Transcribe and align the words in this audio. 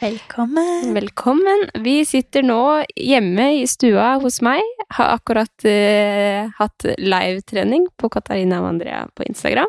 Velkommen. 0.00 0.94
Velkommen. 0.94 1.66
Vi 1.84 2.04
sitter 2.08 2.40
nå 2.42 2.60
hjemme 2.96 3.50
i 3.58 3.66
stua 3.68 4.14
hos 4.22 4.38
meg. 4.40 4.64
Har 4.96 5.18
akkurat 5.18 5.66
uh, 5.68 6.48
hatt 6.56 6.86
livetrening 6.96 7.84
på 8.00 8.08
Katarina 8.08 8.62
og 8.62 8.70
Andrea 8.70 9.02
på 9.12 9.26
Instagram 9.28 9.68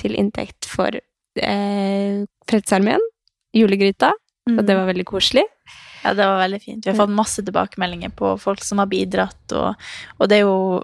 til 0.00 0.16
inntekt 0.16 0.70
for 0.70 0.96
uh, 0.96 2.24
Frelsesarmeen, 2.48 3.04
julegryta. 3.52 4.14
Og 4.48 4.64
det 4.64 4.78
var 4.78 4.88
veldig 4.88 5.04
koselig. 5.04 5.44
Ja, 6.00 6.14
det 6.16 6.24
var 6.24 6.40
veldig 6.40 6.62
fint. 6.64 6.86
Vi 6.86 6.94
har 6.94 6.96
fått 6.96 7.12
masse 7.12 7.44
tilbakemeldinger 7.44 8.16
på 8.16 8.38
folk 8.40 8.64
som 8.64 8.80
har 8.80 8.88
bidratt, 8.88 9.52
og, 9.52 9.90
og 10.16 10.30
det 10.30 10.38
er 10.38 10.46
jo 10.46 10.78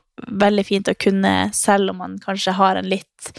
veldig 0.45 0.65
fint 0.69 0.91
å 0.93 0.99
kunne, 1.01 1.33
selv 1.57 1.95
om 1.95 2.03
man 2.05 2.19
kanskje 2.21 2.59
har 2.59 2.77
en 2.77 2.91
litt 2.93 3.33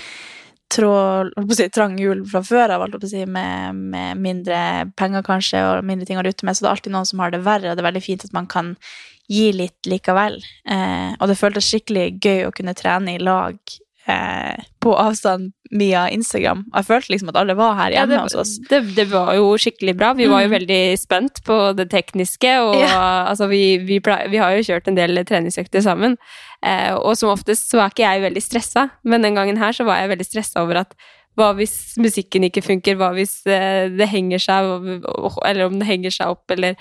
tråd, 0.73 1.31
holdt 1.37 1.57
si, 1.57 1.67
trang 1.73 1.97
jul 2.01 2.23
fra 2.29 2.41
før 2.45 2.75
av, 2.75 2.85
si, 3.05 3.23
med, 3.29 3.81
med 3.93 4.21
mindre 4.21 4.59
penger 4.97 5.25
kanskje, 5.25 5.61
og 5.61 5.87
mindre 5.87 6.07
ting 6.09 6.21
å 6.21 6.25
rutte 6.25 6.47
med, 6.47 6.57
så 6.57 6.65
det 6.65 6.69
er 6.69 6.77
alltid 6.77 6.95
noen 6.95 7.09
som 7.09 7.21
har 7.23 7.33
det 7.33 7.43
verre, 7.45 7.71
og 7.71 7.77
det 7.77 7.83
er 7.83 7.89
veldig 7.91 8.05
fint 8.05 8.25
at 8.27 8.35
man 8.35 8.49
kan 8.51 8.75
gi 9.31 9.49
litt 9.55 9.89
likevel. 9.89 10.37
Eh, 10.69 11.11
og 11.17 11.29
det 11.29 11.39
føltes 11.39 11.69
skikkelig 11.69 12.07
gøy 12.21 12.45
å 12.47 12.53
kunne 12.55 12.75
trene 12.77 13.15
i 13.15 13.21
lag 13.21 13.57
eh, 14.07 14.55
på 14.81 14.93
avstand 15.01 15.51
via 15.71 16.05
Instagram. 16.13 16.65
Jeg 16.75 16.85
følte 16.85 17.11
liksom 17.13 17.29
at 17.31 17.39
alle 17.41 17.55
var 17.57 17.73
her 17.79 17.91
Ja, 17.91 18.03
hjemme 18.03 18.13
det, 18.13 18.21
hos 18.21 18.35
oss. 18.35 18.51
det, 18.69 18.81
det 18.95 19.07
var 19.11 19.33
jo 19.35 19.47
skikkelig 19.57 19.95
bra. 19.97 20.13
Vi 20.13 20.27
var 20.29 20.43
jo 20.45 20.49
Mm. 20.51 20.55
veldig 20.59 20.81
spent 21.01 21.41
på 21.43 21.57
det 21.75 21.89
tekniske, 21.89 22.51
og 22.61 22.75
altså, 22.85 23.47
vi, 23.49 23.77
vi, 23.81 23.99
ple- 23.99 24.29
vi 24.29 24.37
har 24.37 24.51
jo 24.55 24.63
kjørt 24.63 24.87
en 24.87 24.95
del 24.95 25.17
treningsøkter 25.25 25.81
sammen. 25.81 26.17
Eh, 26.63 26.93
og 26.93 27.17
som 27.17 27.29
oftest 27.33 27.69
så 27.71 27.81
er 27.81 27.89
ikke 27.89 28.05
jeg 28.05 28.21
veldig 28.27 28.41
stressa, 28.45 28.89
men 29.03 29.21
den 29.25 29.35
gangen 29.35 29.57
her 29.57 29.71
så 29.73 29.83
var 29.85 29.97
jeg 30.03 30.09
veldig 30.13 30.25
stressa 30.29 30.61
over 30.63 30.83
at 30.85 30.93
hva 31.35 31.49
hvis 31.57 31.97
musikken 31.99 32.45
ikke 32.47 32.61
funker, 32.63 32.95
hva 32.95 33.09
hvis 33.17 33.41
eh, 33.51 33.89
det 33.91 34.07
henger 34.07 34.39
seg, 34.39 35.01
eller 35.45 35.65
om 35.65 35.79
det 35.81 35.87
henger 35.89 36.13
seg 36.15 36.27
opp, 36.31 36.45
eller 36.55 36.77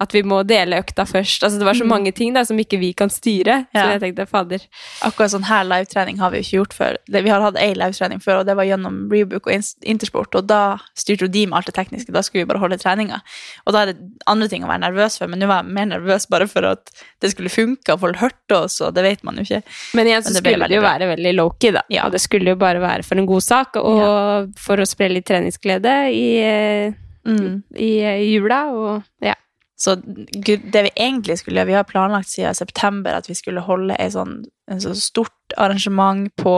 at 0.00 0.12
vi 0.16 0.22
må 0.24 0.38
dele 0.48 0.78
økta 0.80 1.04
først. 1.04 1.42
Altså, 1.44 1.58
det 1.60 1.66
var 1.68 1.74
så 1.76 1.84
Mm. 1.84 1.88
mange 1.92 2.12
ting 2.14 2.32
da, 2.32 2.42
som 2.44 2.56
ikke 2.56 2.78
vi 2.80 2.92
kan 2.96 3.10
styre. 3.10 3.66
Så 3.74 3.84
jeg 3.92 4.00
tenkte, 4.00 4.26
fader. 4.26 4.60
akkurat 5.02 5.30
sånn 5.30 5.44
her 5.44 5.64
livetrening 5.64 6.18
har 6.18 6.30
vi 6.30 6.38
jo 6.40 6.42
ikke 6.42 6.58
gjort 6.58 6.72
før. 6.74 6.96
Vi 7.22 7.28
har 7.28 7.40
hatt 7.42 7.56
ei 7.60 7.74
livetrening 7.74 8.20
før, 8.22 8.40
og 8.40 8.46
det 8.46 8.56
var 8.56 8.64
gjennom 8.64 9.10
Rebook 9.12 9.46
og 9.46 9.52
Intersport, 9.84 10.34
og 10.34 10.46
da 10.46 10.78
styrte 10.96 11.20
jo 11.22 11.28
de 11.28 11.44
med 11.46 11.56
alt 11.58 11.66
det 11.66 11.74
tekniske, 11.74 12.10
da 12.12 12.22
skulle 12.22 12.46
vi 12.46 12.52
bare 12.52 12.60
holde 12.62 12.78
treninga. 12.78 13.20
Og 13.66 13.72
da 13.74 13.82
er 13.82 13.86
det 13.92 13.98
andre 14.26 14.48
ting 14.48 14.64
å 14.64 14.68
være 14.68 14.80
nervøs 14.88 15.18
for, 15.18 15.26
men 15.28 15.38
nå 15.38 15.46
var 15.46 15.62
jeg 15.62 15.72
mer 15.72 15.86
nervøs 15.86 16.26
bare 16.30 16.48
for 16.48 16.64
at 16.64 16.90
det 17.20 17.30
skulle 17.32 17.50
funke, 17.52 17.92
og 17.92 18.00
folk 18.00 18.16
hørte 18.16 18.56
oss, 18.64 18.80
og 18.80 18.94
det 18.94 19.02
vet 19.04 19.22
man 19.22 19.36
jo 19.36 19.42
ikke. 19.42 19.62
Men 19.94 20.06
igjen 20.06 20.22
så 20.22 20.32
Men 20.32 20.32
det 20.32 20.42
skulle 20.54 20.68
det 20.68 20.76
jo 20.76 20.82
være 20.82 21.16
veldig 21.16 21.34
low-key, 21.36 21.72
da. 21.72 21.82
Ja. 21.90 22.06
Og 22.06 22.12
det 22.12 22.20
skulle 22.22 22.46
jo 22.48 22.56
bare 22.56 22.80
være 22.80 23.04
for 23.04 23.16
en 23.20 23.26
god 23.26 23.42
sak, 23.42 23.76
og 23.76 24.54
for 24.56 24.76
å 24.80 24.86
spre 24.88 25.10
litt 25.12 25.26
treningsglede 25.26 26.10
i, 26.10 26.38
eh, 26.40 26.92
Mm. 27.26 27.62
i 27.76 28.00
i 28.00 28.32
jula, 28.40 28.70
og 28.72 29.02
ja. 29.20 29.34
Så 29.80 29.94
det 29.96 30.82
vi 30.84 30.90
egentlig 30.92 31.38
skulle 31.40 31.62
gjøre, 31.62 31.70
vi 31.70 31.78
har 31.78 31.86
planlagt 31.88 32.28
siden 32.28 32.56
september 32.56 33.16
at 33.16 33.30
vi 33.30 33.36
skulle 33.38 33.62
holde 33.64 33.96
en 33.96 34.12
sånn, 34.12 34.34
en 34.70 34.82
sånn 34.82 34.98
stort 34.98 35.54
arrangement 35.56 36.28
på 36.38 36.52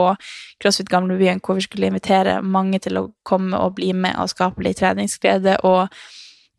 CrossFit 0.61 0.91
Gamlebyen 0.91 1.39
hvor 1.43 1.55
vi 1.57 1.63
skulle 1.63 1.87
invitere 1.87 2.41
mange 2.43 2.81
til 2.83 2.99
å 2.99 3.07
komme 3.23 3.57
og 3.57 3.77
bli 3.79 3.93
med 3.95 4.19
og 4.19 4.33
skape 4.33 4.65
litt 4.65 4.81
treningsglede 4.83 5.61
og 5.63 5.87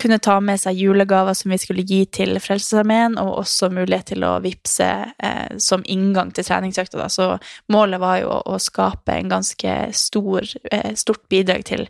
kunne 0.01 0.19
ta 0.19 0.41
med 0.43 0.59
seg 0.59 0.79
julegaver 0.81 1.37
som 1.39 1.53
vi 1.55 1.59
skulle 1.61 1.85
gi 1.87 2.01
til 2.13 2.35
Frelsesarmeen, 2.43 3.15
og 3.21 3.45
også 3.45 3.71
mulighet 3.73 4.11
til 4.11 4.27
å 4.27 4.33
vippse 4.43 4.89
eh, 5.15 5.55
som 5.63 5.85
inngang 5.87 6.33
til 6.35 6.47
treningsøkta. 6.49 7.07
Så 7.13 7.29
målet 7.73 8.03
var 8.03 8.19
jo 8.25 8.33
å, 8.35 8.41
å 8.57 8.59
skape 8.61 9.15
en 9.15 9.31
ganske 9.37 9.77
stor, 9.95 10.49
eh, 10.73 10.91
stort 10.99 11.23
bidrag 11.31 11.65
til 11.71 11.87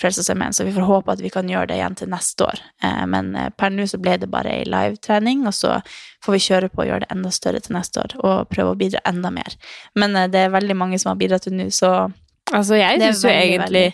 Frelsesarmeen, 0.00 0.52
så 0.52 0.64
vi 0.66 0.72
får 0.74 0.86
håpe 0.88 1.12
at 1.12 1.20
vi 1.22 1.30
kan 1.30 1.46
gjøre 1.48 1.68
det 1.70 1.76
igjen 1.78 1.94
til 1.94 2.08
neste 2.10 2.48
år. 2.48 2.58
Eh, 2.82 3.04
men 3.06 3.28
eh, 3.38 3.50
per 3.54 3.70
nå 3.70 3.86
så 3.86 4.00
ble 4.02 4.16
det 4.18 4.30
bare 4.32 4.50
ei 4.50 4.64
livetrening, 4.66 5.44
og 5.46 5.54
så 5.54 5.76
får 6.24 6.34
vi 6.34 6.40
kjøre 6.48 6.70
på 6.72 6.82
og 6.82 6.88
gjøre 6.90 7.04
det 7.06 7.12
enda 7.14 7.30
større 7.30 7.60
til 7.62 7.76
neste 7.76 8.02
år, 8.02 8.16
og 8.26 8.48
prøve 8.50 8.74
å 8.74 8.78
bidra 8.80 9.04
enda 9.06 9.30
mer. 9.30 9.54
Men 9.94 10.16
eh, 10.18 10.26
det 10.32 10.46
er 10.48 10.56
veldig 10.56 10.76
mange 10.80 10.98
som 10.98 11.12
har 11.12 11.20
bidratt 11.20 11.46
til 11.48 11.54
nå, 11.58 11.70
så 11.70 12.10
Altså, 12.52 12.76
jeg 12.76 12.98
syns 13.00 13.22
jo 13.24 13.30
veldig, 13.30 13.52
egentlig 13.54 13.84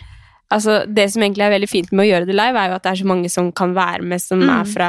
Altså, 0.50 0.80
det 0.90 1.04
som 1.12 1.22
egentlig 1.22 1.44
er 1.46 1.52
veldig 1.52 1.68
fint 1.70 1.92
med 1.94 2.02
å 2.02 2.08
gjøre 2.08 2.26
det 2.26 2.34
live, 2.34 2.58
er 2.58 2.72
jo 2.72 2.74
at 2.80 2.82
det 2.82 2.90
er 2.90 2.98
så 2.98 3.06
mange 3.06 3.28
som 3.30 3.52
kan 3.54 3.70
være 3.76 4.02
med, 4.02 4.18
som 4.18 4.40
Mm. 4.42 4.50
er 4.50 4.64
fra 4.66 4.88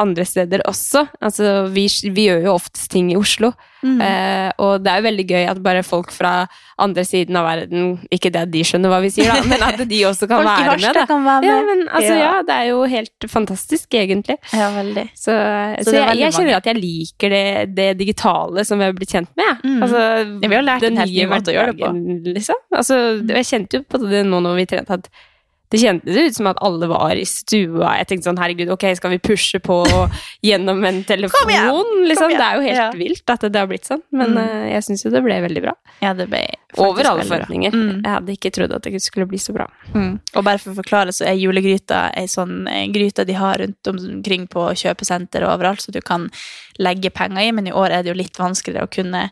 andre 0.00 0.24
steder 0.24 0.62
også. 0.64 1.02
Altså, 1.20 1.66
vi, 1.68 1.84
vi 2.16 2.24
gjør 2.30 2.46
jo 2.46 2.54
oftest 2.54 2.90
ting 2.90 3.10
i 3.12 3.16
Oslo, 3.20 3.50
Mm. 3.82 4.00
eh, 4.00 4.50
og 4.62 4.84
det 4.84 4.92
er 4.92 5.00
jo 5.00 5.04
veldig 5.08 5.24
gøy 5.26 5.44
at 5.50 5.58
bare 5.64 5.82
folk 5.82 6.12
fra 6.14 6.32
andre 6.78 7.02
siden 7.04 7.34
av 7.40 7.48
verden 7.48 7.88
Ikke 8.14 8.30
det 8.30 8.44
at 8.44 8.50
de 8.52 8.62
skjønner 8.66 8.92
hva 8.92 9.00
vi 9.02 9.10
sier, 9.10 9.26
da, 9.26 9.42
men 9.50 9.64
at 9.66 9.80
de 9.90 9.98
også 10.06 10.28
kan 10.30 10.44
være 10.48 10.76
med. 10.78 10.94
Da. 10.94 11.02
kan 11.10 11.24
være 11.26 11.40
med. 11.42 11.48
Ja, 11.50 11.56
men 11.66 11.82
altså, 11.88 12.12
Ja. 12.14 12.20
ja, 12.22 12.42
det 12.46 12.54
er 12.60 12.68
jo 12.70 12.84
helt 12.92 13.26
fantastisk, 13.32 13.94
egentlig. 13.98 14.36
Ja, 14.54 14.68
veldig. 14.76 15.04
Så, 15.18 15.34
så, 15.34 15.90
så 15.90 15.96
jeg, 15.98 16.18
jeg 16.22 16.36
kjenner 16.38 16.60
at 16.60 16.70
jeg 16.70 16.78
liker 16.78 17.34
det, 17.34 17.44
det 17.76 17.88
digitale 17.98 18.64
som 18.68 18.78
vi 18.78 18.86
har 18.86 18.94
blitt 18.96 19.12
kjent 19.16 19.32
med. 19.38 19.66
Mm. 19.66 19.82
Altså, 19.82 20.04
Ja, 20.42 20.48
vi 20.48 20.54
har 20.60 20.62
lært 20.68 20.86
den 20.86 20.94
en 20.96 21.02
helt 21.02 21.16
ny 21.18 21.26
måte 21.34 21.50
å 21.50 21.58
gjøre 21.58 21.74
det 21.74 21.82
på. 21.82 21.92
Liksom. 22.38 22.62
Altså, 22.78 23.02
jeg 23.34 23.50
kjente 23.50 23.80
jo 23.80 23.86
på 23.90 23.98
det 24.06 24.22
nå 24.30 24.40
når 24.46 24.58
vi 24.62 24.66
trente 24.76 24.98
at 25.00 25.10
det 25.72 25.80
kjentes 25.80 26.16
ut 26.28 26.36
som 26.36 26.46
at 26.52 26.58
alle 26.62 26.86
var 26.90 27.16
i 27.16 27.24
stua. 27.26 27.94
Jeg 27.98 28.06
tenkte 28.10 28.28
sånn, 28.28 28.38
herregud, 28.38 28.68
ok, 28.74 28.84
skal 28.98 29.10
vi 29.14 29.18
pushe 29.24 29.58
på 29.64 29.80
gjennom 30.44 30.84
en 30.84 31.02
telefon? 31.10 31.90
Liksom? 32.06 32.34
Det 32.36 32.44
er 32.46 32.58
jo 32.58 32.64
helt 32.66 32.78
Ja. 32.82 32.90
vilt 32.96 33.30
at 33.32 33.46
det 33.48 33.56
har 33.58 33.66
blitt 33.70 33.88
sånn. 33.88 34.02
Men 34.12 34.34
Mm. 34.36 34.38
uh, 34.38 34.66
jeg 34.72 34.82
syns 34.86 35.04
jo 35.04 35.10
det 35.10 35.22
ble 35.24 35.40
veldig 35.48 35.62
bra. 35.64 35.72
Ja, 36.02 36.12
det 36.14 36.28
ble 36.30 36.42
Over 36.78 37.04
alle 37.04 37.24
forventninger. 37.28 37.72
Mm. 37.72 38.02
Jeg 38.04 38.12
hadde 38.12 38.32
ikke 38.36 38.50
trodd 38.52 38.72
at 38.72 38.82
det 38.86 39.02
skulle 39.02 39.26
bli 39.28 39.36
så 39.38 39.52
bra. 39.52 39.66
Mm. 39.94 40.20
Og 40.36 40.44
bare 40.44 40.58
for 40.58 40.72
å 40.72 40.78
forklare, 40.78 41.12
så 41.12 41.26
er 41.28 41.34
julegryta 41.36 42.12
ei 42.16 42.24
sånn 42.26 42.64
gryte 42.94 43.26
de 43.28 43.32
har 43.36 43.58
rundt 43.60 43.86
omkring 43.90 44.46
på 44.48 44.68
kjøpesenter 44.80 45.44
og 45.44 45.58
overalt, 45.58 45.80
så 45.84 45.92
du 45.92 46.00
kan 46.00 46.30
legge 46.78 47.10
penger 47.12 47.42
i, 47.48 47.52
men 47.52 47.66
i 47.68 47.72
år 47.76 47.90
er 47.92 48.02
det 48.02 48.12
jo 48.14 48.20
litt 48.22 48.36
vanskeligere 48.40 48.88
å 48.88 48.90
kunne 48.92 49.30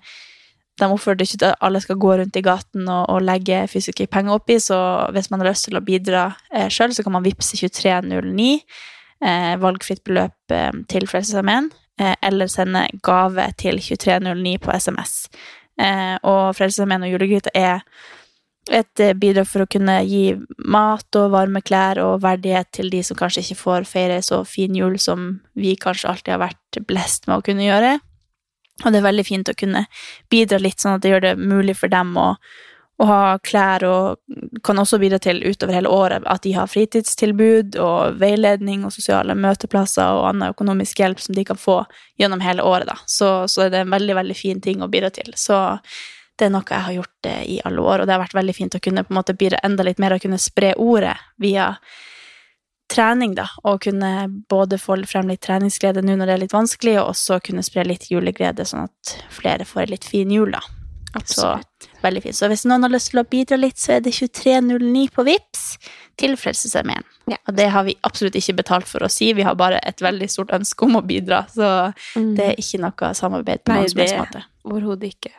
De 0.80 0.88
oppfordrer 0.88 1.26
ikke 1.26 1.42
til 1.42 1.50
at 1.50 1.60
alle 1.66 1.80
skal 1.84 1.98
gå 2.00 2.14
rundt 2.20 2.38
i 2.38 2.44
gaten 2.44 2.88
og, 2.88 3.02
og 3.12 3.24
legge 3.26 3.66
fysiske 3.68 4.06
penger 4.12 4.38
oppi, 4.38 4.56
så 4.62 4.78
hvis 5.14 5.30
man 5.32 5.42
har 5.42 5.50
lyst 5.50 5.68
til 5.68 5.76
å 5.76 5.84
bidra 5.84 6.30
eh, 6.54 6.70
sjøl, 6.72 6.94
så 6.96 7.04
kan 7.04 7.18
man 7.18 7.26
vippse 7.26 7.58
2309, 7.60 8.50
eh, 9.20 9.54
valgfritt 9.60 10.02
beløp 10.08 10.56
eh, 10.56 10.70
til 10.92 11.08
Frelsesarmeen, 11.10 11.68
eh, 12.00 12.14
eller 12.26 12.48
sende 12.48 12.86
gave 13.04 13.50
til 13.60 13.82
2309 13.82 14.56
på 14.64 14.72
SMS. 14.72 15.18
Eh, 15.80 16.16
og 16.24 16.56
Frelsesarmeen 16.56 17.04
og 17.04 17.14
julegryta 17.14 17.52
er 17.56 17.84
et 18.70 19.00
eh, 19.00 19.16
bidrag 19.16 19.48
for 19.48 19.64
å 19.64 19.70
kunne 19.70 20.00
gi 20.06 20.34
mat 20.70 21.20
og 21.20 21.32
varme 21.34 21.62
klær 21.64 22.00
og 22.02 22.20
verdighet 22.24 22.70
til 22.76 22.90
de 22.92 23.02
som 23.06 23.18
kanskje 23.18 23.44
ikke 23.44 23.60
får 23.62 23.88
feire 23.88 24.20
så 24.24 24.42
fin 24.48 24.76
jul 24.76 24.98
som 25.00 25.32
vi 25.58 25.76
kanskje 25.80 26.12
alltid 26.12 26.36
har 26.36 26.46
vært 26.48 26.80
blest 26.88 27.28
med 27.28 27.40
å 27.40 27.44
kunne 27.46 27.66
gjøre. 27.66 27.98
Og 28.84 28.92
det 28.92 29.00
er 29.00 29.06
veldig 29.06 29.26
fint 29.26 29.48
å 29.50 29.56
kunne 29.56 29.86
bidra 30.32 30.60
litt, 30.60 30.80
sånn 30.80 30.98
at 30.98 31.04
det 31.04 31.14
gjør 31.14 31.24
det 31.24 31.36
mulig 31.40 31.76
for 31.78 31.92
dem 31.92 32.12
å, 32.20 32.28
å 33.00 33.08
ha 33.08 33.22
klær, 33.44 33.84
og 33.88 34.62
kan 34.66 34.80
også 34.80 35.00
bidra 35.02 35.20
til 35.22 35.42
utover 35.44 35.76
hele 35.76 35.92
året 35.92 36.26
at 36.30 36.44
de 36.44 36.54
har 36.56 36.70
fritidstilbud 36.70 37.76
og 37.80 38.20
veiledning 38.20 38.86
og 38.86 38.94
sosiale 38.96 39.36
møteplasser 39.36 40.16
og 40.16 40.30
annen 40.30 40.54
økonomisk 40.54 41.02
hjelp 41.02 41.20
som 41.20 41.36
de 41.36 41.44
kan 41.48 41.60
få 41.60 41.82
gjennom 42.20 42.44
hele 42.44 42.64
året. 42.64 42.88
Da. 42.90 42.98
Så, 43.06 43.30
så 43.48 43.68
det 43.68 43.82
er 43.82 43.88
en 43.88 43.96
veldig, 43.96 44.16
veldig 44.22 44.38
fin 44.38 44.64
ting 44.64 44.84
å 44.84 44.90
bidra 44.92 45.12
til. 45.14 45.32
Så 45.36 45.60
det 46.40 46.48
er 46.48 46.54
noe 46.54 46.64
jeg 46.64 46.86
har 46.86 46.96
gjort 46.96 47.28
eh, 47.28 47.42
i 47.56 47.58
alle 47.68 47.82
år, 47.84 48.00
og 48.00 48.08
det 48.08 48.16
har 48.16 48.22
vært 48.22 48.38
veldig 48.38 48.56
fint 48.56 48.76
å 48.76 48.80
kunne 48.82 49.04
på 49.04 49.12
en 49.12 49.18
måte 49.20 49.36
bidra 49.36 49.60
enda 49.66 49.84
litt 49.84 50.00
mer 50.00 50.16
og 50.16 50.22
kunne 50.24 50.40
spre 50.40 50.72
ordet 50.80 51.18
via 51.40 51.74
trening, 52.90 53.34
da. 53.38 53.46
Og 53.64 53.80
kunne 53.86 54.10
både 54.50 54.78
få 54.80 54.98
frem 55.08 55.30
litt 55.30 55.42
treningsglede 55.46 56.02
nå 56.04 56.16
når 56.18 56.26
det 56.30 56.34
er 56.36 56.44
litt 56.44 56.56
vanskelig, 56.56 56.98
og 57.00 57.12
også 57.14 57.40
kunne 57.46 57.64
spre 57.66 57.86
litt 57.86 58.10
juleglede, 58.10 58.66
sånn 58.66 58.88
at 58.88 59.16
flere 59.34 59.66
får 59.68 59.86
en 59.86 59.94
litt 59.94 60.08
fin 60.10 60.30
jul, 60.30 60.52
da. 60.56 60.62
Absolutt. 61.12 61.66
Så, 61.82 61.88
veldig 62.04 62.22
fint. 62.22 62.36
Så 62.38 62.46
hvis 62.50 62.62
noen 62.70 62.86
har 62.86 62.92
lyst 62.92 63.10
til 63.10 63.22
å 63.22 63.26
bidra 63.26 63.56
litt, 63.58 63.78
så 63.82 63.96
er 63.96 64.04
det 64.04 64.12
2309 64.14 65.08
på 65.14 65.24
VIPS 65.26 65.64
til 66.20 66.36
Frelsesarmeen. 66.38 67.06
Ja. 67.30 67.38
Og 67.48 67.56
det 67.58 67.66
har 67.74 67.86
vi 67.88 67.96
absolutt 68.06 68.36
ikke 68.38 68.58
betalt 68.60 68.86
for 68.90 69.02
å 69.02 69.10
si, 69.10 69.32
vi 69.34 69.46
har 69.46 69.58
bare 69.58 69.80
et 69.86 70.02
veldig 70.04 70.28
stort 70.30 70.54
ønske 70.54 70.86
om 70.86 71.00
å 71.00 71.02
bidra. 71.06 71.42
Så 71.50 71.70
det 72.36 72.52
er 72.52 72.60
ikke 72.62 72.82
noe 72.84 73.14
samarbeid 73.18 73.64
på 73.64 73.74
Nei, 73.74 73.82
noen 73.82 73.90
som 73.90 74.04
helst 74.04 74.14
det- 74.14 74.22
måte. 74.22 74.44
Overhodet 74.70 75.14
ikke. 75.16 75.34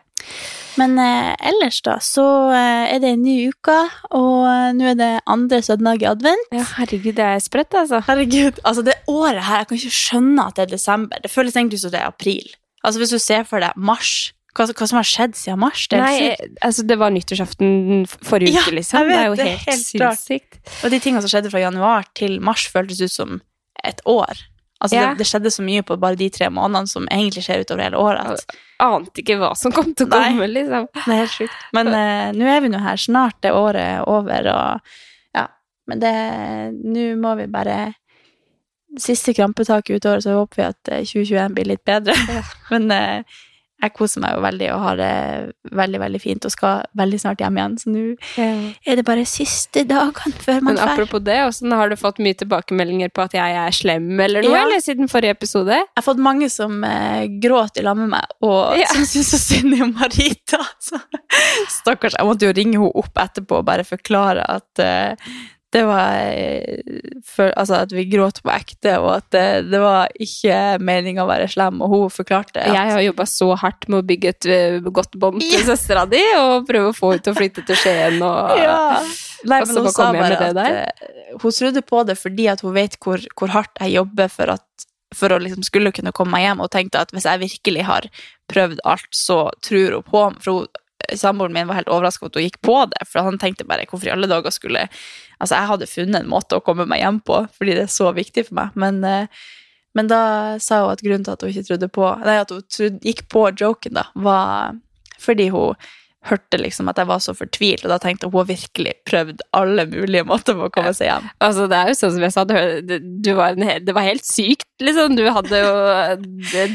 Men 0.79 0.95
eh, 1.01 1.31
ellers, 1.51 1.81
da, 1.85 1.97
så 2.03 2.25
eh, 2.55 2.93
er 2.95 3.01
det 3.03 3.13
en 3.15 3.23
ny 3.25 3.35
uke, 3.51 3.77
og 4.15 4.45
eh, 4.47 4.67
nå 4.77 4.91
er 4.93 4.99
det 4.99 5.11
andre 5.29 5.61
søndag 5.65 6.03
i 6.03 6.09
advent. 6.09 6.51
Ja, 6.55 6.65
herregud, 6.77 7.15
det 7.17 7.25
er 7.27 7.41
sprøtt, 7.43 7.75
altså. 7.77 8.01
Herregud, 8.07 8.61
altså 8.63 8.85
det 8.87 8.95
året 9.11 9.43
her, 9.47 9.63
jeg 9.63 9.71
kan 9.71 9.81
ikke 9.81 9.97
skjønne 9.97 10.45
at 10.47 10.59
det 10.59 10.67
er 10.67 10.75
desember. 10.75 11.23
Det 11.23 11.31
føles 11.33 11.57
egentlig 11.57 11.81
som 11.83 11.93
det 11.93 12.01
er 12.01 12.11
april. 12.11 12.53
Altså 12.81 13.01
Hvis 13.01 13.13
du 13.13 13.19
ser 13.21 13.43
for 13.49 13.61
deg 13.61 13.75
mars, 13.77 14.31
hva, 14.57 14.65
hva 14.67 14.87
som 14.89 14.99
har 14.99 15.07
skjedd 15.07 15.35
siden 15.39 15.61
mars? 15.61 15.85
Det 15.87 15.99
er 15.99 16.03
Nei, 16.03 16.49
altså, 16.65 16.83
det 16.87 16.97
var 16.99 17.13
nyttårsaften 17.15 18.07
forrige 18.09 18.55
Ja, 18.55 18.65
uke, 18.65 18.75
liksom. 18.79 18.99
jeg 18.99 19.07
vet, 19.07 19.15
det 19.15 19.21
er 19.21 19.29
jo 19.29 19.51
helt, 19.51 19.67
helt 19.69 19.85
sinnssykt. 19.85 20.61
Og 20.81 20.91
de 20.91 20.99
tingene 20.99 21.23
som 21.23 21.31
skjedde 21.31 21.51
fra 21.53 21.61
januar 21.63 22.09
til 22.17 22.39
mars, 22.43 22.65
føltes 22.71 22.99
ut 23.03 23.13
som 23.13 23.37
et 23.87 24.01
år. 24.09 24.41
Altså 24.81 24.97
Ja. 24.97 25.09
det, 25.11 25.19
det 25.21 25.27
skjedde 25.29 25.51
så 25.53 25.61
mye 25.65 25.83
på 25.85 25.97
bare 26.01 26.17
de 26.17 26.29
tre 26.33 26.47
månedene 26.49 26.89
som 26.89 27.05
egentlig 27.13 27.43
skjer 27.45 27.61
utover 27.61 27.83
hele 27.85 27.99
året. 28.01 28.31
At 28.33 28.55
Ante 28.81 29.21
ikke 29.21 29.35
hva 29.37 29.51
som 29.55 29.71
kom 29.75 29.91
til 29.93 30.07
å 30.07 30.09
Nei. 30.15 30.31
komme, 30.31 30.47
liksom. 30.49 30.87
det 30.95 31.05
er 31.13 31.19
helt 31.21 31.35
sjukt. 31.35 31.59
Men 31.77 31.91
eh, 31.93 32.31
nå 32.33 32.47
er 32.49 32.61
vi 32.65 32.71
nå 32.73 32.79
her. 32.81 32.97
Snart 32.97 33.45
er 33.45 33.53
året 33.53 34.07
over, 34.09 34.47
og 34.49 34.79
ja. 35.37 35.47
Men 35.87 35.99
det 36.01 36.15
Nå 36.81 37.05
må 37.21 37.35
vi 37.37 37.45
bare 37.51 37.93
Siste 38.99 39.31
krampetaket 39.37 39.95
ut 40.01 40.05
året, 40.09 40.23
så 40.25 40.33
håper 40.35 40.57
vi 40.59 40.63
at 40.67 40.89
eh, 40.91 41.05
2021 41.07 41.53
blir 41.55 41.69
litt 41.69 41.85
bedre. 41.87 42.15
Men 42.73 42.89
eh, 42.91 43.37
jeg 43.81 43.93
koser 43.97 44.21
meg 44.21 44.35
jo 44.37 44.41
veldig 44.45 44.67
og 44.75 44.81
har 44.85 44.95
det 44.99 45.11
veldig, 45.73 45.99
veldig 46.03 46.21
fint 46.21 46.45
og 46.45 46.51
skal 46.53 46.83
veldig 46.97 47.19
snart 47.23 47.41
hjem 47.41 47.57
igjen. 47.57 47.77
Så 47.81 47.89
nå 47.93 48.03
er 48.85 48.95
det 48.99 49.05
bare 49.07 49.25
siste 49.25 49.83
dagene 49.89 50.33
før 50.43 50.59
man 50.61 50.71
Men 50.73 50.79
drar. 50.79 50.93
apropos 50.93 51.23
det, 51.25 51.37
hvordan 51.41 51.75
har 51.79 51.89
du 51.89 51.95
fått 51.97 52.19
mye 52.21 52.37
tilbakemeldinger 52.37 53.09
på 53.15 53.23
at 53.25 53.33
jeg 53.39 53.57
er 53.63 53.71
slem 53.75 54.19
eller 54.19 54.45
noe, 54.45 54.53
Ja. 54.53 54.63
eller 54.67 54.79
siden 54.85 55.09
forrige 55.11 55.35
episode? 55.37 55.73
Jeg 55.73 55.97
har 55.97 56.05
fått 56.05 56.21
mange 56.21 56.49
som 56.53 56.83
eh, 56.83 57.25
gråter 57.41 57.81
i 57.81 57.85
lag 57.89 57.97
med 57.97 58.09
meg, 58.13 58.25
og 58.41 58.77
Ja. 58.77 58.87
som 58.93 59.05
syns 59.05 59.31
så 59.33 59.39
synd 59.41 59.73
i 59.73 59.81
Marita. 59.91 60.59
Så, 60.81 60.97
stakkars. 61.69 62.15
Jeg 62.17 62.25
måtte 62.27 62.47
jo 62.47 62.53
ringe 62.57 62.77
henne 62.79 62.91
opp 63.01 63.17
etterpå 63.21 63.59
og 63.61 63.65
bare 63.67 63.83
forklare 63.87 64.43
at 64.49 64.81
eh, 64.83 65.15
det 65.71 65.81
var 65.87 66.17
eh, 66.35 66.81
for, 67.23 67.51
Altså 67.55 67.77
at 67.85 67.93
vi 67.95 68.03
gråt 68.11 68.41
på 68.43 68.51
ekte, 68.51 68.97
og 68.99 69.13
at 69.21 69.27
det, 69.31 69.45
det 69.71 69.79
var 69.79 70.11
ikke 70.19 70.57
meninga 70.83 71.23
å 71.23 71.29
være 71.29 71.47
slem, 71.51 71.79
og 71.83 71.93
hun 71.93 72.13
forklarte 72.13 72.59
at 72.59 72.75
Jeg 72.75 72.93
har 72.95 73.03
jobba 73.05 73.27
så 73.29 73.51
hardt 73.61 73.87
med 73.87 74.01
å 74.01 74.07
bygge 74.07 74.33
et 74.33 74.49
godt 74.91 75.15
bånd 75.21 75.39
til 75.43 75.63
søstera 75.67 76.03
di, 76.11 76.21
og 76.39 76.67
prøve 76.69 76.91
å 76.91 76.97
få 76.97 77.13
henne 77.13 77.25
til 77.25 77.35
å 77.35 77.39
flytte 77.39 77.65
til 77.67 77.79
Skien 77.79 78.19
og 78.19 78.55
ja. 78.65 78.79
Nei, 79.47 79.61
Og 79.63 79.71
så 79.71 79.81
bare 79.81 79.95
kom 79.95 80.17
jeg 80.19 80.27
med 80.27 80.35
det 80.35 80.49
at 80.51 80.59
eh, 80.67 81.37
hun 81.41 81.55
trodde 81.55 81.85
på 81.87 82.03
det 82.09 82.17
fordi 82.19 82.47
at 82.51 82.61
hun 82.65 82.75
vet 82.75 82.99
hvor, 83.01 83.23
hvor 83.39 83.55
hardt 83.55 83.81
jeg 83.81 83.95
jobber 83.95 84.29
for, 84.33 84.53
at, 84.57 84.85
for 85.15 85.33
å 85.33 85.39
liksom 85.41 85.65
skulle 85.65 85.93
kunne 85.95 86.13
komme 86.15 86.35
meg 86.35 86.49
hjem, 86.49 86.61
og 86.65 86.71
tenkte 86.73 87.01
at 87.01 87.15
hvis 87.15 87.29
jeg 87.29 87.43
virkelig 87.47 87.87
har 87.87 88.11
prøvd 88.51 88.83
alt, 88.83 89.09
så 89.15 89.45
tror 89.63 89.97
hun 89.97 90.07
på 90.11 90.23
meg. 90.27 90.43
For 90.43 90.59
hun, 90.59 90.80
samboeren 91.19 91.55
min 91.55 91.69
var 91.69 91.79
helt 91.79 91.91
overraska 91.91 92.25
over 92.25 92.33
at 92.33 92.39
hun 92.39 92.45
gikk 92.47 92.59
på 92.65 92.77
det, 92.91 93.07
for 93.09 93.27
han 93.27 93.39
tenkte 93.41 93.67
bare 93.67 93.87
hvorfor 93.89 94.09
i 94.09 94.13
alle 94.15 94.29
dager 94.31 94.53
skulle 94.53 94.87
Altså, 95.41 95.55
jeg 95.57 95.69
hadde 95.71 95.87
funnet 95.89 96.21
en 96.21 96.29
måte 96.29 96.53
å 96.53 96.61
komme 96.61 96.85
meg 96.85 96.99
hjem 97.01 97.15
på, 97.25 97.39
fordi 97.57 97.73
det 97.73 97.87
er 97.87 97.89
så 97.89 98.11
viktig 98.13 98.43
for 98.45 98.59
meg, 98.59 98.75
men 98.77 98.99
eh, 99.07 99.41
men 99.93 100.07
da 100.07 100.59
sa 100.63 100.83
hun 100.85 100.93
at 100.93 101.01
grunnen 101.03 101.25
til 101.25 101.33
at 101.33 101.41
hun 101.43 101.51
ikke 101.51 101.67
trodde 101.67 101.89
på 101.91 102.05
Nei, 102.23 102.37
at 102.39 102.51
hun 102.53 102.61
trodde, 102.71 103.01
gikk 103.03 103.25
på 103.31 103.47
joken, 103.59 103.97
da, 103.99 104.05
var 104.15 104.77
fordi 105.21 105.49
hun 105.53 105.75
hørte 106.29 106.59
liksom 106.61 106.89
at 106.91 106.99
jeg 107.01 107.07
var 107.09 107.21
så 107.23 107.33
fortvilt, 107.33 107.81
og 107.85 107.89
da 107.93 107.97
tenkte 108.03 108.27
hun 108.27 108.31
hun 108.35 108.43
har 108.43 108.49
virkelig 108.51 108.91
prøvd 109.09 109.41
alle 109.57 109.83
mulige 109.89 110.21
måter 110.29 110.53
på 110.55 110.67
å 110.67 110.71
komme 110.73 110.91
seg 110.93 111.09
hjem. 111.09 111.25
Altså, 111.41 111.65
det 111.71 111.77
er 111.79 111.89
jo 111.89 111.95
sånn 111.97 112.11
som 112.15 112.25
jeg 112.27 112.33
sa, 112.35 112.43
du 112.45 113.29
var 113.37 113.55
en, 113.57 113.65
det 113.85 113.95
var 113.97 114.05
helt 114.05 114.25
sykt, 114.27 114.67
liksom. 114.81 115.15
Du 115.17 115.23
hadde 115.33 115.59
jo 115.61 115.71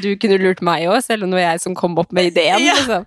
Du 0.02 0.08
kunne 0.20 0.38
lurt 0.42 0.60
meg 0.66 0.84
òg, 0.90 0.98
selv 1.06 1.24
om 1.26 1.30
det 1.32 1.38
var 1.38 1.46
jeg 1.54 1.62
som 1.62 1.76
kom 1.78 1.94
opp 2.02 2.12
med 2.16 2.32
ideen, 2.32 2.60
Ja. 2.66 2.74
liksom. 2.76 3.06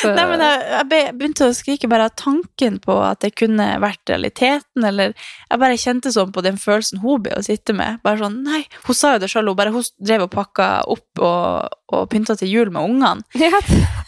Så, 0.00 0.12
Nei, 0.16 0.24
men 0.30 0.42
jeg, 0.44 0.62
jeg 0.74 1.14
begynte 1.18 1.48
å 1.48 1.54
skrike 1.56 1.88
bare 1.90 2.08
av 2.08 2.14
tanken 2.20 2.78
på 2.84 2.96
at 3.04 3.22
det 3.24 3.32
kunne 3.38 3.66
vært 3.82 4.10
realiteten, 4.14 4.84
eller 4.86 5.14
jeg 5.14 5.60
bare 5.62 5.78
kjente 5.80 6.12
sånn 6.14 6.32
på 6.34 6.42
den 6.44 6.58
følelsen 6.60 7.02
hun 7.04 7.22
ble 7.24 7.34
å 7.38 7.44
sitte 7.44 7.74
med. 7.76 8.00
Bare 8.04 8.20
sånn, 8.22 8.40
nei, 8.46 8.62
Hun 8.86 8.96
sa 8.98 9.14
jo 9.16 9.22
det 9.24 9.30
sjøl, 9.32 9.50
hun 9.50 9.58
bare 9.58 9.74
hun 9.74 9.84
drev 10.00 10.26
og 10.28 10.32
pakka 10.34 10.68
opp 10.92 11.22
og, 11.24 11.76
og 11.94 12.06
pynta 12.12 12.36
til 12.38 12.50
jul 12.52 12.70
med 12.74 12.84
ungene. 12.90 13.24
ja, 13.42 13.50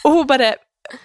Og 0.05 0.21
hun 0.21 0.27
bare 0.31 0.55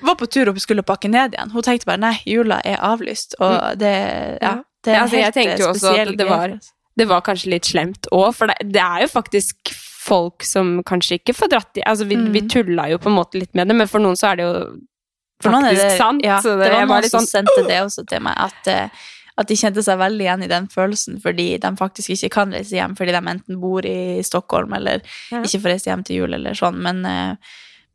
var 0.01 0.16
på 0.16 0.28
tur 0.30 0.50
opp 0.50 0.56
og 0.56 0.62
skulle 0.62 0.83
pakke 0.83 1.10
ned 1.10 1.33
igjen. 1.33 1.51
Hun 1.51 1.62
tenkte 1.63 1.86
bare 1.86 1.98
nei, 2.00 2.16
jula 2.25 2.62
er 2.66 2.78
avlyst, 2.78 3.36
og 3.39 3.78
det 3.80 4.38
Ja. 4.42 4.62
Det 4.83 4.95
er 4.95 5.01
Altså, 5.04 5.18
jeg 5.22 5.33
tenkte 5.33 5.60
jo 5.60 5.66
eh, 5.68 5.74
også 5.74 5.89
at 6.10 6.18
det 6.18 6.28
var- 6.28 6.60
det 6.98 7.07
var 7.07 7.22
kanskje 7.22 7.50
litt 7.51 7.63
slemt 7.66 8.07
òg, 8.12 8.33
for 8.36 8.48
det, 8.48 8.56
det 8.72 8.81
er 8.81 9.01
jo 9.01 9.07
faktisk 9.07 9.56
folk 10.01 10.42
som 10.44 10.81
kanskje 10.83 11.19
ikke 11.19 11.36
får 11.38 11.50
dratt 11.50 11.78
i 11.78 11.83
Altså, 11.86 12.06
vi, 12.07 12.16
Mm. 12.16 12.31
vi 12.33 12.42
tulla 12.42 12.89
jo 12.89 12.98
på 12.98 13.06
en 13.07 13.16
måte 13.16 13.36
litt 13.39 13.54
med 13.54 13.68
det, 13.68 13.75
men 13.75 13.88
for 13.88 14.00
noen 14.00 14.16
så 14.18 14.31
er 14.31 14.36
det 14.38 14.44
jo 14.44 14.80
For 15.42 15.51
noen 15.51 15.66
er 15.66 15.75
det, 15.75 15.98
sant. 15.98 16.22
Ja, 16.24 16.39
så 16.42 16.57
det, 16.60 16.72
var 16.72 16.86
noen 16.88 17.01
litt 17.01 17.12
som 17.12 17.22
sånn 17.22 17.45
sendte 17.45 17.68
det 17.68 17.80
også 17.81 18.07
til 18.07 18.19
meg, 18.22 18.33
at, 18.38 18.68
eh, 18.68 18.89
at 19.38 19.48
de 19.48 19.56
kjente 19.56 19.83
seg 19.83 19.98
veldig 19.98 20.22
igjen 20.22 20.44
i 20.44 20.48
den 20.48 20.68
følelsen, 20.68 21.22
fordi 21.22 21.60
de 21.60 21.68
faktisk 21.78 22.10
ikke 22.10 22.30
kan 22.31 22.51
reise 22.51 22.72
hjem, 22.75 22.95
fordi 22.98 23.12
de 23.12 23.22
enten 23.31 23.60
bor 23.62 23.81
i 23.86 24.22
Stockholm 24.24 24.74
eller 24.74 25.01
Ja. 25.31 25.42
ikke 25.42 25.62
får 25.62 25.72
reise 25.74 25.86
hjem 25.89 26.04
til 26.06 26.16
jul 26.18 26.33
eller 26.33 26.51
sånn, 26.54 26.75
men, 26.78 27.06
eh, 27.06 27.36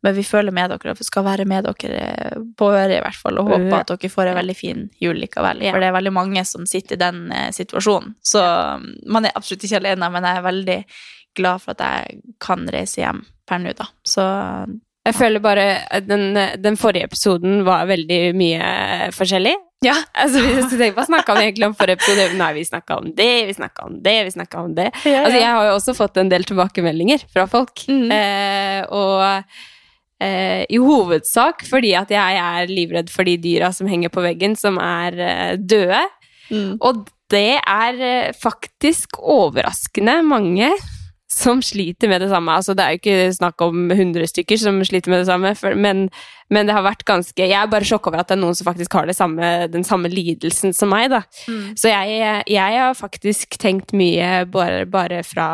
men 0.04 0.14
vi 0.14 0.24
føler 0.26 0.54
med 0.54 0.70
dere, 0.70 0.92
og 0.92 1.00
vi 1.00 1.06
skal 1.06 1.24
være 1.26 1.46
med 1.48 1.66
dere 1.66 2.00
eh, 2.04 2.38
på 2.58 2.70
øret 2.70 2.98
i 2.98 3.02
hvert 3.02 3.20
fall, 3.20 3.40
og 3.40 3.50
håper 3.50 3.76
at 3.80 3.92
dere 3.94 4.12
får 4.12 4.30
en 4.30 4.40
veldig 4.40 4.56
fin 4.58 4.86
jul 5.02 5.18
likevel, 5.22 5.64
for 5.70 5.82
det 5.82 5.90
er 5.90 5.96
veldig 5.96 6.14
mange 6.14 6.44
som 6.48 6.66
sitter 6.68 6.98
i 6.98 7.02
den 7.02 7.26
eh, 7.34 7.50
situasjonen. 7.56 8.16
Så 8.24 8.42
mm, 8.42 8.88
man 9.12 9.26
er 9.26 9.36
absolutt 9.38 9.66
ikke 9.66 9.80
alene, 9.82 10.10
men 10.12 10.28
jeg 10.28 10.40
er 10.40 10.48
veldig 10.50 10.80
glad 11.36 11.62
for 11.64 11.76
at 11.76 11.84
jeg 11.84 12.20
kan 12.42 12.66
reise 12.72 13.02
hjem 13.02 13.22
per 13.48 13.62
nå, 13.62 13.72
da. 13.76 13.88
Så 14.06 14.24
Jeg 15.06 15.14
føler 15.14 15.38
bare 15.38 15.66
den, 16.02 16.34
den 16.58 16.76
forrige 16.80 17.06
episoden 17.06 17.60
var 17.66 17.86
veldig 17.86 18.20
mye 18.34 18.70
forskjellig. 19.14 19.54
ja, 19.84 19.94
Altså, 20.22 20.40
hvis 20.42 20.70
du 20.70 20.78
tenker, 20.78 20.96
Hva 20.96 21.04
snakka 21.06 21.36
vi 21.36 21.44
egentlig 21.44 21.68
om 21.68 21.76
forrige 21.78 22.00
episode? 22.00 22.32
Nei, 22.40 22.52
vi 22.56 22.64
snakka 22.66 22.98
om 23.02 23.12
det, 23.14 23.30
vi 23.46 23.54
snakka 23.54 23.86
om 23.86 24.02
det, 24.02 24.16
vi 24.24 24.34
snakka 24.34 24.64
om 24.64 24.74
det. 24.74 24.90
Altså, 25.04 25.38
jeg 25.38 25.46
har 25.50 25.68
jo 25.68 25.76
også 25.76 25.94
fått 25.98 26.18
en 26.22 26.32
del 26.32 26.46
tilbakemeldinger 26.48 27.26
fra 27.32 27.46
folk. 27.50 27.86
Mm. 27.86 28.10
Eh, 28.16 28.82
og 28.90 29.64
eh, 30.22 30.64
i 30.70 30.80
hovedsak 30.80 31.66
fordi 31.68 31.92
at 31.98 32.12
jeg 32.14 32.40
er 32.40 32.72
livredd 32.72 33.12
for 33.12 33.28
de 33.28 33.36
dyra 33.40 33.72
som 33.74 33.90
henger 33.90 34.12
på 34.12 34.24
veggen, 34.24 34.56
som 34.58 34.80
er 34.82 35.20
eh, 35.20 35.54
døde. 35.60 36.02
Mm. 36.50 36.76
Og 36.80 37.06
det 37.32 37.58
er 37.58 38.02
eh, 38.02 38.34
faktisk 38.36 39.18
overraskende 39.20 40.20
mange 40.26 40.70
som 41.36 41.58
sliter 41.64 42.08
med 42.08 42.22
det 42.22 42.30
samme. 42.30 42.54
Altså, 42.54 42.74
det 42.74 42.84
er 42.84 42.94
jo 42.94 43.00
ikke 43.00 43.32
snakk 43.34 43.62
om 43.66 43.90
100 43.90 44.30
stykker 44.30 44.60
som 44.60 44.78
sliter 44.86 45.10
med 45.10 45.24
det 45.24 45.28
samme, 45.28 45.50
for, 45.58 45.74
men, 45.74 46.06
men 46.54 46.68
det 46.68 46.76
har 46.76 46.86
vært 46.86 47.02
ganske 47.08 47.42
Jeg 47.42 47.56
er 47.58 47.70
bare 47.70 47.84
sjokka 47.84 48.12
over 48.12 48.22
at 48.22 48.30
det 48.30 48.36
er 48.36 48.44
noen 48.44 48.56
som 48.56 48.68
faktisk 48.68 48.94
har 48.94 49.10
det 49.10 49.16
samme, 49.18 49.50
den 49.72 49.84
samme 49.84 50.08
lidelsen 50.12 50.72
som 50.76 50.94
meg, 50.94 51.10
da. 51.12 51.24
Mm. 51.50 51.74
Så 51.76 51.90
jeg, 51.90 52.44
jeg 52.46 52.78
har 52.78 52.94
faktisk 52.96 53.58
tenkt 53.60 53.92
mye 53.96 54.46
bare, 54.46 54.86
bare 54.86 55.24
fra 55.26 55.48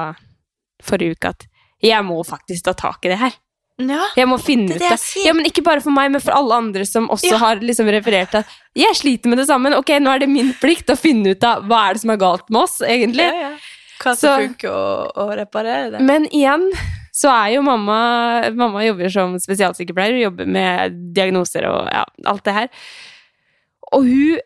forrige 0.83 1.17
uke 1.17 1.33
at 1.33 1.49
jeg 1.83 2.05
må 2.07 2.21
faktisk 2.27 2.69
ta 2.69 2.77
tak 2.79 3.09
i 3.09 3.11
det 3.11 3.19
her. 3.19 3.35
Ja. 3.81 4.05
Jeg 4.17 4.29
må 4.29 4.37
finne 4.41 4.69
Det 4.69 4.77
ut 4.77 4.83
det 4.85 4.91
det. 4.97 5.25
Ja, 5.25 5.33
men 5.35 5.47
Ikke 5.49 5.63
bare 5.65 5.81
for 5.81 5.91
meg, 5.95 6.11
men 6.13 6.21
for 6.21 6.35
alle 6.37 6.55
andre 6.55 6.85
som 6.87 7.09
også 7.09 7.31
Ja. 7.33 7.39
har 7.39 7.57
liksom 7.65 7.89
referert 7.91 8.35
at 8.35 8.47
jeg 8.77 8.95
sliter 8.97 9.29
med 9.29 9.39
det 9.39 9.47
sammen. 9.49 9.75
Ok, 9.75 9.89
nå 10.01 10.13
er 10.15 10.19
det 10.21 10.29
min 10.29 10.53
plikt 10.61 10.91
å 10.93 10.97
finne 10.97 11.33
ut 11.35 11.45
av 11.45 11.65
hva 11.65 11.89
er 11.89 11.95
det 11.95 12.03
som 12.05 12.11
er 12.11 12.21
galt 12.21 12.49
med 12.51 12.63
oss, 12.63 12.81
egentlig. 12.81 13.27
Ja. 13.27 13.55
Hva 14.03 14.17
som 14.19 14.41
funker 14.41 14.69
å, 14.71 15.11
å 15.17 15.27
reparere 15.37 15.91
det. 15.93 16.01
Men 16.01 16.27
igjen 16.35 16.69
så 17.13 17.29
er 17.31 17.53
jo 17.55 17.63
mamma 17.63 18.51
Mamma 18.57 18.83
jobber 18.87 19.11
som 19.13 19.35
spesialsykepleier 19.39 20.17
og 20.17 20.25
jobber 20.31 20.47
med 20.49 20.97
diagnoser 21.15 21.67
og 21.69 21.89
ja, 21.93 22.05
alt 22.27 22.45
det 22.45 22.55
her. 22.57 22.69
Og 23.93 24.07
hun 24.09 24.41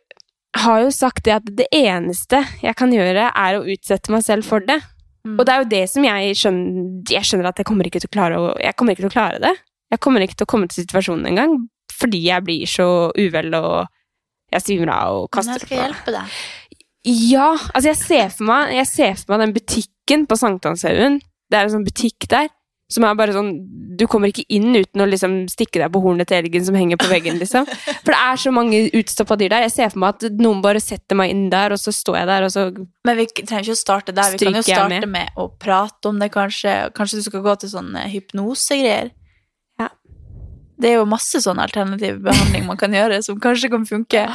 har 0.57 0.83
jo 0.83 0.91
sagt 0.91 1.25
det 1.25 1.35
at 1.37 1.49
det 1.57 1.67
eneste 1.75 2.41
jeg 2.63 2.75
kan 2.77 2.93
gjøre, 2.93 3.31
er 3.35 3.59
å 3.59 3.65
utsette 3.65 4.11
meg 4.13 4.25
selv 4.25 4.47
for 4.49 4.61
det. 4.65 4.81
Mm. 5.27 5.37
Og 5.37 5.47
det 5.47 5.53
er 5.53 5.63
jo 5.63 5.71
det 5.73 5.85
som 5.91 6.05
jeg 6.07 6.37
skjønner 6.39 7.15
Jeg 7.17 7.27
skjønner 7.27 7.49
at 7.51 7.59
jeg 7.59 7.67
kommer 7.67 7.89
ikke 7.89 7.99
til 8.03 8.11
å 8.11 8.15
klare, 8.15 8.39
å, 8.39 8.51
jeg 8.63 8.77
kommer 8.79 8.95
ikke 8.95 9.07
til 9.07 9.11
å 9.11 9.17
klare 9.17 9.43
det. 9.43 9.53
Jeg 9.91 10.03
kommer 10.03 10.23
ikke 10.23 10.39
til 10.39 10.47
å 10.47 10.51
komme 10.51 10.69
til 10.71 10.83
situasjonen 10.83 11.29
engang, 11.31 11.57
fordi 11.95 12.25
jeg 12.27 12.45
blir 12.47 12.71
så 12.71 12.89
uvel 13.15 13.55
og 13.59 13.87
jeg 14.55 14.65
svimer 14.65 14.93
av 14.95 15.21
og 15.21 15.29
kaster 15.35 15.53
Men 15.53 15.61
kaster 15.61 15.67
jeg 15.67 15.71
skal 15.71 15.85
hjelpe 15.85 16.15
deg. 16.17 16.37
ja, 17.31 17.49
altså 17.73 17.91
jeg 17.91 18.01
ser 18.01 18.33
for 18.35 18.49
meg, 18.51 18.75
jeg 18.81 18.91
ser 18.91 19.15
for 19.21 19.35
meg 19.35 19.45
den 19.45 19.55
butikken 19.57 20.27
på 20.31 20.39
Sankthanshaugen. 20.41 21.21
Det 21.47 21.59
er 21.59 21.69
en 21.69 21.75
sånn 21.77 21.87
butikk 21.87 22.27
der. 22.31 22.51
Som 22.93 23.03
er 23.03 23.17
bare 23.19 23.35
sånn 23.35 23.49
Du 23.99 24.05
kommer 24.07 24.31
ikke 24.31 24.45
inn 24.53 24.71
uten 24.77 25.03
å 25.03 25.09
liksom 25.09 25.33
stikke 25.51 25.81
deg 25.81 25.91
på 25.91 26.03
hornet 26.05 26.29
til 26.31 26.39
elgen 26.39 26.63
som 26.67 26.77
henger 26.79 27.01
på 27.01 27.09
veggen, 27.11 27.41
liksom. 27.41 27.67
For 28.05 28.13
det 28.13 28.21
er 28.21 28.41
så 28.43 28.53
mange 28.55 28.85
utstoppa 28.95 29.39
dyr 29.41 29.51
der. 29.55 29.67
Jeg 29.67 29.75
ser 29.75 29.93
for 29.95 30.03
meg 30.05 30.15
at 30.15 30.39
noen 30.39 30.63
bare 30.63 30.83
setter 30.83 31.19
meg 31.19 31.33
inn 31.35 31.47
der, 31.51 31.75
og 31.75 31.81
så 31.83 31.95
står 31.95 32.21
jeg 32.21 32.31
der, 32.31 32.47
og 32.47 32.53
så 32.55 32.67
Men 33.09 33.19
vi 33.19 33.27
trenger 33.41 33.65
ikke 33.65 33.79
å 33.79 33.81
starte 33.81 34.15
der. 34.15 34.35
Vi 34.37 34.43
kan 34.45 34.59
jo 34.61 34.65
starte 34.67 35.11
med. 35.11 35.33
å 35.35 35.49
prate 35.51 36.13
om 36.13 36.21
det, 36.23 36.31
kanskje. 36.35 36.77
Kanskje 36.97 37.23
du 37.23 37.27
skal 37.27 37.45
gå 37.47 37.57
til 37.63 37.73
sånne 37.73 38.07
hypnosegreier. 38.13 39.11
Ja. 39.81 39.91
Det 40.77 40.93
er 40.93 40.99
jo 41.01 41.09
masse 41.09 41.41
sånn 41.43 41.59
alternativ 41.63 42.21
behandling 42.27 42.69
man 42.69 42.79
kan 42.81 42.95
gjøre, 42.95 43.23
som 43.25 43.41
kanskje 43.43 43.73
kan 43.73 43.87
funke. 43.89 44.27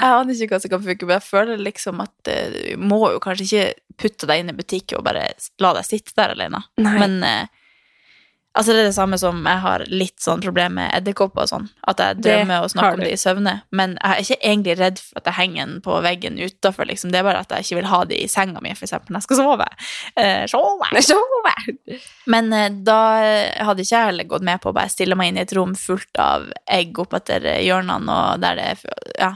Jeg 0.00 0.16
aner 0.16 0.36
ikke 0.36 0.54
hva 0.54 0.60
som 0.62 0.72
kan 0.72 0.84
funke, 0.84 1.08
men 1.08 1.18
jeg 1.18 1.26
føler 1.26 1.64
liksom 1.64 2.04
at 2.04 2.30
eh, 2.30 2.52
du 2.76 2.84
må 2.84 3.00
jo 3.12 3.22
kanskje 3.22 3.46
ikke 3.48 3.96
putte 4.00 4.28
deg 4.30 4.44
inn 4.44 4.52
i 4.52 4.56
butikk 4.56 4.94
og 4.96 5.04
bare 5.08 5.26
la 5.60 5.72
deg 5.76 5.88
sitte 5.88 6.14
der 6.16 6.36
alene. 6.36 6.62
Nei. 6.80 6.94
Men 7.02 7.18
eh, 7.26 7.56
altså 8.58 8.74
det 8.74 8.82
er 8.82 8.88
det 8.88 8.96
samme 8.96 9.18
som 9.20 9.44
jeg 9.46 9.62
har 9.62 9.84
litt 9.90 10.18
sånn 10.22 10.42
problem 10.42 10.76
med 10.78 10.90
edderkopper 10.96 11.44
og 11.44 11.50
sånn. 11.50 11.66
At 11.90 12.02
jeg 12.02 12.18
drømmer 12.24 12.64
og 12.64 12.72
snakker 12.72 12.98
om 12.98 13.04
det 13.04 13.12
i 13.14 13.20
søvne. 13.20 13.54
Men 13.76 13.96
jeg 13.98 14.10
er 14.10 14.24
ikke 14.24 14.38
egentlig 14.52 14.76
redd 14.80 15.02
for 15.02 15.20
at 15.20 15.30
jeg 15.30 15.38
henger 15.38 15.60
den 15.62 15.76
på 15.84 15.98
veggen 16.04 16.40
utafor, 16.40 16.88
liksom. 16.90 17.12
Det 17.12 17.20
er 17.20 17.26
bare 17.28 17.44
at 17.44 17.54
jeg 17.54 17.66
ikke 17.66 17.80
vil 17.80 17.90
ha 17.92 18.00
det 18.10 18.18
i 18.18 18.30
senga 18.30 18.62
mi, 18.64 18.72
for 18.78 18.88
eksempel, 18.88 19.14
når 19.14 19.22
jeg 19.22 19.28
skal 19.28 19.40
sove. 19.42 19.68
Eh, 20.24 20.42
sove. 20.50 20.90
sove. 21.10 22.00
Men 22.34 22.50
eh, 22.56 22.70
da 22.86 23.00
hadde 23.68 23.86
ikke 23.86 23.94
jeg 23.96 24.10
heller 24.12 24.30
gått 24.34 24.48
med 24.50 24.62
på 24.62 24.72
å 24.72 24.76
bare 24.80 24.92
stille 24.92 25.18
meg 25.18 25.30
inn 25.30 25.40
i 25.40 25.44
et 25.44 25.54
rom 25.56 25.76
fullt 25.78 26.22
av 26.22 26.50
egg 26.70 26.98
oppetter 27.02 27.46
hjørnene, 27.62 28.18
og 28.18 28.42
der 28.42 28.58
det 28.58 28.72
er 28.74 28.84
Ja. 29.20 29.34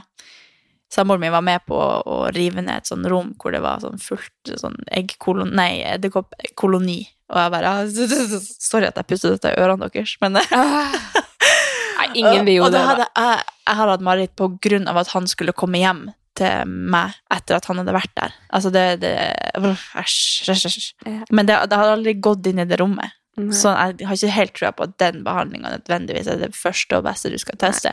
Samboeren 0.93 1.23
min 1.23 1.33
var 1.33 1.43
med 1.45 1.63
på 1.65 1.75
å, 1.75 2.01
å 2.05 2.17
rive 2.35 2.61
ned 2.61 2.83
et 2.83 2.89
sånt 2.89 3.07
rom 3.09 3.33
hvor 3.41 3.55
det 3.55 3.61
var 3.63 3.81
sånn 3.83 3.97
fullt 4.01 4.53
sånn 4.61 4.77
eggkoloni 4.93 5.55
Nei, 5.57 5.71
edderkoppkoloni. 5.95 6.99
Og 7.33 7.39
jeg 7.41 7.53
bare 7.55 7.71
ah, 7.71 8.41
Sorry 8.45 8.89
at 8.89 8.99
jeg 9.01 9.09
pustet 9.09 9.33
dette 9.37 9.55
i 9.55 9.63
ørene 9.63 9.89
deres, 9.89 10.13
men 10.21 10.37
Nei, 11.97 12.07
ingen 12.13 12.45
vil 12.45 12.59
jo 12.59 12.69
det. 12.69 12.83
hadde 12.85 13.07
jeg, 13.07 13.41
jeg 13.65 13.79
har 13.79 13.91
hatt 13.91 14.05
mareritt 14.05 14.35
på 14.37 14.51
grunn 14.61 14.87
av 14.91 15.01
at 15.01 15.11
han 15.15 15.27
skulle 15.31 15.55
komme 15.57 15.81
hjem 15.81 16.05
til 16.35 16.67
meg 16.67 17.15
etter 17.31 17.57
at 17.57 17.67
han 17.69 17.79
hadde 17.79 17.93
vært 17.95 18.11
der. 18.19 18.33
Altså, 18.53 18.71
det, 18.75 18.83
det 19.01 19.13
Æsj, 19.55 20.51
æsj, 20.51 20.65
æsj. 20.67 20.89
Men 21.31 21.47
det, 21.47 21.55
det 21.71 21.79
hadde 21.79 21.93
aldri 21.95 22.15
gått 22.19 22.49
inn 22.49 22.59
i 22.59 22.67
det 22.67 22.79
rommet. 22.81 23.15
Nei. 23.39 23.51
Så 23.55 23.71
jeg 23.71 24.07
har 24.07 24.15
ikke 24.15 24.35
helt 24.35 24.53
trua 24.55 24.71
på 24.75 24.85
at 24.87 24.93
den 25.01 25.23
behandlinga 25.25 25.73
nødvendigvis 25.73 26.29
er 26.31 26.39
det 26.39 26.53
første 26.55 26.99
og 26.99 27.07
beste 27.07 27.31
du 27.31 27.39
skal 27.41 27.59
teste. 27.59 27.91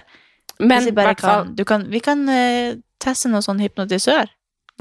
Men 0.62 0.86
hvert 0.94 1.20
fall 1.20 1.44
kan, 1.44 1.54
du 1.58 1.64
kan, 1.68 1.84
vi 1.90 2.00
kan 2.04 2.22
uh, 2.28 2.78
teste 3.02 3.30
noe 3.32 3.42
sånn 3.44 3.62
hypnotisør. 3.62 4.30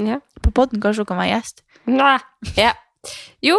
Ja. 0.02 0.20
På 0.42 0.52
poden 0.54 0.82
kanskje 0.82 1.04
hun 1.04 1.10
kan 1.12 1.20
være 1.20 1.34
gjest. 1.34 1.62
Nei. 1.90 2.16
Ja. 2.58 2.72
Jo. 3.44 3.58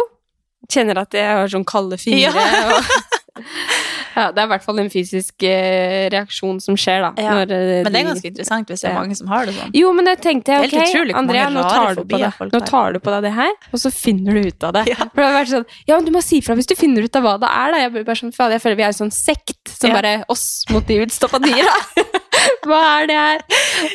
Kjenner 0.72 1.02
at 1.04 1.14
jeg 1.16 1.28
har 1.28 1.50
sånn 1.52 1.66
kalde 1.68 1.98
fingre. 2.00 2.32
Ja. 2.32 2.78
Og, 2.78 3.44
ja, 4.16 4.26
det 4.32 4.42
er 4.42 4.46
i 4.48 4.50
hvert 4.54 4.64
fall 4.64 4.78
en 4.82 4.90
fysisk 4.92 5.42
eh, 5.48 6.08
reaksjon 6.14 6.60
som 6.62 6.76
skjer, 6.78 7.02
da. 7.06 7.10
Ja. 7.22 7.34
Når, 7.38 7.52
eh, 7.54 7.82
Men 7.84 7.92
det 7.92 8.00
er 8.00 8.04
de- 8.04 8.10
ganske 8.12 8.30
interessant 8.32 8.68
hvis 8.72 8.84
det 8.84 8.90
er 8.90 8.94
mange 8.98 9.16
som 9.18 9.28
har 9.32 9.46
det 9.46 9.54
sånn. 9.56 9.70
Jo, 9.74 9.92
men 9.92 10.04
det 10.08 10.16
tenkte 10.24 10.54
jeg, 10.54 10.70
ok, 10.72 11.14
Andrea, 11.18 11.48
nå 11.50 11.62
tar, 11.68 11.94
du 11.94 12.02
på 12.04 12.18
deg, 12.18 12.32
nå 12.52 12.60
tar 12.66 12.92
du 12.92 12.98
på 13.00 13.14
deg 13.16 13.22
det 13.28 13.32
her, 13.36 13.52
og 13.72 13.78
så 13.84 13.92
finner 13.92 14.34
du 14.40 14.48
ut 14.48 14.64
av 14.70 14.72
det. 14.78 14.84
Ja. 14.94 15.08
For 15.10 15.20
det 15.22 15.28
har 15.30 15.38
vært 15.44 15.50
sånn, 15.54 15.66
ja, 15.88 15.96
men 15.96 16.04
du 16.06 16.12
må 16.14 16.22
si 16.22 16.40
fra 16.44 16.54
hvis 16.54 16.66
du 16.70 16.74
finner 16.78 17.02
ut 17.06 17.16
av 17.16 17.22
hva 17.26 17.34
det 17.42 17.48
er, 17.50 17.72
da. 17.74 17.78
Jeg, 17.84 18.04
bare 18.06 18.20
sånn, 18.20 18.32
jeg 18.54 18.62
føler 18.62 18.76
vi 18.78 18.84
er 18.86 18.92
en 18.94 19.00
sånn 19.02 19.14
sekt, 19.14 19.58
som 19.74 19.90
bare 19.96 20.24
oss 20.28 20.64
mot 20.70 20.86
de 20.86 21.00
utstoppa 21.06 21.40
dyra. 21.42 21.74
hva 22.68 22.80
er 23.00 23.06
det 23.10 23.18
her? 23.18 23.44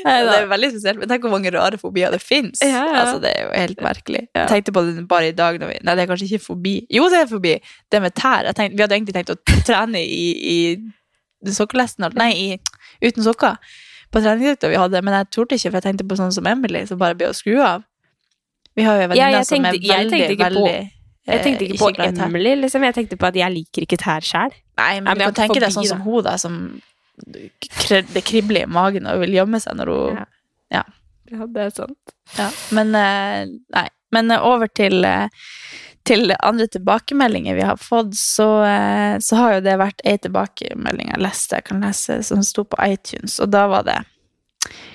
Nei, 0.05 0.15
Det 0.27 0.35
er 0.37 0.47
veldig 0.51 0.69
spesielt, 0.75 0.99
men 1.01 1.09
tenk 1.11 1.25
hvor 1.25 1.33
mange 1.33 1.51
rare 1.55 1.79
fobier 1.81 2.13
det 2.13 2.21
fins. 2.23 2.61
Ja, 2.65 2.83
ja. 2.85 3.01
Altså, 3.03 3.17
det 3.23 3.33
er 3.35 3.47
jo 3.47 3.51
helt 3.55 3.83
merkelig. 3.85 4.23
Jeg 4.35 4.47
tenkte 4.51 4.75
på 4.75 4.83
det 4.87 5.07
bare 5.09 5.31
i 5.31 5.35
dag. 5.37 5.59
Når 5.61 5.73
vi, 5.73 5.77
nei, 5.83 5.95
det 5.97 6.05
er 6.05 6.11
kanskje 6.11 6.29
ikke 6.29 6.45
fobi. 6.45 6.75
Jo, 6.93 7.09
det 7.11 7.23
er 7.23 7.29
fobi. 7.31 7.55
Det 7.91 8.01
med 8.03 8.15
tær. 8.17 8.49
Tenkte, 8.53 8.75
vi 8.77 8.85
hadde 8.85 8.97
egentlig 8.99 9.17
tenkt 9.17 9.33
å 9.35 9.37
trene 9.67 10.01
i, 10.03 10.25
i 10.53 11.51
sokkelesten, 11.55 12.09
nei, 12.19 12.31
i, 12.35 12.47
uten 13.05 13.23
sokker. 13.25 13.57
På 14.09 14.21
treningsøkta 14.23 14.69
vi 14.71 14.79
hadde, 14.81 15.01
men 15.05 15.13
jeg 15.19 15.29
torde 15.35 15.57
ikke, 15.57 15.69
for 15.69 15.77
jeg 15.79 15.85
tenkte 15.85 16.07
på 16.09 16.17
sånn 16.17 16.33
som 16.33 16.47
Emily, 16.49 16.81
som 16.89 16.97
bare 17.01 17.17
ble 17.17 17.29
å 17.29 17.35
skru 17.37 17.59
av. 17.61 17.85
Vi 18.77 18.85
har 18.87 18.97
jo 18.97 19.05
en 19.05 19.13
Ja, 19.17 19.27
venninne 19.29 19.45
som 19.45 19.65
er 19.65 19.75
veldig, 19.75 20.37
veldig 20.39 20.65
Jeg 21.29 21.41
tenkte 21.45 21.65
ikke, 21.67 21.75
ikke 21.77 22.09
på. 22.17 22.25
Emily, 22.25 22.55
liksom. 22.63 22.85
Jeg 22.87 22.95
tenkte 22.97 23.17
på 23.21 23.27
at 23.29 23.37
jeg 23.37 23.53
liker 23.53 23.85
ikke 23.85 23.99
tær 24.01 24.25
sjæl. 24.25 24.55
Nei, 24.79 24.93
Ja, 24.95 25.01
men 25.01 25.09
men 25.11 25.17
du 25.19 25.23
kan 25.27 25.37
tenke 25.43 25.59
deg 25.61 25.73
sånn 25.75 25.85
som 25.89 26.01
hun, 26.01 26.23
da, 26.25 26.37
som 26.41 26.55
det 27.27 28.23
kribler 28.27 28.63
i 28.63 28.69
magen 28.69 29.07
og 29.09 29.23
vil 29.23 29.37
gjemme 29.39 29.61
seg 29.63 29.79
når 29.79 29.93
hun 29.93 30.19
Ja. 30.19 30.27
Ja. 30.69 30.83
Ja, 31.29 31.45
det 31.45 31.61
er 31.61 31.71
sant. 31.73 32.13
Ja, 32.37 32.49
men 32.73 32.95
eh, 32.97 33.49
nei. 33.75 33.87
Men 34.13 34.31
eh, 34.33 34.45
over 34.45 34.69
til, 34.73 35.03
eh, 35.05 35.29
til 36.09 36.33
andre 36.39 36.65
tilbakemeldinger 36.73 37.57
vi 37.57 37.65
har 37.65 37.77
fått, 37.77 38.15
så, 38.17 38.47
så 39.21 39.37
har 39.37 39.57
jo 39.57 39.65
det 39.65 39.75
vært 39.81 40.01
ei 40.09 40.15
tilbakemelding 40.21 41.11
jeg 41.11 41.21
leste, 41.21 41.59
jeg 41.59 41.67
kan 41.69 41.83
lese, 41.85 42.21
som 42.25 42.41
sto 42.45 42.65
på 42.65 42.79
iTunes, 42.85 43.37
og 43.43 43.51
da 43.53 43.67
var 43.69 43.85
det 43.85 43.99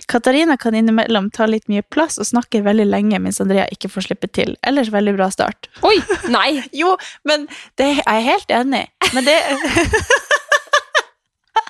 Katarina 0.07 0.57
kan 0.61 0.75
innimellom 0.75 1.31
ta 1.31 1.47
litt 1.49 1.69
mye 1.73 1.83
plass 1.83 2.19
og 2.21 2.27
snakker 2.29 2.65
veldig 2.67 2.85
lenge 2.91 3.21
mens 3.23 3.41
Andrea 3.41 3.65
ikke 3.73 3.89
får 3.89 4.09
slippe 4.09 4.29
til. 4.29 4.53
Ellers 4.67 4.91
veldig 4.93 5.15
bra 5.17 5.31
start. 5.33 5.71
Oi! 5.87 5.97
Nei! 6.29 6.61
Jo, 6.83 6.97
men 7.25 7.47
det 7.81 7.89
jeg 7.95 8.05
er 8.05 8.27
helt 8.27 8.53
enig. 8.53 8.85
Men 9.17 9.25
det 9.25 9.39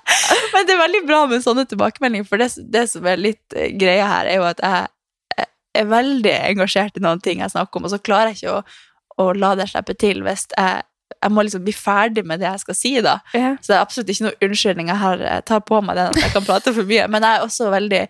Men 0.55 0.67
det 0.67 0.75
er 0.75 0.83
veldig 0.83 1.05
bra 1.09 1.21
med 1.31 1.45
sånne 1.45 1.67
tilbakemeldinger, 1.71 2.29
for 2.29 2.43
det, 2.43 2.51
det 2.73 2.87
som 2.93 3.07
er 3.09 3.21
litt 3.21 3.57
eh, 3.57 3.73
greia 3.81 4.09
her, 4.11 4.31
er 4.31 4.41
jo 4.41 4.49
at 4.49 4.63
jeg, 4.65 4.91
jeg 5.39 5.51
er 5.83 5.93
veldig 5.93 6.35
engasjert 6.53 6.99
i 6.99 7.05
noen 7.05 7.23
ting 7.25 7.41
jeg 7.43 7.55
snakker 7.55 7.81
om, 7.81 7.89
og 7.89 7.95
så 7.95 8.03
klarer 8.03 8.33
jeg 8.33 8.43
ikke 8.43 8.59
å, 8.59 8.65
å 9.25 9.31
la 9.39 9.55
det 9.59 9.71
slippe 9.71 9.97
til 9.99 10.25
hvis 10.27 10.49
jeg 10.55 10.83
jeg 11.25 11.33
må 11.33 11.45
liksom 11.45 11.65
bli 11.65 11.73
ferdig 11.77 12.25
med 12.27 12.41
det 12.43 12.49
jeg 12.49 12.63
skal 12.65 12.77
si, 12.77 12.93
da. 13.05 13.17
Ja. 13.37 13.55
Så 13.63 13.73
det 13.73 13.77
er 13.79 13.83
absolutt 13.85 14.13
ikke 14.13 14.27
noen 14.27 14.47
unnskyldning 14.49 14.91
jeg 14.93 15.01
har. 15.01 15.25
Jeg 15.25 15.45
tar 15.49 15.63
på 15.65 15.81
meg 15.85 15.99
den 15.99 16.11
at 16.13 16.21
jeg 16.21 16.33
kan 16.35 16.47
prate 16.47 16.73
for 16.77 16.89
mye. 16.89 17.07
Men 17.13 17.25
jeg 17.25 17.39
er 17.39 17.45
også 17.47 17.71
veldig 17.73 18.03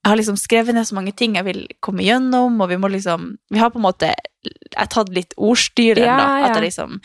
Jeg 0.00 0.08
har 0.08 0.16
liksom 0.16 0.38
skrevet 0.40 0.74
ned 0.74 0.88
så 0.88 0.96
mange 0.96 1.12
ting 1.12 1.34
jeg 1.36 1.44
vil 1.44 1.60
komme 1.84 2.06
gjennom, 2.06 2.56
og 2.62 2.70
vi 2.70 2.78
må 2.80 2.88
liksom 2.88 3.34
Vi 3.52 3.60
har 3.60 3.70
på 3.70 3.78
en 3.78 3.84
måte 3.84 4.14
Jeg 4.46 4.78
har 4.78 4.88
tatt 4.90 5.12
litt 5.14 5.36
ordstyrer, 5.36 6.06
Ja, 6.06 6.16
da. 6.16 6.28
At 6.48 6.56
jeg 6.56 6.70
liksom 6.70 6.98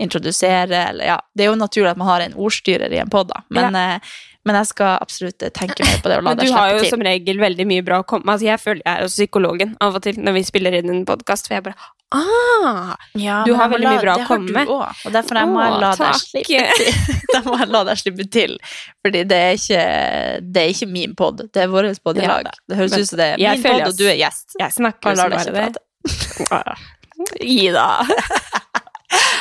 introduserer 0.00 0.88
eller 0.90 1.04
Ja, 1.14 1.20
det 1.36 1.44
er 1.46 1.52
jo 1.52 1.60
naturlig 1.60 1.92
at 1.92 2.00
man 2.00 2.08
har 2.10 2.24
en 2.26 2.34
ordstyrer 2.40 2.92
i 2.92 3.00
en 3.02 3.10
pod, 3.12 3.28
da. 3.30 3.42
Men, 3.52 3.76
ja. 3.76 4.00
men 4.48 4.56
jeg 4.60 4.70
skal 4.72 4.96
absolutt 5.00 5.42
eh, 5.46 5.52
tenke 5.54 5.84
mer 5.84 6.00
på 6.02 6.08
det 6.10 6.18
og 6.18 6.24
la 6.26 6.34
Men 6.34 6.40
til. 6.42 6.50
du 6.50 6.56
har 6.56 6.72
jo 6.74 6.82
til. 6.84 6.90
som 6.94 7.04
regel 7.04 7.40
veldig 7.42 7.66
mye 7.68 7.84
bra 7.86 8.00
å 8.02 8.06
komme 8.08 8.32
Altså, 8.32 8.46
jeg 8.48 8.60
føler 8.62 8.82
jeg 8.86 8.96
er 8.96 9.06
jo 9.06 9.12
psykologen 9.12 9.74
av 9.84 9.98
og 10.00 10.04
til 10.08 10.20
når 10.20 10.38
vi 10.38 10.44
spiller 10.48 10.76
inn 10.80 10.90
en 10.94 11.04
podkast, 11.08 11.48
for 11.50 11.58
jeg 11.60 11.66
bare 11.70 11.76
Ah! 12.12 12.96
Ja, 13.14 13.44
Du 13.46 13.52
har 13.54 13.68
veldig 13.70 13.84
la- 13.86 13.90
mye 13.94 14.02
bra 14.02 14.14
å 14.16 14.18
det 14.18 14.24
har 14.24 14.30
komme 14.32 14.64
du 14.66 14.72
òg, 14.74 15.02
og 15.06 15.12
derfor 15.14 15.38
må 15.46 15.60
jeg 15.62 15.76
la 15.78 15.90
deg 15.94 16.16
slippe 16.18 16.64
til. 16.74 16.96
Da 17.34 17.40
må 17.46 17.58
jeg 17.60 17.68
la 17.70 17.82
deg 17.86 18.00
slippe 18.00 18.26
til. 18.34 18.56
Fordi 19.06 19.20
det 19.30 19.38
er 19.38 19.52
ikke, 19.60 19.84
det 20.42 20.64
er 20.64 20.72
ikke 20.74 20.88
min 20.90 21.14
pod, 21.14 21.44
det 21.54 21.62
er 21.62 21.70
vår 21.70 21.86
pod 22.02 22.18
i 22.18 22.26
lag. 22.26 22.48
det 22.66 22.80
høres 22.80 22.96
ut 22.98 23.06
som 23.12 23.20
det 23.22 23.28
er 23.36 23.38
min 23.38 23.62
pod, 23.62 23.84
og 23.92 23.94
du 24.00 24.08
er 24.10 24.18
gjest. 24.24 24.56
Jeg 24.58 24.74
snakker 24.74 25.12
Og 25.12 25.20
lar 25.20 25.30
deg 25.36 25.54
bare 25.54 25.70
ikke 25.70 26.64
det. 26.66 26.78
Gi 27.46 27.68
da. 27.70 27.86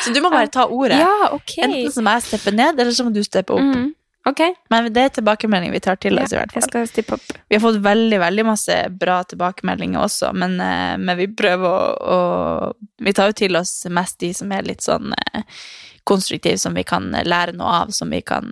Så 0.04 0.14
du 0.16 0.22
må 0.24 0.32
bare 0.34 0.50
ta 0.52 0.66
ordet. 0.66 1.00
Ja, 1.00 1.30
ok. 1.36 1.58
Enten 1.66 1.92
så 1.94 2.04
må 2.06 2.14
jeg 2.18 2.28
steppe 2.30 2.54
ned, 2.56 2.80
eller 2.80 2.96
så 2.96 3.06
må 3.06 3.14
du 3.14 3.22
steppe 3.26 3.54
opp. 3.54 3.66
Mm. 3.66 3.90
Ok. 4.30 4.42
Men 4.70 4.90
det 4.94 5.02
er 5.02 5.12
tilbakemelding 5.20 5.72
vi 5.72 5.80
tar 5.84 5.98
til 6.02 6.18
Ja, 6.20 6.26
oss, 6.26 6.34
i 6.34 6.38
hvert 6.38 6.56
jeg 6.58 6.66
skal 6.66 6.88
stippe 6.90 7.16
opp. 7.16 7.30
Vi 7.50 7.56
har 7.56 7.62
fått 7.64 7.80
veldig 7.84 8.20
veldig 8.20 8.46
masse 8.46 8.76
bra 8.92 9.22
tilbakemeldinger 9.30 10.02
også, 10.04 10.34
men, 10.36 10.58
eh, 10.62 10.98
men 11.00 11.18
vi 11.18 11.30
prøver 11.32 11.70
å, 11.70 12.18
å 12.18 12.74
Vi 13.00 13.14
tar 13.16 13.32
jo 13.32 13.38
til 13.40 13.56
oss 13.56 13.72
mest 13.90 14.20
de 14.20 14.34
som 14.36 14.52
er 14.52 14.68
litt 14.68 14.84
sånn 14.86 15.14
eh, 15.16 15.64
konstruktive, 16.04 16.60
som 16.60 16.76
vi 16.76 16.84
kan 16.84 17.08
eh, 17.16 17.26
lære 17.26 17.56
noe 17.58 17.86
av, 17.86 17.96
som 17.96 18.12
vi 18.12 18.22
kan 18.22 18.52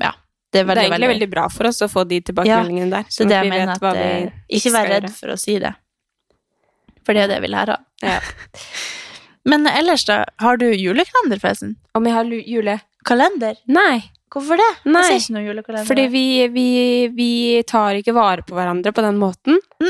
Ja. 0.00 0.12
Det 0.52 0.60
er 0.60 0.64
Det 0.64 0.68
veldig, 0.68 0.82
er 0.82 0.86
egentlig 0.86 1.08
veldig 1.10 1.30
bra 1.30 1.48
for 1.50 1.68
oss 1.68 1.82
å 1.82 1.88
få 1.90 2.04
de 2.08 2.20
tilbakemeldingene 2.28 2.90
der. 2.92 3.08
Så 3.10 3.24
sånn 3.24 3.32
det 3.32 3.40
jeg 3.40 3.50
mener 3.50 3.72
at 3.74 3.98
vi 3.98 4.58
Ikke 4.60 4.72
vær 4.76 4.92
redd 4.92 5.10
for 5.12 5.34
å 5.34 5.36
si 5.40 5.58
det. 5.58 5.74
For 7.04 7.18
det 7.18 7.26
er 7.26 7.34
det 7.34 7.40
vi 7.42 7.50
lærer 7.50 7.76
av. 7.76 7.82
Ja. 8.02 8.20
Men 9.46 9.66
ellers, 9.70 10.04
da? 10.08 10.24
Har 10.42 10.58
du 10.58 10.66
julekalender, 10.74 11.40
forresten? 11.42 11.76
Om 11.94 12.06
jeg 12.08 12.16
har 12.16 12.24
julekalender? 12.26 12.42
jule... 12.50 12.78
Kalender? 13.06 13.58
Nei. 13.70 14.02
Hvorfor 14.34 14.58
det? 14.58 14.70
Nei. 14.90 15.04
Jeg 15.06 15.20
ser 15.20 15.22
ikke 15.22 15.36
noen 15.36 15.46
julekalender. 15.46 15.86
Fordi 15.86 16.06
vi, 16.10 16.24
vi, 16.52 16.68
vi 17.14 17.30
tar 17.70 18.00
ikke 18.00 18.14
vare 18.16 18.42
på 18.46 18.56
hverandre 18.58 18.90
på 18.92 19.04
den 19.06 19.20
måten. 19.22 19.60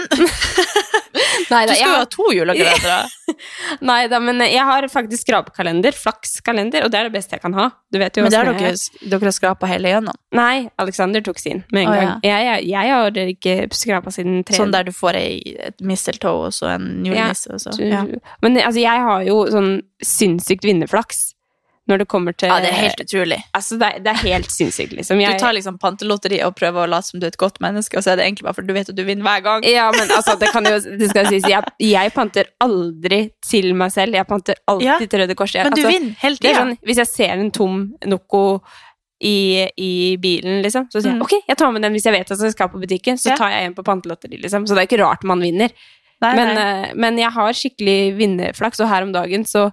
Nei 1.53 1.63
Du 1.69 1.73
skal 1.75 1.91
jo 1.91 1.99
ha 2.01 2.09
to 2.11 2.27
julekalendere. 2.35 3.37
nei 3.91 3.99
da, 4.11 4.21
men 4.23 4.41
jeg 4.47 4.65
har 4.69 4.87
faktisk 4.93 5.27
skrapekalender, 5.27 5.97
flakskalender, 5.97 6.87
og 6.87 6.93
det 6.93 7.01
er 7.01 7.09
det 7.11 7.15
beste 7.17 7.37
jeg 7.37 7.45
kan 7.45 7.57
ha. 7.59 7.69
Du 7.93 7.99
vet 8.01 8.17
jo 8.19 8.25
Men 8.25 8.35
det 8.35 8.41
har 8.41 8.51
dere, 8.51 8.73
dere 9.13 9.35
skrapa 9.35 9.71
hele 9.71 9.93
gjennom? 9.93 10.19
Nei, 10.37 10.67
Alexander 10.83 11.25
tok 11.27 11.41
sin 11.43 11.63
med 11.75 11.85
en 11.85 11.93
oh, 11.93 11.97
gang. 11.97 12.25
Jeg, 12.27 12.49
jeg, 12.49 12.67
jeg 12.73 12.97
har 12.97 13.21
ikke 13.27 13.57
skrapa 13.77 14.15
siden 14.15 14.43
tre 14.47 14.59
Sånn 14.59 14.75
der 14.75 14.89
du 14.89 14.93
får 14.97 15.21
ei, 15.21 15.57
et 15.71 15.79
mistletoe 15.85 16.49
og 16.49 16.57
så 16.57 16.73
en 16.75 16.91
julenisse. 17.07 17.53
og 17.53 17.63
så. 17.63 17.77
Ja. 17.83 18.05
Men 18.45 18.61
altså, 18.63 18.81
jeg 18.83 19.07
har 19.09 19.25
jo 19.29 19.41
sånn 19.53 19.73
sinnssykt 20.05 20.67
vinnerflaks. 20.67 21.36
Når 21.89 21.99
det 22.03 22.07
kommer 22.11 22.35
til 22.35 22.49
Ja, 22.51 22.57
det 22.61 22.71
er 22.73 22.81
helt 22.83 23.01
utrolig. 23.05 23.37
Altså, 23.55 23.77
det 23.79 23.87
er, 23.87 23.99
det 24.03 24.11
er 24.11 24.21
helt 24.27 24.51
sinnssykt, 24.51 24.93
liksom. 24.99 25.21
Du 25.23 25.39
tar 25.39 25.53
liksom 25.55 25.77
pantelotteri 25.79 26.41
og 26.43 26.57
prøver 26.59 26.83
å 26.83 26.91
late 26.91 27.07
som 27.07 27.21
du 27.21 27.27
er 27.27 27.31
et 27.31 27.39
godt 27.39 27.61
menneske, 27.63 27.97
og 27.97 28.03
så 28.03 28.11
er 28.13 28.17
det 28.21 28.25
egentlig 28.27 28.45
bare 28.49 28.55
fordi 28.59 28.67
du 28.73 28.75
vet 28.75 28.89
at 28.91 28.97
du 28.99 29.05
vinner 29.07 29.23
hver 29.23 29.45
gang. 29.45 29.63
Ja, 29.71 29.91
men 29.95 30.11
altså, 30.11 30.35
det 30.41 30.51
kan 30.51 30.65
jo 30.67 30.81
det 30.81 31.11
skal 31.13 31.27
sies. 31.31 31.47
Jeg, 31.47 31.63
jeg 31.79 32.13
panter 32.17 32.51
aldri 32.61 33.21
til 33.47 33.71
meg 33.79 33.93
selv. 33.95 34.15
Jeg 34.19 34.27
panter 34.27 34.59
alltid 34.67 34.87
Ja, 34.89 34.99
til 35.07 35.21
Røde 35.23 35.35
Kors. 35.39 35.55
Jeg, 35.55 35.65
Men 35.69 35.73
du 35.79 35.83
altså, 35.85 35.95
vinner 35.95 36.19
hele 36.25 36.37
tida. 36.43 36.55
sånn, 36.59 36.77
hvis 36.83 36.97
jeg 37.05 37.07
ser 37.13 37.37
en 37.39 37.51
tom 37.55 37.79
Noco 38.11 38.43
i, 39.23 39.65
i 39.81 39.93
bilen, 40.21 40.59
liksom, 40.67 40.89
så 40.93 41.01
sier 41.01 41.13
jeg 41.15 41.17
Mm. 41.17 41.23
ok, 41.25 41.33
jeg 41.49 41.57
tar 41.57 41.71
med 41.73 41.83
den 41.87 41.93
hvis 41.95 42.05
jeg 42.05 42.13
vet 42.13 42.31
at 42.31 42.39
jeg 42.43 42.53
skal 42.53 42.69
på 42.69 42.81
butikken. 42.83 43.17
Så 43.17 43.31
Ja. 43.31 43.37
tar 43.37 43.49
jeg 43.55 43.65
en 43.71 43.75
på 43.75 43.85
pantelotteri, 43.87 44.43
liksom. 44.43 44.67
Så 44.67 44.75
det 44.75 44.83
er 44.83 44.89
ikke 44.91 45.03
rart 45.07 45.25
man 45.25 45.41
vinner. 45.41 45.71
Nei, 46.21 46.35
Men, 46.35 46.55
nei. 46.55 46.89
eh, 46.89 46.93
men 46.95 47.17
jeg 47.19 47.31
har 47.33 47.53
skikkelig 47.53 48.17
vinnerflaks, 48.19 48.81
og 48.81 48.89
her 48.89 49.03
om 49.03 49.13
dagen 49.13 49.45
så, 49.45 49.71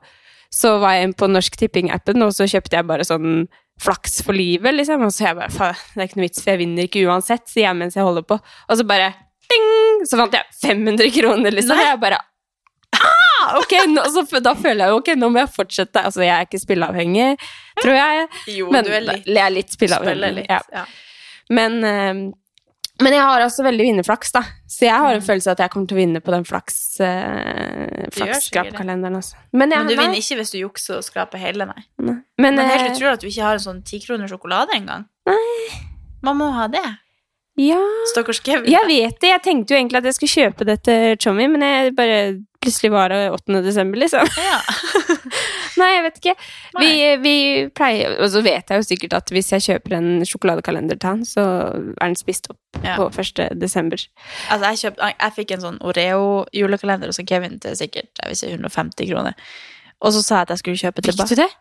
så 0.54 0.76
var 0.82 0.98
jeg 0.98 1.10
inn 1.10 1.16
på 1.18 1.30
Norsk 1.32 1.56
Tipping-appen, 1.58 2.22
og 2.26 2.34
så 2.36 2.46
kjøpte 2.50 2.78
jeg 2.78 2.90
bare 2.90 3.06
sånn 3.08 3.46
flaks 3.82 4.20
for 4.26 4.38
livet, 4.38 4.76
liksom. 4.78 5.02
Og 5.08 5.14
så 5.16 5.30
jeg 5.32 5.40
bare, 5.40 5.54
faen, 5.54 5.80
det 5.96 6.04
er 6.04 6.10
ikke 6.12 6.20
noe 6.20 6.28
vits, 6.28 6.44
for 6.44 6.54
jeg 6.54 6.62
vinner 6.62 6.88
ikke 6.90 7.06
uansett, 7.10 7.48
sier 7.50 7.68
jeg 7.68 7.80
mens 7.80 7.98
jeg 7.98 8.06
holder 8.06 8.26
på. 8.30 8.38
Og 8.70 8.78
så 8.80 8.86
bare, 8.88 9.10
ding, 9.50 10.06
så 10.10 10.20
vant 10.22 10.38
jeg 10.38 10.60
500 10.62 11.10
kroner, 11.18 11.58
liksom. 11.58 11.74
Og 11.74 11.88
jeg 11.88 12.02
bare, 12.04 12.20
ah, 13.00 13.58
ok, 13.64 13.74
nå, 13.96 14.06
så, 14.14 14.26
da 14.46 14.54
føler 14.60 14.86
jeg 14.86 14.94
jo, 14.94 15.02
ok, 15.02 15.12
nå 15.20 15.32
må 15.34 15.42
jeg 15.42 15.54
fortsette. 15.56 16.06
Altså, 16.06 16.22
jeg 16.26 16.36
er 16.36 16.46
ikke 16.48 16.62
spilleavhengig, 16.62 17.32
tror 17.82 17.98
jeg. 17.98 18.30
Jo, 18.60 18.70
men 18.74 18.86
du 18.86 18.94
er 18.94 19.08
litt. 19.10 19.28
jeg 19.34 19.44
er 19.48 19.58
litt 19.58 19.74
spilleavhengig. 19.74 20.32
litt. 20.38 20.54
Ja. 20.54 20.62
Ja. 20.74 20.86
Men, 21.54 21.82
eh, 21.84 22.14
men 23.02 23.14
jeg 23.16 23.22
har 23.26 23.42
også 23.42 23.64
veldig 23.66 23.86
vinnerflaks, 23.88 24.32
da. 24.36 24.44
Så 24.70 24.86
jeg 24.86 24.94
har 25.02 25.16
en 25.18 25.22
følelse 25.26 25.50
av 25.50 25.56
at 25.58 25.64
jeg 25.66 25.72
kommer 25.74 25.88
til 25.90 25.98
å 25.98 26.02
vinne 26.04 26.22
på 26.22 26.32
den 26.36 26.44
flaks, 26.46 26.76
Mm. 27.02 28.04
Det. 28.04 28.10
flaksskrapkalenderen. 28.14 29.16
Altså. 29.18 29.36
Men, 29.52 29.72
jeg, 29.72 29.80
Men 29.80 29.88
du 29.88 29.96
nei, 29.96 30.04
vinner 30.04 30.20
ikke 30.22 30.36
hvis 30.38 30.52
du 30.54 30.58
jukser 30.60 31.00
og 31.00 31.04
skraper 31.08 31.42
hele, 31.42 31.66
nei. 31.66 31.82
nei. 31.98 32.20
Men, 32.38 32.56
Men 32.60 32.70
helt 32.70 32.92
eh, 32.92 32.92
utrolig 32.94 33.14
at 33.18 33.24
du 33.24 33.28
ikke 33.32 33.48
har 33.48 33.58
en 33.58 33.64
sånn 33.66 33.82
tikroner 33.88 34.30
sjokolade 34.30 34.76
engang. 34.78 35.08
Man 36.24 36.38
må 36.38 36.52
ha 36.54 36.68
det. 36.72 36.84
ja, 37.60 37.80
Stakkars 38.14 38.40
Kevin. 38.46 38.70
jeg 38.72 38.86
vet 38.88 39.18
det. 39.22 39.30
Jeg 39.34 39.42
tenkte 39.46 39.74
jo 39.74 39.80
egentlig 39.82 39.98
at 40.04 40.08
jeg 40.12 40.18
skulle 40.20 40.36
kjøpe 40.38 40.66
det 40.70 40.78
til 40.86 41.18
Chommy, 41.18 41.48
men 41.50 41.62
jeg 41.66 41.96
bare 41.98 42.20
plutselig 42.64 42.92
var 42.94 43.10
det 43.10 43.32
8. 43.34 43.62
desember, 43.66 43.98
liksom. 44.06 44.30
Ja. 44.38 44.62
Nei, 45.80 45.90
jeg 45.96 46.04
vet 46.06 46.20
ikke. 46.22 46.34
Vi, 46.80 46.90
vi 47.24 47.36
pleier 47.76 48.18
Og 48.22 48.30
så 48.34 48.42
vet 48.46 48.70
jeg 48.70 48.82
jo 48.82 48.86
sikkert 48.88 49.16
at 49.18 49.34
hvis 49.34 49.52
jeg 49.56 49.66
kjøper 49.68 49.96
en 49.98 50.10
sjokoladekalender 50.28 51.00
til 51.02 51.10
han, 51.10 51.24
så 51.28 51.44
er 51.74 52.06
den 52.06 52.18
spist 52.20 52.50
opp 52.52 52.60
Ja. 52.84 52.96
på 52.98 53.08
1. 53.10 53.54
desember. 53.62 54.02
Altså, 54.50 54.70
jeg, 54.70 54.82
kjøpt, 54.84 55.04
jeg 55.14 55.36
fikk 55.38 55.52
en 55.56 55.62
sånn 55.64 55.78
Oreo-julekalender 55.86 57.12
hos 57.12 57.22
Kevin 57.30 57.60
til 57.64 57.78
sikkert 57.80 58.10
jeg 58.22 58.32
vil 58.34 58.40
si 58.40 58.50
150 58.52 59.10
kroner. 59.12 59.38
Og 60.04 60.14
så 60.16 60.24
sa 60.26 60.42
jeg 60.42 60.50
at 60.50 60.56
jeg 60.56 60.64
skulle 60.64 60.82
kjøpe 60.82 61.06
tilbake. 61.06 61.30
Fikk 61.32 61.40
du 61.40 61.44
det? 61.46 61.52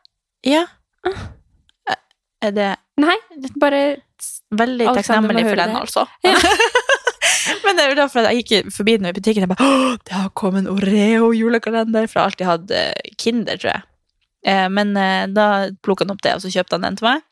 Ja. 0.52 0.64
Er 2.42 2.50
det 2.57 2.71
Nei, 3.00 3.14
bare 3.62 3.83
veldig 4.52 4.90
takknemlig 4.99 5.45
for 5.47 5.61
den, 5.62 5.76
altså. 5.78 6.07
altså? 6.26 6.69
Men 7.64 7.78
det 7.78 7.85
er 7.85 7.92
jo 7.92 7.99
derfor 7.99 8.26
jeg 8.28 8.42
gikk 8.45 8.69
forbi 8.75 8.97
den 8.99 9.09
i 9.09 9.14
butikken 9.16 9.45
og 9.45 9.49
jeg 9.49 9.52
bare 9.54 9.69
Åh, 9.71 9.95
det 10.07 10.14
har 10.19 10.28
kommet 10.38 10.64
en 10.66 10.73
Oreo-julekalender! 10.75 12.07
For 12.11 12.19
jeg 12.19 12.23
har 12.23 12.31
alltid 12.31 12.50
hatt 12.50 12.75
eh, 12.76 13.14
Kinder, 13.19 13.57
tror 13.57 13.73
jeg. 13.73 13.83
Eh, 14.43 14.69
men 14.73 14.97
eh, 14.99 15.27
da 15.31 15.69
plukka 15.85 16.07
han 16.07 16.15
opp 16.15 16.23
det, 16.25 16.35
og 16.37 16.45
så 16.45 16.51
kjøpte 16.53 16.79
han 16.79 16.87
den 16.87 16.99
til 16.99 17.09
meg. 17.11 17.27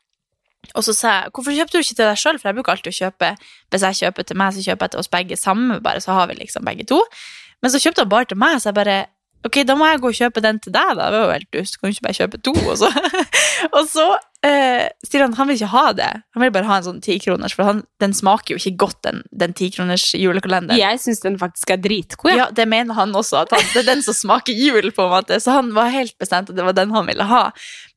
Og 0.77 0.85
så 0.85 0.93
sa 0.93 1.13
jeg 1.15 1.31
hvorfor 1.33 1.55
kjøpte 1.57 1.73
du 1.73 1.81
ikke 1.81 1.97
til 1.97 2.05
deg 2.05 2.19
sjøl? 2.21 2.37
For 2.39 2.49
jeg 2.49 2.57
bruker 2.59 2.75
alltid 2.75 2.91
å 2.91 2.97
kjøpe 2.99 3.29
Hvis 3.73 3.85
jeg 3.87 3.97
kjøper 3.97 4.27
til 4.29 4.37
meg, 4.37 4.53
så 4.53 4.65
kjøper 4.67 4.85
jeg 4.85 4.93
til 4.93 5.01
oss 5.01 5.09
begge 5.15 5.37
sammen, 5.39 5.79
bare 5.83 6.03
så 6.03 6.13
har 6.15 6.29
vi 6.29 6.37
liksom 6.37 6.67
begge 6.67 6.85
to. 6.91 6.99
Men 7.61 7.73
så 7.73 7.81
kjøpte 7.81 8.05
han 8.05 8.11
bare 8.11 8.29
til 8.29 8.39
meg, 8.41 8.59
så 8.61 8.69
jeg 8.69 8.77
bare 8.77 8.97
Ok, 9.47 9.61
da 9.65 9.75
må 9.77 9.87
jeg 9.89 10.01
gå 10.01 10.11
og 10.11 10.17
kjøpe 10.17 10.43
den 10.43 10.59
til 10.61 10.73
deg, 10.75 10.91
da. 10.97 11.07
Det 11.09 11.21
var 11.21 11.29
jo 11.29 11.37
helt 11.37 11.55
dust. 11.55 11.77
Kan 11.79 11.89
du 11.89 11.95
ikke 11.95 12.05
bare 12.07 12.17
kjøpe 12.19 12.39
to? 12.45 12.53
Og 12.61 12.75
så, 12.77 12.89
og 13.77 13.87
så 13.89 14.05
eh, 14.45 14.85
sier 15.07 15.25
han 15.25 15.33
han 15.37 15.49
vil 15.49 15.57
ikke 15.57 15.71
ha 15.73 15.85
det. 15.97 16.09
Han 16.35 16.45
vil 16.45 16.53
bare 16.53 16.69
ha 16.69 16.77
en 16.79 16.87
sånn 16.87 17.01
tikroners, 17.03 17.55
for 17.57 17.67
han, 17.67 17.81
den 18.03 18.13
smaker 18.17 18.53
jo 18.53 18.61
ikke 18.61 18.85
godt, 18.85 18.99
den, 19.07 19.23
den 19.43 19.55
tikroners 19.57 20.11
julekalenderen. 20.17 20.79
Jeg 20.79 21.01
syns 21.01 21.23
den 21.25 21.39
faktisk 21.41 21.73
er 21.73 21.81
dritgod. 21.81 22.35
Ja, 22.37 22.49
det 22.53 22.67
mener 22.69 22.97
han 22.97 23.17
også, 23.17 23.43
at 23.45 23.55
han, 23.55 23.65
det 23.73 23.83
er 23.83 23.89
den 23.93 24.05
som 24.05 24.17
smaker 24.17 24.57
jul, 24.57 24.91
på 24.93 25.07
en 25.07 25.13
måte. 25.15 25.41
Så 25.41 25.57
han 25.57 25.73
var 25.77 25.93
helt 25.93 26.17
bestemt 26.21 26.53
at 26.53 26.57
det 26.57 26.67
var 26.67 26.77
den 26.77 26.93
han 26.93 27.09
ville 27.09 27.29
ha. 27.31 27.43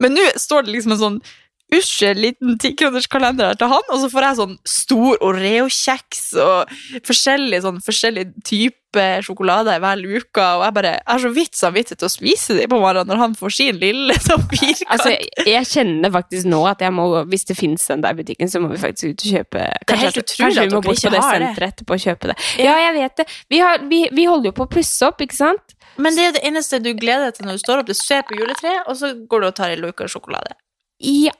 Men 0.00 0.16
nå 0.16 0.28
står 0.40 0.64
det 0.64 0.78
liksom 0.78 0.96
en 0.96 1.02
sånn 1.04 1.24
ussel 1.72 2.18
liten 2.20 2.58
tikronerskalender 2.60 3.56
til 3.58 3.70
han, 3.72 3.84
og 3.90 4.00
så 4.02 4.10
får 4.12 4.26
jeg 4.26 4.38
sånn 4.40 4.56
stor 4.68 5.22
Oreo-kjeks 5.24 6.24
og 6.44 6.74
forskjellig 7.06 7.62
sånn 7.64 7.80
forskjellig 7.84 8.26
type 8.46 8.80
sjokolader 9.26 9.80
hver 9.82 10.02
uke, 10.04 10.38
og 10.38 10.62
jeg 10.62 10.74
bare 10.76 10.92
jeg 10.94 11.08
har 11.08 11.22
så 11.24 11.30
vidt 11.34 11.58
samvittighet 11.58 11.98
til 11.98 12.06
å 12.06 12.12
spise 12.12 12.58
dem 12.60 12.70
på 12.70 12.78
morgenen 12.78 13.10
når 13.10 13.22
han 13.24 13.34
får 13.38 13.54
sin 13.56 13.80
lille 13.80 14.14
sånn 14.22 14.44
firkant. 14.52 14.84
Altså, 14.94 15.14
jeg, 15.16 15.46
jeg 15.50 15.70
kjenner 15.72 16.14
faktisk 16.14 16.46
nå 16.52 16.60
at 16.70 16.84
jeg 16.84 16.94
må, 16.94 17.08
hvis 17.32 17.48
det 17.48 17.58
finnes 17.58 17.88
den 17.90 18.04
der 18.04 18.14
butikken, 18.18 18.50
så 18.52 18.62
må 18.62 18.70
vi 18.70 18.78
faktisk 18.84 19.10
ut 19.10 19.26
og 19.26 19.38
kjøpe. 19.38 19.66
Det 19.82 19.96
er 19.96 20.02
helt 20.04 20.20
utrolig 20.22 20.44
kanskje 20.44 20.62
at 20.62 20.70
vi 20.70 20.76
må 20.76 20.82
bort 20.84 21.02
på 21.08 21.14
det 21.16 21.24
senteret 21.26 21.72
etterpå 21.72 21.98
og 21.98 22.04
kjøpe 22.06 22.30
det. 22.30 22.38
Ja, 22.62 22.76
jeg 22.84 22.96
vet 23.00 23.16
det. 23.18 23.26
Vi, 23.50 23.62
har, 23.64 23.88
vi, 23.90 24.04
vi 24.14 24.28
holder 24.30 24.52
jo 24.52 24.58
på 24.60 24.68
å 24.68 24.72
pusse 24.76 25.08
opp, 25.10 25.24
ikke 25.26 25.40
sant? 25.40 25.74
Men 25.98 26.14
det 26.14 26.28
er 26.28 26.36
det 26.38 26.42
eneste 26.46 26.80
du 26.82 26.92
gleder 26.94 27.28
deg 27.28 27.38
til 27.38 27.48
når 27.48 27.58
du 27.58 27.64
står 27.64 27.82
opp, 27.82 27.90
du 27.90 27.98
ser 27.98 28.22
på 28.26 28.38
juletreet, 28.38 28.86
og 28.86 28.98
så 28.98 29.14
går 29.26 29.42
du 29.42 29.50
og 29.50 29.56
tar 29.58 29.74
en 29.74 29.82
luke 29.84 30.06
sjokolade. 30.10 30.54
Ja. 31.04 31.32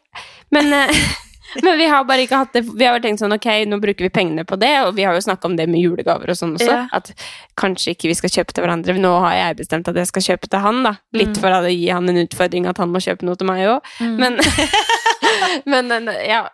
Men, 0.55 0.73
eh, 0.77 0.91
men 1.65 1.79
vi 1.79 1.87
har 1.91 2.05
bare 2.05 2.25
ikke 2.27 2.39
hatt 2.41 2.53
det 2.57 2.63
Vi 2.67 2.85
har 2.85 2.97
bare 2.97 3.05
tenkt 3.07 3.23
sånn, 3.23 3.33
ok, 3.35 3.47
nå 3.71 3.79
bruker 3.83 4.07
vi 4.07 4.11
pengene 4.13 4.45
på 4.47 4.59
det, 4.61 4.73
og 4.85 4.95
vi 4.99 5.05
har 5.07 5.15
jo 5.17 5.23
snakka 5.25 5.49
om 5.51 5.57
det 5.59 5.67
med 5.71 5.81
julegaver 5.83 6.31
og 6.35 6.39
sånn 6.39 6.55
også, 6.59 6.71
Ja. 6.71 6.85
at 6.93 7.13
kanskje 7.61 7.95
ikke 7.95 8.11
vi 8.11 8.17
skal 8.19 8.31
kjøpe 8.37 8.53
til 8.57 8.65
hverandre. 8.67 8.97
Nå 9.01 9.13
har 9.25 9.35
jeg 9.39 9.57
bestemt 9.63 9.89
at 9.89 9.97
jeg 9.97 10.11
skal 10.11 10.27
kjøpe 10.29 10.51
til 10.51 10.61
han, 10.67 10.83
da. 10.87 10.95
Litt 11.15 11.33
Mm. 11.37 11.41
for 11.41 11.49
å 11.59 11.63
gi 11.71 11.89
han 11.91 12.09
en 12.11 12.23
utfordring 12.27 12.67
at 12.71 12.79
han 12.83 12.91
må 12.93 12.99
kjøpe 13.03 13.23
noe 13.27 13.37
til 13.41 13.47
meg 13.47 13.67
òg. 13.67 13.93
Men, 14.19 14.41
men 15.67 16.09
eh, 16.09 16.27
ja. 16.29 16.45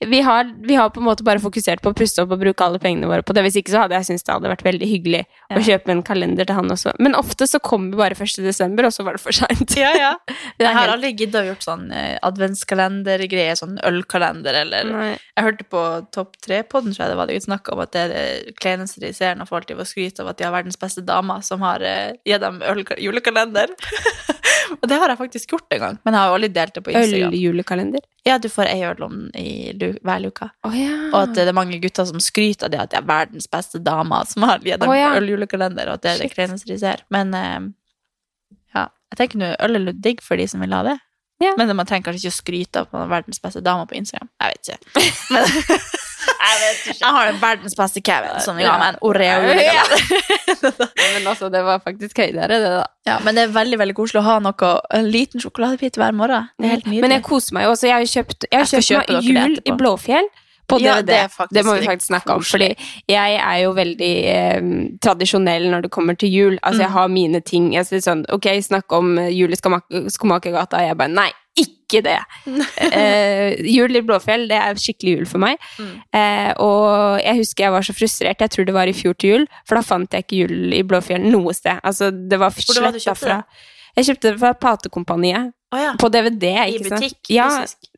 Vi 0.00 0.20
har, 0.20 0.50
vi 0.68 0.74
har 0.74 0.90
på 0.90 1.00
en 1.00 1.06
måte 1.08 1.24
bare 1.24 1.40
fokusert 1.40 1.80
på 1.84 1.92
å 1.92 1.96
pusse 1.96 2.22
opp 2.22 2.34
og 2.34 2.40
bruke 2.42 2.64
alle 2.64 2.80
pengene 2.82 3.08
våre 3.08 3.24
på 3.26 3.32
det. 3.36 3.44
Hvis 3.46 3.58
ikke 3.60 3.72
så 3.72 3.84
hadde 3.84 3.96
jeg 3.96 4.08
syntes 4.10 4.26
det 4.26 4.34
hadde 4.34 4.50
vært 4.52 4.64
veldig 4.66 4.88
hyggelig 4.90 5.22
å 5.54 5.62
kjøpe 5.68 5.94
en 5.94 6.02
kalender 6.06 6.48
til 6.48 6.58
han 6.58 6.72
også. 6.74 6.92
Men 7.02 7.16
ofte 7.18 7.48
så 7.48 7.60
kommer 7.64 7.96
bare 8.00 8.18
1. 8.18 8.42
desember, 8.44 8.88
og 8.88 8.94
så 8.94 9.06
var 9.06 9.16
det 9.16 9.24
for 9.24 9.36
seint. 9.36 9.76
Ja, 9.78 9.92
ja. 9.96 10.12
Jeg 10.60 10.72
har 10.76 10.92
aldri 10.92 11.12
giddet 11.14 11.40
å 11.40 11.46
gjort 11.50 11.64
sånn 11.64 11.88
eh, 11.94 12.16
adventskalendergreie, 12.26 13.56
sånn 13.58 13.78
ølkalender, 13.86 14.60
eller 14.64 14.90
Nei. 14.92 15.12
Jeg 15.36 15.44
hørte 15.44 15.66
på 15.68 15.82
Topp 16.16 16.38
tre-podden, 16.44 16.94
tror 16.94 17.04
jeg 17.04 17.12
det 17.12 17.18
var 17.18 17.28
det 17.28 17.40
snakk 17.44 17.68
om 17.72 17.82
at 17.84 17.92
det 17.92 18.04
er 18.06 18.12
det 18.14 18.54
kleneste 18.60 19.02
de 19.02 19.12
ser 19.16 19.36
når 19.36 19.50
folk 19.50 19.68
driver 19.68 19.84
og 19.84 19.90
skryter 19.90 20.24
av 20.24 20.32
at 20.32 20.40
de 20.40 20.46
har 20.46 20.54
verdens 20.54 20.80
beste 20.80 21.04
damer 21.04 21.44
som 21.44 21.64
har 21.64 21.84
eh, 21.84 22.16
gitt 22.24 22.40
dem 22.40 22.62
øl 22.64 22.84
julekalender. 23.04 23.72
og 24.80 24.86
det 24.90 24.98
har 25.00 25.12
jeg 25.12 25.20
faktisk 25.20 25.54
gjort 25.54 25.76
en 25.76 25.82
gang, 25.82 25.98
men 26.04 26.14
jeg 26.16 26.20
har 26.20 26.30
jo 26.30 26.36
aldri 26.38 26.50
delt 26.56 26.74
det 26.76 26.82
på 26.86 26.92
Instagram. 26.92 27.32
Øljulekalender. 27.32 28.04
Ja, 28.26 28.38
du 28.42 28.48
får 28.50 28.70
ei 28.72 28.82
øl 28.88 29.02
i 29.38 29.48
hver 30.02 30.22
luke. 30.24 30.50
Oh, 30.66 30.76
ja. 30.76 30.92
Og 31.12 31.18
at 31.22 31.34
det 31.38 31.46
er 31.46 31.56
mange 31.56 31.78
gutter 31.82 32.08
som 32.08 32.22
skryter 32.22 32.68
av 32.68 32.74
det 32.74 32.82
at 32.82 32.94
de 32.94 33.00
er 33.00 33.08
verdens 33.08 33.48
beste 33.50 33.80
damer 33.82 34.26
som 34.28 34.46
har 34.48 34.62
gitt 34.64 34.82
dem 34.82 34.92
Å, 34.92 34.98
ja. 34.98 35.12
øljulekalender, 35.20 35.90
og 35.90 36.00
at 36.00 36.06
det 36.06 36.14
er 36.14 36.24
det 36.24 36.32
kleineste 36.34 36.70
de 36.72 36.78
ser. 36.82 37.04
Men 37.14 37.34
eh, 37.36 37.68
ja, 38.76 38.88
jeg 39.12 39.22
tenker 39.22 39.42
nå 39.42 39.52
øl 39.66 39.82
er 39.82 39.92
digg 40.08 40.24
for 40.24 40.40
de 40.40 40.48
som 40.50 40.64
vil 40.64 40.74
ha 40.76 40.82
det. 40.90 40.98
Ja. 41.42 41.52
Men 41.58 41.68
man 41.76 41.84
trenger 41.88 42.08
kanskje 42.08 42.24
ikke 42.24 42.32
å 42.32 42.38
skryte 42.38 42.80
av 42.80 42.86
at 42.86 42.94
man 42.96 43.02
har 43.04 43.10
verdens 43.18 43.42
beste 43.44 43.60
dame 43.64 43.84
på 43.90 43.98
Instagram. 43.98 44.28
Jeg 44.40 44.54
vet 44.54 44.70
ikke. 44.70 45.02
Men 45.34 45.42
jeg, 45.50 46.54
vet 46.62 46.78
ikke. 46.80 46.96
jeg 47.02 47.12
har 47.18 47.28
den 47.28 47.40
verdens 47.42 47.76
beste 47.76 48.02
Kevin 48.08 48.38
som 48.44 48.56
ga 48.56 48.70
ha 48.70 48.78
meg 48.80 48.94
en 48.94 49.00
Oreo. 49.04 49.52
Ja. 49.66 49.84
Men 50.96 51.28
altså, 51.28 51.50
det 51.52 51.60
var 51.66 51.82
faktisk 51.84 52.22
høydere, 52.22 52.56
det, 52.62 52.70
da. 52.78 52.86
Ja, 53.06 53.18
men 53.24 53.36
det 53.36 53.44
er 53.46 53.52
veldig 53.54 53.78
veldig 53.82 53.96
koselig 53.98 54.22
å 54.22 54.26
ha 54.26 54.38
noe, 54.42 54.72
en 54.96 55.10
liten 55.12 55.42
sjokoladebit 55.42 55.98
hver 56.00 56.16
morgen. 56.16 56.48
Det 56.56 56.66
er 56.68 56.74
helt 56.78 56.88
nydelig. 56.88 57.04
Men 57.04 57.16
jeg 57.18 57.26
koser 57.28 57.56
meg 57.58 57.66
jo 57.66 57.74
også. 57.76 57.90
Jeg 57.90 57.96
har 57.98 58.10
kjøpt, 58.14 58.48
jeg 58.48 58.64
har 58.64 58.88
kjøpt 58.88 59.12
meg 59.12 59.28
jul 59.28 59.60
i. 59.60 59.76
Blåfjell. 59.76 60.32
På 60.68 60.80
Ja, 60.82 60.96
det 61.00 61.30
det, 61.54 61.64
må 61.64 61.76
vi 61.78 61.86
faktisk 61.86 62.08
snakke 62.10 62.34
om. 62.34 62.42
Fordi 62.42 62.72
jeg 63.08 63.36
er 63.38 63.56
jo 63.62 63.72
veldig 63.76 64.12
eh, 64.26 64.60
tradisjonell 65.02 65.68
når 65.70 65.82
det 65.86 65.90
kommer 65.94 66.16
til 66.18 66.28
jul. 66.32 66.58
Altså, 66.62 66.80
Mm. 66.80 66.84
jeg 66.86 66.90
har 66.90 67.08
mine 67.08 67.40
ting. 67.40 67.72
Jeg 67.74 67.86
sier 67.86 68.00
sånn, 68.02 68.24
ok, 68.34 68.48
snakk 68.66 68.90
om 68.92 69.18
eh, 69.18 69.30
jul 69.30 69.52
i 69.52 69.56
Skomak- 69.56 70.10
Skomakergata. 70.10 70.80
Jeg 70.82 70.96
bare, 70.98 71.08
nei, 71.14 71.30
ikke 71.56 72.02
det! 72.02 72.18
eh, 72.92 73.54
jul 73.62 73.94
i 73.96 74.02
Blåfjell, 74.02 74.48
det 74.50 74.58
er 74.58 74.74
skikkelig 74.74 75.14
jul 75.20 75.26
for 75.30 75.38
meg. 75.38 75.56
Mm. 75.78 75.92
Eh, 76.12 76.52
og 76.58 77.20
jeg 77.22 77.36
husker 77.44 77.64
jeg 77.68 77.72
var 77.76 77.86
så 77.86 77.94
frustrert. 77.96 78.40
Jeg 78.42 78.50
tror 78.50 78.66
det 78.66 78.74
var 78.74 78.90
i 78.90 78.92
fjor 78.96 79.14
til 79.16 79.30
jul, 79.30 79.46
for 79.68 79.78
da 79.78 79.82
fant 79.86 80.10
jeg 80.12 80.26
ikke 80.26 80.42
jul 80.48 80.74
i 80.74 80.82
Blåfjell 80.82 81.30
noe 81.30 81.54
sted. 81.54 81.78
Altså, 81.86 82.10
det 82.10 82.38
var 82.42 82.50
sletta 82.50 82.98
kjøpte 82.98 83.30
det? 83.30 83.40
Jeg 83.96 84.04
kjøpte 84.10 84.32
det 84.34 84.40
fra 84.42 84.52
Platekompaniet. 84.60 85.52
Å 85.76 85.82
ja. 85.82 85.92
På 86.00 86.08
DVD, 86.12 86.50
ikke 86.72 86.88
sant? 86.88 87.04
I 87.04 87.10
butikk, 87.10 87.30
Ja, 87.34 87.46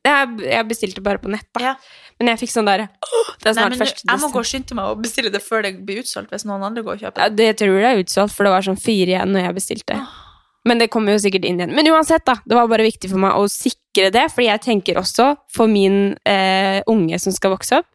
jeg, 0.09 0.37
jeg 0.45 0.69
bestilte 0.69 1.03
bare 1.05 1.23
på 1.23 1.31
nett, 1.33 1.47
da. 1.55 1.73
Ja. 1.73 1.75
Men 2.19 2.33
jeg 2.33 2.41
fikk 2.43 2.51
sånn 2.51 2.67
der 2.67 2.89
Det 2.89 2.89
er 2.89 3.53
Nei, 3.53 3.53
snart 3.55 3.75
men 3.75 3.81
første 3.85 4.09
jeg 4.09 4.23
må 4.25 4.31
gå 4.35 4.41
og 4.43 4.49
skynde 4.49 4.79
meg 4.79 4.93
og 4.93 5.03
bestille 5.05 5.31
det 5.31 5.43
før 5.45 5.63
det 5.67 5.77
blir 5.87 6.01
utsolgt, 6.03 6.33
hvis 6.35 6.47
noen 6.49 6.65
andre 6.67 6.83
går 6.87 6.97
og 6.97 7.05
kjøper 7.05 7.29
det. 7.29 7.37
det 7.39 7.61
tror 7.61 7.77
jeg 7.79 7.91
er 7.91 8.03
utsolgt, 8.03 8.35
for 8.35 8.49
det 8.49 8.55
var 8.57 8.67
sånn 8.67 8.81
fire 8.81 9.15
igjen 9.15 9.37
når 9.37 9.47
jeg 9.47 9.59
bestilte. 9.61 9.99
Men 10.69 10.83
det 10.83 10.91
kommer 10.93 11.15
jo 11.15 11.21
sikkert 11.23 11.47
inn 11.49 11.61
igjen. 11.63 11.75
Men 11.77 11.87
uansett, 11.93 12.25
da. 12.27 12.35
Det 12.45 12.57
var 12.59 12.67
bare 12.71 12.87
viktig 12.89 13.11
for 13.13 13.23
meg 13.23 13.39
å 13.39 13.47
sikre 13.53 14.11
det, 14.15 14.27
fordi 14.35 14.49
jeg 14.51 14.65
tenker 14.67 14.99
også 15.01 15.31
for 15.55 15.71
min 15.71 16.17
eh, 16.29 16.81
unge 16.91 17.21
som 17.23 17.35
skal 17.35 17.55
vokse 17.55 17.79
opp, 17.79 17.89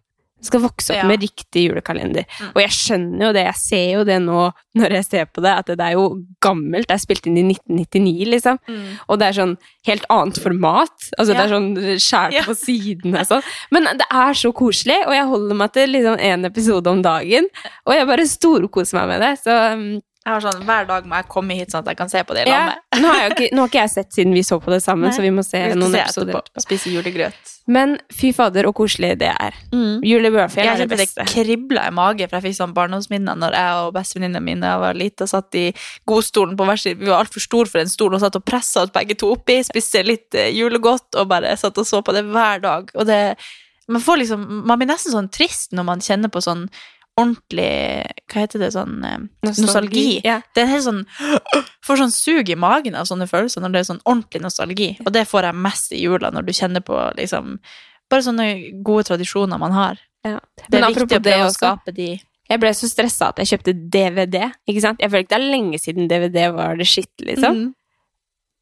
Skal 0.43 0.59
vokse 0.63 0.91
opp 0.91 0.97
Ja. 1.01 1.07
med 1.07 1.21
riktig 1.23 1.69
julekalender. 1.69 2.25
Mm. 2.39 2.49
Og 2.53 2.61
jeg 2.61 2.73
skjønner 2.75 3.25
jo 3.27 3.31
det, 3.33 3.45
jeg 3.47 3.55
ser 3.61 3.85
jo 3.93 4.03
det 4.03 4.17
nå 4.21 4.41
når 4.75 4.89
jeg 4.97 5.05
ser 5.05 5.25
på 5.31 5.41
det, 5.45 5.53
at 5.61 5.65
det 5.71 5.79
er 5.79 5.93
jo 5.95 6.05
gammelt. 6.41 6.87
Det 6.89 6.95
er 6.97 7.01
spilt 7.03 7.27
inn 7.29 7.37
i 7.37 7.43
1999, 7.53 8.25
liksom. 8.33 8.59
Og 9.07 9.19
det 9.19 9.27
er 9.29 9.37
sånn 9.39 9.57
helt 9.87 10.05
annet 10.09 10.39
format. 10.43 11.09
Altså 11.17 11.33
det 11.33 11.43
er 11.45 11.53
sånn 11.53 11.69
skjært 12.01 12.33
Ja. 12.33 12.41
på 12.43 12.55
sidene 12.57 13.21
og 13.21 13.27
sånn. 13.27 13.43
Men 13.71 13.83
det 13.97 14.07
er 14.11 14.33
så 14.33 14.51
koselig, 14.53 14.99
og 15.07 15.13
jeg 15.13 15.27
holder 15.31 15.55
meg 15.55 15.71
til 15.73 15.89
liksom 15.89 16.19
en 16.19 16.45
episode 16.45 16.87
om 16.87 17.01
dagen. 17.01 17.45
Og 17.87 17.93
jeg 17.95 18.07
bare 18.07 18.25
storkoser 18.27 18.93
meg 18.99 19.07
med 19.07 19.21
det. 19.21 19.33
Så 19.43 19.73
um, 19.73 20.01
Jeg 20.23 20.31
har 20.37 20.43
sånn, 20.45 20.61
Hver 20.63 20.85
dag 20.87 21.07
må 21.09 21.17
jeg 21.19 21.25
komme 21.27 21.55
hit 21.57 21.73
sånn 21.73 21.81
at 21.83 21.89
jeg 21.91 21.97
kan 21.99 22.07
se 22.11 22.21
på 22.23 22.35
det 22.37 22.45
i 22.45 22.51
ja, 22.51 22.59
lag 22.69 22.77
med. 22.93 23.01
nå, 23.03 23.07
har 23.11 23.17
jeg 23.25 23.31
ikke, 23.33 23.47
nå 23.55 23.63
har 23.65 23.71
ikke 23.71 23.79
jeg 23.81 23.91
sett 23.91 24.13
siden 24.15 24.33
vi 24.37 24.43
så 24.47 24.55
på 24.63 24.71
det 24.71 24.79
sammen, 24.85 25.09
Nei. 25.09 25.15
så 25.17 25.21
vi 25.25 25.31
må 25.35 25.43
se 25.43 25.59
Vi 25.67 25.75
noen 25.75 25.91
se 25.91 25.99
episoder. 26.05 26.37
etterpå. 26.39 26.63
Spise 26.63 26.93
julegrøt. 26.93 27.49
Men 27.73 27.97
fy 28.11 28.31
fader, 28.35 28.67
og 28.67 28.75
koselig 28.75 29.13
det 29.19 29.29
er. 29.31 29.55
Jule 30.03 30.31
Bøfjell 30.35 30.67
er 30.67 30.79
det 30.79 30.85
kjente 30.85 30.95
det 30.95 30.99
beste. 31.03 31.25
kribla 31.31 31.85
i 31.87 31.93
magen, 31.95 32.27
for 32.31 32.39
jeg 32.39 32.45
fikk 32.49 32.57
sånn 32.59 32.73
barndomsminner 32.75 33.37
når 33.39 33.55
jeg 33.59 33.81
og 33.83 33.91
bestevenninnene 33.95 34.43
mine 34.43 34.71
jeg 34.73 34.81
var 34.83 34.99
lite, 34.99 35.27
satt 35.31 35.59
i 35.59 35.65
godstolen 36.07 36.55
på 36.59 36.67
hver 36.67 36.81
side. 36.83 36.99
Vi 37.03 37.11
var 37.11 37.23
altfor 37.23 37.43
store 37.43 37.71
for 37.71 37.83
en 37.83 37.91
stol 37.91 38.15
og 38.15 38.23
satt 38.23 38.35
og 38.39 38.43
pressa 38.47 38.83
oss 38.83 38.91
begge 38.95 39.15
to 39.19 39.31
oppi, 39.35 39.59
spiste 39.63 40.03
litt 40.07 40.35
eh, 40.39 40.49
julegodt 40.55 41.19
og 41.19 41.29
bare 41.31 41.55
satt 41.59 41.79
og 41.79 41.87
så 41.87 42.01
på 42.03 42.15
det 42.15 42.25
hver 42.31 42.63
dag. 42.63 42.91
Og 42.95 43.07
det 43.11 43.21
Man 43.91 43.99
får 43.99 44.17
liksom 44.21 44.43
Man 44.67 44.79
blir 44.79 44.87
nesten 44.87 45.11
sånn 45.11 45.27
trist 45.27 45.73
når 45.75 45.83
man 45.83 45.99
kjenner 46.03 46.31
på 46.31 46.39
sånn 46.43 46.69
ordentlig 47.19 47.69
Hva 48.31 48.43
heter 48.43 48.63
det? 48.63 48.71
Sånn 48.73 49.03
eh, 49.05 49.19
nostalgi. 49.45 50.21
Ja. 50.25 50.39
Det 50.55 50.63
er 50.63 50.71
helt 50.71 50.87
sånn 50.87 51.01
Får 51.85 51.99
sånn 51.99 52.13
sug 52.15 52.49
i 52.49 52.57
magen 52.59 52.95
av 52.95 53.07
sånne 53.09 53.27
følelser 53.29 53.63
når 53.63 53.73
det 53.75 53.81
er 53.81 53.89
sånn 53.91 54.03
ordentlig 54.05 54.43
nostalgi. 54.45 54.89
Og 55.05 55.11
det 55.15 55.25
får 55.29 55.49
jeg 55.49 55.61
mest 55.65 55.93
i 55.93 56.01
jula, 56.03 56.31
når 56.33 56.47
du 56.47 56.53
kjenner 56.55 56.85
på 56.85 56.99
liksom 57.19 57.57
Bare 58.11 58.25
sånne 58.25 58.47
gode 58.85 59.07
tradisjoner 59.07 59.57
man 59.61 59.73
har. 59.75 60.01
Ja. 60.27 60.39
Det 60.69 60.79
er 60.79 60.89
viktig 60.89 61.05
å 61.05 61.19
det 61.19 61.21
prøve 61.23 61.49
å 61.49 61.53
skape 61.55 61.93
de 61.95 62.09
Jeg 62.49 62.59
ble 62.61 62.73
så 62.75 62.89
stressa 62.91 63.31
at 63.31 63.39
jeg 63.41 63.53
kjøpte 63.53 63.73
DVD. 63.93 64.49
Ikke 64.69 64.83
sant? 64.83 65.01
Jeg 65.01 65.11
føler 65.11 65.25
ikke 65.25 65.35
det 65.35 65.39
er 65.39 65.53
lenge 65.55 65.79
siden 65.81 66.09
DVD 66.11 66.49
var 66.55 66.77
det 66.79 66.87
shit, 66.89 67.11
liksom. 67.21 67.55
Mhm. 67.57 67.71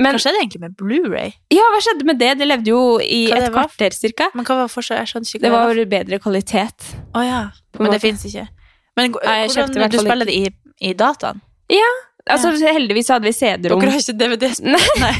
Men 0.01 0.17
Hva 0.17 0.21
skjedde 0.23 0.41
egentlig 0.41 0.61
med 0.63 0.77
Blu-ray? 0.79 1.33
ja, 1.53 1.67
hva 1.73 1.81
skjedde 1.83 2.07
med 2.09 2.19
det? 2.21 2.31
Det 2.39 2.47
levde 2.47 2.73
jo 2.73 2.81
i 3.03 3.21
Hva 3.29 3.37
et 3.37 3.53
kvarter 3.53 3.95
cirka. 3.95 4.29
Men 4.37 4.47
hva 4.47 4.63
var 4.63 4.71
forskjellen? 4.71 5.05
Jeg 5.05 5.13
skjønner 5.13 5.31
ikke 5.31 5.43
Det 5.45 5.51
var 5.53 5.69
var 5.69 5.91
bedre 5.93 6.19
kvalitet. 6.23 6.89
Å 7.13 7.23
ja. 7.25 7.41
Men 7.77 7.87
måte. 7.87 7.97
Det 7.97 8.01
fins 8.03 8.25
ikke. 8.29 8.47
Men 8.97 9.13
Nei, 9.15 9.37
jeg 9.43 9.53
kjøpte 9.55 9.77
hvordan 9.77 9.93
du 9.93 9.99
spiller 10.01 10.29
det 10.29 10.35
i, 10.35 10.43
i 10.89 10.93
dataen? 10.97 11.41
Altså, 12.29 12.51
heldigvis 12.61 13.09
hadde 13.09 13.25
vi 13.25 13.33
CD-rom. 13.33 13.81
Dere 13.81 13.93
har 13.95 14.01
ikke 14.03 14.13
DVD-spill? 14.19 14.75
Nei. 15.03 15.13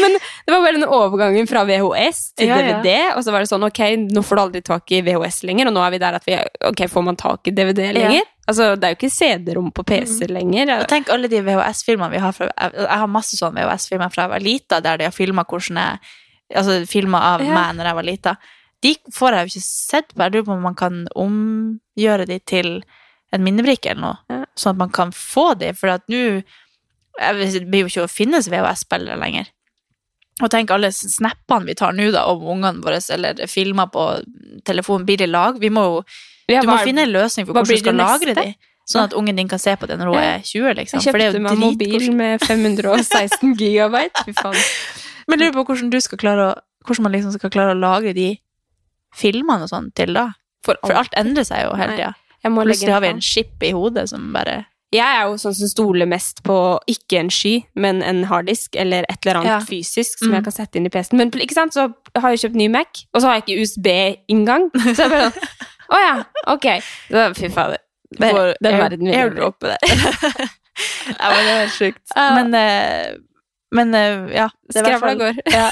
Men 0.00 0.14
det 0.16 0.54
var 0.54 0.62
bare 0.64 0.76
den 0.78 0.86
overgangen 0.88 1.48
fra 1.50 1.64
VHS 1.68 2.20
til 2.38 2.48
Ja, 2.48 2.56
ja. 2.60 2.78
DVD, 2.80 2.94
og 3.16 3.24
så 3.26 3.34
var 3.34 3.44
det 3.44 3.50
sånn, 3.50 3.66
ok, 3.68 3.80
nå 4.08 4.22
får 4.24 4.38
du 4.38 4.42
aldri 4.46 4.62
tak 4.64 4.94
i 4.96 5.02
VHS 5.04 5.42
lenger, 5.50 5.68
og 5.68 5.76
nå 5.76 5.82
er 5.84 5.94
vi 5.94 6.00
der 6.00 6.16
at 6.16 6.28
vi, 6.28 6.38
ok, 6.70 6.84
får 6.88 7.04
man 7.10 7.18
tak 7.20 7.50
i 7.50 7.54
DVD 7.56 7.90
lenger? 7.96 8.24
Altså, 8.50 8.70
det 8.80 8.88
er 8.88 8.94
jo 8.94 8.98
ikke 8.98 9.12
CD-rom 9.14 9.68
på 9.76 9.84
PC 9.86 10.30
lenger. 10.32 10.72
Og 10.80 10.88
tenk 10.90 11.12
alle 11.12 11.28
de 11.30 11.42
VHS-filmene 11.46 12.10
vi 12.16 12.22
har 12.24 12.32
fra 12.34 12.48
Jeg, 12.50 12.88
har 12.88 13.10
masse 13.12 13.36
sånne 13.38 13.62
VHS-filmer 13.68 14.10
fra 14.10 14.24
jeg 14.24 14.32
var 14.32 14.42
lita, 14.42 14.80
der 14.82 14.98
de 15.02 15.06
har 15.10 15.14
filma 15.14 15.44
Altså 16.50 16.80
filmer 16.90 17.22
av 17.22 17.44
Ja. 17.46 17.54
meg 17.54 17.76
når 17.78 17.86
jeg 17.86 17.94
var 18.00 18.08
lita. 18.08 18.32
De 18.82 18.94
får 19.14 19.36
jeg 19.36 19.44
jo 19.44 19.50
ikke 19.52 19.66
sett 19.68 20.08
på. 20.14 20.22
Jeg 20.24 20.32
lurer 20.32 20.46
på 20.48 20.52
om 20.56 20.62
man 20.66 20.74
kan 20.74 21.06
omgjøre 21.14 22.26
de 22.26 22.38
til 22.42 22.80
en 23.32 23.44
minnebrikke 23.44 23.90
eller 23.92 24.00
noe, 24.02 24.18
Ja. 24.30 24.44
sånn 24.56 24.70
at 24.74 24.76
man 24.78 24.90
kan 24.90 25.10
få 25.12 25.54
de, 25.58 25.72
for 25.72 25.88
at 25.88 26.02
nå 26.08 26.42
blir 27.70 27.80
jo 27.84 27.86
ikke 27.90 28.04
å 28.06 28.10
finnes 28.10 28.48
VHS-spillere 28.48 29.18
lenger. 29.20 29.46
Og 30.42 30.48
tenk 30.50 30.70
alle 30.72 30.88
snappene 30.94 31.66
vi 31.66 31.74
tar 31.76 31.92
nå 31.92 32.10
da 32.14 32.24
om 32.30 32.40
ungene 32.56 32.80
våre, 32.82 33.00
eller 33.12 33.34
filmer 33.46 33.90
på 33.92 34.04
telefonen, 34.64 35.04
blir 35.06 35.18
de 35.20 35.26
lag? 35.26 35.58
Vi 35.60 35.68
må 35.68 35.82
jo 35.84 36.04
Ja, 36.48 36.62
Du 36.62 36.66
må 36.66 36.78
hva- 36.78 36.82
finne 36.84 37.02
en 37.04 37.12
løsning 37.12 37.46
for 37.46 37.52
hvordan 37.54 37.68
du 37.68 37.76
skal 37.78 37.94
lagre 37.94 38.34
de. 38.34 38.56
Sånn 38.90 39.04
at 39.04 39.12
ungen 39.14 39.36
din 39.36 39.46
kan 39.46 39.58
se 39.60 39.76
på 39.76 39.86
det 39.86 39.96
når 40.00 40.06
hun 40.10 40.16
er 40.18 40.40
20, 40.42 40.74
liksom. 40.74 40.98
Jeg 41.00 41.14
kjøpte 41.14 41.40
meg 41.40 41.58
mobil 41.58 42.12
med 42.12 42.40
516 42.40 43.54
gigabyte. 43.60 44.24
Fy 44.24 44.32
faen. 44.32 44.56
Men 45.28 45.38
lurer 45.38 45.52
på 45.52 45.64
hvordan 45.68 45.90
du 45.90 46.00
skal 46.00 46.18
klare 46.18 46.48
å 46.54 46.60
Hvordan 46.82 47.02
man 47.02 47.12
liksom 47.12 47.32
skal 47.38 47.50
klare 47.50 47.74
å 47.76 47.78
lagre 47.78 48.14
de 48.14 48.40
filmene 49.14 49.62
og 49.62 49.68
sånn 49.68 49.90
til 49.94 50.14
da. 50.14 50.30
For 50.64 50.74
For 50.82 50.96
alt 50.96 51.12
endrer 51.14 51.44
seg 51.44 51.66
jo 51.68 51.76
hele 51.76 51.92
tida. 51.94 52.14
Plutselig 52.42 52.92
har 52.92 53.00
vi 53.04 53.08
en 53.08 53.20
skip 53.20 53.46
chip 53.50 53.62
i 53.68 53.72
hodet 53.76 54.08
som 54.08 54.32
bare 54.32 54.66
Jeg 54.92 55.06
er 55.06 55.28
jo 55.28 55.36
sånn 55.38 55.54
som 55.54 55.68
stoler 55.70 56.06
mest 56.10 56.42
på 56.42 56.54
ikke 56.90 57.18
en 57.20 57.28
sky, 57.30 57.64
men 57.78 58.02
en 58.02 58.24
harddisk 58.26 58.74
eller 58.74 59.04
et 59.08 59.20
eller 59.26 59.38
annet 59.38 59.52
Ja. 59.52 59.60
fysisk 59.60 60.18
som 60.18 60.28
Mm. 60.30 60.34
jeg 60.34 60.44
kan 60.44 60.52
sette 60.52 60.76
inn 60.76 60.86
i 60.86 60.90
PC-en. 60.90 61.16
Men 61.18 61.30
ikke 61.30 61.54
sant, 61.54 61.72
så 61.74 61.92
har 62.16 62.30
jeg 62.30 62.40
kjøpt 62.40 62.56
ny 62.56 62.66
Mac, 62.68 63.04
og 63.14 63.20
så 63.22 63.26
har 63.28 63.34
jeg 63.38 63.44
ikke 63.46 63.60
USB-inngang. 63.62 64.70
Så 64.74 64.96
jeg 65.04 65.10
bare 65.10 65.30
sånn 65.30 65.46
Å 65.94 65.98
ja, 65.98 66.24
ok. 66.46 66.66
Så, 67.10 67.34
fy 67.34 67.48
fader. 67.50 67.78
Den 68.18 68.78
verden 68.78 69.06
vil 69.06 69.12
jeg 69.14 69.30
bli. 69.30 69.40
airdroppe 69.40 69.66
det. 69.70 69.78
ja, 71.20 71.30
men 71.30 71.46
det 71.46 71.54
var 71.54 71.72
sjukt. 71.74 72.02
Ja. 72.16 72.28
Men, 72.34 72.54
uh, 72.54 73.16
men 73.72 73.94
eh, 73.94 74.34
ja. 74.34 74.48
Skravla 74.74 75.14
går. 75.14 75.40
Ja. 75.50 75.70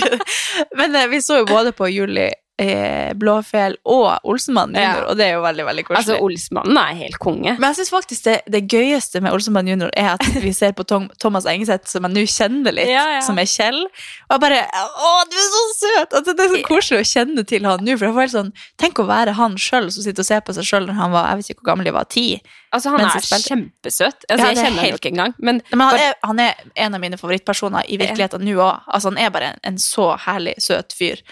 Men 0.76 0.94
eh, 0.96 1.06
vi 1.08 1.20
så 1.24 1.38
jo 1.40 1.46
både 1.48 1.72
på 1.72 1.88
Julie 1.88 2.30
eh, 2.58 3.12
Blåfjell 3.18 3.76
og 3.84 4.20
Olsenmannen 4.30 4.76
Ja. 4.78 4.92
junior, 4.94 5.08
og 5.10 5.16
det 5.18 5.26
er 5.26 5.32
jo 5.34 5.40
veldig, 5.42 5.64
veldig 5.66 5.84
koselig. 5.88 5.98
Altså, 5.98 6.18
Olsenmannen 6.22 6.78
er 6.78 6.94
helt 6.94 7.18
konge. 7.18 7.54
Men 7.58 7.66
jeg 7.72 7.74
synes 7.80 7.90
faktisk 7.90 8.24
det, 8.24 8.36
det 8.50 8.60
gøyeste 8.70 9.20
med 9.24 9.32
Olsenmann 9.34 9.66
junior 9.68 9.90
er 9.96 10.12
at 10.14 10.22
vi 10.42 10.52
ser 10.52 10.72
på 10.72 10.84
Tom, 10.86 11.08
Thomas 11.18 11.44
Engeseth, 11.50 11.88
som 11.90 12.04
jeg 12.06 12.14
nå 12.14 12.24
kjenner 12.30 12.72
litt, 12.76 12.88
Ja, 12.92 13.06
ja. 13.16 13.20
som 13.26 13.38
er 13.38 13.48
Kjell. 13.50 13.80
Og 13.84 14.36
jeg 14.36 14.40
bare 14.40 14.60
Å, 14.70 15.12
du 15.30 15.36
er 15.36 15.48
så 15.50 15.64
søt! 15.80 16.12
Altså, 16.20 16.34
det 16.36 16.44
er 16.46 16.54
så 16.56 16.62
koselig 16.68 17.00
å 17.02 17.08
kjenne 17.14 17.44
til 17.46 17.64
han 17.66 17.82
nå. 17.84 17.96
For 17.98 18.06
jeg 18.06 18.14
får 18.14 18.20
helt 18.28 18.36
sånn, 18.38 18.52
Tenk 18.78 18.98
å 19.02 19.06
være 19.08 19.34
han 19.34 19.56
sjøl 19.56 19.90
som 19.94 20.02
sitter 20.06 20.22
og 20.22 20.26
ser 20.30 20.40
på 20.46 20.54
seg 20.54 20.64
sjøl 20.68 20.86
når 20.86 20.94
han 21.00 21.10
var 21.14 21.28
jeg 21.32 21.36
vet 21.42 21.50
ikke 21.50 21.62
hvor 21.64 21.70
gammel 21.72 21.86
jeg 21.90 21.94
var, 21.96 22.04
ti. 22.10 22.26
Altså, 22.74 22.90
han 22.90 23.00
er 23.06 23.20
spilte. 23.22 23.48
kjempesøt. 23.50 24.24
Altså, 24.28 24.38
Ja, 24.38 24.50
jeg 24.50 24.58
er 24.58 24.64
kjenner 24.64 24.82
helt- 24.82 25.00
ikke 25.00 25.10
engang. 25.12 25.34
Men, 25.38 25.60
Men 25.70 25.80
han 25.80 25.98
er, 26.00 26.14
han 26.24 26.40
er 26.40 26.54
en 26.76 26.94
av 26.94 27.00
mine 27.00 27.16
favorittpersoner 27.18 27.84
i 27.88 27.96
virkeligheten 27.98 28.42
nå 28.42 28.54
òg. 28.58 28.80
Altså, 28.88 29.10
han 29.12 29.18
er 29.18 29.30
bare 29.30 29.52
en, 29.54 29.60
en 29.64 29.78
så 29.78 30.16
herlig 30.18 30.54
søt 30.62 30.92
fyr. 30.92 31.22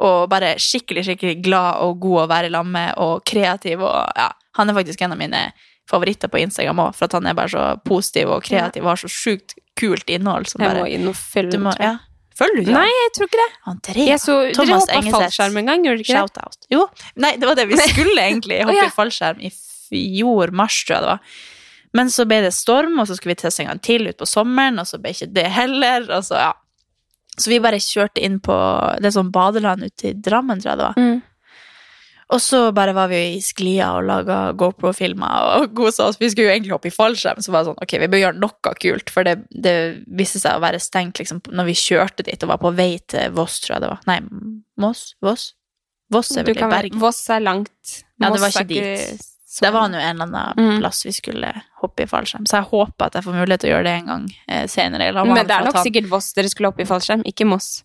Og 0.00 0.30
bare 0.32 0.54
skikkelig, 0.60 1.04
skikkelig 1.08 1.40
glad 1.44 1.82
og 1.84 1.98
god 2.00 2.22
å 2.22 2.28
være 2.30 2.52
lag 2.52 2.68
med, 2.68 2.94
og 3.02 3.24
kreativ 3.28 3.82
og 3.84 3.98
ja. 4.16 4.30
Han 4.58 4.72
er 4.72 4.74
faktisk 4.74 5.02
en 5.04 5.12
av 5.14 5.18
mine 5.20 5.40
favoritter 5.90 6.30
på 6.30 6.40
Instagram 6.40 6.80
òg, 6.82 6.94
for 6.98 7.06
at 7.06 7.14
han 7.18 7.28
er 7.30 7.36
bare 7.38 7.52
så 7.52 7.64
positiv 7.86 8.32
og 8.34 8.42
kreativ 8.46 8.82
og 8.82 8.94
har 8.94 9.02
så 9.02 9.10
sjukt 9.12 9.54
kult 9.78 10.10
innhold. 10.10 10.48
Som 10.50 10.64
jeg 10.64 10.72
bare, 10.72 10.82
må 10.82 10.90
inn 10.90 11.06
og 11.10 11.18
følge 11.18 11.54
du 11.54 11.62
må, 11.66 11.74
ja. 11.78 11.98
Følger 12.40 12.56
du 12.56 12.62
ikke 12.64 12.76
Nei, 12.78 12.88
jeg 12.88 13.12
tror 13.16 13.28
ikke 13.28 13.40
det. 13.40 13.48
Andrea. 13.72 14.04
Jeg 14.08 14.22
så, 14.22 14.36
dere 14.40 14.56
Thomas 14.56 14.84
hoppa 14.84 14.96
Engeseth. 14.96 15.16
fallskjerm 15.16 15.58
en 15.60 15.70
gang, 15.70 15.82
gjorde 15.84 16.00
dere 16.00 16.06
ikke 16.06 16.14
det? 16.14 16.20
Shout-out. 16.20 16.68
Jo. 16.72 16.84
Nei, 17.20 17.32
det 17.36 17.48
var 17.50 17.58
det 17.58 17.66
vi 17.68 17.80
skulle 17.82 18.26
egentlig. 18.26 18.60
Hoppe 18.64 18.76
oh, 18.76 18.78
ja. 18.78 18.86
i 18.88 18.94
fallskjerm 18.94 19.42
i 19.44 19.50
fjor, 19.52 20.54
mars, 20.56 20.78
tror 20.86 20.96
jeg 20.96 21.04
det 21.04 21.10
var. 21.10 21.34
Men 21.98 22.12
så 22.14 22.24
ble 22.30 22.38
det 22.46 22.52
storm, 22.54 22.96
og 23.02 23.10
så 23.10 23.18
skulle 23.18 23.34
vi 23.34 23.42
teste 23.42 23.64
en 23.64 23.72
gang 23.72 23.82
til 23.84 24.08
utpå 24.08 24.28
sommeren, 24.30 24.78
og 24.80 24.88
så 24.88 25.00
ble 25.02 25.12
ikke 25.16 25.28
det 25.36 25.46
heller. 25.52 26.06
Og 26.16 26.24
så, 26.30 26.38
ja. 26.40 26.52
Så 27.38 27.50
vi 27.52 27.60
bare 27.62 27.80
kjørte 27.82 28.22
inn 28.24 28.38
på 28.42 28.54
det 29.02 29.12
sånn 29.14 29.32
badeland 29.34 29.86
ute 29.86 30.10
i 30.10 30.16
Drammen, 30.16 30.60
tror 30.60 30.72
jeg 30.72 30.80
det 30.80 30.88
var. 30.88 30.98
Mm. 31.00 31.20
Og 32.30 32.38
så 32.38 32.58
bare 32.74 32.92
var 32.94 33.08
vi 33.10 33.18
i 33.34 33.38
sklia 33.42 33.88
og 33.98 34.04
laga 34.06 34.38
GoPro-filmer 34.58 35.56
og 35.58 35.72
kosa 35.78 36.06
oss. 36.10 36.18
Vi 36.20 36.30
skulle 36.30 36.50
jo 36.50 36.54
egentlig 36.54 36.74
hoppe 36.76 36.90
i 36.90 36.94
fallskjerm, 36.94 37.42
så 37.42 37.54
var 37.54 37.64
det 37.64 37.72
sånn, 37.72 37.80
ok, 37.82 37.94
vi 38.04 38.10
bør 38.12 38.22
gjøre 38.24 38.42
noe 38.42 38.74
kult. 38.84 39.10
For 39.14 39.26
det, 39.26 39.36
det 39.50 39.74
viste 40.06 40.42
seg 40.42 40.58
å 40.58 40.62
være 40.62 40.82
stengt 40.82 41.18
liksom, 41.22 41.42
når 41.50 41.70
vi 41.72 41.78
kjørte 41.80 42.26
dit 42.28 42.46
og 42.46 42.52
var 42.52 42.62
på 42.62 42.74
vei 42.78 42.92
til 43.10 43.34
Voss, 43.34 43.58
tror 43.64 43.76
jeg 43.76 43.86
det 43.86 43.92
var. 43.94 44.04
Nei, 44.10 44.20
Moss? 44.80 45.02
Voss? 45.24 45.50
Voss 46.10 46.30
er 46.34 46.46
vel 46.46 46.58
i 46.58 46.70
Bergen. 46.70 47.02
Voss 47.02 47.22
er 47.30 47.42
langt. 47.42 48.00
Ja, 48.20 48.30
det 48.30 48.42
var 48.42 48.54
ikke 48.54 48.68
dit. 48.70 49.26
Så 49.50 49.64
Det 49.66 49.70
var 49.74 49.88
nå 49.90 49.98
en 49.98 50.20
eller 50.20 50.28
annen 50.28 50.54
Mm. 50.56 50.78
plass 50.80 51.00
vi 51.04 51.10
skulle 51.12 51.48
hoppe 51.82 52.04
i 52.04 52.06
fallskjerm. 52.06 52.44
Så 52.46 52.60
jeg 52.60 52.68
håper 52.70 53.06
at 53.06 53.14
jeg 53.18 53.24
får 53.24 53.34
mulighet 53.34 53.60
til 53.64 53.70
å 53.70 53.72
gjøre 53.74 53.84
det 53.88 53.94
en 53.98 54.06
gang 54.06 54.26
eh, 54.46 54.66
senere. 54.70 55.12
Men 55.12 55.34
det 55.46 55.50
er 55.56 55.64
nok 55.66 55.74
ta- 55.74 55.82
sikkert 55.82 56.06
Voss 56.08 56.32
dere 56.36 56.48
skulle 56.52 56.70
hoppe 56.70 56.82
i 56.84 56.86
fallskjerm, 56.86 57.24
ikke 57.26 57.46
Moss. 57.50 57.82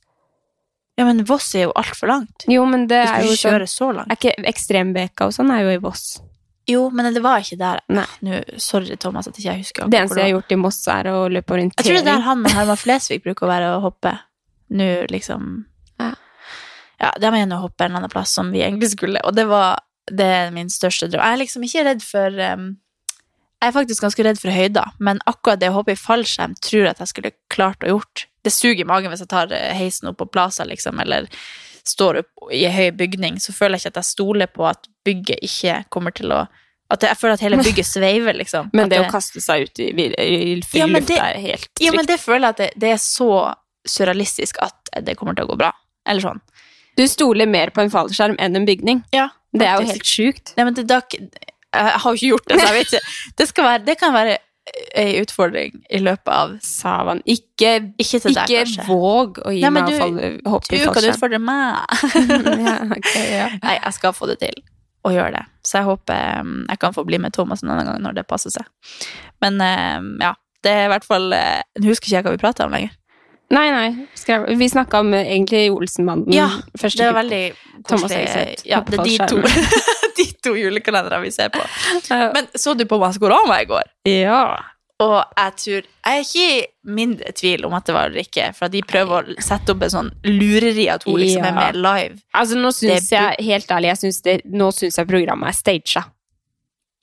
Ja, 0.97 1.03
men 1.05 1.23
Voss 1.25 1.49
er 1.55 1.63
jo 1.65 1.71
altfor 1.75 2.07
langt. 2.07 2.45
Jo, 2.47 2.65
men 2.69 2.85
det 2.87 3.01
er 3.01 3.23
jo 3.25 3.33
sånn 3.33 3.51
kjøre 3.57 3.67
så 3.67 3.89
langt. 3.95 4.11
Er 4.13 4.15
ikke 4.15 4.45
Ekstrembeka 4.47 5.25
og 5.25 5.33
sånn 5.33 5.49
er 5.51 5.63
jo 5.65 5.73
i 5.73 5.81
Voss. 5.81 6.21
Jo, 6.67 6.89
men 6.89 7.13
det 7.13 7.21
var 7.21 7.39
ikke 7.43 7.57
der. 7.57 7.81
Nei. 7.89 8.05
Nå, 8.25 8.39
sorry, 8.57 8.95
Thomas, 8.97 9.27
at 9.27 9.35
ikke 9.37 9.51
jeg 9.51 9.63
husker. 9.65 9.89
Det 9.89 9.99
eneste 9.99 10.17
jeg 10.21 10.31
har 10.31 10.39
gjort 10.41 10.51
i 10.51 10.55
Moss, 10.61 10.79
er 10.87 11.03
å 11.11 11.27
løpe 11.29 11.53
Jeg 11.77 11.85
tror 11.85 11.93
det 11.99 12.01
er 12.01 12.05
der 12.15 12.21
han 12.25 12.45
Herman 12.55 12.77
Flesvig 12.77 13.23
bruker 13.25 13.45
å 13.45 13.49
være 13.51 13.73
og 13.75 13.81
hoppe. 13.89 14.15
Nå, 14.69 15.07
liksom 15.09 15.65
Ja. 15.99 16.13
Ja, 17.01 17.11
var 17.31 17.37
gjennom 17.41 17.59
å 17.59 17.65
hoppe 17.67 17.81
en 17.85 17.91
eller 17.91 17.97
annen 18.05 18.09
plass 18.13 18.31
som 18.31 18.51
vi 18.53 18.61
egentlig 18.63 18.89
skulle, 18.95 19.19
og 19.25 19.35
det 19.35 19.45
var 19.49 19.77
det 20.11 20.25
er 20.25 20.51
min 20.53 20.69
største 20.69 21.09
drøm. 21.09 21.23
Jeg 21.23 21.37
er 21.37 21.41
liksom 21.41 21.65
ikke 21.65 21.85
redd 21.87 22.03
for 22.05 22.39
um, 22.55 22.65
Jeg 23.61 23.69
er 23.69 23.75
faktisk 23.75 24.05
ganske 24.05 24.25
redd 24.27 24.39
for 24.41 24.53
høyder, 24.53 24.95
men 24.99 25.21
akkurat 25.25 25.61
det 25.61 25.71
å 25.71 25.77
hoppe 25.79 25.95
i 25.95 25.99
fallskjerm 25.99 26.57
tror 26.61 26.83
jeg 26.83 26.93
at 26.93 27.01
jeg 27.03 27.13
skulle 27.13 27.35
klart 27.53 27.85
å 27.85 27.95
gjort. 27.95 28.27
Det 28.45 28.53
suger 28.53 28.83
i 28.83 28.89
magen 28.89 29.09
hvis 29.09 29.23
jeg 29.23 29.31
tar 29.31 29.53
eh, 29.55 29.71
heisen 29.73 30.11
opp 30.11 30.19
på 30.21 30.27
Plaza, 30.29 30.67
liksom, 30.69 30.99
eller 31.01 31.25
står 31.85 32.21
opp 32.21 32.51
i 32.53 32.65
en 32.67 32.75
høy 32.75 32.91
bygning, 32.97 33.39
så 33.41 33.53
føler 33.55 33.77
jeg 33.77 33.85
ikke 33.85 33.95
at 33.95 34.03
jeg 34.03 34.11
stoler 34.11 34.51
på 34.51 34.67
at 34.69 34.85
bygget 35.05 35.41
ikke 35.45 35.79
kommer 35.93 36.13
til 36.13 36.33
å 36.33 36.45
at 36.93 37.01
jeg, 37.01 37.17
føler 37.17 37.33
at 37.33 37.41
hele 37.41 37.57
bygget 37.65 37.87
sveiver, 37.89 38.35
liksom. 38.37 38.67
Men 38.77 38.91
det, 38.91 38.99
det 38.99 39.07
å 39.07 39.09
kaste 39.09 39.41
seg 39.41 39.65
ut 39.65 39.79
i, 39.81 39.87
i, 39.89 40.57
fri 40.61 40.83
Ja, 40.83 40.85
luft 40.85 41.09
er 41.15 41.39
helt 41.41 41.65
trygt. 41.65 41.81
Ja, 41.81 41.93
men 41.95 42.05
det 42.05 42.19
føler 42.21 42.43
jeg 42.43 42.53
at 42.53 42.61
det, 42.61 42.67
det 42.83 42.91
er 42.93 42.99
så 43.01 43.29
surrealistisk 43.89 44.59
at 44.61 44.91
det 45.05 45.15
kommer 45.17 45.33
til 45.37 45.47
å 45.47 45.53
gå 45.53 45.57
bra. 45.63 45.71
Eller 46.05 46.21
sånn. 46.21 46.43
Du 46.95 47.03
stoler 47.11 47.49
mer 47.49 47.71
på 47.75 47.83
en 47.83 47.91
fallskjerm 47.93 48.37
enn 48.39 48.55
en 48.55 48.67
bygning. 48.67 49.03
Ja, 49.15 49.29
Det 49.55 49.67
er 49.67 49.79
jo 49.81 49.91
helt 49.91 50.09
sjukt. 50.09 50.53
Nei, 50.57 50.65
men 50.67 50.75
det, 50.77 50.87
da, 50.89 51.01
jeg 51.11 52.01
har 52.01 52.09
jo 52.09 52.15
ikke 52.15 52.31
gjort 52.33 52.49
det, 52.49 52.59
så 52.59 52.67
jeg 52.67 52.75
vet 52.79 52.93
ikke. 52.93 53.15
Det, 53.35 53.47
være, 53.57 53.85
det 53.85 53.97
kan 53.99 54.13
være 54.15 54.37
ei 54.97 55.19
utfordring 55.21 55.75
i 55.93 55.99
løpet 56.01 56.31
av 56.31 56.53
Savan. 56.65 57.21
Ikke, 57.29 57.75
Ikke 58.01 58.19
til 58.23 58.33
deg, 58.35 58.49
ikke 58.49 58.63
kanskje. 58.63 58.85
våg 58.89 59.41
å 59.45 59.53
gi 59.53 59.61
Nei, 59.61 59.73
meg 59.75 59.89
du- 59.89 59.97
å 59.97 60.07
i 60.09 60.31
fallskjerm. 60.45 60.85
Du 60.85 60.95
kan 60.95 61.09
utfordre 61.11 61.41
meg. 61.43 61.99
ja, 62.65 62.77
okay, 62.97 63.27
ja. 63.35 63.49
Nei, 63.61 63.75
jeg 63.77 63.97
skal 63.99 64.15
få 64.17 64.31
det 64.31 64.39
til 64.41 64.63
å 65.05 65.13
gjøre 65.13 65.35
det. 65.37 65.43
Så 65.65 65.79
jeg 65.79 65.89
håper 65.91 66.41
um, 66.41 66.57
jeg 66.69 66.81
kan 66.81 66.95
få 66.95 67.05
bli 67.05 67.19
med 67.21 67.35
Thomas 67.35 67.61
en 67.63 67.75
annen 67.75 67.91
gang 67.91 68.01
når 68.07 68.19
det 68.21 68.27
passer 68.29 68.53
seg. 68.53 68.65
Men 69.43 69.61
um, 69.61 70.15
ja, 70.23 70.33
det 70.65 70.73
er 70.73 70.87
i 70.87 70.93
hvert 70.95 71.05
fall 71.05 71.29
uh, 71.35 71.61
Nå 71.77 71.91
husker 71.91 72.09
ikke 72.09 72.17
jeg 72.17 72.25
hva 72.25 72.33
vi 72.33 72.41
prater 72.41 72.65
om 72.65 72.73
lenger. 72.73 72.95
Nei, 73.53 73.67
nei. 73.71 74.07
Skrev, 74.17 74.47
vi 74.57 74.67
snakka 74.69 74.99
om 75.03 75.13
eh, 75.13 75.27
egentlig 75.35 75.67
Olsenmannen. 75.71 76.31
Ja, 76.33 76.47
første 76.81 76.97
Det 77.03 77.09
er 77.11 77.17
veldig 77.19 77.41
koselig. 77.85 78.23
Ja, 78.65 78.79
det 78.81 78.99
er 78.99 79.03
de 79.05 79.17
to, 79.29 79.41
de 80.17 80.25
to 80.43 80.55
julekalenderne 80.57 81.21
vi 81.27 81.31
ser 81.35 81.51
på. 81.53 81.61
Men 82.35 82.47
så 82.57 82.73
du 82.77 82.85
på 82.89 82.97
Maskorama 83.01 83.59
i 83.61 83.67
går? 83.69 83.91
ja. 84.09 84.45
Og 85.03 85.17
jeg 85.35 85.51
tror 85.59 85.81
Jeg 86.07 86.07
er 86.07 86.21
ikke 86.23 86.43
i 86.55 86.59
mindre 86.95 87.31
tvil 87.35 87.65
om 87.67 87.73
at 87.75 87.83
det 87.83 87.91
var 87.97 88.13
Ulrikke, 88.13 88.45
for 88.55 88.71
de 88.71 88.79
prøver 88.87 89.25
å 89.33 89.41
sette 89.43 89.73
opp 89.73 89.81
en 89.83 89.91
sånn 89.91 90.11
lureri 90.23 90.85
at 90.93 91.03
hun 91.03 91.17
liksom 91.19 91.43
Ja. 91.43 91.49
er 91.49 91.55
med 91.57 91.75
live. 91.83 92.15
Altså, 92.33 92.55
nå 92.55 92.71
syns 92.71 93.09
Det- 93.09 93.17
jeg, 93.17 93.35
helt 93.43 93.67
ærlig, 93.75 93.89
jeg 93.91 93.97
synes 94.05 94.21
det, 94.23 94.35
nå 94.47 94.69
syns 94.71 94.95
jeg 94.95 95.07
programmet 95.09 95.49
er 95.51 95.57
staged. 95.57 96.05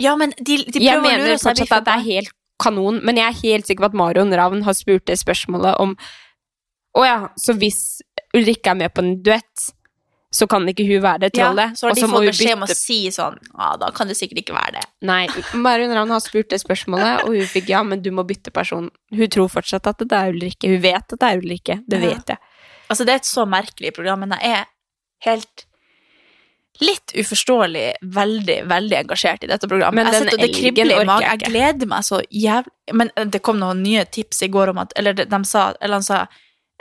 Ja, 0.01 0.17
men 0.17 0.33
de, 0.41 0.57
de 0.65 0.73
prøver 0.73 0.81
Jeg 0.81 0.97
å 0.97 1.03
lure 1.03 1.13
oss. 1.13 1.19
jeg 1.21 1.21
mener 1.21 1.37
fortsatt 1.45 1.77
at 1.77 1.85
det 1.85 1.95
er 1.99 2.07
helt 2.09 2.33
kanon, 2.63 3.03
men 3.05 3.17
jeg 3.21 3.27
er 3.29 3.41
helt 3.43 3.67
sikker 3.69 3.85
på 3.85 3.91
at 3.93 4.01
Marion 4.01 4.33
Ravn 4.41 4.63
har 4.65 4.73
spurt 4.73 5.05
det 5.05 5.19
spørsmålet 5.21 5.77
om 5.79 5.93
Å 6.93 7.05
ja, 7.07 7.21
så 7.41 7.55
hvis 7.57 8.03
Ulrikke 8.37 8.73
er 8.73 8.79
med 8.83 8.93
på 8.93 9.05
en 9.05 9.15
duett, 9.25 9.71
så 10.33 10.47
kan 10.49 10.65
ikke 10.69 10.85
hun 10.89 11.03
være 11.05 11.27
det 11.27 11.31
trollet? 11.37 11.75
Ja, 11.75 11.77
så 11.77 11.89
har 11.89 11.97
de 11.97 12.07
fått 12.09 12.29
beskjed 12.31 12.55
om 12.57 12.65
å 12.65 12.69
si 12.73 12.99
sånn 13.13 13.35
Ja, 13.51 13.75
da 13.81 13.91
kan 13.93 14.09
det 14.09 14.17
sikkert 14.17 14.41
ikke 14.43 14.55
være 14.57 14.79
det. 14.79 14.85
Nei, 15.05 15.27
Marion 15.61 15.93
Ravn 15.93 16.15
har 16.15 16.23
spurt 16.25 16.49
det 16.53 16.63
spørsmålet, 16.63 17.27
og 17.27 17.37
hun 17.37 17.51
fikk 17.51 17.69
ja, 17.73 17.83
men 17.85 18.01
du 18.05 18.09
må 18.17 18.25
bytte 18.29 18.53
person. 18.55 18.89
Hun 19.13 19.33
tror 19.33 19.51
fortsatt 19.53 19.91
at 19.91 20.01
det 20.01 20.17
er 20.17 20.33
Ulrikke. 20.33 20.71
Hun 20.73 20.81
vet 20.85 21.05
at 21.05 21.21
det 21.21 21.29
er 21.29 21.43
Ulrikke. 21.43 21.77
Det 21.85 22.01
vet 22.01 22.33
jeg. 22.33 22.41
Altså, 22.89 23.05
det 23.09 23.13
er 23.13 23.21
et 23.21 23.29
så 23.29 23.45
merkelig 23.49 23.93
program, 23.97 24.25
men 24.25 24.35
jeg 24.37 24.57
er 24.57 24.67
helt 25.29 25.67
litt 26.81 27.13
uforståelig 27.15 27.85
veldig, 28.17 28.57
veldig 28.69 28.97
engasjert 29.03 29.45
i 29.45 29.51
dette 29.51 29.69
programmet. 29.69 30.09
Men 30.09 30.17
jeg 30.17 30.33
det 30.41 30.49
elgen 30.49 30.95
orker 31.05 31.27
jeg 31.27 31.43
Jeg 31.43 31.51
gleder 31.53 31.91
meg 31.91 32.07
så 32.07 32.23
jævlig 32.33 32.97
Men 32.97 33.13
det 33.29 33.43
kom 33.45 33.61
noen 33.61 33.83
nye 33.85 34.07
tips 34.09 34.43
i 34.47 34.49
går 34.53 34.73
om 34.73 34.81
at 34.83 34.95
Eller 34.99 35.15
de, 35.17 35.27
de 35.29 35.41
sa, 35.49 35.69
eller 35.81 36.01
han 36.01 36.07
sa 36.07 36.25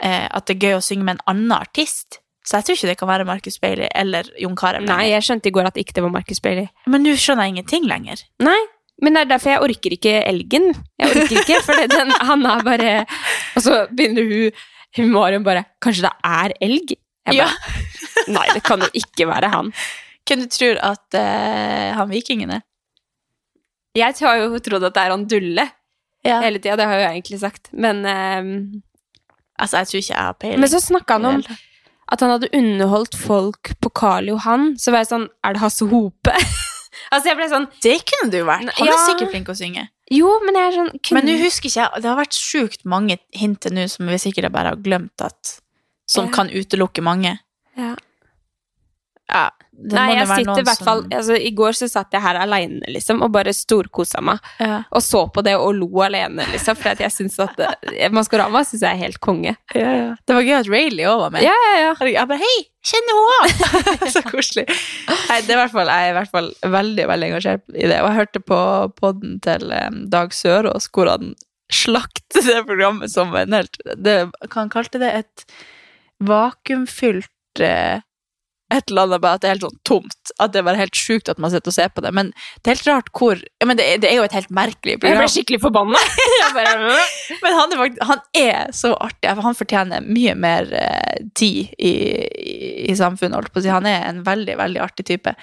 eh, 0.04 0.26
at 0.28 0.46
det 0.48 0.56
er 0.56 0.66
gøy 0.68 0.76
å 0.78 0.84
synge 0.84 1.06
med 1.06 1.18
en 1.18 1.24
annen 1.32 1.54
artist. 1.56 2.20
Så 2.42 2.58
jeg 2.58 2.66
tror 2.66 2.78
ikke 2.78 2.90
det 2.90 2.98
kan 2.98 3.10
være 3.12 3.26
Marcus 3.28 3.58
Bailey 3.62 3.88
eller 3.94 4.26
Jon 4.42 4.56
Carew. 4.58 4.82
Nei, 4.88 5.12
jeg 5.12 5.22
skjønte 5.22 5.50
i 5.50 5.54
går 5.54 5.68
at 5.70 5.78
ikke 5.78 5.94
det 5.94 6.02
var 6.02 6.10
Marcus 6.14 6.42
Bailey. 6.42 6.66
Men 6.90 7.04
nå 7.06 7.14
skjønner 7.14 7.46
jeg 7.46 7.54
ingenting 7.54 7.86
lenger. 7.86 8.24
Nei, 8.42 8.58
men 9.02 9.14
det 9.14 9.22
er 9.22 9.30
derfor 9.30 9.52
jeg 9.54 9.62
orker 9.68 9.94
ikke 9.96 10.14
elgen. 10.26 10.72
Jeg 10.98 11.12
orker 11.14 11.38
ikke, 11.42 11.60
for 11.66 11.78
den, 11.94 12.10
han 12.30 12.46
er 12.50 12.66
bare 12.66 12.90
Og 13.56 13.64
så 13.64 13.78
begynner 13.94 14.26
hun, 14.26 14.60
hun 14.98 15.14
Marion 15.14 15.46
bare 15.46 15.64
Kanskje 15.82 16.04
det 16.08 16.12
er 16.28 16.54
elg? 16.66 16.96
Jeg 17.30 17.38
Ja. 17.38 17.48
Nei, 18.34 18.44
det 18.54 18.62
kan 18.66 18.82
jo 18.82 18.90
ikke 18.98 19.26
være 19.30 19.50
han. 19.54 19.70
Hvem 20.26 20.44
du 20.44 20.50
tror 20.54 20.78
at 20.86 21.16
uh, 21.18 21.88
han 21.98 22.10
vikingen 22.10 22.52
er? 22.58 22.62
Jeg 23.98 24.14
har 24.24 24.38
jo 24.40 24.58
trodd 24.64 24.86
at 24.88 24.94
det 24.96 25.02
er 25.02 25.14
han 25.14 25.26
Dulle 25.30 25.66
Ja. 26.24 26.40
hele 26.44 26.60
tida, 26.62 26.76
det 26.78 26.86
har 26.86 26.98
jeg 26.98 27.02
jo 27.02 27.12
egentlig 27.12 27.38
sagt. 27.42 27.70
Men, 27.74 28.04
ehm, 28.06 28.52
Altså, 29.60 29.76
jeg 29.82 29.86
tror 29.86 29.98
ikke 30.02 30.14
jeg 30.14 30.22
har 30.24 30.32
peiling. 30.40 30.60
men 30.60 30.68
så 30.72 30.80
snakka 30.80 31.18
han 31.18 31.24
om 31.26 31.42
at 32.12 32.20
han 32.20 32.30
hadde 32.30 32.48
underholdt 32.52 33.14
folk 33.16 33.72
på 33.80 33.90
Karl 33.94 34.28
Johan. 34.28 34.76
Så 34.76 34.90
var 34.92 34.98
jeg 35.04 35.08
sånn 35.12 35.28
Er 35.44 35.52
det 35.54 35.60
Hasse 35.62 35.86
Hope? 35.88 36.30
altså, 37.12 37.24
jeg 37.30 37.36
ble 37.36 37.48
sånn 37.48 37.68
Det 37.82 37.96
kunne 38.10 38.30
du 38.32 38.42
vært. 38.44 38.68
Han 38.78 38.88
er 38.88 38.92
Ja. 38.92 38.98
sikkert 39.08 39.30
flink 39.30 39.48
å 39.48 39.56
synge. 39.56 39.88
Jo, 40.10 40.28
men 40.44 40.54
jeg 40.54 40.66
er 40.72 40.76
sånn 40.76 40.90
kunne- 41.00 41.22
Men 41.22 41.26
nå 41.30 41.38
husker 41.40 41.68
ikke 41.70 41.80
jeg 41.80 42.02
Det 42.02 42.10
har 42.10 42.16
vært 42.18 42.36
sjukt 42.36 42.84
mange 42.84 43.18
hint 43.32 43.60
til 43.60 43.72
nå 43.72 43.88
som 43.88 44.06
vi 44.06 44.18
sikkert 44.20 44.52
bare 44.52 44.68
har 44.74 44.76
glemt 44.76 45.20
at 45.24 45.60
Som 46.06 46.26
Ja. 46.26 46.32
kan 46.32 46.48
utelukke 46.50 47.00
mange. 47.02 47.38
Ja. 47.76 47.94
Det 49.82 49.96
Nei, 49.98 50.12
jeg 50.14 50.26
sitter 50.28 50.60
i 50.60 50.64
hvert 50.68 50.82
fall 50.86 51.00
som- 51.02 51.10
altså, 51.18 51.36
I 51.42 51.50
går 51.58 51.72
så 51.74 51.88
satt 51.90 52.12
jeg 52.14 52.22
her 52.22 52.36
aleine, 52.38 52.80
liksom, 52.88 53.22
og 53.26 53.32
bare 53.34 53.50
storkosa 53.52 54.20
meg. 54.22 54.38
ja. 54.60 54.82
Og 54.92 55.02
så 55.02 55.24
på 55.34 55.42
det 55.42 55.56
og 55.58 55.74
lo 55.74 55.88
alene, 56.06 56.44
liksom, 56.52 56.76
for 56.78 56.94
jeg 57.02 57.10
syns 57.10 57.38
at 57.42 57.58
eh, 57.60 58.08
Maskorama 58.14 58.62
syns 58.64 58.82
jeg 58.86 58.94
er 58.94 59.00
helt 59.02 59.18
konge. 59.20 59.56
Ja, 59.74 59.90
ja. 59.96 60.14
Det 60.26 60.36
var 60.36 60.42
gøy 60.46 60.54
at 60.60 60.68
Rayleigh 60.70 61.10
òg 61.10 61.18
var 61.24 61.30
med. 61.34 61.42
Ja, 61.42 61.56
ja, 61.66 61.74
ja. 61.88 62.06
Jeg 62.12 62.28
bare 62.30 62.38
Hei, 62.38 62.56
kjenner 62.84 63.18
hun 63.18 64.08
Så 64.14 64.22
koselig. 64.28 64.66
Nei, 64.68 65.40
det 65.42 65.50
er 65.50 65.56
i 65.56 65.60
hvert 65.64 65.74
fall, 65.74 65.90
jeg 65.90 66.06
er 66.08 66.14
i 66.14 66.16
hvert 66.20 66.30
fall 66.30 66.52
veldig 66.78 67.08
veldig 67.10 67.30
engasjert 67.32 67.64
i 67.74 67.86
det. 67.90 67.98
Og 68.02 68.08
jeg 68.12 68.18
hørte 68.20 68.40
på 68.52 68.60
podden 69.02 69.40
til 69.42 69.66
Dag 70.14 70.30
Sørås 70.36 70.88
hvor 70.94 71.10
han 71.10 71.34
slakte 71.72 72.42
det 72.44 72.60
programmet 72.68 73.10
som 73.10 73.34
en 73.34 73.52
helt 73.56 73.78
det, 73.96 74.28
Hva 74.46 74.60
han 74.60 74.68
kalte 74.72 74.98
det? 75.00 75.12
Et 75.24 75.44
vakuumfylt 76.22 77.60
eh, 77.64 78.00
et 78.72 78.90
eller 78.90 79.06
annet, 79.06 79.22
bare 79.22 79.38
at 79.38 79.42
det 79.42 79.48
er 79.48 79.54
helt 79.56 79.66
sånn 79.66 79.80
tomt. 79.88 80.32
At 80.42 80.54
det 80.54 80.62
var 80.66 80.78
helt 80.78 80.96
sjukt 80.98 81.28
at 81.32 81.40
man 81.42 81.52
sitter 81.52 81.72
og 81.72 81.76
ser 81.76 81.90
på 81.94 82.04
det. 82.04 82.12
Men 82.16 82.30
det 82.62 82.70
er 82.70 82.76
helt 82.76 82.88
rart 82.90 83.10
hvor 83.16 83.40
ja, 83.42 83.68
men 83.68 83.78
det, 83.78 83.86
er- 83.88 84.02
det 84.02 84.10
er 84.10 84.20
jo 84.20 84.26
et 84.26 84.36
helt 84.36 84.52
merkelig 84.54 84.98
program. 85.00 85.18
Jeg 85.18 85.22
ble 85.22 85.32
skikkelig 85.36 85.60
forbanna. 85.64 86.04
Men 87.42 87.56
han 87.56 87.72
er, 87.72 87.80
faktisk, 87.80 88.06
han 88.08 88.22
er 88.36 88.72
så 88.76 88.94
artig. 89.00 89.34
Han 89.48 89.58
fortjener 89.58 90.04
mye 90.06 90.34
mer 90.38 90.68
uh, 90.72 91.20
tid 91.38 91.72
i, 91.78 91.92
i, 91.92 92.56
i 92.92 92.96
samfunnet. 92.98 93.38
Holdt 93.38 93.54
på 93.54 93.62
å 93.62 93.64
si. 93.64 93.72
Han 93.72 93.88
er 93.88 94.08
en 94.08 94.24
veldig, 94.26 94.56
veldig 94.60 94.82
artig 94.84 95.06
type. 95.08 95.34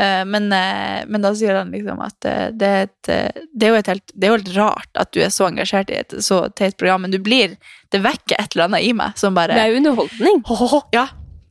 Eh, 0.00 0.24
men, 0.24 0.46
eh, 0.54 1.02
men 1.10 1.22
da 1.24 1.32
sier 1.36 1.56
han 1.58 1.72
liksom 1.74 1.98
at 2.04 2.16
det, 2.56 2.66
er 2.66 2.86
et, 2.86 3.08
det, 3.52 3.66
er 3.66 3.72
jo 3.72 3.80
helt, 3.80 4.12
det 4.14 4.26
er 4.26 4.30
jo 4.30 4.36
helt 4.38 4.52
rart 4.56 5.00
at 5.02 5.10
du 5.12 5.18
er 5.24 5.32
så 5.34 5.48
engasjert 5.50 5.90
i 5.90 5.98
et 5.98 6.14
så 6.24 6.44
teit 6.56 6.78
program, 6.80 7.02
men 7.04 7.12
du 7.12 7.18
blir 7.18 7.56
Det 7.90 7.98
vekker 8.04 8.38
et 8.38 8.54
eller 8.54 8.68
annet 8.68 8.86
i 8.86 8.92
meg 8.96 9.18
som 9.18 9.34
bare 9.34 9.56
det 9.58 9.64
er 9.64 9.72
jo 9.74 9.80
underholdning. 9.82 10.42
Ja. 10.96 11.08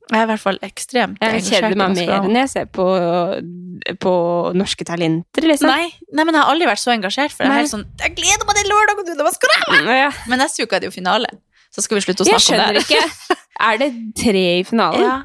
Jeg 0.09 0.17
er 0.19 0.25
i 0.25 0.29
hvert 0.31 0.41
fall 0.41 0.57
ekstremt 0.65 1.19
Jeg 1.21 1.35
engasjert. 1.35 1.63
kjeder 1.63 1.77
meg 1.77 1.95
mer 1.99 2.13
enn 2.17 2.37
jeg 2.39 2.49
ser 2.49 2.69
på, 2.73 2.85
på 4.01 4.13
Norske 4.57 4.85
Talenter, 4.87 5.45
liksom. 5.45 5.69
Nei, 5.69 5.91
nei, 6.11 6.23
men 6.25 6.33
jeg 6.33 6.41
har 6.41 6.53
aldri 6.53 6.69
vært 6.69 6.81
så 6.81 6.93
engasjert. 6.95 7.35
For 7.35 7.45
jeg 7.45 7.53
er 7.53 7.61
helt 7.63 7.73
sånn 7.73 7.85
Jeg 8.01 8.15
gleder 8.17 8.47
meg 8.49 8.59
til 8.59 8.71
lørdag, 8.73 9.01
og 9.03 9.09
du, 9.09 9.13
det 9.19 9.33
skal 9.35 9.55
jeg 9.55 9.99
Ja. 9.99 10.09
Men 10.31 10.41
neste 10.43 10.65
uke 10.65 10.77
er 10.79 10.83
det 10.83 10.89
jo 10.89 10.95
finale. 10.95 11.29
Så 11.69 11.83
skal 11.85 11.99
vi 11.99 12.05
slutte 12.07 12.25
å 12.25 12.29
snakke 12.31 12.57
om 12.57 12.73
det. 12.75 12.85
skjønner 12.87 13.05
ikke. 13.13 13.37
Er 13.69 13.77
det 13.81 13.89
tre 14.17 14.45
i 14.59 14.63
finalen? 14.65 15.03
Ja, 15.05 15.17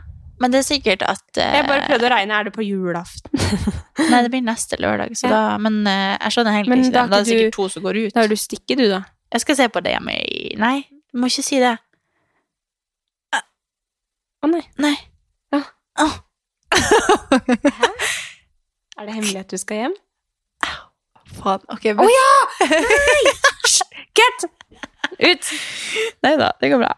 men 0.42 0.52
det 0.52 0.60
er 0.60 0.66
sikkert 0.66 1.04
at 1.06 1.22
uh, 1.38 1.44
Jeg 1.54 1.66
bare 1.68 1.86
prøvde 1.86 2.08
å 2.08 2.12
regne. 2.12 2.36
Er 2.36 2.48
det 2.48 2.52
på 2.56 2.64
julaften? 2.66 3.30
Nei, 4.10 4.20
det 4.26 4.32
blir 4.34 4.42
neste 4.44 4.76
lørdag, 4.82 5.14
så 5.16 5.30
Ja. 5.30 5.32
da 5.32 5.58
Men 5.62 5.80
uh, 5.86 6.18
jeg 6.18 6.34
skjønner 6.36 6.58
egentlig 6.58 6.74
Men 6.74 6.84
ikke 6.84 6.92
det. 6.96 7.00
Men 7.00 7.14
da 7.14 7.16
er 7.16 7.24
det 7.24 7.30
sikkert 7.32 7.54
du, 7.54 7.56
to 7.56 7.68
som 7.72 7.86
går 7.86 8.00
ut. 8.02 8.12
Da 8.12 8.24
har 8.24 8.28
du 8.28 8.36
stikket, 8.36 8.76
du, 8.82 8.86
da. 8.90 9.00
Jeg 9.34 9.44
skal 9.46 9.58
se 9.62 9.68
på 9.72 9.82
det 9.86 9.94
hjemme 9.96 10.16
i 10.20 10.52
Nei, 10.60 10.76
du 11.14 11.22
må 11.22 11.30
ikke 11.30 11.46
si 11.46 11.62
det. 11.62 11.76
Å 14.44 14.48
nei. 14.50 14.60
Nei. 14.76 14.96
Ja. 15.54 15.62
Hæ? 15.96 16.06
Er 18.98 19.06
det 19.08 19.14
hemmelig 19.16 19.40
at 19.40 19.50
du 19.50 19.56
skal 19.58 19.76
hjem? 19.84 19.94
Faen. 21.34 21.64
Ok, 21.72 21.86
Å 21.96 22.08
ja! 22.12 22.32
Get! 24.18 24.44
Ut! 25.14 25.48
Nei 26.26 26.34
da, 26.38 26.50
det 26.60 26.70
går 26.74 26.82
bra. 26.82 26.92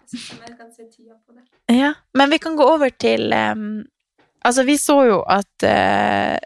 Ja, 1.72 1.92
men 2.18 2.34
vi 2.34 2.38
kan 2.42 2.58
gå 2.58 2.66
over 2.66 2.90
til 2.90 3.30
um... 3.32 3.86
Altså, 4.46 4.62
vi 4.66 4.76
så 4.78 4.98
jo 5.08 5.22
at 5.30 5.66
uh, 5.66 6.36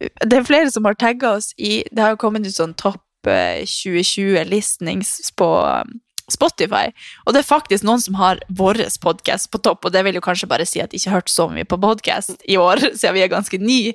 det 0.00 0.38
er 0.38 0.46
flere 0.48 0.70
som 0.72 0.86
har 0.88 0.96
tagga 0.96 1.34
oss 1.36 1.50
i 1.58 1.82
Det 1.92 2.00
har 2.00 2.14
jo 2.14 2.20
kommet 2.22 2.46
ut 2.46 2.56
sånn 2.56 2.72
topp 2.78 3.28
eh, 3.28 3.66
2020 3.68 4.46
listnings 4.48 5.10
på 5.36 5.48
um, 5.60 5.98
Spotify, 6.34 6.90
og 7.26 7.34
det 7.34 7.42
er 7.42 7.48
faktisk 7.48 7.86
noen 7.86 8.02
som 8.02 8.18
har 8.20 8.42
vår 8.48 8.82
podkast 9.02 9.50
på 9.52 9.62
topp, 9.64 9.84
og 9.84 9.94
det 9.94 10.04
vil 10.06 10.18
jo 10.18 10.24
kanskje 10.24 10.50
bare 10.50 10.66
si 10.68 10.82
at 10.82 10.92
de 10.92 11.00
ikke 11.00 11.12
har 11.12 11.22
hørt 11.22 11.32
så 11.32 11.48
mye 11.52 11.68
på 11.68 11.80
podkast 11.80 12.44
i 12.48 12.58
år, 12.60 12.82
siden 12.98 13.16
vi 13.16 13.24
er 13.24 13.32
ganske 13.32 13.60
nye, 13.62 13.94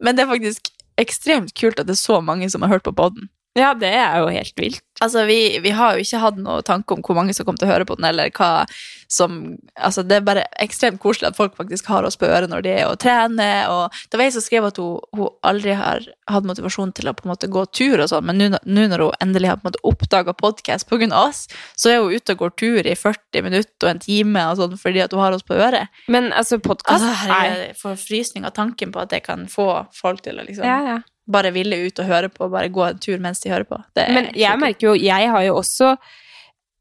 men 0.00 0.16
det 0.16 0.26
er 0.26 0.32
faktisk 0.34 0.72
ekstremt 1.00 1.54
kult 1.58 1.80
at 1.80 1.88
det 1.88 1.96
er 1.96 2.04
så 2.04 2.20
mange 2.24 2.48
som 2.50 2.64
har 2.64 2.72
hørt 2.76 2.86
på 2.86 2.94
podden. 2.96 3.28
Ja, 3.56 3.72
det 3.74 3.88
er 3.88 4.20
jo 4.20 4.28
helt 4.28 4.60
vilt. 4.60 4.82
Altså, 5.00 5.26
vi, 5.28 5.58
vi 5.64 5.72
har 5.76 5.96
jo 5.96 6.04
ikke 6.04 6.20
hatt 6.22 6.38
noe 6.40 6.62
tanke 6.64 6.94
om 6.94 7.02
hvor 7.04 7.16
mange 7.18 7.34
som 7.36 7.44
kommer 7.44 7.60
til 7.60 7.68
å 7.68 7.72
høre 7.74 7.86
på 7.88 7.96
den, 7.98 8.06
eller 8.08 8.30
hva 8.36 8.64
som 9.12 9.56
Altså, 9.76 10.02
det 10.02 10.16
er 10.16 10.24
bare 10.26 10.44
ekstremt 10.62 10.98
koselig 11.02 11.28
at 11.28 11.36
folk 11.38 11.54
faktisk 11.58 11.86
har 11.92 12.06
oss 12.08 12.16
på 12.18 12.26
øret 12.26 12.50
når 12.50 12.64
de 12.64 12.72
er 12.72 12.88
og 12.88 12.96
trener, 13.02 13.68
og 13.70 13.94
det 14.10 14.18
var 14.18 14.24
ei 14.26 14.34
som 14.34 14.44
skrev 14.44 14.66
at 14.66 14.80
hun, 14.80 14.98
hun 15.14 15.28
aldri 15.46 15.76
har 15.78 16.04
hatt 16.32 16.48
motivasjon 16.48 16.94
til 16.96 17.10
å 17.10 17.14
på 17.16 17.26
en 17.26 17.32
måte 17.32 17.50
gå 17.52 17.62
tur 17.76 18.02
og 18.02 18.10
sånn, 18.10 18.26
men 18.26 18.40
nå 18.40 18.48
nå 18.64 18.86
når 18.90 19.04
hun 19.04 19.20
endelig 19.22 19.52
har 19.52 19.60
på 19.60 19.66
en 19.66 19.70
måte 19.70 19.84
oppdaga 19.86 20.34
podkast 20.36 20.88
på 20.90 20.98
grunn 21.00 21.14
av 21.14 21.30
oss, 21.30 21.44
så 21.78 21.92
er 21.92 22.00
hun 22.02 22.16
ute 22.16 22.34
og 22.34 22.44
går 22.44 22.56
tur 22.58 22.88
i 22.88 22.96
40 22.98 23.46
minutter 23.46 23.86
og 23.86 23.92
en 23.92 24.02
time 24.02 24.46
og 24.50 24.62
sånn 24.62 24.78
fordi 24.80 25.04
at 25.04 25.14
hun 25.14 25.22
har 25.22 25.36
oss 25.36 25.46
på 25.46 25.58
øret. 25.60 25.92
Men 26.12 26.32
altså, 26.32 26.58
podkast 26.58 27.04
Altså, 27.06 27.28
jeg 27.30 27.76
får 27.78 28.00
frysning 28.00 28.48
av 28.48 28.56
tanken 28.56 28.94
på 28.94 29.04
at 29.04 29.12
det 29.12 29.22
kan 29.28 29.46
få 29.50 29.68
folk 29.94 30.24
til 30.26 30.40
å 30.40 30.46
liksom 30.46 30.66
ja, 30.66 30.80
ja. 30.94 30.98
Bare 31.26 31.50
ville 31.54 31.78
ut 31.86 31.98
og 32.02 32.06
høre 32.06 32.30
på, 32.32 32.48
bare 32.52 32.70
gå 32.72 32.84
en 32.86 32.98
tur 33.02 33.18
mens 33.22 33.40
de 33.42 33.50
hører 33.50 33.66
på. 33.68 33.80
Det 33.96 34.06
Men 34.14 34.30
jeg 34.34 34.58
merker 34.62 34.88
jo 34.92 34.94
Jeg 34.94 35.30
har 35.32 35.42
jo 35.46 35.56
også 35.58 35.96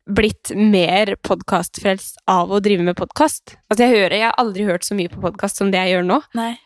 blitt 0.06 0.52
mer 0.54 1.16
podkastfrelst 1.26 2.20
av 2.30 2.52
å 2.54 2.60
drive 2.62 2.84
med 2.86 2.94
podkast. 2.98 3.56
Altså, 3.72 3.88
jeg 3.88 4.12
Jeg 4.12 4.22
har 4.22 4.36
aldri 4.38 4.64
hørt 4.68 4.86
så 4.86 4.94
mye 4.94 5.10
på 5.10 5.18
podkast 5.24 5.58
som 5.58 5.72
det 5.74 5.80
jeg 5.82 5.96
gjør 5.96 6.06
nå. 6.06 6.20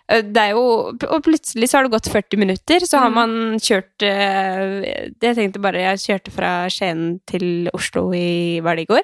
Eh, 0.09 0.21
Det 0.21 0.49
jo, 0.51 0.91
og 0.91 1.23
plutselig 1.23 1.69
så 1.69 1.77
har 1.77 1.87
det 1.87 1.93
gått 1.95 2.11
40 2.11 2.37
minutter, 2.37 2.79
så 2.83 2.99
har 2.99 3.09
man 3.09 3.55
kjørt 3.59 4.03
eh, 4.03 5.13
Jeg 5.21 5.35
tenkte 5.35 5.59
bare 5.63 5.79
Jeg 5.79 6.03
kjørte 6.03 6.31
fra 6.35 6.67
Skien 6.67 7.21
til 7.25 7.69
Oslo 7.73 8.11
i 8.13 8.59
Var 8.59 8.75
det 8.75 8.81
i 8.83 8.91
går? 8.91 9.03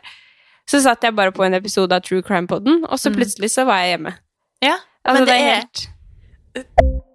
Så 0.67 0.81
satt 0.81 1.03
jeg 1.03 1.15
bare 1.15 1.31
på 1.31 1.45
en 1.45 1.53
episode 1.53 1.93
av 1.95 2.01
True 2.01 2.23
Crime 2.25 2.47
Podden, 2.47 2.83
og 2.89 2.99
så 2.99 3.13
plutselig 3.13 3.51
så 3.53 3.65
var 3.65 3.83
jeg 3.83 3.95
hjemme. 3.95 4.15
Ja, 4.65 4.79
Altså, 5.05 5.21
men 5.21 5.27
det 5.29 5.35
er 5.37 5.53
helt 5.53 7.14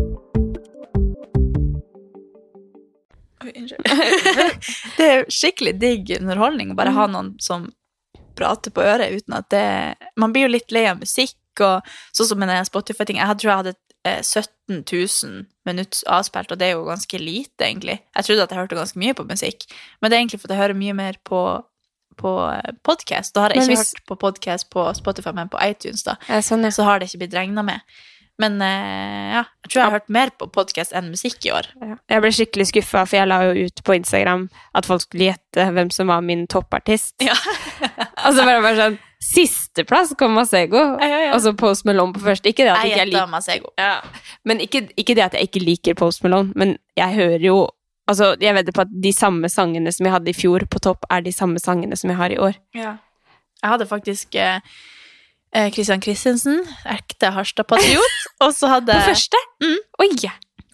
Oi, 3.43 3.51
unnskyld. 3.57 3.85
det 4.97 5.05
er 5.11 5.25
skikkelig 5.31 5.73
digg 5.81 6.11
underholdning 6.19 6.71
å 6.73 6.77
bare 6.79 6.93
ha 6.95 7.07
noen 7.11 7.33
som 7.41 7.69
prater 8.37 8.71
på 8.73 8.83
øret 8.85 9.11
uten 9.17 9.35
at 9.37 9.49
det 9.51 9.65
Man 10.17 10.31
blir 10.33 10.47
jo 10.47 10.53
litt 10.55 10.71
lei 10.71 10.85
av 10.89 10.99
musikk, 11.01 11.35
og 11.59 11.81
sånn 12.15 12.29
som 12.31 12.39
med 12.39 12.53
Spotify-ting. 12.67 13.17
Jeg 13.19 13.37
tror 13.41 13.49
jeg 13.51 13.59
hadde 13.63 13.73
eh, 14.07 14.21
17 14.23 14.83
000 14.87 15.41
minutter 15.67 16.05
avspilt, 16.09 16.51
og 16.53 16.57
det 16.61 16.69
er 16.69 16.77
jo 16.77 16.85
ganske 16.87 17.19
lite, 17.21 17.65
egentlig. 17.67 17.99
Jeg 18.15 18.25
trodde 18.29 18.45
at 18.47 18.53
jeg 18.55 18.61
hørte 18.61 18.79
ganske 18.79 19.01
mye 19.03 19.17
på 19.17 19.25
musikk, 19.29 19.67
men 20.01 20.09
det 20.09 20.15
er 20.17 20.23
egentlig 20.23 20.39
fordi 20.41 20.55
jeg 20.55 20.63
hører 20.63 20.81
mye 20.85 20.95
mer 21.01 21.19
på 21.27 21.41
på 22.21 22.31
podkast. 22.85 23.31
Da 23.33 23.45
har 23.45 23.53
jeg 23.55 23.61
Men 23.61 23.69
ikke 23.69 23.77
hvis- 23.79 23.93
hørt 23.95 24.05
på 24.09 24.15
podkast 24.19 24.69
på 24.69 24.83
Spotify, 24.93 25.31
men 25.33 25.49
på 25.49 25.57
iTunes, 25.63 26.03
da 26.03 26.17
Ja, 26.27 26.41
sånn, 26.43 26.61
ja. 26.63 26.69
så 26.69 26.83
har 26.83 26.99
det 26.99 27.07
ikke 27.07 27.21
blitt 27.23 27.33
regna 27.33 27.63
med. 27.63 27.79
Men 28.41 28.55
eh, 28.65 29.35
ja, 29.35 29.43
jeg 29.61 29.69
tror 29.69 29.79
jeg 29.81 29.85
har 29.85 29.95
hørt 29.99 30.11
mer 30.15 30.31
på 30.39 30.47
podkast 30.55 30.95
enn 30.97 31.11
musikk 31.13 31.45
i 31.45 31.51
år. 31.53 31.67
Ja. 31.83 31.95
Jeg 32.15 32.23
ble 32.23 32.31
skikkelig 32.33 32.67
skuffa, 32.71 33.03
for 33.05 33.19
jeg 33.19 33.29
la 33.29 33.37
jo 33.51 33.67
ut 33.67 33.83
på 33.85 33.95
Instagram 33.99 34.47
at 34.79 34.87
folk 34.89 35.03
skulle 35.05 35.27
gjette 35.29 35.67
hvem 35.75 35.91
som 35.93 36.09
var 36.09 36.23
min 36.25 36.47
toppartist. 36.49 37.13
Ja. 37.21 37.35
Og 38.25 38.33
så 38.37 38.43
bare, 38.47 38.59
bare 38.63 38.77
sånn 38.79 38.99
Sisteplass 39.21 40.15
kom 40.17 40.33
Masego, 40.33 40.79
Ja, 40.97 41.05
ja, 41.07 41.17
ja. 41.27 41.33
og 41.35 41.41
så 41.43 41.51
Post 41.53 41.85
Malone 41.85 42.15
på 42.15 42.23
første. 42.23 42.49
Ikke 42.49 42.65
det 42.65 42.71
at 42.73 42.87
Jeg 42.87 42.97
jeg 42.97 43.09
liker 43.11 43.27
Masego. 43.29 43.69
ja. 43.77 43.99
Men 44.49 44.63
ikke, 44.65 44.87
ikke 44.97 45.13
det 45.19 45.27
at 45.27 45.35
jeg 45.37 45.45
ikke 45.51 45.61
liker 45.61 45.97
Post 45.99 46.23
Malone, 46.25 46.49
men 46.57 46.73
jeg 46.97 47.13
hører 47.19 47.45
jo 47.45 47.59
Altså, 48.09 48.31
jeg 48.41 48.55
vedder 48.57 48.73
på 48.75 48.81
at 48.81 48.89
de 49.03 49.11
samme 49.13 49.47
sangene 49.47 49.91
som 49.93 50.07
jeg 50.07 50.11
hadde 50.15 50.31
i 50.33 50.35
fjor 50.35 50.65
på 50.67 50.79
topp, 50.83 51.05
er 51.13 51.21
de 51.23 51.31
samme 51.31 51.61
sangene 51.61 51.95
som 51.95 52.09
jeg 52.09 52.17
har 52.19 52.33
i 52.33 52.39
år. 52.43 52.57
Jeg 52.75 52.97
hadde 53.63 53.85
faktisk 53.87 54.35
eh, 54.35 54.57
eh, 55.55 55.71
Kristensen, 55.73 56.01
Christensen, 56.01 56.61
ekte 56.85 57.31
Harstad-patriot. 57.35 58.17
Og 58.45 58.53
så 58.55 58.71
hadde 58.71 58.95
På 58.95 59.11
første? 59.11 59.41
Mm. 59.63 59.77
Oi! 60.03 60.09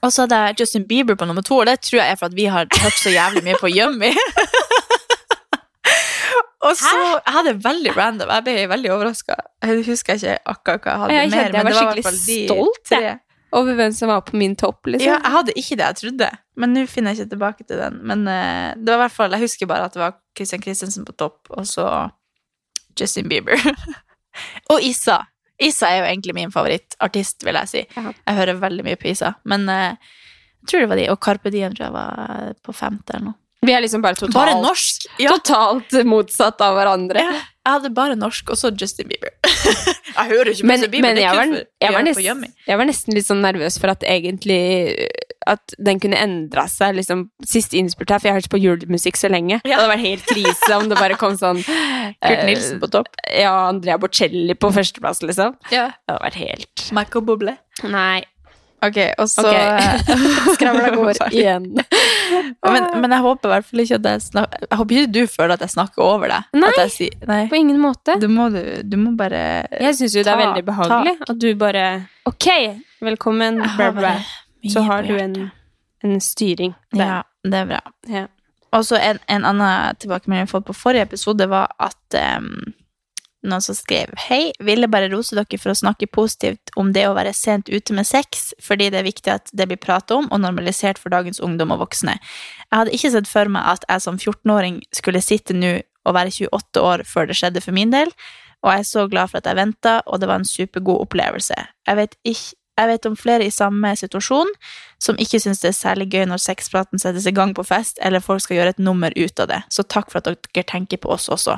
Og 0.06 0.14
så 0.14 0.24
hadde 0.24 0.40
jeg 0.46 0.60
Justin 0.62 0.88
Bieber 0.88 1.18
på 1.18 1.26
nummer 1.26 1.42
to, 1.42 1.58
og 1.58 1.66
det 1.66 1.80
tror 1.82 2.00
jeg 2.00 2.12
er 2.14 2.18
for 2.20 2.30
at 2.30 2.36
vi 2.38 2.46
har 2.46 2.68
hørt 2.84 3.00
så 3.02 3.10
jævlig 3.10 3.42
mye 3.44 3.58
på 3.58 3.72
Yummy. 3.74 4.12
og 6.68 6.76
så 6.78 6.94
Jeg 7.16 7.34
hadde 7.34 7.56
veldig 7.64 7.96
random. 7.98 8.34
Jeg 8.36 8.46
ble 8.46 8.68
veldig 8.70 8.92
overraska. 8.94 9.40
Jeg 9.66 9.86
husker 9.88 10.20
ikke 10.20 10.38
akkurat 10.46 10.86
hva 10.86 10.92
jeg 10.92 11.02
hadde 11.02 11.18
Jeg 11.18 11.32
mer. 11.34 11.38
jeg 11.42 11.52
men 11.54 11.58
var 11.58 11.64
det 11.64 11.74
i 11.74 11.74
hvert 11.74 11.82
skikkelig 11.82 12.06
fall 12.06 12.20
de 12.28 12.38
stolt, 12.46 12.84
tre. 12.92 13.16
Over 13.58 13.78
hvem 13.80 13.94
som 13.96 14.12
var 14.12 14.22
på 14.28 14.38
min 14.38 14.56
topp, 14.60 14.86
liksom. 14.86 15.08
Ja, 15.08 15.18
jeg 15.24 15.34
hadde 15.34 15.56
ikke 15.56 15.76
det 15.80 15.86
jeg 15.90 16.02
trodde, 16.04 16.32
men 16.62 16.76
nå 16.76 16.86
finner 16.92 17.16
jeg 17.16 17.26
ikke 17.26 17.34
tilbake 17.34 17.64
til 17.68 17.82
den. 17.82 18.02
Men 18.06 18.28
uh, 18.28 18.76
det 18.78 18.92
var 18.92 19.00
i 19.00 19.04
hvert 19.08 19.18
fall, 19.18 19.34
jeg 19.34 19.48
husker 19.48 19.70
bare 19.72 19.88
at 19.90 19.96
det 19.98 20.04
var 20.04 20.20
Christian 20.38 20.62
Christensen 20.62 21.08
på 21.08 21.16
topp, 21.18 21.40
og 21.50 21.66
så 21.68 21.88
Justin 23.00 23.30
Bieber. 23.32 23.58
og 24.74 24.86
Issa. 24.86 25.22
Issa 25.58 25.90
er 25.90 26.02
jo 26.04 26.08
egentlig 26.12 26.36
min 26.38 26.54
favorittartist, 26.54 27.42
vil 27.48 27.58
jeg 27.64 27.72
si. 27.72 27.84
Jeg 27.98 28.38
hører 28.38 28.62
veldig 28.62 28.86
mye 28.86 29.00
på 29.00 29.10
Issa, 29.14 29.34
men 29.50 29.66
uh, 29.72 29.98
jeg 30.62 30.72
tror 30.72 30.84
det 30.84 30.92
var 30.92 31.02
de. 31.02 31.10
Og 31.14 31.20
Carpe 31.24 31.54
Diem 31.54 31.76
tror 31.76 31.88
jeg 31.90 31.96
var 31.98 32.56
på 32.66 32.76
femte 32.76 33.16
eller 33.16 33.32
noe. 33.32 33.40
Vi 33.66 33.74
er 33.74 33.82
liksom 33.82 34.04
bare 34.04 34.16
totalt, 34.16 34.36
Bare 34.38 34.58
norsk! 34.62 35.08
Ja. 35.18 35.34
totalt 35.34 35.96
motsatt 36.06 36.62
av 36.62 36.76
hverandre. 36.78 37.24
Ja, 37.26 37.40
jeg 37.42 37.74
hadde 37.74 37.90
bare 37.98 38.18
norsk, 38.20 38.52
og 38.54 38.60
så 38.60 38.70
Justin 38.70 39.10
Bieber. 39.10 39.34
jeg 39.48 40.30
hører 40.30 40.52
ikke 40.52 40.62
på 40.62 40.70
Men, 40.70 40.84
Justin 40.84 40.94
Bieber, 40.94 41.08
men 41.08 41.22
jeg, 41.24 41.96
var, 41.96 42.06
nesten, 42.06 42.46
jeg 42.70 42.80
var 42.80 42.90
nesten 42.90 43.18
litt 43.18 43.28
sånn 43.28 43.42
nervøs 43.44 43.80
for 43.82 43.96
at 43.96 44.06
egentlig 44.06 44.62
At 45.48 45.76
den 45.80 46.02
kunne 46.04 46.20
endra 46.20 46.66
seg 46.72 46.98
liksom 46.98 47.28
siste 47.48 47.80
innspurt 47.80 48.12
her, 48.12 48.20
for 48.22 48.30
jeg 48.30 48.36
har 48.36 48.42
hørt 48.42 48.52
på 48.52 48.62
julemusikk 48.62 49.20
så 49.20 49.32
lenge. 49.32 49.62
Det 49.64 49.76
hadde 49.76 49.92
vært 49.94 50.06
helt 50.06 50.32
krise 50.32 50.72
om 50.78 50.88
det 50.92 51.00
bare 51.00 51.20
kom 51.20 51.38
sånn 51.40 51.62
Kurt 52.26 52.48
Nilsen 52.48 52.82
på 52.84 52.92
topp. 52.92 53.12
Ja, 53.32 53.54
Andrea 53.70 54.00
Bocelli 54.02 54.58
på 54.60 54.72
førsteplass, 54.76 55.24
liksom. 55.26 55.56
Ja. 55.72 55.92
Det 56.04 56.16
hadde 56.16 56.26
vært 56.26 56.42
helt 56.42 56.90
Michael 56.96 57.28
Bublé. 57.28 57.60
Nei. 57.88 58.26
Ok, 58.86 58.98
og 59.18 59.26
så 59.30 59.42
okay. 59.42 59.98
Skravla 60.56 60.92
går 60.94 61.18
igjen. 61.32 61.66
men, 62.62 62.84
men 63.02 63.16
jeg 63.16 63.24
håper 63.26 63.50
i 63.50 63.54
hvert 63.56 63.70
fall 63.72 63.82
ikke 63.82 63.98
at 63.98 64.10
jeg 64.12 64.24
snakker 64.28 64.68
Jeg 64.68 64.78
håper 64.82 64.98
ikke 65.00 65.14
du 65.16 65.22
føler 65.34 65.54
at 65.56 65.64
jeg 65.66 65.74
snakker 65.74 66.04
over 66.06 66.34
deg. 66.34 66.52
Nei. 66.62 66.70
At 66.70 66.82
jeg 66.84 66.94
sier, 66.94 67.16
nei. 67.30 67.40
På 67.50 67.58
ingen 67.58 67.80
måte. 67.82 68.20
Du 68.22 68.28
må, 68.30 68.52
du, 68.54 68.62
du 68.86 69.00
må 69.02 69.16
bare 69.18 69.42
Jeg 69.72 69.98
syns 69.98 70.20
jo 70.20 70.26
det 70.28 70.34
er 70.34 70.44
veldig 70.44 70.66
behagelig 70.68 71.16
at 71.26 71.34
du 71.42 71.48
bare 71.58 71.88
Ok, 72.30 72.52
velkommen, 73.02 73.64
Jeg 73.66 74.20
Så 74.74 74.84
har 74.88 75.06
du 75.08 75.16
en, 75.20 75.38
en 76.04 76.20
styring 76.22 76.74
der. 76.92 77.06
Ja, 77.06 77.22
det 77.48 77.62
er 77.64 77.70
bra. 77.72 77.82
Ja. 78.12 78.26
Og 78.76 78.84
så 78.86 79.00
en, 79.00 79.20
en 79.32 79.46
annen 79.48 79.96
tilbakemelding 80.02 80.46
jeg 80.46 80.52
fått 80.52 80.68
på 80.68 80.76
forrige 80.76 81.08
episode, 81.08 81.48
var 81.50 81.72
at 81.82 82.18
um, 82.40 82.50
noen 83.48 83.64
som 83.64 83.78
skrev 83.78 84.12
Hei, 84.28 84.52
ville 84.64 84.90
bare 84.92 85.10
rose 85.12 85.36
dere 85.38 85.60
for 85.62 85.72
å 85.72 85.78
snakke 85.78 86.10
positivt 86.12 86.72
om 86.80 86.92
det 86.96 87.06
å 87.08 87.16
være 87.18 87.34
sent 87.38 87.72
ute 87.72 87.96
med 87.96 88.08
sex, 88.10 88.52
fordi 88.64 88.90
det 88.94 89.02
er 89.02 89.08
viktig 89.08 89.34
at 89.34 89.54
det 89.54 89.70
blir 89.70 89.82
pratet 89.82 90.18
om 90.18 90.28
og 90.32 90.44
normalisert 90.44 91.00
for 91.02 91.14
dagens 91.14 91.40
ungdom 91.44 91.74
og 91.76 91.86
voksne. 91.86 92.18
Jeg 92.68 92.76
hadde 92.76 92.96
ikke 92.98 93.14
sett 93.14 93.32
for 93.32 93.54
meg 93.54 93.72
at 93.78 93.88
jeg 93.88 94.04
som 94.04 94.20
14-åring 94.20 94.82
skulle 94.96 95.24
sitte 95.24 95.56
nå 95.56 95.78
og 96.08 96.16
være 96.16 96.32
28 96.48 96.84
år 96.88 97.04
før 97.08 97.28
det 97.28 97.36
skjedde 97.40 97.64
for 97.64 97.76
min 97.76 97.92
del, 97.94 98.12
og 98.66 98.72
jeg 98.74 98.84
er 98.84 98.90
så 98.90 99.08
glad 99.12 99.32
for 99.32 99.40
at 99.40 99.50
jeg 99.50 99.60
venta, 99.60 100.00
og 100.08 100.22
det 100.22 100.30
var 100.30 100.42
en 100.42 100.48
supergod 100.48 101.04
opplevelse. 101.06 101.58
Jeg 101.88 102.00
vet, 102.00 102.16
ikke, 102.26 102.56
jeg 102.78 102.90
vet 102.92 103.08
om 103.10 103.16
flere 103.18 103.48
i 103.48 103.54
samme 103.54 103.94
situasjon 103.98 104.52
som 105.02 105.18
ikke 105.22 105.40
syns 105.42 105.62
det 105.64 105.72
er 105.72 105.78
særlig 105.78 106.10
gøy 106.14 106.28
når 106.30 106.42
sexpraten 106.42 107.02
settes 107.02 107.28
i 107.30 107.34
gang 107.36 107.54
på 107.58 107.66
fest, 107.66 107.98
eller 108.02 108.24
folk 108.24 108.44
skal 108.44 108.60
gjøre 108.60 108.76
et 108.76 108.84
nummer 108.84 109.14
ut 109.18 109.42
av 109.44 109.50
det. 109.52 109.64
Så 109.74 109.86
takk 109.86 110.12
for 110.12 110.22
at 110.22 110.30
dere 110.30 110.68
tenker 110.70 111.02
på 111.02 111.12
oss 111.14 111.30
også. 111.34 111.58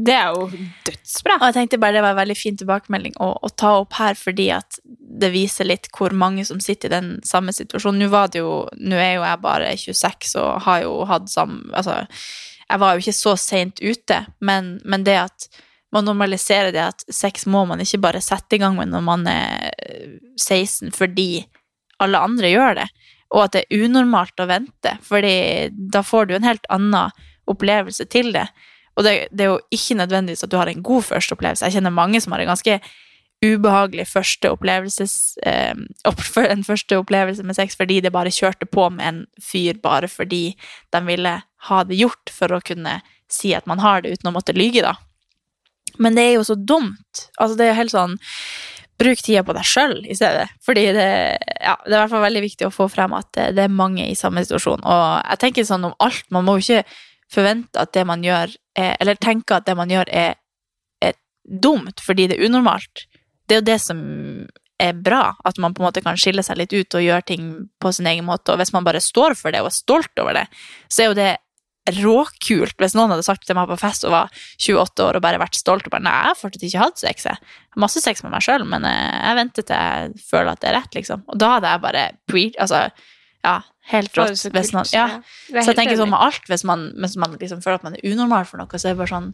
Det 0.00 0.14
er 0.16 0.32
jo 0.32 0.46
dødsbra. 0.86 1.36
Og 1.38 1.48
jeg 1.50 1.56
tenkte 1.56 1.80
bare 1.80 1.98
det 1.98 2.04
var 2.04 2.14
en 2.14 2.22
veldig 2.22 2.36
fin 2.38 2.56
tilbakemelding 2.56 3.18
å, 3.20 3.28
å 3.44 3.50
ta 3.52 3.74
opp 3.82 3.98
her, 3.98 4.16
fordi 4.18 4.48
at 4.56 4.80
det 5.22 5.32
viser 5.34 5.68
litt 5.68 5.90
hvor 5.92 6.14
mange 6.16 6.46
som 6.48 6.62
sitter 6.64 6.88
i 6.88 6.94
den 6.94 7.10
samme 7.28 7.52
situasjonen. 7.52 8.00
Nå 8.00 8.08
var 8.12 8.32
det 8.32 8.40
jo, 8.40 8.54
nå 8.80 8.96
er 8.96 9.18
jo 9.18 9.26
jeg 9.26 9.42
bare 9.44 9.74
26 9.84 10.38
og 10.40 10.64
har 10.66 10.86
jo 10.86 10.96
hatt 11.10 11.28
samme 11.32 11.60
Altså, 11.76 12.00
jeg 12.64 12.80
var 12.80 12.94
jo 12.94 13.04
ikke 13.04 13.20
så 13.20 13.36
seint 13.36 13.82
ute, 13.84 14.22
men, 14.40 14.78
men 14.88 15.04
det 15.04 15.18
at 15.26 15.48
man 15.92 16.06
normaliserer 16.08 16.72
det 16.72 16.80
at 16.80 17.04
sex 17.12 17.44
må 17.44 17.66
man 17.68 17.82
ikke 17.84 18.00
bare 18.00 18.22
sette 18.24 18.56
i 18.56 18.60
gang 18.62 18.78
med 18.78 18.88
når 18.88 19.02
man 19.04 19.26
er 19.28 19.71
16 20.40 20.92
fordi 20.96 21.44
alle 22.02 22.18
andre 22.18 22.50
gjør 22.50 22.80
det, 22.80 22.88
og 23.32 23.44
at 23.44 23.54
det 23.54 23.62
er 23.64 23.84
unormalt 23.86 24.42
å 24.42 24.48
vente, 24.50 24.96
fordi 25.06 25.70
da 25.70 26.02
får 26.04 26.28
du 26.28 26.36
en 26.36 26.48
helt 26.48 26.66
annen 26.72 27.14
opplevelse 27.50 28.06
til 28.12 28.32
det. 28.34 28.48
Og 28.96 29.06
det, 29.06 29.14
det, 29.32 29.44
er 29.44 29.54
jo 29.54 29.60
ikke 29.72 29.96
nødvendigvis 30.02 30.44
at 30.44 30.52
du 30.52 30.58
har 30.60 30.68
en 30.68 30.82
god 30.84 31.06
første 31.06 31.36
opplevelse. 31.36 31.64
Jeg 31.68 31.78
kjenner 31.78 31.94
mange 31.94 32.20
som 32.20 32.34
har 32.34 32.42
en 32.42 32.52
ganske 32.52 32.78
ubehagelig 33.42 34.06
første 34.06 34.50
opplevelses, 34.54 35.14
eh, 35.46 35.74
en 35.74 36.66
første 36.66 36.98
opplevelse 37.00 37.42
med 37.42 37.58
sex 37.58 37.74
fordi 37.78 37.98
det 38.04 38.12
bare 38.14 38.30
kjørte 38.30 38.68
på 38.70 38.86
med 38.94 39.06
en 39.08 39.22
fyr 39.42 39.80
bare 39.82 40.10
fordi 40.10 40.52
de 40.94 41.00
ville 41.08 41.32
ha 41.68 41.80
det 41.88 41.98
gjort 41.98 42.30
for 42.30 42.54
å 42.54 42.62
kunne 42.62 43.00
si 43.32 43.54
at 43.56 43.66
man 43.66 43.82
har 43.82 44.02
det 44.02 44.12
uten 44.14 44.30
å 44.30 44.36
måtte 44.36 44.54
lyge, 44.54 44.84
da. 44.84 44.94
Men 45.98 46.14
det 46.16 46.22
er 46.22 46.36
jo 46.36 46.44
så 46.46 46.54
dumt. 46.56 47.26
Altså, 47.40 47.56
det 47.56 47.66
er 47.66 47.72
jo 47.72 47.80
helt 47.80 47.94
sånn 47.94 48.14
Bruk 49.00 49.22
tida 49.24 49.42
på 49.46 49.54
deg 49.56 49.66
sjøl 49.66 49.96
i 50.04 50.14
stedet. 50.16 50.46
Fordi 50.64 50.84
det, 50.94 51.06
ja, 51.62 51.76
det 51.84 51.92
er 51.92 51.96
i 51.96 52.00
hvert 52.02 52.12
fall 52.12 52.26
veldig 52.26 52.42
viktig 52.44 52.68
å 52.68 52.74
få 52.74 52.88
frem 52.92 53.14
at 53.16 53.30
det, 53.36 53.48
det 53.56 53.64
er 53.64 53.72
mange 53.72 54.04
i 54.06 54.18
samme 54.18 54.44
situasjon. 54.44 54.84
Og 54.84 55.04
jeg 55.24 55.42
tenker 55.42 55.66
sånn 55.66 55.88
om 55.88 55.96
alt. 56.04 56.26
Man 56.34 56.46
må 56.46 56.58
jo 56.58 56.66
ikke 56.66 56.98
forvente 57.32 57.80
at 57.80 57.94
det 57.96 58.04
man 58.08 58.24
gjør, 58.24 58.52
er, 58.78 58.96
eller 59.00 59.20
tenke 59.20 59.56
at 59.56 59.66
det 59.68 59.76
man 59.78 59.92
gjør, 59.92 60.10
er, 60.12 60.36
er, 61.02 61.16
dumt 61.42 62.02
fordi 62.04 62.28
det 62.30 62.38
er 62.38 62.50
unormalt. 62.50 63.06
Det 63.48 63.56
er 63.56 63.62
jo 63.62 63.70
det 63.72 63.78
som 63.82 64.02
er 64.82 64.98
bra, 64.98 65.32
at 65.46 65.58
man 65.62 65.74
på 65.74 65.82
en 65.82 65.88
måte 65.88 66.02
kan 66.04 66.18
skille 66.18 66.44
seg 66.44 66.58
litt 66.58 66.74
ut 66.74 66.98
og 66.98 67.04
gjøre 67.04 67.26
ting 67.26 67.48
på 67.82 67.92
sin 67.94 68.08
egen 68.10 68.26
måte. 68.26 68.52
Og 68.52 68.60
hvis 68.60 68.74
man 68.74 68.86
bare 68.86 69.02
står 69.02 69.34
for 69.38 69.54
det 69.54 69.62
og 69.62 69.70
er 69.70 69.76
stolt 69.76 70.22
over 70.22 70.36
det, 70.38 70.46
så 70.90 71.04
er 71.04 71.10
jo 71.10 71.18
det 71.18 71.32
råkult 71.90 72.76
hvis 72.78 72.94
noen 72.94 73.10
hadde 73.10 73.24
sagt 73.26 73.46
til 73.48 73.56
meg 73.58 73.70
på 73.70 73.78
fest 73.80 74.04
og 74.06 74.14
var 74.14 74.42
28 74.54 75.02
år 75.02 75.18
og 75.18 75.24
bare 75.24 75.40
vært 75.42 75.58
stolt 75.58 75.88
og 75.88 75.94
bare 75.94 76.04
Nei, 76.06 76.12
jeg 76.14 76.28
har 76.28 76.38
fortsatt 76.38 76.66
ikke 76.68 76.84
hatt 76.84 77.02
sex. 77.02 77.26
Jeg 77.26 77.40
har 77.40 77.82
masse 77.82 78.02
sex 78.04 78.22
med 78.22 78.34
meg 78.34 78.44
sjøl, 78.46 78.66
men 78.68 78.86
eh, 78.86 79.16
jeg 79.18 79.38
venter 79.40 79.66
til 79.66 79.82
jeg 79.82 80.28
føler 80.28 80.52
at 80.52 80.62
det 80.62 80.70
er 80.70 80.78
rett, 80.78 80.94
liksom. 80.98 81.24
Og 81.26 81.40
da 81.42 81.56
hadde 81.56 81.72
jeg 81.72 81.82
bare. 81.82 82.04
Altså, 82.62 82.84
ja, 83.42 83.56
helt 83.90 84.18
rått. 84.18 84.38
Så, 84.38 84.52
hvis 84.54 84.72
man, 84.76 84.86
ja. 84.94 85.08
så 85.50 85.72
jeg 85.72 85.78
tenker 85.78 85.98
sånn 85.98 86.12
med 86.12 86.22
alt, 86.22 86.46
hvis 86.50 86.64
man, 86.68 86.90
hvis 87.02 87.18
man 87.18 87.34
liksom 87.40 87.64
føler 87.64 87.80
at 87.80 87.88
man 87.88 87.98
er 87.98 88.06
unormal 88.12 88.46
for 88.48 88.62
noe, 88.62 88.78
så 88.78 88.90
er 88.90 88.94
det 88.94 89.02
bare 89.02 89.14
sånn 89.16 89.32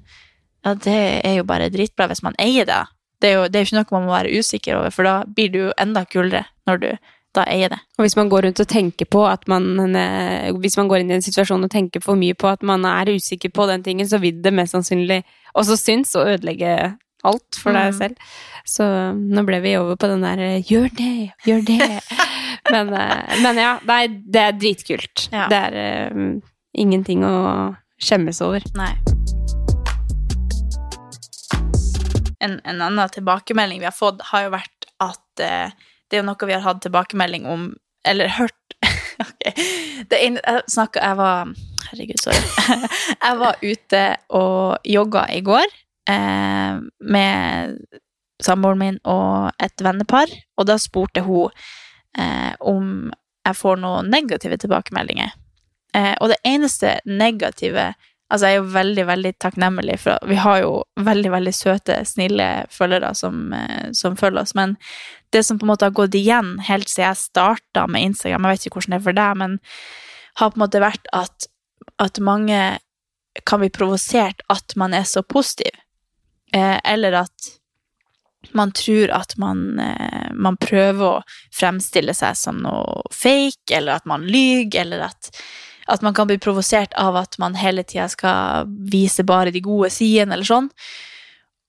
Ja, 0.66 0.72
det 0.74 1.00
er 1.22 1.36
jo 1.36 1.44
bare 1.46 1.68
dritbra 1.70 2.08
hvis 2.10 2.24
man 2.24 2.38
eier 2.42 2.66
det. 2.68 2.80
Det 3.22 3.28
er 3.30 3.36
jo, 3.36 3.44
det 3.50 3.58
er 3.58 3.64
jo 3.64 3.68
ikke 3.68 3.78
noe 3.78 3.94
man 3.98 4.08
må 4.08 4.14
være 4.14 4.40
usikker 4.40 4.78
over, 4.78 4.94
for 4.94 5.06
da 5.06 5.20
blir 5.26 5.52
du 5.52 5.60
jo 5.66 5.76
enda 5.78 6.04
kulere 6.08 6.46
når 6.70 6.82
du 6.82 6.90
da 7.38 7.46
eier 7.48 7.72
det. 7.72 7.80
Og 7.96 8.04
hvis 8.04 8.16
man 8.18 8.30
går 8.32 8.46
rundt 8.46 8.62
og 8.62 8.70
tenker 8.70 9.08
på 9.10 9.24
at 9.28 9.46
man 9.50 9.96
eh, 9.96 10.50
Hvis 10.58 10.76
man 10.78 10.88
går 10.90 11.02
inn 11.02 11.12
i 11.12 11.18
en 11.18 11.24
situasjon 11.24 11.64
og 11.64 11.72
tenker 11.72 12.02
for 12.04 12.18
mye 12.18 12.36
på 12.38 12.50
at 12.50 12.64
man 12.66 12.86
er 12.88 13.14
usikker 13.14 13.52
på 13.54 13.68
den 13.70 13.84
tingen, 13.86 14.08
så 14.08 14.20
vil 14.22 14.42
det 14.42 14.54
mest 14.54 14.76
sannsynlig 14.76 15.22
også 15.58 15.78
synes 15.80 16.14
å 16.18 16.26
ødelegge 16.28 16.74
alt 17.26 17.58
for 17.58 17.74
deg 17.74 17.90
mm. 17.92 17.98
selv. 17.98 18.30
Så 18.68 18.86
nå 19.16 19.44
ble 19.48 19.60
vi 19.64 19.74
over 19.78 19.98
på 19.98 20.10
den 20.10 20.24
der 20.26 20.42
eh, 20.44 20.62
'gjør 20.62 20.88
det, 20.98 21.32
gjør 21.46 21.64
det'. 21.66 21.90
men, 22.74 22.92
eh, 22.94 23.36
men, 23.42 23.60
ja, 23.64 23.74
nei, 23.88 24.02
det 24.08 24.44
er 24.44 24.58
dritkult. 24.58 25.28
Ja. 25.32 25.48
Det 25.50 25.62
er 25.70 26.14
um, 26.14 26.38
ingenting 26.76 27.24
å 27.26 27.34
skjemmes 27.98 28.42
over. 28.44 28.64
Nei. 28.78 28.92
En, 32.38 32.60
en, 32.62 32.82
annen 32.84 33.10
tilbakemelding 33.10 33.80
vi 33.82 33.88
har 33.88 33.96
fått, 33.96 34.22
har 34.30 34.46
jo 34.46 34.54
vært 34.54 34.90
at 35.02 35.42
uh, 35.42 35.87
det 36.08 36.16
er 36.16 36.22
jo 36.22 36.28
noe 36.30 36.48
vi 36.48 36.56
har 36.56 36.64
hatt 36.64 36.82
tilbakemelding 36.84 37.46
om, 37.48 37.70
eller 38.08 38.32
hørt 38.38 38.54
Ok. 39.18 39.48
Det 40.08 40.18
ene 40.22 40.38
Jeg 40.44 40.62
snakka 40.70 41.02
Jeg 41.02 41.18
var 41.18 41.48
Herregud, 41.88 42.20
sorry. 42.22 42.42
jeg 43.24 43.38
var 43.40 43.62
ute 43.64 44.02
og 44.36 44.86
jogga 44.86 45.24
i 45.32 45.40
går 45.40 45.64
eh, 46.12 46.80
med 47.00 47.78
samboeren 48.44 48.82
min 48.82 48.98
og 49.08 49.56
et 49.62 49.82
vennepar, 49.82 50.28
og 50.60 50.68
da 50.68 50.76
spurte 50.78 51.24
hun 51.24 51.48
eh, 52.18 52.52
om 52.60 53.08
jeg 53.48 53.56
får 53.56 53.80
noen 53.80 54.10
negative 54.12 54.58
tilbakemeldinger. 54.60 55.32
Eh, 55.96 56.12
og 56.20 56.28
det 56.34 56.38
eneste 56.44 56.98
negative 57.08 57.94
Altså, 58.28 58.48
jeg 58.48 58.58
er 58.58 58.58
jo 58.60 58.72
veldig, 58.74 59.04
veldig 59.08 59.32
takknemlig, 59.40 59.94
for 60.02 60.28
vi 60.28 60.36
har 60.36 60.58
jo 60.60 60.72
veldig, 61.00 61.30
veldig 61.32 61.52
søte, 61.56 61.94
snille 62.04 62.48
følgere 62.72 63.14
som, 63.16 63.52
eh, 63.56 63.88
som 63.96 64.18
følger 64.20 64.42
oss, 64.42 64.54
men 64.58 64.76
det 65.32 65.44
som 65.46 65.58
på 65.58 65.64
en 65.64 65.72
måte 65.72 65.88
har 65.88 65.96
gått 65.96 66.16
igjen 66.16 66.58
helt 66.68 66.88
siden 66.88 67.08
jeg 67.08 67.22
starta 67.22 67.86
med 67.88 68.10
Instagram, 68.10 68.44
jeg 68.44 68.58
vet 68.58 68.66
ikke 68.66 68.80
hvordan 68.80 68.96
det 68.96 69.00
er 69.00 69.06
for 69.06 69.18
deg, 69.20 69.40
men 69.40 69.56
har 70.40 70.52
på 70.52 70.60
en 70.60 70.64
måte 70.64 70.84
vært 70.84 71.08
at, 71.16 71.48
at 71.98 72.20
mange 72.20 72.60
kan 73.48 73.62
bli 73.62 73.70
provosert 73.72 74.44
at 74.52 74.76
man 74.76 74.96
er 74.96 75.06
så 75.08 75.22
positiv. 75.22 75.72
Eh, 76.54 76.78
eller 76.84 77.12
at 77.24 77.52
man 78.56 78.72
tror 78.72 79.10
at 79.10 79.36
man, 79.36 79.78
eh, 79.80 80.28
man, 80.32 80.56
prøver 80.56 81.04
å 81.04 81.22
fremstille 81.54 82.14
seg 82.16 82.36
som 82.38 82.62
noe 82.64 83.02
fake, 83.12 83.72
eller 83.72 83.98
at 83.98 84.06
man 84.08 84.24
lyver, 84.28 84.80
eller 84.84 85.08
at, 85.10 85.32
at 85.88 86.02
man 86.04 86.14
kan 86.14 86.28
bli 86.28 86.38
provosert 86.38 86.92
av 87.00 87.16
at 87.16 87.38
man 87.40 87.56
hele 87.56 87.82
tida 87.86 88.08
skal 88.12 88.68
vise 88.68 89.24
bare 89.24 89.52
de 89.54 89.62
gode 89.64 89.90
sidene, 89.92 90.36
eller 90.36 90.48
sånn. 90.48 90.68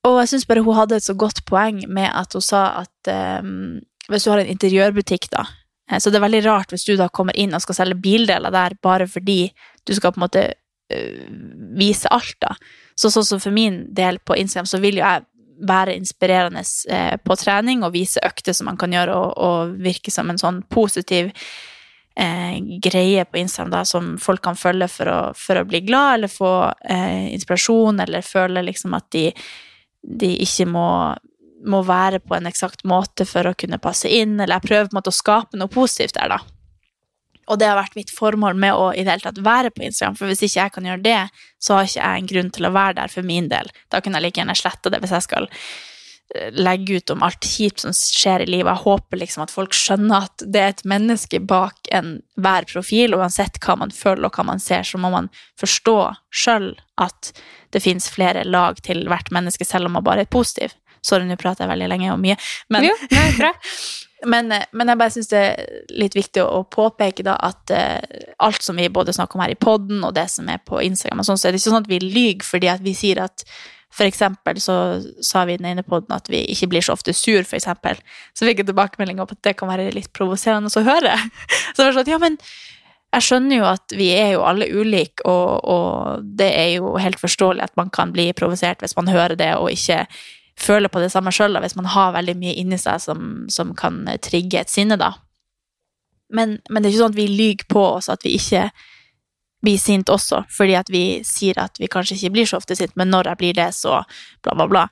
Og 0.08 0.20
jeg 0.22 0.32
syns 0.34 0.48
bare 0.48 0.64
hun 0.64 0.78
hadde 0.78 1.00
et 1.00 1.06
så 1.06 1.16
godt 1.20 1.44
poeng 1.48 1.82
med 1.92 2.10
at 2.12 2.36
hun 2.36 2.44
sa 2.44 2.64
at 2.84 3.12
um, 3.44 3.80
hvis 4.10 4.26
du 4.26 4.32
har 4.32 4.42
en 4.42 4.52
interiørbutikk, 4.52 5.30
da 5.34 5.46
eh, 5.92 6.00
Så 6.00 6.10
det 6.10 6.20
er 6.20 6.28
veldig 6.28 6.46
rart 6.48 6.72
hvis 6.74 6.88
du 6.88 6.96
da 6.98 7.10
kommer 7.10 7.36
inn 7.36 7.54
og 7.54 7.64
skal 7.64 7.82
selge 7.82 8.00
bildeler 8.00 8.52
der 8.52 8.78
bare 8.82 9.08
fordi 9.08 9.52
du 9.88 9.94
skal 9.96 10.14
på 10.14 10.22
en 10.22 10.28
måte 10.28 10.46
uh, 10.94 11.26
vise 11.80 12.12
alt, 12.12 12.38
da. 12.44 12.56
Så 13.00 13.12
sånn 13.12 13.28
som 13.28 13.44
for 13.44 13.56
min 13.56 13.86
del 13.96 14.20
på 14.20 14.36
Instagram, 14.36 14.68
så 14.68 14.80
vil 14.84 15.00
jo 15.00 15.06
jeg 15.06 15.28
være 15.70 15.96
inspirerende 16.00 16.64
uh, 16.64 17.16
på 17.20 17.36
trening 17.40 17.84
og 17.84 17.96
vise 17.96 18.24
økter 18.24 18.56
som 18.56 18.72
man 18.72 18.80
kan 18.80 18.96
gjøre, 18.96 19.16
og, 19.16 19.36
og 19.36 19.76
virke 19.84 20.12
som 20.12 20.32
en 20.32 20.40
sånn 20.40 20.64
positiv 20.72 21.32
uh, 22.20 22.60
greie 22.84 23.24
på 23.26 23.40
Instagram 23.42 23.72
da, 23.78 23.86
som 23.88 24.12
folk 24.22 24.44
kan 24.44 24.60
følge 24.60 24.90
for 24.92 25.10
å, 25.10 25.18
for 25.38 25.62
å 25.62 25.66
bli 25.68 25.82
glad, 25.88 26.20
eller 26.20 26.32
få 26.32 26.54
inspirasjon, 27.32 28.04
eller 28.04 28.26
føle 28.26 28.68
liksom 28.68 28.94
at 28.98 29.08
de 29.16 29.30
de 30.02 30.30
ikke 30.44 30.68
må, 30.70 30.88
må 31.68 31.82
være 31.88 32.22
på 32.24 32.38
en 32.38 32.48
eksakt 32.50 32.86
måte 32.88 33.28
for 33.28 33.50
å 33.50 33.56
kunne 33.58 33.82
passe 33.82 34.10
inn, 34.12 34.38
eller 34.40 34.58
jeg 34.58 34.68
prøver 34.70 34.88
på 34.88 34.96
en 34.96 35.00
måte 35.02 35.14
å 35.14 35.20
skape 35.20 35.60
noe 35.60 35.72
positivt 35.72 36.18
der, 36.18 36.36
da. 36.36 36.40
Og 37.50 37.58
det 37.58 37.66
har 37.66 37.80
vært 37.80 37.98
mitt 37.98 38.12
formål 38.14 38.58
med 38.62 38.78
å 38.78 38.92
i 38.94 39.02
det 39.02 39.16
hele 39.16 39.26
tatt 39.26 39.42
være 39.44 39.74
på 39.74 39.84
Instagram, 39.88 40.18
for 40.20 40.30
hvis 40.30 40.44
ikke 40.46 40.60
jeg 40.60 40.74
kan 40.76 40.90
gjøre 40.92 41.06
det, 41.06 41.22
så 41.58 41.76
har 41.76 41.88
ikke 41.88 42.02
jeg 42.04 42.22
en 42.22 42.32
grunn 42.34 42.52
til 42.56 42.70
å 42.70 42.76
være 42.76 43.00
der 43.02 43.14
for 43.14 43.26
min 43.26 43.50
del. 43.52 43.72
Da 43.90 44.04
kunne 44.06 44.22
jeg 44.22 44.30
like 44.30 44.42
gjerne 44.42 44.58
sletta 44.58 44.94
det 44.94 45.02
hvis 45.02 45.16
jeg 45.18 45.26
skal 45.26 45.50
eh, 45.50 45.56
legge 46.52 47.00
ut 47.00 47.10
om 47.10 47.24
alt 47.26 47.46
kjipt 47.46 47.82
som 47.82 47.94
skjer 47.96 48.44
i 48.44 48.50
livet. 48.50 48.70
Jeg 48.70 48.84
håper 48.84 49.18
liksom 49.18 49.44
at 49.46 49.54
folk 49.54 49.74
skjønner 49.74 50.28
at 50.28 50.44
det 50.46 50.62
er 50.62 50.74
et 50.76 50.84
menneske 50.88 51.40
bak 51.42 51.90
enhver 51.96 52.68
profil, 52.70 53.16
uansett 53.18 53.58
hva 53.64 53.80
man 53.82 53.94
føler 53.94 54.28
og 54.28 54.38
hva 54.38 54.46
man 54.52 54.62
ser, 54.62 54.86
så 54.86 55.02
må 55.02 55.10
man 55.14 55.32
forstå 55.60 55.98
sjøl 56.30 56.76
at 57.02 57.32
det 57.74 57.82
fins 57.82 58.10
flere 58.14 58.46
lag 58.46 58.78
til 58.86 59.08
hvert 59.10 59.32
menneske, 59.34 59.66
selv 59.66 59.90
om 59.90 59.98
man 59.98 60.06
bare 60.06 60.28
er 60.28 60.30
positiv. 60.30 60.76
Sorry, 61.02 61.26
nå 61.26 61.40
prater 61.40 61.66
jeg 61.66 61.72
veldig 61.72 61.90
lenge 61.90 62.14
og 62.14 62.22
mye, 62.22 62.38
men, 62.70 62.90
jo, 62.90 62.94
nei, 63.10 63.52
men, 64.34 64.54
men 64.76 64.92
jeg 64.92 65.00
bare 65.00 65.16
syns 65.16 65.32
det 65.32 65.42
er 65.48 65.82
litt 65.96 66.18
viktig 66.18 66.44
å 66.44 66.62
påpeke 66.70 67.26
da 67.26 67.38
at 67.50 67.74
uh, 67.74 68.22
alt 68.46 68.62
som 68.66 68.78
vi 68.78 68.90
både 68.92 69.16
snakker 69.16 69.40
om 69.40 69.46
her 69.48 69.56
i 69.56 69.60
poden, 69.60 70.04
og 70.04 70.14
det 70.20 70.28
som 70.30 70.50
er 70.52 70.62
på 70.62 70.84
Instagram, 70.84 71.24
og 71.24 71.30
sånn, 71.32 71.42
så 71.42 71.50
er 71.50 71.56
det 71.56 71.64
ikke 71.64 71.72
sånn 71.72 71.86
at 71.88 71.92
vi 71.94 72.02
lyver 72.04 72.46
fordi 72.46 72.70
at 72.70 72.86
vi 72.86 72.94
sier 72.98 73.24
at 73.26 73.48
for 73.94 74.06
eksempel 74.06 74.60
så 74.62 74.76
sa 75.26 75.44
vi 75.50 75.56
i 75.56 75.60
den 75.60 75.72
ene 75.72 75.84
poden 75.84 76.14
at 76.14 76.30
vi 76.30 76.44
ikke 76.54 76.70
blir 76.72 76.86
så 76.86 76.94
ofte 76.94 77.14
sur, 77.18 77.42
for 77.48 77.58
eksempel. 77.58 77.98
Så 78.38 78.46
fikk 78.46 78.62
jeg 78.62 78.70
tilbakemelding 78.70 79.22
om 79.22 79.30
at 79.30 79.42
det 79.46 79.56
kan 79.58 79.72
være 79.72 79.90
litt 79.96 80.12
provoserende 80.14 80.70
å 80.70 80.86
høre. 80.86 81.16
Så 81.74 81.82
det 81.82 81.88
var 81.88 81.98
sånn, 81.98 82.12
ja, 82.14 82.20
men 82.22 82.38
jeg 83.10 83.26
skjønner 83.26 83.58
jo 83.58 83.66
at 83.66 83.96
vi 83.98 84.12
er 84.14 84.36
jo 84.36 84.44
alle 84.46 84.68
ulike, 84.70 85.26
og, 85.26 85.66
og, 85.66 86.28
det 86.38 86.50
er 86.54 86.68
jo 86.76 86.94
helt 87.02 87.18
forståelig 87.22 87.66
at 87.66 87.80
man 87.80 87.90
kan 87.94 88.14
bli 88.14 88.30
provosert 88.38 88.84
hvis 88.84 88.94
man 89.00 89.10
hører 89.10 89.40
det 89.40 89.50
og 89.58 89.72
ikke 89.74 90.04
føler 90.60 90.92
på 90.92 91.02
det 91.02 91.10
samme 91.14 91.34
sjøl, 91.34 91.58
hvis 91.64 91.78
man 91.80 91.90
har 91.90 92.14
veldig 92.14 92.36
mye 92.38 92.54
inni 92.62 92.78
seg 92.78 93.02
som, 93.02 93.48
som 93.50 93.74
kan 93.80 94.04
trigge 94.22 94.62
et 94.62 94.72
sinne, 94.72 95.00
da. 95.00 95.16
Men, 96.30 96.60
men, 96.70 96.84
det 96.84 96.90
er 96.90 96.94
ikke 96.94 97.02
sånn 97.02 97.16
at 97.16 97.20
vi 97.20 97.30
lyver 97.32 97.66
på 97.72 97.86
oss 97.96 98.10
at 98.12 98.26
vi 98.28 98.36
ikke 98.38 98.68
bli 99.64 99.76
sint 99.80 100.10
også, 100.10 100.44
fordi 100.56 100.76
at 100.80 100.90
vi 100.92 101.04
sier 101.28 101.60
at 101.60 101.80
vi 101.82 101.90
kanskje 101.92 102.16
ikke 102.16 102.34
blir 102.38 102.50
så 102.50 102.60
ofte 102.60 102.78
sint, 102.80 102.96
men 103.00 103.12
når 103.12 103.32
jeg 103.32 103.42
blir 103.42 103.58
det, 103.58 103.70
så 103.76 104.02
bla, 104.44 104.56
bla, 104.56 104.68
bla. 104.72 104.86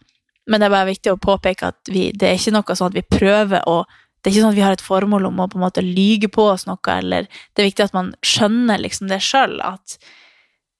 Men 0.47 0.61
det 0.61 0.67
er 0.67 0.75
bare 0.75 0.91
viktig 0.91 1.13
å 1.13 1.21
påpeke 1.21 1.71
at 1.71 1.91
vi, 1.91 2.09
det 2.15 2.29
er 2.29 2.37
ikke 2.39 2.55
noe 2.55 2.75
sånn 2.75 2.91
at 2.91 2.99
vi 2.99 3.07
prøver 3.19 3.63
å 3.67 3.81
Det 4.17 4.31
er 4.31 4.33
ikke 4.33 4.43
sånn 4.43 4.55
at 4.55 4.57
vi 4.57 4.63
har 4.65 4.75
et 4.75 4.83
formål 4.83 5.27
om 5.27 5.39
å 5.39 5.47
på 5.47 5.59
en 5.59 5.63
måte 5.63 5.81
lyge 5.83 6.27
på 6.27 6.43
oss 6.51 6.65
noe, 6.67 6.79
eller 6.91 7.27
Det 7.53 7.61
er 7.61 7.67
viktig 7.69 7.85
at 7.85 7.93
man 7.95 8.13
skjønner 8.25 8.81
liksom 8.81 9.11
det 9.11 9.21
sjøl, 9.23 9.59
at 9.61 9.99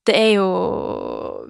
det 0.07 0.15
er 0.15 0.31
jo 0.39 0.47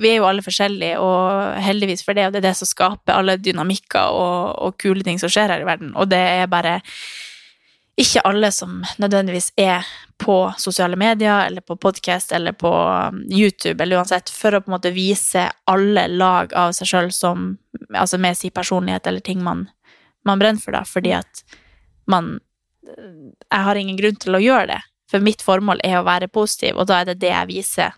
Vi 0.02 0.12
er 0.12 0.20
jo 0.20 0.28
alle 0.30 0.46
forskjellige, 0.46 1.00
og 1.02 1.62
heldigvis 1.64 2.04
for 2.06 2.18
det, 2.18 2.28
og 2.28 2.36
det 2.36 2.42
er 2.42 2.50
det 2.50 2.58
som 2.60 2.70
skaper 2.70 3.18
alle 3.18 3.38
dynamikker 3.42 4.14
og, 4.14 4.58
og 4.66 4.78
kule 4.82 5.06
ting 5.06 5.18
som 5.22 5.32
skjer 5.32 5.54
her 5.54 5.64
i 5.64 5.70
verden, 5.70 5.96
og 5.96 6.10
det 6.12 6.22
er 6.22 6.52
bare 6.52 6.82
ikke 7.98 8.22
alle 8.30 8.52
som 8.54 8.84
nødvendigvis 9.02 9.52
er 9.58 9.86
på 10.22 10.36
sosiale 10.62 10.96
medier 10.96 11.48
eller 11.48 11.62
på 11.66 11.76
podkast 11.82 12.32
eller 12.32 12.54
på 12.54 12.70
um, 12.70 13.24
YouTube 13.32 13.84
eller 13.84 13.98
uansett, 13.98 14.30
for 14.30 14.54
å 14.54 14.62
på 14.62 14.70
en 14.70 14.76
måte 14.76 14.94
vise 14.94 15.48
alle 15.70 16.04
lag 16.12 16.54
av 16.54 16.76
seg 16.78 16.94
sjøl 16.94 17.14
som 17.14 17.56
Altså 17.94 18.18
med 18.18 18.36
sin 18.36 18.52
personlighet 18.52 19.06
eller 19.08 19.22
ting 19.24 19.44
man, 19.46 19.62
man 20.26 20.40
brenner 20.42 20.60
for, 20.60 20.74
da, 20.74 20.82
fordi 20.84 21.14
at 21.16 21.44
man 22.10 22.40
Jeg 22.84 23.64
har 23.68 23.80
ingen 23.80 24.00
grunn 24.00 24.18
til 24.20 24.36
å 24.36 24.42
gjøre 24.42 24.68
det, 24.74 24.80
for 25.12 25.24
mitt 25.24 25.44
formål 25.46 25.82
er 25.86 26.00
å 26.00 26.06
være 26.08 26.28
positiv, 26.28 26.78
og 26.78 26.88
da 26.90 27.02
er 27.02 27.10
det 27.10 27.18
det 27.22 27.32
jeg 27.32 27.50
viser. 27.50 27.96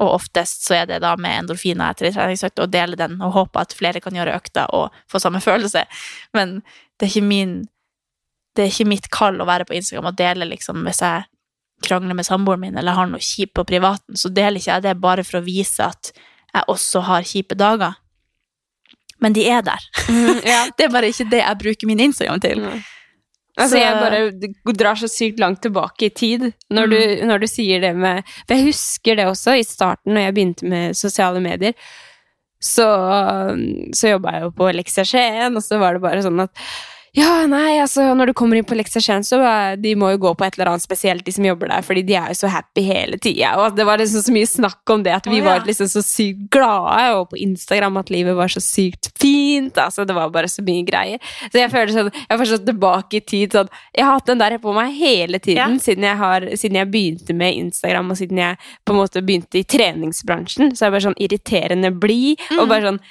Og 0.00 0.14
oftest 0.16 0.64
så 0.64 0.78
er 0.80 0.86
det 0.88 1.00
da 1.04 1.12
med 1.20 1.42
endorfiner 1.42 1.92
etter 1.92 2.08
en 2.08 2.16
treningsøkt, 2.16 2.62
og 2.62 2.72
dele 2.72 2.96
den 2.96 3.18
og 3.20 3.34
håpe 3.36 3.60
at 3.60 3.76
flere 3.76 4.00
kan 4.00 4.16
gjøre 4.16 4.38
økta 4.40 4.66
og 4.76 4.96
få 5.12 5.20
samme 5.22 5.42
følelse. 5.48 5.84
Men 6.36 6.60
det 6.96 7.06
er 7.06 7.12
ikke 7.12 7.28
min 7.28 7.54
det 8.56 8.64
er 8.64 8.72
ikke 8.72 8.88
mitt 8.90 9.08
kall 9.14 9.40
å 9.40 9.46
være 9.48 9.66
på 9.68 9.76
Instagram 9.78 10.10
og 10.10 10.18
dele 10.18 10.48
liksom 10.50 10.82
hvis 10.86 11.02
jeg 11.04 11.26
krangler 11.86 12.16
med 12.18 12.26
samboeren 12.26 12.60
min 12.60 12.76
eller 12.76 12.96
har 12.96 13.08
noe 13.08 13.22
kjipt 13.24 13.54
på 13.56 13.64
privaten, 13.68 14.18
så 14.18 14.28
deler 14.28 14.60
ikke 14.60 14.74
jeg 14.74 14.84
det 14.84 14.96
bare 15.00 15.24
for 15.24 15.40
å 15.40 15.46
vise 15.46 15.86
at 15.86 16.12
jeg 16.50 16.66
også 16.68 17.04
har 17.06 17.26
kjipe 17.26 17.56
dager. 17.56 17.94
Men 19.20 19.36
de 19.36 19.44
er 19.52 19.62
der. 19.64 19.86
Mm, 20.08 20.40
ja. 20.44 20.64
det 20.76 20.86
er 20.86 20.92
bare 20.92 21.12
ikke 21.12 21.28
det 21.30 21.42
jeg 21.42 21.60
bruker 21.62 21.88
min 21.90 22.02
Instagram 22.08 22.42
til. 22.42 22.62
Altså, 23.56 23.74
Så- 23.74 23.80
jeg 23.80 23.96
bare 24.00 24.74
drar 24.78 25.00
så 25.00 25.08
sykt 25.10 25.40
langt 25.40 25.62
tilbake 25.62 26.06
i 26.08 26.12
tid 26.14 26.52
når, 26.70 26.92
du, 26.92 27.00
når 27.28 27.42
du 27.42 27.46
sier 27.50 27.82
det 27.82 27.90
med 27.98 28.22
For 28.46 28.54
jeg 28.56 28.70
husker 28.70 29.18
det 29.18 29.26
også 29.28 29.56
i 29.58 29.66
starten, 29.66 30.14
når 30.14 30.28
jeg 30.28 30.36
begynte 30.36 30.70
med 30.70 30.96
sosiale 30.96 31.42
medier. 31.44 31.74
Så, 32.60 32.86
så 33.96 34.14
jobba 34.14 34.34
jeg 34.36 34.44
jo 34.44 34.50
på 34.56 34.68
Leksia 34.76 35.04
Skien, 35.08 35.56
og 35.56 35.64
så 35.64 35.78
var 35.80 35.96
det 35.96 36.02
bare 36.04 36.24
sånn 36.24 36.42
at 36.44 36.52
ja, 37.10 37.46
nei, 37.50 37.80
altså, 37.82 38.04
når 38.14 38.30
du 38.30 38.34
kommer 38.38 38.54
inn 38.54 38.66
på 38.66 38.76
Leksia 38.78 39.00
Skien, 39.02 39.24
så 39.26 39.40
de 39.82 39.94
må 39.98 40.12
jo 40.12 40.20
gå 40.22 40.30
på 40.38 40.44
et 40.46 40.54
eller 40.54 40.70
annet 40.70 40.84
spesielt, 40.84 41.24
de 41.26 41.32
som 41.34 41.46
jobber 41.46 41.66
der, 41.72 41.82
fordi 41.82 42.04
de 42.06 42.14
er 42.14 42.28
jo 42.30 42.36
så 42.38 42.50
happy 42.52 42.84
hele 42.86 43.18
tida. 43.18 43.56
Og 43.58 43.74
det 43.74 43.86
var 43.88 43.98
liksom 43.98 44.22
så 44.22 44.34
mye 44.34 44.46
snakk 44.46 44.92
om 44.94 45.02
det, 45.02 45.16
at 45.16 45.26
vi 45.26 45.40
oh, 45.40 45.40
ja. 45.40 45.46
var 45.48 45.64
liksom 45.66 45.88
så 45.90 46.04
sykt 46.06 46.44
glade, 46.54 47.08
og 47.18 47.32
på 47.32 47.40
Instagram 47.42 47.98
at 47.98 48.12
livet 48.14 48.36
var 48.38 48.52
så 48.54 48.62
sykt 48.62 49.10
fint. 49.18 49.80
Altså, 49.82 50.06
det 50.06 50.14
var 50.14 50.30
bare 50.30 50.50
så 50.50 50.62
mye 50.66 50.84
greier. 50.86 51.32
Så 51.48 51.58
jeg 51.58 51.72
føler 51.72 51.94
sånn, 51.96 52.10
jeg 52.14 52.30
har 52.30 52.40
fortsatt 52.44 52.68
tilbake 52.68 53.18
i 53.18 53.22
tid 53.26 53.56
sånn 53.56 53.70
Jeg 53.96 54.04
har 54.06 54.14
hatt 54.14 54.28
den 54.30 54.42
der 54.42 54.56
på 54.62 54.74
meg 54.76 54.94
hele 54.94 55.40
tiden 55.42 55.80
siden, 55.82 56.06
jeg 56.06 56.18
har, 56.20 56.46
siden 56.60 56.78
jeg 56.78 56.90
begynte 56.92 57.34
med 57.34 57.58
Instagram, 57.64 58.12
og 58.14 58.20
siden 58.20 58.38
jeg 58.38 58.60
på 58.86 58.94
en 58.94 59.00
måte 59.00 59.24
begynte 59.24 59.58
i 59.58 59.66
treningsbransjen. 59.66 60.76
Så 60.76 60.84
er 60.84 60.90
jeg 60.90 60.94
bare 60.94 61.06
sånn 61.08 61.18
irriterende 61.26 61.90
blid, 61.90 62.38
og 62.60 62.70
bare 62.70 62.92
sånn 62.92 63.02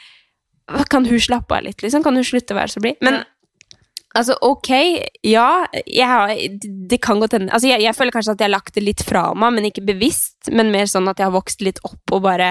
Kan 0.87 1.07
hun 1.09 1.17
slappe 1.17 1.57
av 1.57 1.63
litt, 1.65 1.81
liksom? 1.81 2.03
Kan 2.05 2.15
hun 2.15 2.23
slutte 2.23 2.53
å 2.53 2.59
være 2.59 2.71
så 2.71 2.81
blid? 2.83 2.99
Men 3.01 3.23
Altså, 4.17 4.33
ok, 4.41 4.69
ja, 5.27 5.67
har, 6.09 6.31
det 6.89 6.97
kan 7.05 7.19
godt 7.21 7.35
hende 7.37 7.53
altså, 7.53 7.69
jeg, 7.69 7.83
jeg 7.85 7.93
føler 7.93 8.15
kanskje 8.15 8.33
at 8.33 8.41
jeg 8.41 8.49
har 8.49 8.55
lagt 8.55 8.73
det 8.73 8.81
litt 8.81 9.03
fra 9.05 9.27
meg, 9.37 9.53
men 9.53 9.67
ikke 9.69 9.85
bevisst, 9.85 10.49
men 10.49 10.71
mer 10.73 10.89
sånn 10.89 11.09
at 11.11 11.21
jeg 11.21 11.29
har 11.29 11.35
vokst 11.35 11.61
litt 11.61 11.77
opp 11.85 12.15
og 12.17 12.23
bare 12.25 12.47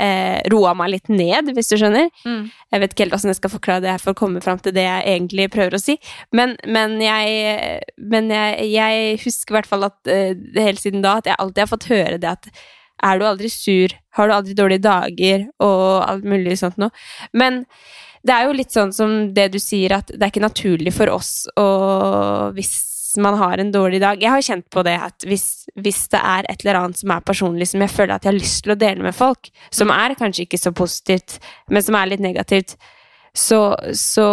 eh, 0.00 0.40
roa 0.52 0.74
meg 0.76 0.92
litt 0.94 1.08
ned, 1.12 1.48
hvis 1.56 1.72
du 1.72 1.78
skjønner. 1.80 2.10
Mm. 2.28 2.50
Jeg 2.72 2.82
vet 2.82 2.92
ikke 2.92 3.06
helt 3.06 3.14
hvordan 3.16 3.32
jeg 3.32 3.38
skal 3.40 3.54
forklare 3.54 3.84
det 3.84 3.94
her 3.94 4.02
for 4.02 4.12
å 4.12 4.18
komme 4.20 4.42
fram 4.44 4.60
til 4.60 4.74
det 4.76 4.84
jeg 4.84 5.14
egentlig 5.14 5.48
prøver 5.54 5.78
å 5.78 5.82
si, 5.82 5.96
men, 6.36 6.58
men, 6.68 6.98
jeg, 7.04 7.80
men 8.12 8.28
jeg, 8.34 8.68
jeg 8.74 9.16
husker 9.24 9.54
i 9.54 9.58
hvert 9.58 9.70
fall 9.70 9.88
at 9.88 10.12
eh, 10.12 10.34
helt 10.60 10.82
siden 10.82 11.06
da, 11.06 11.16
at 11.22 11.32
jeg 11.32 11.40
alltid 11.40 11.64
har 11.64 11.72
fått 11.72 11.88
høre 11.94 12.20
det 12.20 12.34
at 12.34 12.52
er 13.00 13.16
du 13.16 13.24
aldri 13.24 13.48
sur, 13.48 13.94
har 14.18 14.28
du 14.28 14.34
aldri 14.34 14.54
dårlige 14.58 14.84
dager, 14.84 15.46
og 15.64 16.04
alt 16.04 16.26
mulig 16.28 16.58
sånt 16.60 16.76
noe. 16.80 16.92
Men 17.32 17.62
det 18.26 18.34
er 18.36 18.46
jo 18.46 18.56
litt 18.56 18.74
sånn 18.74 18.92
som 18.92 19.12
det 19.34 19.48
du 19.54 19.58
sier, 19.62 19.94
at 19.96 20.10
det 20.12 20.20
er 20.20 20.32
ikke 20.32 20.44
naturlig 20.44 20.92
for 20.92 21.12
oss 21.14 21.32
å 21.56 21.68
Hvis 22.56 23.16
man 23.18 23.38
har 23.40 23.58
en 23.58 23.72
dårlig 23.72 24.00
dag 24.02 24.20
Jeg 24.22 24.30
har 24.30 24.44
kjent 24.44 24.66
på 24.70 24.84
det 24.86 24.96
at 25.02 25.26
hvis, 25.26 25.64
hvis 25.74 26.04
det 26.12 26.20
er 26.20 26.46
et 26.50 26.62
eller 26.62 26.82
annet 26.82 27.00
som 27.00 27.14
er 27.14 27.24
personlig, 27.26 27.70
som 27.70 27.82
jeg 27.82 27.92
føler 27.94 28.14
at 28.14 28.26
jeg 28.26 28.32
har 28.34 28.38
lyst 28.38 28.62
til 28.66 28.74
å 28.74 28.78
dele 28.78 29.06
med 29.06 29.16
folk, 29.16 29.50
som 29.74 29.90
er 29.94 30.14
kanskje 30.18 30.44
ikke 30.44 30.60
så 30.60 30.72
positivt, 30.76 31.40
men 31.68 31.82
som 31.82 31.96
er 31.98 32.12
litt 32.12 32.22
negativt, 32.22 32.76
så, 33.34 33.74
så, 33.96 34.28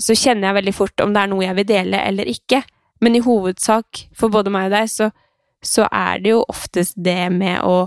så 0.00 0.16
kjenner 0.16 0.50
jeg 0.50 0.58
veldig 0.60 0.74
fort 0.76 1.04
om 1.04 1.14
det 1.14 1.22
er 1.22 1.32
noe 1.32 1.46
jeg 1.46 1.58
vil 1.60 1.68
dele 1.70 2.02
eller 2.10 2.28
ikke. 2.28 2.62
Men 3.00 3.16
i 3.16 3.24
hovedsak, 3.24 4.04
for 4.16 4.32
både 4.32 4.52
meg 4.52 4.68
og 4.68 4.76
deg, 4.76 4.92
så, 4.92 5.10
så 5.64 5.86
er 5.88 6.20
det 6.20 6.34
jo 6.34 6.44
oftest 6.48 6.98
det 7.00 7.30
med 7.32 7.60
å 7.64 7.86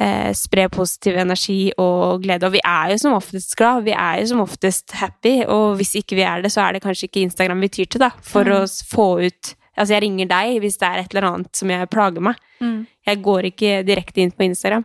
eh, 0.00 0.30
spre 0.36 0.68
positiv 0.72 1.18
energi 1.20 1.72
og 1.76 2.24
glede. 2.24 2.48
Og 2.48 2.56
vi 2.56 2.64
er 2.64 2.94
jo 2.94 2.98
som 3.02 3.16
oftest 3.18 3.56
glad, 3.58 3.84
vi 3.86 3.94
er 3.96 4.22
jo 4.22 4.32
som 4.32 4.42
oftest 4.44 4.96
happy, 5.00 5.40
og 5.46 5.78
hvis 5.78 5.96
ikke 6.00 6.18
vi 6.18 6.26
er 6.26 6.44
det, 6.44 6.52
så 6.54 6.66
er 6.66 6.76
det 6.76 6.84
kanskje 6.86 7.10
ikke 7.10 7.24
Instagram 7.26 7.64
vi 7.66 7.72
tyr 7.78 7.90
til, 7.90 8.04
da, 8.06 8.12
for 8.22 8.58
å 8.58 8.64
få 8.66 9.12
ut 9.28 9.54
Altså, 9.78 9.94
jeg 9.94 10.02
ringer 10.02 10.26
deg 10.26 10.56
hvis 10.58 10.78
det 10.80 10.88
er 10.88 11.00
et 11.04 11.12
eller 11.14 11.26
annet 11.28 11.54
som 11.54 11.70
jeg 11.70 11.86
plager 11.92 12.24
meg. 12.26 12.38
Mm. 12.58 12.80
Jeg 13.06 13.20
går 13.22 13.46
ikke 13.52 13.74
direkte 13.86 14.24
inn 14.24 14.32
på 14.34 14.48
Instagram. 14.48 14.82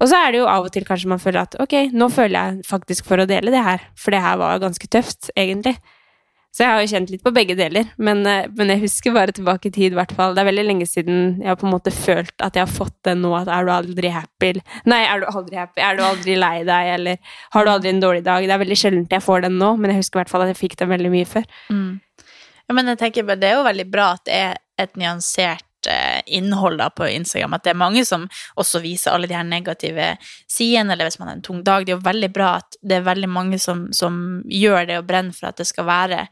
Og 0.00 0.08
så 0.08 0.16
er 0.16 0.32
det 0.32 0.40
jo 0.40 0.48
av 0.48 0.64
og 0.64 0.72
til 0.72 0.86
kanskje 0.88 1.10
man 1.12 1.20
føler 1.20 1.42
at 1.42 1.56
ok, 1.60 1.74
nå 1.92 2.08
føler 2.08 2.38
jeg 2.38 2.68
faktisk 2.70 3.10
for 3.10 3.20
å 3.20 3.28
dele 3.28 3.52
det 3.52 3.60
her, 3.66 3.84
for 4.00 4.16
det 4.16 4.22
her 4.24 4.38
var 4.40 4.62
ganske 4.62 4.88
tøft, 4.88 5.28
egentlig. 5.36 5.76
Så 6.50 6.64
jeg 6.64 6.74
har 6.74 6.82
jo 6.82 6.90
kjent 6.90 7.10
litt 7.12 7.22
på 7.22 7.30
begge 7.30 7.54
deler, 7.54 7.92
men, 8.02 8.24
eh, 8.26 8.48
men 8.58 8.72
jeg 8.72 8.82
husker 8.82 9.14
bare 9.14 9.34
tilbake 9.34 9.70
i 9.70 9.74
tid, 9.76 9.92
i 9.94 9.98
hvert 9.98 10.14
fall. 10.18 10.34
Det 10.34 10.42
er 10.42 10.48
veldig 10.50 10.64
lenge 10.66 10.88
siden 10.90 11.20
jeg 11.38 11.46
har 11.46 11.58
på 11.60 11.68
en 11.68 11.74
måte 11.76 11.92
følt 11.94 12.34
at 12.42 12.58
jeg 12.58 12.66
har 12.66 12.72
fått 12.74 12.96
den 13.06 13.22
nå, 13.22 13.30
at 13.38 13.50
er 13.54 13.68
du 13.68 13.70
aldri 13.70 14.10
happy? 14.10 14.52
Nei, 14.90 15.00
er 15.06 15.22
du 15.22 15.28
aldri 15.30 15.60
happy? 15.60 15.78
Er 15.86 15.96
du 15.96 16.02
aldri 16.02 16.34
lei 16.40 16.64
deg? 16.66 16.90
Eller 16.96 17.36
har 17.54 17.64
du 17.64 17.70
aldri 17.70 17.94
en 17.94 18.02
dårlig 18.02 18.24
dag? 18.26 18.42
Det 18.42 18.56
er 18.56 18.64
veldig 18.64 18.80
sjelden 18.82 19.06
jeg 19.10 19.22
får 19.22 19.46
den 19.46 19.58
nå, 19.62 19.76
men 19.78 19.94
jeg 19.94 20.02
husker 20.02 20.18
i 20.18 20.22
hvert 20.24 20.34
fall 20.34 20.46
at 20.48 20.50
jeg 20.54 20.62
fikk 20.64 20.78
den 20.82 20.90
veldig 20.90 21.14
mye 21.14 21.30
før. 21.30 21.46
Mm. 21.70 22.00
Ja, 22.66 22.74
men 22.74 22.92
jeg 22.92 22.98
tenker 22.98 23.26
bare, 23.30 23.38
Det 23.38 23.50
er 23.50 23.58
jo 23.58 23.66
veldig 23.70 23.90
bra 23.90 24.12
at 24.18 24.26
det 24.26 24.42
er 24.42 24.58
et 24.80 24.98
nyansert 24.98 25.69
innhold 26.26 26.82
på 26.96 27.08
Instagram. 27.08 27.54
At 27.56 27.64
det 27.64 27.72
er 27.74 27.80
mange 27.80 28.04
som 28.04 28.28
også 28.60 28.82
viser 28.84 29.14
alle 29.14 29.30
de 29.30 29.36
her 29.36 29.46
negative 29.46 30.12
sidene, 30.50 30.92
eller 30.92 31.08
hvis 31.08 31.18
man 31.18 31.28
har 31.28 31.38
en 31.38 31.44
tung 31.46 31.64
dag. 31.64 31.86
Det 31.86 31.94
er 31.94 31.98
jo 31.98 32.08
veldig 32.08 32.32
bra 32.34 32.54
at 32.60 32.76
det 32.82 32.98
er 32.98 33.06
veldig 33.06 33.28
mange 33.30 33.58
som, 33.58 33.88
som 33.96 34.42
gjør 34.46 34.88
det 34.90 35.00
og 35.00 35.08
brenner 35.08 35.36
for 35.36 35.50
at 35.50 35.60
det 35.60 35.68
skal 35.70 35.88
være 35.88 36.24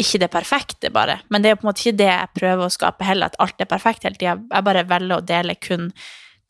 ikke 0.00 0.20
det 0.22 0.30
perfekte, 0.32 0.90
bare. 0.90 1.18
Men 1.28 1.42
det 1.42 1.50
er 1.50 1.58
på 1.58 1.66
en 1.66 1.70
måte 1.70 1.82
ikke 1.84 1.98
det 2.00 2.08
jeg 2.08 2.32
prøver 2.38 2.64
å 2.64 2.72
skape 2.72 3.04
heller, 3.04 3.28
at 3.28 3.40
alt 3.42 3.60
er 3.60 3.68
perfekt 3.68 4.06
hele 4.06 4.16
tida. 4.16 4.38
Jeg 4.38 4.64
bare 4.64 4.86
velger 4.88 5.18
å 5.18 5.26
dele 5.26 5.56
kun 5.60 5.90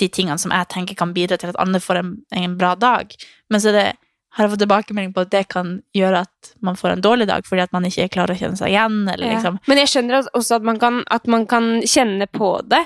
de 0.00 0.08
tingene 0.08 0.38
som 0.40 0.54
jeg 0.54 0.68
tenker 0.72 0.96
kan 0.96 1.14
bidra 1.16 1.36
til 1.40 1.50
at 1.52 1.58
andre 1.60 1.80
får 1.82 2.00
en, 2.00 2.12
en 2.36 2.56
bra 2.60 2.74
dag. 2.78 3.12
Men 3.50 3.62
så 3.62 3.72
er 3.72 3.78
det 3.78 3.88
har 4.36 4.44
jeg 4.46 4.52
fått 4.52 4.60
tilbakemelding 4.62 5.12
på 5.16 5.20
at 5.24 5.30
det 5.32 5.40
kan 5.50 5.70
gjøre 5.96 6.20
at 6.22 6.50
man 6.62 6.76
får 6.78 6.92
en 6.94 7.00
dårlig 7.02 7.26
dag 7.28 7.44
fordi 7.46 7.62
at 7.64 7.72
man 7.74 7.84
ikke 7.88 8.06
klarer 8.14 8.36
å 8.36 8.38
kjenne 8.38 8.56
seg 8.56 8.70
igjen, 8.72 9.00
eller 9.10 9.26
Ja. 9.26 9.32
liksom 9.34 9.58
Men 9.68 9.78
jeg 9.82 9.88
skjønner 9.92 10.28
også 10.38 10.54
at 10.60 10.62
man 10.68 10.78
kan, 10.78 11.00
at 11.10 11.26
man 11.26 11.46
kan 11.50 11.66
kjenne 11.82 12.26
på 12.30 12.50
det, 12.70 12.80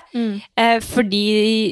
eh, 0.57 0.79
fordi 0.81 1.25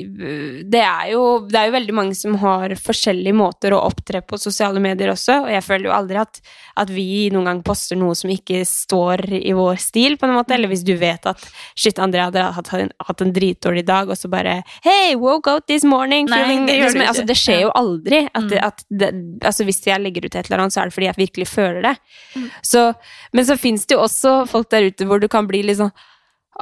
eh, 0.02 0.62
det 0.68 0.82
er, 0.84 1.06
jo, 1.14 1.22
det 1.48 1.56
er 1.58 1.66
jo 1.70 1.76
veldig 1.78 1.94
mange 1.96 2.14
som 2.18 2.36
har 2.42 2.74
forskjellige 2.78 3.34
måter 3.34 3.72
å 3.72 3.80
opptre 3.88 4.20
på 4.22 4.38
sosiale 4.38 4.78
medier 4.80 5.10
også, 5.14 5.38
og 5.46 5.50
jeg 5.50 5.64
føler 5.64 5.88
jo 5.88 5.94
aldri 5.96 6.20
at, 6.20 6.40
at 6.76 6.92
vi 6.92 7.30
noen 7.32 7.48
gang 7.48 7.62
poster 7.66 7.96
noe 7.96 8.14
som 8.18 8.30
ikke 8.30 8.62
står 8.68 9.24
i 9.40 9.52
vår 9.56 9.80
stil, 9.82 10.16
på 10.20 10.28
en 10.28 10.36
måte, 10.36 10.54
eller 10.54 10.68
hvis 10.68 10.84
du 10.84 10.94
vet 11.00 11.26
at 11.26 11.42
shit, 11.74 11.98
Andrea 11.98 12.28
hadde 12.28 12.44
hatt 12.58 12.72
en, 12.78 12.92
hatt 13.08 13.24
en 13.24 13.32
dritdårlig 13.32 13.86
dag, 13.88 14.08
og 14.12 14.16
så 14.20 14.28
bare 14.32 14.58
Hey, 14.84 15.14
woke 15.16 15.48
out 15.50 15.66
this 15.66 15.84
morning! 15.84 16.26
Nei, 16.30 16.58
det 16.66 16.76
liksom, 16.82 17.00
altså, 17.08 17.24
det 17.26 17.36
skjer 17.40 17.64
jo 17.66 17.72
aldri. 17.78 18.26
At, 18.34 18.42
Mm. 18.42 18.58
at 18.66 18.82
det, 18.90 19.08
altså, 19.46 19.61
hvis 19.68 19.82
jeg 19.86 20.02
legger 20.02 20.26
ut 20.26 20.36
et 20.36 20.48
eller 20.48 20.64
annet, 20.64 20.74
så 20.74 20.82
er 20.82 20.88
det 20.88 20.96
fordi 20.96 21.08
jeg 21.10 21.20
virkelig 21.20 21.48
føler 21.50 21.84
det. 21.88 21.92
Mm. 22.36 22.48
Så, 22.72 22.86
men 23.32 23.48
så 23.48 23.58
fins 23.60 23.86
det 23.86 23.96
jo 23.96 24.04
også 24.04 24.34
folk 24.50 24.70
der 24.72 24.88
ute 24.90 25.08
hvor 25.08 25.22
du 25.22 25.28
kan 25.32 25.48
bli 25.50 25.64
litt 25.66 25.80
sånn 25.82 25.94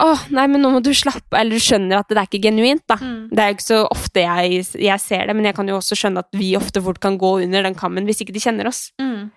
Åh, 0.00 0.20
nei, 0.30 0.44
men 0.46 0.62
nå 0.62 0.68
må 0.70 0.78
du 0.86 0.92
slappe 0.94 1.34
Eller 1.34 1.58
du 1.58 1.62
skjønner 1.62 1.98
at 1.98 2.06
det 2.06 2.20
er 2.20 2.28
ikke 2.28 2.44
genuint, 2.44 2.84
da. 2.86 2.94
Mm. 3.02 3.24
Det 3.32 3.42
er 3.42 3.48
jo 3.50 3.56
ikke 3.56 3.66
så 3.66 3.80
ofte 3.90 4.22
jeg, 4.22 4.60
jeg 4.78 5.02
ser 5.02 5.26
det, 5.26 5.34
men 5.34 5.48
jeg 5.48 5.56
kan 5.56 5.68
jo 5.68 5.80
også 5.80 5.98
skjønne 5.98 6.22
at 6.22 6.38
vi 6.38 6.52
ofte 6.58 6.82
fort 6.84 7.00
kan 7.02 7.18
gå 7.18 7.32
under 7.42 7.66
den 7.66 7.74
kammen 7.78 8.06
hvis 8.06 8.22
ikke 8.22 8.36
de 8.36 8.42
kjenner 8.44 8.70
oss. 8.70 8.84
Mm. 9.02 9.32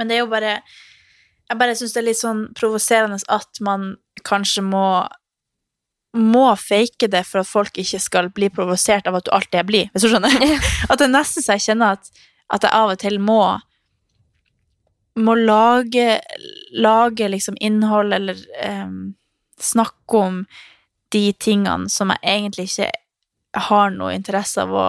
Men 0.00 0.10
det 0.10 0.16
er 0.16 0.24
jo 0.24 0.30
bare 0.32 0.56
Jeg 1.50 1.60
bare 1.60 1.76
syns 1.76 1.92
det 1.92 2.00
er 2.00 2.08
litt 2.08 2.22
sånn 2.22 2.46
provoserende 2.56 3.20
at 3.28 3.60
man 3.64 3.90
kanskje 4.24 4.64
må 4.64 4.86
må 6.14 6.46
fake 6.56 7.08
det 7.10 7.24
for 7.26 7.40
at 7.42 7.48
folk 7.50 7.78
ikke 7.82 7.98
skal 8.00 8.28
bli 8.30 8.48
provosert 8.54 9.06
av 9.10 9.16
at 9.18 9.24
du 9.26 9.32
alltid 9.34 9.58
er 9.60 9.66
blid, 9.66 9.88
hvis 9.92 10.04
du 10.06 10.12
skjønner? 10.12 10.30
At 10.90 11.00
det 11.00 11.08
er 11.08 11.10
nesten 11.14 11.42
så 11.42 11.56
jeg 11.56 11.64
kjenner 11.66 11.96
at, 11.96 12.10
at 12.54 12.62
jeg 12.62 12.70
av 12.72 12.92
og 12.94 13.00
til 13.02 13.18
må 13.18 13.40
må 15.16 15.34
lage, 15.38 16.20
lage 16.74 17.28
liksom 17.30 17.54
innhold 17.62 18.12
eller 18.16 18.38
um, 18.66 19.14
snakke 19.62 20.18
om 20.18 20.40
de 21.14 21.28
tingene 21.38 21.86
som 21.92 22.10
jeg 22.10 22.22
egentlig 22.26 22.64
ikke 22.72 22.88
har 23.68 23.92
noe 23.94 24.14
interesse 24.16 24.58
av 24.64 24.72
å 24.74 24.86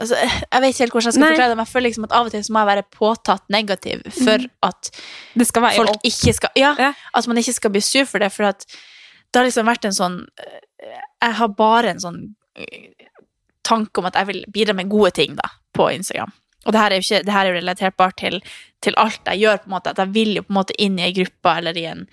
altså, 0.00 0.16
Jeg 0.18 0.62
vet 0.64 0.72
ikke 0.72 0.82
helt 0.82 0.96
hvordan 0.96 1.06
jeg 1.08 1.14
skal 1.14 1.22
Nei. 1.22 1.28
forklare 1.36 1.52
det, 1.52 1.58
men 1.60 1.66
jeg 1.66 1.72
føler 1.76 1.88
liksom 1.88 2.08
at 2.08 2.16
av 2.18 2.26
og 2.26 2.34
til 2.34 2.42
så 2.48 2.54
må 2.56 2.62
jeg 2.64 2.70
være 2.72 2.86
påtatt 2.98 3.44
negativ 3.54 4.02
for 4.18 4.48
at 4.66 4.90
Det 5.38 5.46
skal 5.46 5.66
være 5.68 5.78
folk 5.84 5.94
opp. 5.94 6.08
ikke 6.10 6.34
skal 6.40 6.58
Ja, 6.58 6.72
Ja. 6.82 6.90
at 7.14 7.30
man 7.30 7.38
ikke 7.38 7.54
skal 7.54 7.70
bli 7.76 7.84
sur 7.86 8.04
for 8.10 8.18
det, 8.18 8.32
for 8.34 8.50
at 8.50 8.66
det 9.32 9.40
har 9.40 9.48
liksom 9.48 9.68
vært 9.68 9.88
en 9.88 9.96
sånn 9.96 10.18
Jeg 11.22 11.34
har 11.38 11.48
bare 11.56 11.92
en 11.94 12.02
sånn 12.02 12.20
eh, 12.58 13.08
tanke 13.64 14.00
om 14.00 14.08
at 14.08 14.18
jeg 14.18 14.28
vil 14.28 14.44
bidra 14.52 14.74
med 14.76 14.90
gode 14.90 15.12
ting 15.16 15.36
da, 15.38 15.48
på 15.72 15.86
Instagram. 15.94 16.32
Og 16.66 16.74
det 16.74 16.80
her 16.80 16.92
er 16.92 17.00
jo 17.00 17.06
ikke, 17.06 17.20
er 17.30 17.48
jo 17.48 17.54
relaterbart 17.56 18.18
til, 18.18 18.38
til 18.82 18.96
alt 19.00 19.30
jeg 19.30 19.42
gjør, 19.42 19.62
på 19.62 19.70
en 19.70 19.74
måte, 19.76 19.94
at 19.94 20.02
jeg 20.02 20.14
vil 20.14 20.36
jo 20.36 20.44
på 20.46 20.52
en 20.52 20.58
måte 20.58 20.76
inn 20.82 20.98
i 20.98 21.06
ei 21.06 21.14
gruppe 21.16 21.54
eller 21.58 21.78
i 21.78 21.86
en 21.90 22.04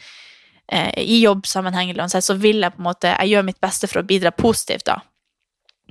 eh, 0.72 1.01
i 1.01 1.20
jobbsammenheng 1.24 1.91
eller 1.91 2.05
uansett, 2.05 2.26
så 2.26 2.38
vil 2.38 2.61
jeg 2.63 2.76
på 2.76 2.82
en 2.84 2.89
måte 2.89 3.13
Jeg 3.15 3.34
gjør 3.34 3.47
mitt 3.49 3.61
beste 3.61 3.89
for 3.89 4.01
å 4.01 4.07
bidra 4.09 4.32
positivt, 4.36 4.88
da. 4.89 4.99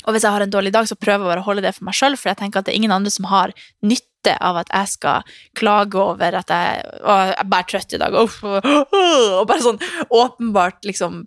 Og 0.06 0.14
hvis 0.14 0.24
jeg 0.26 0.34
har 0.34 0.44
en 0.44 0.52
dårlig 0.52 0.72
dag, 0.74 0.88
så 0.88 0.96
prøver 0.98 1.24
jeg 1.24 1.32
bare 1.32 1.42
å 1.42 1.48
holde 1.48 1.64
det 1.64 1.74
for 1.76 1.88
meg 1.88 1.96
sjøl, 1.98 2.16
for 2.18 2.30
jeg 2.30 2.40
tenker 2.40 2.60
at 2.60 2.68
det 2.68 2.74
er 2.74 2.80
ingen 2.80 2.94
andre 2.94 3.12
som 3.12 3.28
har 3.30 3.54
nytte 3.84 4.34
av 4.44 4.58
at 4.60 4.70
jeg 4.74 4.92
skal 4.92 5.34
klage 5.56 5.98
over 6.00 6.36
at 6.40 6.50
jeg, 6.52 6.82
å, 7.00 7.16
jeg 7.30 7.36
er 7.38 7.50
bare 7.52 7.68
trøtt 7.70 7.94
i 7.96 8.00
dag, 8.02 8.16
uff, 8.18 8.38
og 8.44 9.46
bare 9.48 9.64
sånn 9.64 9.80
åpenbart 10.14 10.88
liksom 10.88 11.22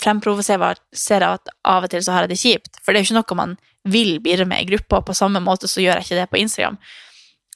fremprovoserer 0.00 1.26
at 1.26 1.52
av 1.66 1.86
og 1.86 1.92
til 1.92 2.04
så 2.04 2.14
har 2.14 2.26
jeg 2.26 2.32
det 2.34 2.40
kjipt. 2.40 2.80
For 2.80 2.92
det 2.92 3.00
er 3.00 3.04
jo 3.04 3.10
ikke 3.10 3.20
noe 3.20 3.40
man 3.40 3.58
vil 3.90 4.18
bidra 4.22 4.46
med 4.48 4.62
i 4.62 4.70
gruppa, 4.72 5.00
og 5.00 5.08
på 5.08 5.16
samme 5.16 5.42
måte 5.42 5.68
så 5.70 5.82
gjør 5.82 6.00
jeg 6.00 6.08
ikke 6.08 6.20
det 6.20 6.30
på 6.32 6.40
Instagram. 6.42 6.80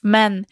Men 0.05 0.43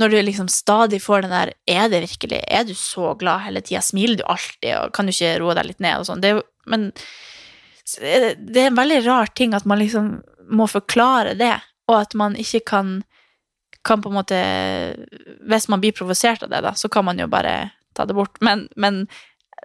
når 0.00 0.12
du 0.12 0.20
liksom 0.22 0.48
stadig 0.48 1.02
får 1.04 1.26
den 1.26 1.34
der 1.34 1.52
Er 1.68 1.88
det 1.92 2.00
virkelig 2.00 2.38
Er 2.48 2.64
du 2.64 2.72
så 2.74 3.14
glad 3.20 3.42
hele 3.44 3.60
tida? 3.60 3.82
Smiler 3.84 4.16
du 4.16 4.22
alltid? 4.24 4.72
Og 4.78 4.94
kan 4.96 5.04
du 5.04 5.12
ikke 5.12 5.34
roe 5.42 5.56
deg 5.58 5.66
litt 5.68 5.80
ned? 5.80 5.98
og 6.00 6.06
sånn? 6.08 6.22
Det 6.22 6.30
er 6.30 6.38
jo 6.38 6.44
Men 6.70 6.90
det 7.98 8.36
det 8.38 8.62
er 8.62 8.70
en 8.70 8.78
veldig 8.78 9.00
rar 9.06 9.32
ting 9.34 9.54
at 9.56 9.66
man 9.68 9.80
liksom 9.80 10.20
må 10.50 10.66
forklare 10.70 11.34
det, 11.38 11.56
og 11.90 12.00
at 12.00 12.14
man 12.18 12.36
ikke 12.38 12.60
kan 12.72 13.00
kan 13.82 14.02
på 14.02 14.08
en 14.08 14.14
måte 14.14 14.38
Hvis 15.48 15.68
man 15.68 15.80
blir 15.80 15.92
provosert 15.92 16.42
av 16.42 16.50
det, 16.50 16.60
da, 16.60 16.74
så 16.74 16.88
kan 16.88 17.04
man 17.04 17.18
jo 17.18 17.26
bare 17.26 17.70
ta 17.96 18.04
det 18.06 18.14
bort. 18.14 18.36
Men, 18.40 18.68
men 18.76 19.06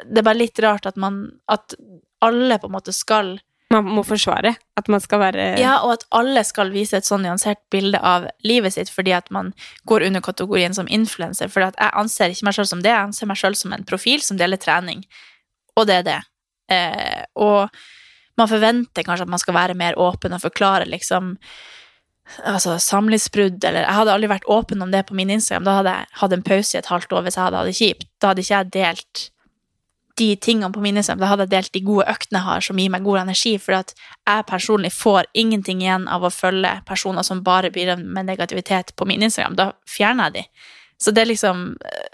det 0.06 0.22
er 0.22 0.28
bare 0.28 0.40
litt 0.40 0.60
rart 0.64 0.86
at 0.86 0.96
man 0.96 1.40
At 1.52 1.76
alle 2.24 2.60
på 2.60 2.70
en 2.70 2.76
måte 2.78 2.94
skal 2.96 3.36
Man 3.74 3.90
må 3.98 4.06
forsvare 4.08 4.56
at 4.80 4.88
man 4.92 5.04
skal 5.04 5.20
være 5.20 5.48
Ja, 5.60 5.80
og 5.84 5.98
at 5.98 6.06
alle 6.16 6.44
skal 6.48 6.72
vise 6.72 6.98
et 6.98 7.08
sånn 7.08 7.26
nyansert 7.26 7.60
bilde 7.74 8.00
av 8.00 8.30
livet 8.44 8.76
sitt 8.76 8.92
fordi 8.94 9.14
at 9.16 9.32
man 9.32 9.54
går 9.90 10.08
under 10.08 10.24
kategorien 10.24 10.74
som 10.74 10.88
influenser. 10.88 11.50
For 11.52 11.66
jeg 11.66 11.92
anser 11.92 12.32
ikke 12.32 12.48
meg 12.48 12.58
selv 12.58 12.70
som 12.72 12.84
det, 12.86 12.92
jeg 12.94 13.10
anser 13.10 13.30
meg 13.32 13.40
selv 13.42 13.60
som 13.60 13.74
en 13.74 13.88
profil 13.88 14.24
som 14.24 14.40
deler 14.40 14.62
trening. 14.62 15.02
Og 15.76 15.88
det 15.90 15.98
er 16.02 16.06
det. 16.08 16.20
Eh, 16.72 17.24
og 17.42 17.74
man 18.38 18.52
forventer 18.52 19.06
kanskje 19.08 19.26
at 19.28 19.32
man 19.32 19.42
skal 19.42 19.56
være 19.56 19.78
mer 19.80 19.98
åpen 20.02 20.36
og 20.36 20.44
forklare 20.44 20.88
liksom 20.90 21.36
altså 22.44 22.80
samlivsbrudd, 22.82 23.64
eller 23.64 23.86
Jeg 23.86 23.98
hadde 24.00 24.14
aldri 24.14 24.30
vært 24.32 24.50
åpen 24.50 24.82
om 24.82 24.92
det 24.92 25.06
på 25.06 25.16
min 25.16 25.30
Instagram. 25.30 25.64
Da 25.68 25.78
hadde 25.78 25.94
jeg 25.94 26.08
hatt 26.22 26.34
en 26.34 26.44
pause 26.44 26.76
i 26.76 26.80
et 26.80 26.90
halvt 26.90 27.14
år 27.14 27.26
hvis 27.26 27.38
jeg 27.38 27.44
hadde 27.44 27.58
hatt 27.62 27.70
det 27.70 27.80
kjipt. 27.80 28.08
Da 28.20 28.32
hadde 28.32 28.42
ikke 28.42 28.56
jeg 28.56 28.72
delt 28.74 29.26
de 30.18 30.30
tingene 30.40 30.72
på 30.72 30.82
min 30.82 30.98
Instagram. 30.98 31.22
Da 31.22 31.30
hadde 31.32 31.46
jeg 31.46 31.54
delt 31.54 31.74
de 31.76 31.84
gode 31.86 32.08
øktene 32.10 32.40
jeg 32.40 32.48
har, 32.48 32.66
som 32.66 32.80
gir 32.80 32.92
meg 32.92 33.06
god 33.06 33.22
energi. 33.26 33.54
For 33.62 33.78
at 33.78 33.94
jeg 34.00 34.48
personlig 34.50 34.92
får 34.96 35.30
ingenting 35.34 35.84
igjen 35.84 36.08
av 36.12 36.26
å 36.26 36.34
følge 36.34 36.72
personer 36.88 37.28
som 37.28 37.44
bare 37.46 37.72
bidrar 37.76 38.02
med 38.02 38.26
negativitet 38.32 38.96
på 38.96 39.06
min 39.06 39.26
Instagram. 39.28 39.60
Da 39.60 39.72
fjerner 39.90 40.32
jeg 40.32 40.38
de. 40.40 40.68
Så 40.98 41.12
det 41.12 41.26
er 41.26 41.34
liksom 41.34 41.66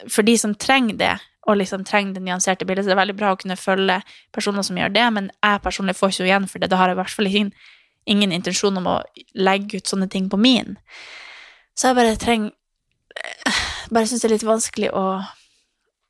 For 0.09 0.25
de 0.25 0.33
som 0.41 0.55
trenger 0.57 0.97
det, 0.97 1.15
og 1.49 1.57
liksom 1.57 1.83
trenger 1.87 2.13
det 2.13 2.23
nyanserte 2.25 2.67
bildet, 2.69 2.85
så 2.85 2.91
det 2.91 2.95
er 2.95 3.01
veldig 3.01 3.17
bra 3.17 3.31
å 3.33 3.39
kunne 3.39 3.57
følge 3.57 3.97
personer 4.35 4.65
som 4.65 4.77
gjør 4.77 4.93
det, 4.93 5.05
men 5.15 5.29
jeg 5.41 5.63
personlig 5.65 5.97
får 5.97 6.13
ikke 6.13 6.27
igjen 6.27 6.47
for 6.51 6.61
det. 6.61 6.69
Da 6.69 6.77
har 6.77 6.91
jeg 6.91 6.97
i 6.97 7.01
hvert 7.01 7.15
fall 7.17 7.29
ingen, 7.31 7.51
ingen 8.05 8.35
intensjon 8.35 8.77
om 8.77 8.89
å 8.91 8.97
legge 9.33 9.81
ut 9.81 9.89
sånne 9.89 10.09
ting 10.11 10.29
på 10.29 10.37
min. 10.41 10.77
Så 11.73 11.91
jeg 11.91 11.99
bare 12.01 12.17
trenger 12.21 12.57
Bare 13.91 14.07
syns 14.07 14.21
det 14.23 14.29
er 14.29 14.31
litt 14.37 14.45
vanskelig 14.47 14.89
å, 14.95 15.01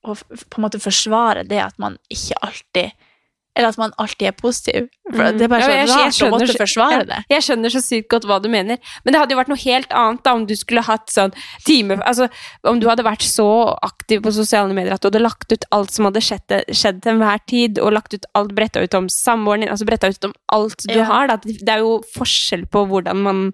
å 0.05 0.13
på 0.13 0.59
en 0.59 0.61
måte 0.61 0.79
forsvare 0.79 1.41
det 1.49 1.57
at 1.63 1.79
man 1.82 1.95
ikke 2.13 2.38
alltid 2.45 3.07
Eller 3.55 3.67
at 3.67 3.77
man 3.77 3.91
alltid 3.99 4.27
er 4.29 4.31
positiv. 4.31 4.85
For 5.11 5.17
Mm. 5.23 5.37
Det 5.37 5.41
er 5.43 5.47
bare 5.49 5.59
Ja, 5.59 5.65
så 5.65 5.71
jeg- 5.71 5.87
jeg 5.87 5.89
rart 5.89 6.07
å 6.07 6.17
skjønner 6.17 6.31
måtte 6.39 6.55
så- 6.55 6.61
forsvare 6.63 7.05
det. 7.07 7.25
Jeg 7.29 7.41
skjønner 7.43 7.69
så 7.69 7.81
sykt 7.83 8.07
godt 8.09 8.23
hva 8.23 8.41
du 8.41 8.47
mener. 8.47 8.77
Men 9.03 9.11
det 9.11 9.19
hadde 9.19 9.31
jo 9.31 9.37
vært 9.37 9.49
noe 9.49 9.57
helt 9.57 9.89
annet 9.89 10.23
da 10.23 10.33
om 10.33 10.45
du 10.45 10.53
skulle 10.55 10.81
hatt 10.81 11.07
sånn 11.07 11.33
time 11.65 11.97
Altså 12.05 12.29
om 12.63 12.79
du 12.79 12.87
hadde 12.87 13.03
vært 13.03 13.21
så 13.21 13.77
aktiv 13.83 14.21
på 14.21 14.31
sosiale 14.31 14.73
medier 14.73 14.93
at 14.93 15.01
du 15.01 15.09
hadde 15.09 15.21
lagt 15.21 15.51
ut 15.51 15.65
alt 15.71 15.91
som 15.91 16.05
hadde 16.05 16.21
skjedd, 16.21 16.47
skjedd 16.71 17.01
til 17.01 17.11
enhver 17.11 17.39
tid, 17.45 17.77
og 17.79 17.91
lagt 17.93 18.13
ut 18.13 18.25
alt, 18.35 18.55
bretta 18.55 18.81
ut 18.81 18.93
om 18.93 19.07
samboeren 19.09 19.59
din, 19.61 19.69
altså 19.69 19.85
bretta 19.85 20.07
ut 20.07 20.23
om 20.23 20.33
alt 20.49 20.77
du 20.87 20.93
Ja. 20.95 21.03
har. 21.03 21.27
Da. 21.27 21.35
Det 21.35 21.67
er 21.69 21.79
jo 21.79 22.01
forskjell 22.15 22.69
på 22.69 22.87
hvordan 22.87 23.17
man 23.17 23.51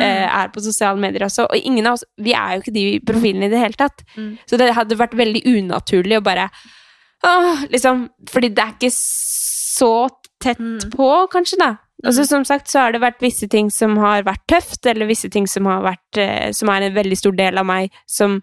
Mm. 0.00 0.06
er 0.30 0.48
på 0.48 0.60
sosiale 0.62 0.98
medier 0.98 1.20
også. 1.26 1.44
Og 1.50 1.56
ingen 1.64 1.86
av 1.86 1.94
oss 1.94 2.04
Vi 2.18 2.32
er 2.32 2.54
jo 2.56 2.62
ikke 2.62 2.72
de 2.72 3.00
profilene 3.00 3.44
i 3.44 3.48
det 3.48 3.58
hele 3.58 3.74
tatt. 3.74 4.02
Mm. 4.16 4.38
Så 4.48 4.56
det 4.56 4.72
hadde 4.74 4.96
vært 4.96 5.12
veldig 5.12 5.42
unaturlig 5.44 6.16
å 6.18 6.22
bare 6.22 6.48
Åh, 7.26 7.64
liksom, 7.70 8.08
fordi 8.30 8.48
det 8.54 8.62
er 8.64 8.72
ikke 8.76 8.92
så 8.96 10.08
tett 10.42 10.58
Mm. 10.58 10.90
på, 10.90 11.08
kanskje, 11.30 11.58
da. 11.60 11.76
Altså, 12.04 12.24
som 12.26 12.42
sagt 12.44 12.66
så 12.66 12.80
har 12.82 12.92
det 12.92 13.00
vært 13.00 13.20
visse 13.22 13.46
ting 13.48 13.68
som 13.70 13.96
har 14.02 14.24
vært 14.26 14.42
tøft, 14.50 14.84
eller 14.90 15.06
visse 15.06 15.28
ting 15.30 15.46
som 15.46 15.66
har 15.70 15.82
vært 15.84 16.18
eh, 16.18 16.50
Som 16.50 16.68
er 16.68 16.82
en 16.82 16.94
veldig 16.96 17.16
stor 17.16 17.30
del 17.38 17.58
av 17.58 17.64
meg, 17.68 17.92
som 18.10 18.40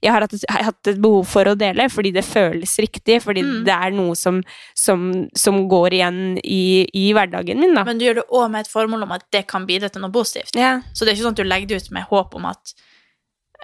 jeg 0.00 0.12
har 0.14 0.22
hatt 0.24 0.32
har 0.48 0.62
hatt 0.64 0.86
et 0.88 1.00
behov 1.02 1.26
for 1.28 1.44
å 1.44 1.56
dele, 1.58 1.88
fordi 1.92 2.12
det 2.14 2.22
føles 2.24 2.78
riktig, 2.78 3.18
fordi 3.20 3.42
Mm. 3.42 3.64
det 3.66 3.74
er 3.74 3.90
noe 3.90 4.14
som, 4.16 4.38
som, 4.74 5.28
som 5.36 5.68
går 5.68 5.90
igjen 5.98 6.38
i, 6.44 6.86
i 6.94 7.12
hverdagen 7.12 7.58
min, 7.60 7.74
da. 7.74 7.82
Men 7.84 7.98
du 7.98 8.06
gjør 8.06 8.14
det 8.22 8.28
òg 8.30 8.46
med 8.50 8.60
et 8.64 8.70
formål 8.72 9.02
om 9.02 9.12
at 9.12 9.26
det 9.32 9.46
kan 9.46 9.66
bidra 9.66 9.90
til 9.90 10.00
noe 10.00 10.10
positivt. 10.14 10.54
Yeah. 10.56 10.80
Så 10.94 11.04
det 11.04 11.10
er 11.12 11.16
ikke 11.18 11.26
sånn 11.26 11.36
at 11.36 11.42
du 11.42 11.50
legger 11.50 11.66
det 11.74 11.82
ut 11.82 11.90
med 11.90 12.04
håp 12.08 12.34
om 12.34 12.46
at 12.46 12.74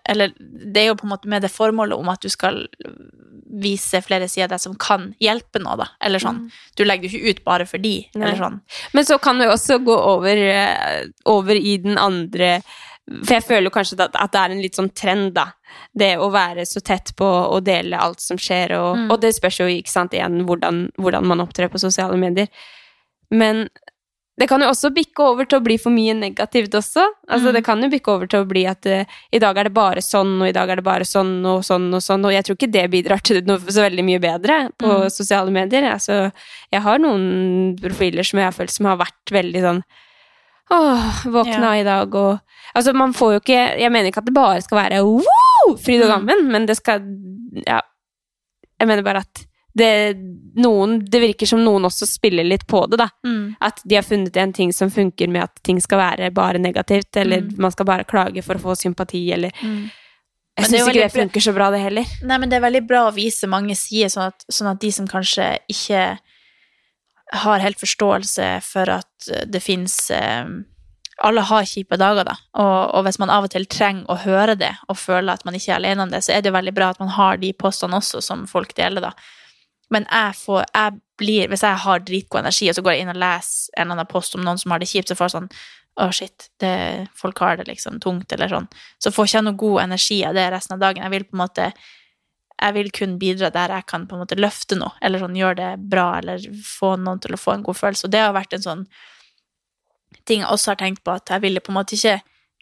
Eller 0.08 0.28
det 0.38 0.76
er 0.82 0.86
jo 0.90 0.94
på 0.94 1.04
en 1.06 1.10
måte 1.14 1.26
med 1.26 1.42
det 1.42 1.50
formålet 1.50 1.98
om 1.98 2.08
at 2.08 2.20
du 2.20 2.28
skal 2.28 2.66
vise 3.48 4.00
flere 4.02 4.28
sider 4.28 4.44
av 4.48 4.50
deg 4.56 4.60
som 4.60 4.74
kan 4.74 5.14
hjelpe 5.22 5.60
noe, 5.62 5.76
da. 5.76 5.86
Eller 6.02 6.18
sånn. 6.18 6.50
Du 6.76 6.84
legger 6.84 7.08
det 7.08 7.14
ikke 7.14 7.30
ut 7.30 7.44
bare 7.44 7.66
for 7.66 7.78
de, 7.78 8.08
Nei. 8.14 8.26
eller 8.26 8.36
sånn. 8.40 8.60
Men 8.92 9.04
så 9.04 9.18
kan 9.22 9.38
vi 9.38 9.46
også 9.46 9.78
gå 9.84 9.94
over, 9.94 10.36
eh, 10.36 11.04
over 11.26 11.54
i 11.54 11.76
den 11.78 11.96
andre 11.98 12.62
For 13.08 13.34
jeg 13.36 13.44
føler 13.46 13.70
kanskje 13.70 14.00
at, 14.02 14.16
at 14.18 14.32
det 14.32 14.40
er 14.40 14.50
en 14.50 14.60
litt 14.64 14.74
sånn 14.74 14.88
trend, 14.92 15.32
da. 15.36 15.52
Det 15.94 16.16
å 16.18 16.26
være 16.34 16.64
så 16.66 16.80
tett 16.82 17.12
på 17.14 17.24
å 17.24 17.60
dele 17.62 17.94
alt 17.96 18.18
som 18.20 18.36
skjer, 18.36 18.72
og, 18.74 18.96
Mm. 18.96 19.12
og 19.12 19.20
det 19.20 19.30
spørs 19.36 19.60
jo 19.60 19.66
ikke 19.70 19.88
sant, 19.92 20.10
igjen 20.10 20.40
hvordan, 20.44 20.90
hvordan 20.98 21.24
man 21.24 21.38
opptrer 21.38 21.68
på 21.70 21.78
sosiale 21.78 22.16
medier. 22.18 22.48
Men 23.30 23.68
det 24.38 24.48
kan 24.50 24.60
jo 24.60 24.68
også 24.68 24.90
bikke 24.92 25.24
over 25.24 25.46
til 25.48 25.58
å 25.58 25.64
bli 25.64 25.78
for 25.80 25.90
mye 25.90 26.12
negativt 26.14 26.74
også. 26.76 27.06
Altså, 27.28 27.48
Mm. 27.48 27.52
Det 27.54 27.64
kan 27.64 27.82
jo 27.82 27.88
bikke 27.88 28.12
over 28.12 28.26
til 28.28 28.40
å 28.44 28.48
bli 28.48 28.66
at 28.66 28.84
uh, 28.86 29.04
i 29.32 29.38
dag 29.40 29.56
er 29.56 29.64
det 29.64 29.72
bare 29.74 30.02
sånn, 30.04 30.40
og 30.42 30.48
i 30.48 30.52
dag 30.52 30.68
er 30.70 30.76
det 30.76 30.84
bare 30.84 31.04
sånn 31.08 31.44
og 31.46 31.62
sånn 31.64 31.86
og 31.94 32.02
sånn, 32.04 32.24
og 32.24 32.32
jeg 32.32 32.44
tror 32.44 32.56
ikke 32.58 32.70
det 32.72 32.90
bidrar 32.92 33.22
til 33.24 33.40
noe 33.48 33.58
så 33.58 33.80
veldig 33.86 34.04
mye 34.04 34.20
bedre 34.20 34.58
på 34.76 34.86
Mm. 34.86 35.10
sosiale 35.10 35.50
medier. 35.50 35.88
Altså, 35.92 36.32
jeg 36.72 36.82
har 36.82 36.98
noen 36.98 37.78
profiler 37.80 38.22
som 38.24 38.38
jeg 38.38 38.44
har 38.46 38.52
følt 38.52 38.70
som 38.76 38.86
har 38.86 38.96
vært 38.98 39.32
veldig 39.32 39.62
sånn 39.62 39.82
Åh, 40.68 41.22
våkna 41.30 41.78
i 41.80 41.84
dag 41.86 42.14
og 42.14 42.40
Altså, 42.74 42.92
man 42.92 43.12
får 43.14 43.32
jo 43.36 43.40
ikke 43.40 43.78
Jeg 43.78 43.90
mener 43.92 44.08
ikke 44.10 44.18
at 44.18 44.26
det 44.26 44.34
bare 44.34 44.60
skal 44.60 44.78
være 44.82 45.02
wow, 45.06 45.76
fryd 45.78 46.02
og 46.02 46.26
Mm. 46.26 46.50
men 46.50 46.66
det 46.66 46.76
skal 46.76 47.00
Ja. 47.66 47.80
Jeg 48.80 48.88
mener 48.88 49.02
bare 49.02 49.18
at 49.24 49.46
det, 49.76 50.16
noen, 50.56 50.98
det 51.04 51.20
virker 51.20 51.46
som 51.50 51.60
noen 51.64 51.84
også 51.84 52.06
spiller 52.08 52.46
litt 52.48 52.64
på 52.66 52.80
det, 52.88 52.96
da. 53.02 53.08
Mm. 53.26 53.56
At 53.60 53.82
de 53.84 53.98
har 53.98 54.06
funnet 54.06 54.36
en 54.40 54.52
ting 54.56 54.72
som 54.72 54.90
funker 54.90 55.28
med 55.28 55.42
at 55.44 55.62
ting 55.66 55.80
skal 55.84 56.00
være 56.00 56.30
bare 56.34 56.58
negativt, 56.62 57.16
eller 57.20 57.42
Mm. 57.44 57.54
man 57.58 57.70
skal 57.74 57.86
bare 57.86 58.04
klage 58.08 58.42
for 58.44 58.56
å 58.56 58.62
få 58.70 58.76
sympati, 58.80 59.26
eller 59.36 59.52
Mm. 59.62 59.90
Jeg 60.56 60.70
syns 60.70 60.88
ikke 60.88 61.02
det 61.02 61.12
funker 61.12 61.40
så 61.44 61.52
bra, 61.52 61.70
det 61.70 61.82
heller. 61.82 62.04
Nei, 62.24 62.38
men 62.38 62.48
det 62.48 62.56
er 62.56 62.62
veldig 62.64 62.86
bra 62.88 63.02
å 63.10 63.14
vise 63.14 63.44
mange 63.46 63.74
sider, 63.76 64.08
sånn 64.08 64.28
at, 64.30 64.44
sånn 64.50 64.70
at 64.70 64.80
de 64.80 64.90
som 64.90 65.06
kanskje 65.06 65.58
ikke 65.68 66.18
har 67.32 67.58
helt 67.60 67.78
forståelse 67.82 68.46
for 68.64 68.88
at 68.88 69.28
eh, 69.32 69.44
det 69.44 69.60
fins 69.62 70.10
Alle 71.24 71.40
har 71.40 71.64
kjipe 71.64 71.96
dager, 71.96 72.24
da. 72.28 72.34
Og, 72.60 72.94
og 72.94 73.04
hvis 73.06 73.18
man 73.18 73.30
av 73.32 73.44
og 73.46 73.50
til 73.50 73.64
trenger 73.64 74.04
å 74.12 74.18
høre 74.20 74.54
det, 74.60 74.74
og 74.88 74.98
føler 75.00 75.32
at 75.32 75.44
man 75.46 75.54
ikke 75.56 75.72
er 75.72 75.78
alene 75.78 76.02
om 76.04 76.10
det, 76.12 76.20
så 76.26 76.34
er 76.36 76.42
det 76.44 76.52
veldig 76.52 76.74
bra 76.76 76.90
at 76.92 77.00
man 77.00 77.08
har 77.08 77.38
de 77.40 77.54
postene 77.56 77.96
også 77.96 78.20
som 78.20 78.42
folk 78.46 78.74
deler, 78.76 79.00
da. 79.00 79.12
Men 79.94 80.06
jeg 80.10 80.38
får 80.40 80.64
jeg 80.64 81.00
blir, 81.16 81.48
Hvis 81.48 81.62
jeg 81.64 81.80
har 81.80 82.00
dritgod 82.04 82.42
energi, 82.42 82.68
og 82.68 82.76
så 82.76 82.82
går 82.84 82.92
jeg 82.92 83.04
inn 83.06 83.12
og 83.14 83.20
leser 83.22 83.72
en 83.72 83.86
eller 83.86 83.94
annen 83.96 84.08
post 84.10 84.34
om 84.36 84.42
noen 84.44 84.58
som 84.60 84.74
har 84.74 84.82
det 84.82 84.88
kjipt, 84.90 85.08
så 85.08 85.16
får 85.16 85.30
jeg 85.30 85.36
sånn 85.36 85.52
Å, 85.96 86.10
shit, 86.12 86.50
det, 86.60 87.06
folk 87.16 87.38
har 87.40 87.56
det 87.56 87.64
liksom 87.70 87.96
tungt, 88.04 88.28
eller 88.32 88.50
sånn. 88.52 88.66
Så 89.00 89.08
får 89.14 89.30
ikke 89.30 89.38
jeg 89.38 89.46
noe 89.46 89.56
god 89.62 89.78
energi 89.86 90.18
av 90.28 90.34
det 90.36 90.44
resten 90.52 90.74
av 90.76 90.82
dagen. 90.82 91.06
Jeg 91.06 91.14
vil 91.14 91.24
på 91.24 91.38
en 91.38 91.40
måte 91.40 91.70
jeg 92.56 92.72
vil 92.72 92.90
kun 92.92 93.16
bidra 93.20 93.50
der 93.52 93.72
jeg 93.74 93.84
kan 93.88 94.06
på 94.08 94.16
en 94.16 94.22
måte 94.24 94.36
løfte 94.36 94.76
noe, 94.76 94.94
eller 95.04 95.20
sånn 95.20 95.36
gjøre 95.36 95.56
det 95.58 95.70
bra, 95.92 96.06
eller 96.20 96.44
få 96.64 96.94
noen 97.00 97.20
til 97.20 97.36
å 97.36 97.40
få 97.40 97.52
en 97.52 97.64
god 97.66 97.76
følelse. 97.76 98.08
Og 98.08 98.12
det 98.14 98.22
har 98.24 98.36
vært 98.36 98.56
en 98.56 98.64
sånn 98.64 98.84
ting 100.28 100.42
jeg 100.42 100.50
også 100.52 100.72
har 100.72 100.80
tenkt 100.80 101.02
på, 101.04 101.16
at 101.16 101.32
jeg 101.32 101.44
ville 101.44 101.62
på 101.64 101.72
en 101.72 101.78
måte 101.78 101.96
ikke 101.96 102.18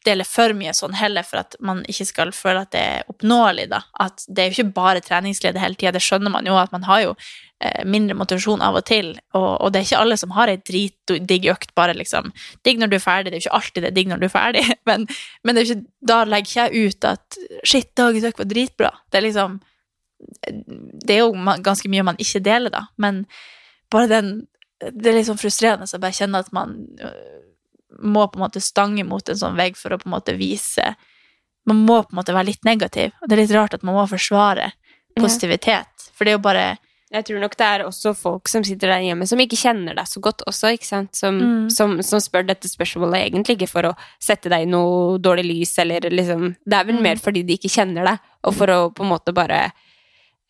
dele 0.07 0.25
for 0.29 0.55
mye 0.57 0.75
sånn 0.77 0.95
heller, 0.99 1.25
for 1.27 1.43
at 1.43 1.57
man 1.65 1.83
ikke 1.91 2.07
skal 2.09 2.31
føle 2.37 2.65
at 2.65 2.73
det 2.75 2.83
er 2.83 3.11
oppnåelig, 3.11 3.67
da. 3.73 3.81
At 4.01 4.25
det 4.29 4.43
er 4.43 4.51
jo 4.51 4.57
ikke 4.59 4.77
bare 4.77 5.03
treningsglede 5.05 5.63
hele 5.63 5.79
tida, 5.79 5.95
det 5.95 6.03
skjønner 6.05 6.33
man 6.33 6.47
jo, 6.49 6.57
at 6.61 6.73
man 6.75 6.87
har 6.89 7.03
jo 7.05 7.13
eh, 7.15 7.83
mindre 7.89 8.17
motivasjon 8.19 8.65
av 8.65 8.79
og 8.81 8.87
til, 8.89 9.13
og, 9.37 9.49
og 9.59 9.73
det 9.73 9.81
er 9.81 9.89
ikke 9.89 10.03
alle 10.05 10.19
som 10.21 10.35
har 10.37 10.53
ei 10.53 10.59
dritdigg 10.61 11.51
økt, 11.55 11.75
bare 11.79 11.97
liksom 11.99 12.33
digg 12.67 12.81
når 12.81 12.93
du 12.93 12.99
er 12.99 13.05
ferdig, 13.05 13.33
det 13.33 13.39
er 13.39 13.43
jo 13.43 13.47
ikke 13.47 13.61
alltid 13.61 13.87
det 13.87 13.91
er 13.91 13.99
digg 13.99 14.11
når 14.13 14.23
du 14.23 14.29
er 14.29 14.35
ferdig, 14.37 14.65
men, 14.91 15.07
men 15.45 15.63
ikke, 15.63 15.81
da 16.13 16.23
legger 16.29 16.51
ikke 16.51 16.65
jeg 16.65 16.89
ut 16.89 17.11
at 17.13 17.41
shit, 17.63 17.93
dagens 17.99 18.29
økt 18.31 18.43
var 18.45 18.51
dritbra. 18.51 18.93
Det 19.11 19.21
er 19.21 19.29
liksom 19.29 19.61
Det 21.05 21.13
er 21.13 21.19
jo 21.21 21.57
ganske 21.61 21.89
mye 21.93 22.05
man 22.07 22.19
ikke 22.23 22.41
deler, 22.41 22.73
da, 22.73 22.87
men 22.97 23.25
bare 23.93 24.09
den 24.09 24.29
Det 24.81 25.11
er 25.11 25.25
sånn 25.25 25.41
frustrerende, 25.41 25.87
jeg 25.91 26.01
bare 26.01 26.17
kjenner 26.17 26.45
at 26.45 26.53
man 26.53 26.73
øh, 27.01 27.35
må 28.03 28.27
på 28.33 28.39
en 28.39 28.45
måte 28.47 28.61
stange 28.61 29.05
mot 29.05 29.29
en 29.29 29.37
sånn 29.37 29.57
vegg 29.57 29.77
for 29.77 29.91
å 29.95 29.99
på 29.99 30.09
en 30.09 30.17
måte 30.17 30.37
vise 30.39 30.95
Man 31.67 31.87
må 31.87 32.03
på 32.03 32.13
en 32.13 32.19
måte 32.21 32.35
være 32.35 32.47
litt 32.51 32.65
negativ, 32.65 33.13
og 33.23 33.29
det 33.29 33.33
er 33.39 33.43
litt 33.47 33.55
rart 33.57 33.75
at 33.75 33.83
man 33.83 33.95
må 33.95 34.07
forsvare 34.09 34.73
positivitet, 35.17 36.11
for 36.15 36.25
det 36.25 36.35
er 36.35 36.37
jo 36.39 36.43
bare 36.45 36.65
Jeg 37.15 37.25
tror 37.29 37.39
nok 37.45 37.53
det 37.57 37.67
er 37.67 37.83
også 37.87 38.11
folk 38.19 38.49
som 38.51 38.65
sitter 38.67 38.91
der 38.91 39.05
hjemme 39.05 39.27
som 39.31 39.39
ikke 39.39 39.57
kjenner 39.61 39.95
deg 39.95 40.09
så 40.11 40.19
godt 40.21 40.43
også, 40.51 40.73
ikke 40.75 40.87
sant? 40.89 41.15
Som, 41.15 41.37
Mm. 41.39 41.71
som, 41.71 42.03
som 42.03 42.19
spør 42.19 42.43
dette 42.49 42.67
spørsmålet 42.67 43.29
egentlig 43.31 43.55
ikke 43.57 43.69
for 43.71 43.83
å 43.87 43.93
sette 44.19 44.51
deg 44.51 44.65
i 44.65 44.71
noe 44.71 45.19
dårlig 45.23 45.45
lys, 45.47 45.79
eller 45.79 46.01
liksom 46.11 46.57
Det 46.67 46.75
er 46.75 46.85
vel 46.85 46.97
Mm. 46.97 47.03
mer 47.03 47.17
fordi 47.17 47.45
de 47.47 47.55
ikke 47.57 47.71
kjenner 47.71 48.05
deg, 48.05 48.19
og 48.43 48.55
for 48.55 48.67
å 48.67 48.91
på 48.93 49.05
en 49.05 49.11
måte 49.13 49.33
bare 49.33 49.71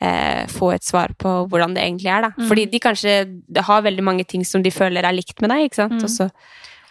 eh, 0.01 0.47
få 0.49 0.73
et 0.75 0.83
svar 0.85 1.13
på 1.19 1.47
hvordan 1.49 1.75
det 1.75 1.83
egentlig 1.85 2.11
er, 2.11 2.23
da. 2.23 2.31
Mm. 2.39 2.49
Fordi 2.49 2.65
de 2.71 2.81
kanskje 2.81 3.13
har 3.63 3.83
veldig 3.83 4.03
mange 4.03 4.25
ting 4.27 4.43
som 4.45 4.63
de 4.63 4.71
føler 4.71 5.05
er 5.05 5.13
likt 5.13 5.41
med 5.41 5.51
deg, 5.51 5.69
ikke 5.69 5.75
sant? 5.83 5.93
Mm. 6.01 6.05
Og 6.05 6.11
så 6.11 6.31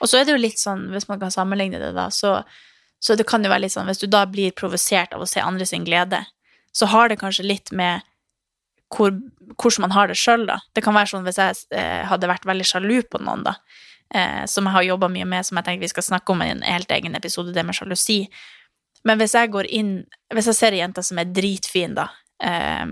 Og 0.04 0.12
så 0.12 0.20
er 0.20 0.28
det 0.28 0.36
jo 0.36 0.44
litt 0.44 0.60
sånn, 0.60 0.90
hvis 0.92 1.08
man 1.08 1.22
kan 1.22 1.32
sammenligne 1.32 1.80
det, 1.80 1.94
da, 1.96 2.10
så, 2.12 2.42
så 3.00 3.16
det 3.16 3.26
kan 3.30 3.44
jo 3.44 3.52
være 3.52 3.66
litt 3.66 3.76
sånn 3.76 3.88
Hvis 3.88 4.02
du 4.02 4.10
da 4.12 4.26
blir 4.28 4.56
provosert 4.56 5.16
av 5.16 5.24
å 5.24 5.30
se 5.30 5.40
andre 5.40 5.68
sin 5.70 5.88
glede, 5.88 6.20
så 6.76 6.90
har 6.92 7.10
det 7.10 7.22
kanskje 7.22 7.46
litt 7.48 7.72
med 7.72 8.04
hvor, 8.94 9.14
hvordan 9.56 9.88
man 9.88 9.96
har 9.96 10.10
det 10.10 10.18
sjøl, 10.20 10.46
da. 10.50 10.60
Det 10.76 10.84
kan 10.86 10.96
være 10.98 11.14
sånn 11.14 11.26
hvis 11.26 11.40
jeg 11.40 11.62
eh, 11.78 12.04
hadde 12.10 12.30
vært 12.30 12.46
veldig 12.50 12.68
sjalu 12.68 13.00
på 13.10 13.22
noen, 13.24 13.46
da, 13.48 13.56
eh, 14.14 14.44
som 14.50 14.68
jeg 14.68 14.76
har 14.76 14.90
jobba 14.90 15.10
mye 15.14 15.30
med, 15.30 15.48
som 15.48 15.58
jeg 15.58 15.70
tenker 15.70 15.88
vi 15.88 15.94
skal 15.94 16.08
snakke 16.10 16.36
om 16.36 16.44
i 16.46 16.52
en 16.54 16.66
helt 16.68 16.92
egen 16.94 17.18
episode, 17.18 17.56
det 17.56 17.66
med 17.66 17.78
sjalusi. 17.78 18.20
Men 19.08 19.20
hvis 19.20 19.34
jeg 19.36 19.52
går 19.52 19.68
inn 19.76 19.96
Hvis 20.32 20.46
jeg 20.48 20.56
ser 20.56 20.76
ei 20.76 20.80
jente 20.80 21.02
som 21.04 21.18
er 21.20 21.32
dritfin, 21.32 21.96
da, 21.98 22.10
eh, 22.44 22.86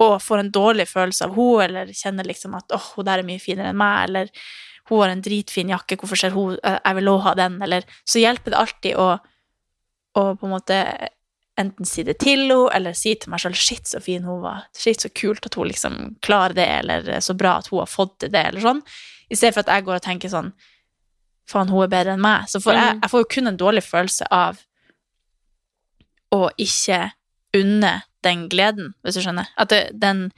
og 0.00 0.16
får 0.24 0.40
en 0.40 0.50
dårlig 0.54 0.88
følelse 0.88 1.28
av 1.28 1.36
henne, 1.36 1.64
eller 1.66 1.94
kjenner 1.94 2.24
liksom 2.24 2.56
at 2.56 2.72
åh, 2.72 2.90
hun 2.96 3.06
der 3.06 3.20
er 3.20 3.28
mye 3.28 3.42
finere 3.42 3.72
enn 3.74 3.80
meg, 3.80 4.08
eller 4.08 4.30
hun 4.90 5.00
har 5.04 5.12
en 5.14 5.22
dritfin 5.22 5.70
jakke, 5.70 5.96
hvorfor 5.96 6.18
ser 6.18 6.30
hun 6.34 6.58
eh, 6.64 6.78
Jeg 6.84 6.96
vil 6.96 7.08
også 7.08 7.22
ha 7.28 7.34
den, 7.34 7.62
eller 7.62 7.84
Så 8.04 8.18
hjelper 8.22 8.50
det 8.50 8.58
alltid 8.58 8.96
å, 8.96 9.08
å 10.18 10.22
på 10.36 10.46
en 10.46 10.54
måte 10.56 11.08
enten 11.60 11.84
si 11.84 12.02
det 12.06 12.18
til 12.22 12.46
henne, 12.48 12.70
eller 12.72 12.94
si 12.96 13.14
til 13.14 13.30
meg 13.30 13.40
sjøl 13.42 13.52
'shit, 13.54 13.84
så 13.86 14.00
fin 14.00 14.22
hun 14.24 14.40
var', 14.40 14.62
'shit, 14.74 15.00
så 15.02 15.10
kult 15.12 15.44
at 15.46 15.54
hun 15.54 15.68
liksom 15.68 16.16
klarer 16.22 16.54
det', 16.56 16.78
eller 16.80 17.02
'så 17.20 17.36
bra 17.36 17.58
at 17.58 17.66
hun 17.68 17.80
har 17.82 17.86
fått 17.90 18.18
til 18.20 18.30
det', 18.30 18.46
eller 18.48 18.60
sånn. 18.60 18.80
I 19.30 19.36
stedet 19.36 19.54
for 19.54 19.60
at 19.60 19.74
jeg 19.74 19.84
går 19.84 19.94
og 19.94 20.02
tenker 20.02 20.28
sånn 20.32 20.52
'faen, 21.46 21.68
hun 21.68 21.82
er 21.82 21.88
bedre 21.92 22.12
enn 22.14 22.20
meg'. 22.24 22.48
Så 22.48 22.62
får 22.62 22.72
jeg, 22.74 22.94
Mm. 22.94 23.00
jeg 23.02 23.10
får 23.10 23.20
jo 23.20 23.28
kun 23.34 23.46
en 23.46 23.56
dårlig 23.58 23.82
følelse 23.84 24.26
av 24.30 24.58
å 26.32 26.48
ikke 26.58 27.10
unne 27.58 28.02
den 28.22 28.48
gleden, 28.48 28.94
hvis 29.02 29.14
du 29.18 29.20
skjønner. 29.24 29.48
At 29.58 29.68
det, 29.72 29.82
den, 30.00 30.30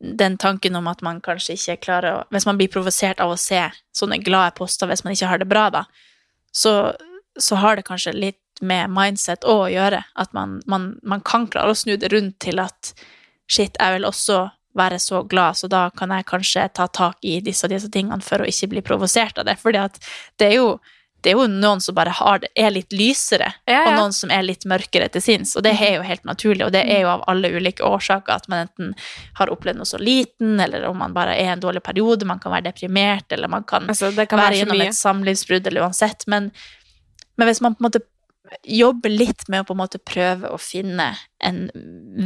den 0.00 0.36
tanken 0.38 0.76
om 0.78 0.86
at 0.86 1.02
man 1.02 1.20
kanskje 1.20 1.56
ikke 1.56 1.76
klarer 1.88 2.12
å 2.12 2.24
Hvis 2.30 2.46
man 2.46 2.58
blir 2.58 2.70
provosert 2.70 3.20
av 3.20 3.32
å 3.34 3.40
se 3.40 3.64
sånne 3.96 4.20
glade 4.22 4.54
poster 4.54 4.86
hvis 4.86 5.02
man 5.04 5.16
ikke 5.16 5.30
har 5.30 5.40
det 5.42 5.48
bra, 5.50 5.68
da, 5.74 5.84
så, 6.54 6.94
så 7.38 7.58
har 7.58 7.76
det 7.76 7.86
kanskje 7.88 8.14
litt 8.14 8.42
med 8.60 8.90
mindset 8.90 9.46
å 9.46 9.66
gjøre. 9.70 10.02
At 10.18 10.32
man, 10.34 10.60
man, 10.66 10.92
man 11.02 11.22
kan 11.26 11.46
klare 11.50 11.74
å 11.74 11.78
snu 11.78 11.96
det 11.96 12.12
rundt 12.14 12.38
til 12.42 12.62
at 12.62 12.92
shit, 13.50 13.74
jeg 13.78 13.96
vil 13.96 14.06
også 14.06 14.48
være 14.78 14.98
så 15.02 15.22
glad, 15.26 15.58
så 15.58 15.68
da 15.70 15.88
kan 15.96 16.12
jeg 16.14 16.26
kanskje 16.28 16.68
ta 16.76 16.86
tak 16.86 17.24
i 17.26 17.38
disse 17.42 17.66
og 17.66 17.72
disse 17.72 17.90
tingene 17.90 18.22
for 18.22 18.42
å 18.42 18.48
ikke 18.48 18.70
bli 18.74 18.82
provosert 18.86 19.40
av 19.40 19.48
det. 19.48 19.56
Fordi 19.58 19.80
at 19.82 19.98
det 20.38 20.52
er 20.52 20.58
jo, 20.60 20.68
det 21.22 21.32
er 21.32 21.34
jo 21.34 21.46
noen 21.50 21.80
som 21.82 21.96
bare 21.96 22.12
har 22.14 22.38
det, 22.44 22.50
er 22.54 22.70
litt 22.70 22.94
lysere, 22.94 23.50
Ja, 23.66 23.80
og 23.88 23.96
noen 23.96 24.12
som 24.14 24.30
er 24.30 24.44
litt 24.46 24.62
mørkere 24.70 25.08
til 25.10 25.22
sinns. 25.24 25.56
Og 25.58 25.64
det 25.66 25.72
er 25.74 25.96
jo 25.96 26.04
helt 26.06 26.22
naturlig, 26.28 26.62
og 26.68 26.70
det 26.76 26.84
er 26.86 27.02
jo 27.02 27.10
av 27.10 27.24
alle 27.30 27.50
ulike 27.50 27.82
årsaker. 27.86 28.38
At 28.38 28.46
man 28.52 28.68
enten 28.68 28.92
har 29.40 29.50
opplevd 29.50 29.80
noe 29.80 29.88
så 29.88 29.98
liten, 29.98 30.54
eller 30.62 30.86
om 30.86 31.00
man 31.02 31.16
bare 31.16 31.34
er 31.34 31.50
i 31.50 31.54
en 31.56 31.64
dårlig 31.64 31.82
periode, 31.82 32.28
man 32.28 32.38
kan 32.42 32.54
være 32.54 32.68
deprimert, 32.70 33.26
eller 33.34 33.50
man 33.50 33.66
kan 33.66 33.90
altså, 33.90 34.12
kan 34.14 34.44
være 34.44 34.60
gjennom 34.60 34.84
et 34.86 34.98
samlivsbrudd, 34.98 35.66
eller 35.66 35.88
uansett. 35.88 36.22
Men, 36.30 36.52
men 37.36 37.50
hvis 37.50 37.62
man 37.66 37.74
på 37.74 37.82
en 37.82 37.88
måte 37.90 38.04
jobber 38.62 39.12
litt 39.12 39.48
med 39.48 39.64
å 39.64 39.68
på 39.68 39.74
en 39.74 39.82
måte 39.82 40.00
prøve 40.00 40.52
å 40.54 40.60
finne 40.62 41.10
en 41.44 41.64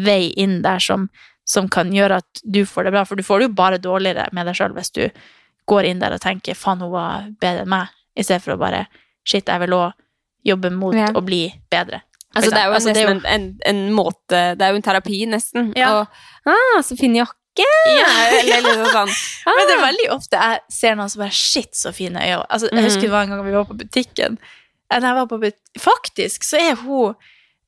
vei 0.05 0.34
inn 0.38 0.61
der 0.62 0.82
som, 0.84 1.09
som 1.49 1.70
kan 1.72 1.90
gjøre 1.97 2.20
at 2.22 2.45
du 2.45 2.62
får 2.68 2.86
det 2.86 2.95
bra, 2.95 3.07
for 3.09 3.16
du 3.16 3.26
får 3.26 3.40
det 3.40 3.49
jo 3.49 3.57
bare 3.59 3.80
dårligere 3.82 4.28
med 4.36 4.47
deg 4.47 4.61
sjøl 4.61 4.76
hvis 4.76 4.95
du 4.95 5.07
går 5.70 5.88
inn 5.88 6.03
der 6.03 6.14
og 6.14 6.22
tenker 6.22 6.59
'faen, 6.59 6.82
hun 6.82 6.95
var 6.95 7.28
bedre 7.40 7.64
enn 7.64 7.72
meg', 7.72 7.90
i 8.16 8.22
stedet 8.22 8.42
for 8.44 8.54
å 8.54 8.58
bare 8.60 8.86
'shit, 9.24 9.46
jeg 9.48 9.60
vil 9.60 9.76
òg 9.76 9.92
jobbe 10.44 10.70
mot 10.70 10.94
Ja. 10.94 11.08
å 11.14 11.20
bli 11.24 11.52
bedre'. 11.70 12.02
Altså, 12.34 12.50
det 12.50 12.58
er 12.58 12.66
jo. 12.66 12.72
Altså, 12.72 12.92
det 12.92 13.02
er 13.02 13.08
jo... 13.08 13.14
en, 13.14 13.26
en, 13.26 13.58
en 13.66 13.92
måte 13.92 14.38
Det 14.56 14.62
er 14.64 14.70
jo 14.72 14.76
en 14.80 14.82
terapi, 14.82 15.26
nesten. 15.28 15.72
Ja. 15.76 15.90
Og 16.00 16.06
ah, 16.48 16.80
så 16.82 16.96
fin 16.96 17.14
jakke! 17.14 17.66
Eller 18.40 18.62
liksom 18.64 18.86
sånn. 18.94 19.12
Ah. 19.46 19.52
Men 19.58 19.66
det 19.68 19.74
er 19.74 19.82
veldig 19.84 20.08
ofte 20.14 20.38
jeg 20.40 20.60
ser 20.70 20.94
noen 20.96 21.10
som 21.12 21.20
bare 21.24 21.34
Shit, 21.36 21.74
så 21.76 21.92
fine 21.92 22.16
øyne. 22.22 22.46
Altså, 22.48 22.70
jeg 22.72 22.84
husker 22.86 23.02
det 23.08 23.10
var 23.12 23.26
en 23.26 23.34
gang 23.34 23.44
vi 23.44 23.52
var 23.52 23.66
på 23.68 23.76
butikken. 23.76 24.38
Eh, 24.88 25.00
jeg 25.02 25.14
var 25.18 25.26
på 25.26 25.38
but 25.42 25.58
Faktisk 25.78 26.44
så 26.44 26.56
er 26.62 26.74
hun 26.80 27.14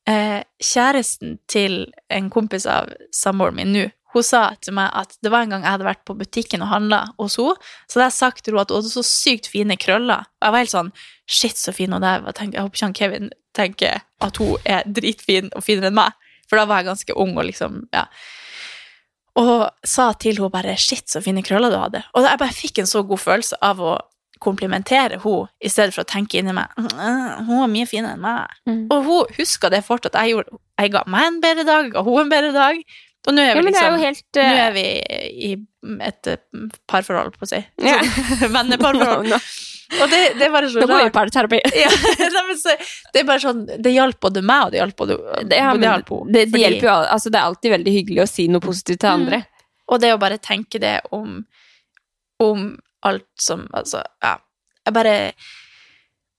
eh, 0.09 0.41
kjæresten 0.63 1.39
til 1.49 1.93
en 2.09 2.31
kompis 2.31 2.65
av 2.67 2.89
samboeren 3.13 3.57
min 3.61 3.73
nå. 3.75 3.85
Hun 4.15 4.27
sa 4.27 4.45
til 4.63 4.77
meg 4.77 4.93
at 4.95 5.17
det 5.23 5.33
var 5.35 5.45
en 5.45 5.55
gang 5.55 5.65
jeg 5.67 5.75
hadde 5.75 5.89
vært 5.89 6.05
på 6.07 6.17
butikken 6.19 6.63
og 6.63 6.71
handla 6.71 7.01
hos 7.19 7.39
henne. 7.41 7.57
Så 7.89 7.99
hadde 7.99 8.09
jeg 8.09 8.19
sagt 8.21 8.45
til 8.45 8.55
henne 8.55 8.63
at 8.65 8.71
hun 8.71 8.81
hadde 8.81 8.93
så 8.95 9.05
sykt 9.07 9.51
fine 9.51 9.77
krøller. 9.81 10.29
Og 10.39 10.47
jeg 10.47 10.55
var 10.55 10.65
helt 10.65 10.77
sånn 10.77 10.95
Shit, 11.25 11.57
så 11.57 11.73
fin 11.73 11.93
hun 11.95 12.05
er. 12.05 12.21
Jeg 12.21 12.37
tenkte, 12.37 12.59
jeg 12.59 12.67
håper 12.67 12.77
ikke 12.77 12.87
han 12.87 12.97
Kevin 12.99 13.29
tenker 13.57 14.03
at 14.27 14.41
hun 14.43 14.67
er 14.69 14.83
dritfin 14.85 15.49
og 15.57 15.65
finere 15.65 15.89
enn 15.89 15.97
meg. 15.97 16.17
For 16.51 16.61
da 16.61 16.67
var 16.69 16.83
jeg 16.83 16.91
ganske 16.91 17.17
ung 17.17 17.33
og 17.39 17.47
liksom, 17.49 17.87
ja 17.97 18.05
og 19.41 19.65
sa 19.83 20.13
til 20.15 20.39
henne 20.39 20.51
bare 20.51 20.77
'shit, 20.79 21.11
så 21.11 21.21
fine 21.23 21.43
krøller 21.43 21.71
du 21.71 21.77
hadde'. 21.77 22.05
Og 22.15 22.23
jeg 22.23 22.39
bare 22.39 22.55
fikk 22.55 22.79
en 22.79 22.87
så 22.87 23.03
god 23.03 23.19
følelse 23.19 23.57
av 23.63 23.81
å 23.81 23.99
komplimentere 24.41 25.19
henne, 25.23 25.49
i 25.61 25.69
stedet 25.69 25.95
for 25.95 26.05
å 26.05 26.11
tenke 26.11 26.39
inni 26.39 26.53
meg 26.53 26.69
«Mm, 26.79 27.47
'hun 27.47 27.61
var 27.61 27.71
mye 27.73 27.87
finere 27.87 28.15
enn 28.15 28.23
meg'. 28.23 28.55
Mm. 28.69 28.87
Og 28.91 29.05
hun 29.05 29.35
huska 29.39 29.71
det 29.71 29.85
fortsatt. 29.85 30.15
Jeg, 30.15 30.35
gjorde, 30.35 30.59
jeg 30.79 30.93
ga 30.93 31.03
meg 31.07 31.27
en 31.27 31.41
bedre 31.41 31.65
dag, 31.65 31.91
ga 31.93 32.03
hun 32.03 32.21
en 32.21 32.31
bedre 32.31 32.53
dag. 32.53 32.77
Og 33.27 33.33
nå 33.37 33.41
er 33.45 33.57
vi 33.57 33.71
det 33.73 33.81
er 33.81 33.95
helt, 34.03 34.27
uh... 34.37 34.41
Nå 34.41 34.49
eh, 34.49 34.65
er 34.67 34.75
vi 34.75 34.83
i 35.49 35.53
et 36.05 36.29
eh, 36.29 36.41
parforhold, 36.91 37.37
på 37.39 37.47
å 37.47 37.51
si. 37.55 37.61
Ja. 37.81 37.97
Venneparforhold. 38.57 39.31
no, 39.31 39.39
no. 39.39 39.41
Og 40.03 40.09
det, 40.11 40.21
det 40.41 40.47
er 40.47 40.53
bare 40.53 40.69
så 40.73 40.81
nå 40.81 40.87
går 40.89 41.03
vi 41.05 41.09
i 41.09 41.15
parterapi. 41.15 41.59
Ja, 41.85 41.91
det 43.13 43.21
er 43.21 43.27
bare 43.29 43.41
sånn 43.43 43.61
Det 43.85 43.93
hjalp 43.93 44.17
både 44.25 44.43
meg, 44.43 44.63
og 44.67 44.73
det 44.73 44.81
hjalp 44.81 44.97
både 44.97 45.17
Det, 45.45 45.59
ja, 45.61 45.75
det, 45.77 45.87
hjelper, 45.87 46.23
det, 46.25 46.33
det 46.33 46.45
Fordi- 46.49 46.63
hjelper 46.65 46.89
jo 46.89 46.95
altså, 47.15 47.31
Det 47.35 47.39
er 47.41 47.51
alltid 47.51 47.75
veldig 47.75 47.93
hyggelig 47.99 48.23
å 48.25 48.31
si 48.31 48.47
noe 48.51 48.65
positivt 48.65 49.03
til 49.05 49.11
Mm. 49.13 49.21
andre. 49.21 49.41
Og 49.93 50.01
det 50.01 50.11
å 50.15 50.19
bare 50.19 50.39
tenke 50.41 50.81
det 50.81 50.95
om, 51.13 51.37
om 52.43 52.65
alt 53.05 53.29
som 53.41 53.67
Altså, 53.77 54.01
ja. 54.25 54.35
Jeg 54.85 54.97
bare 54.97 55.15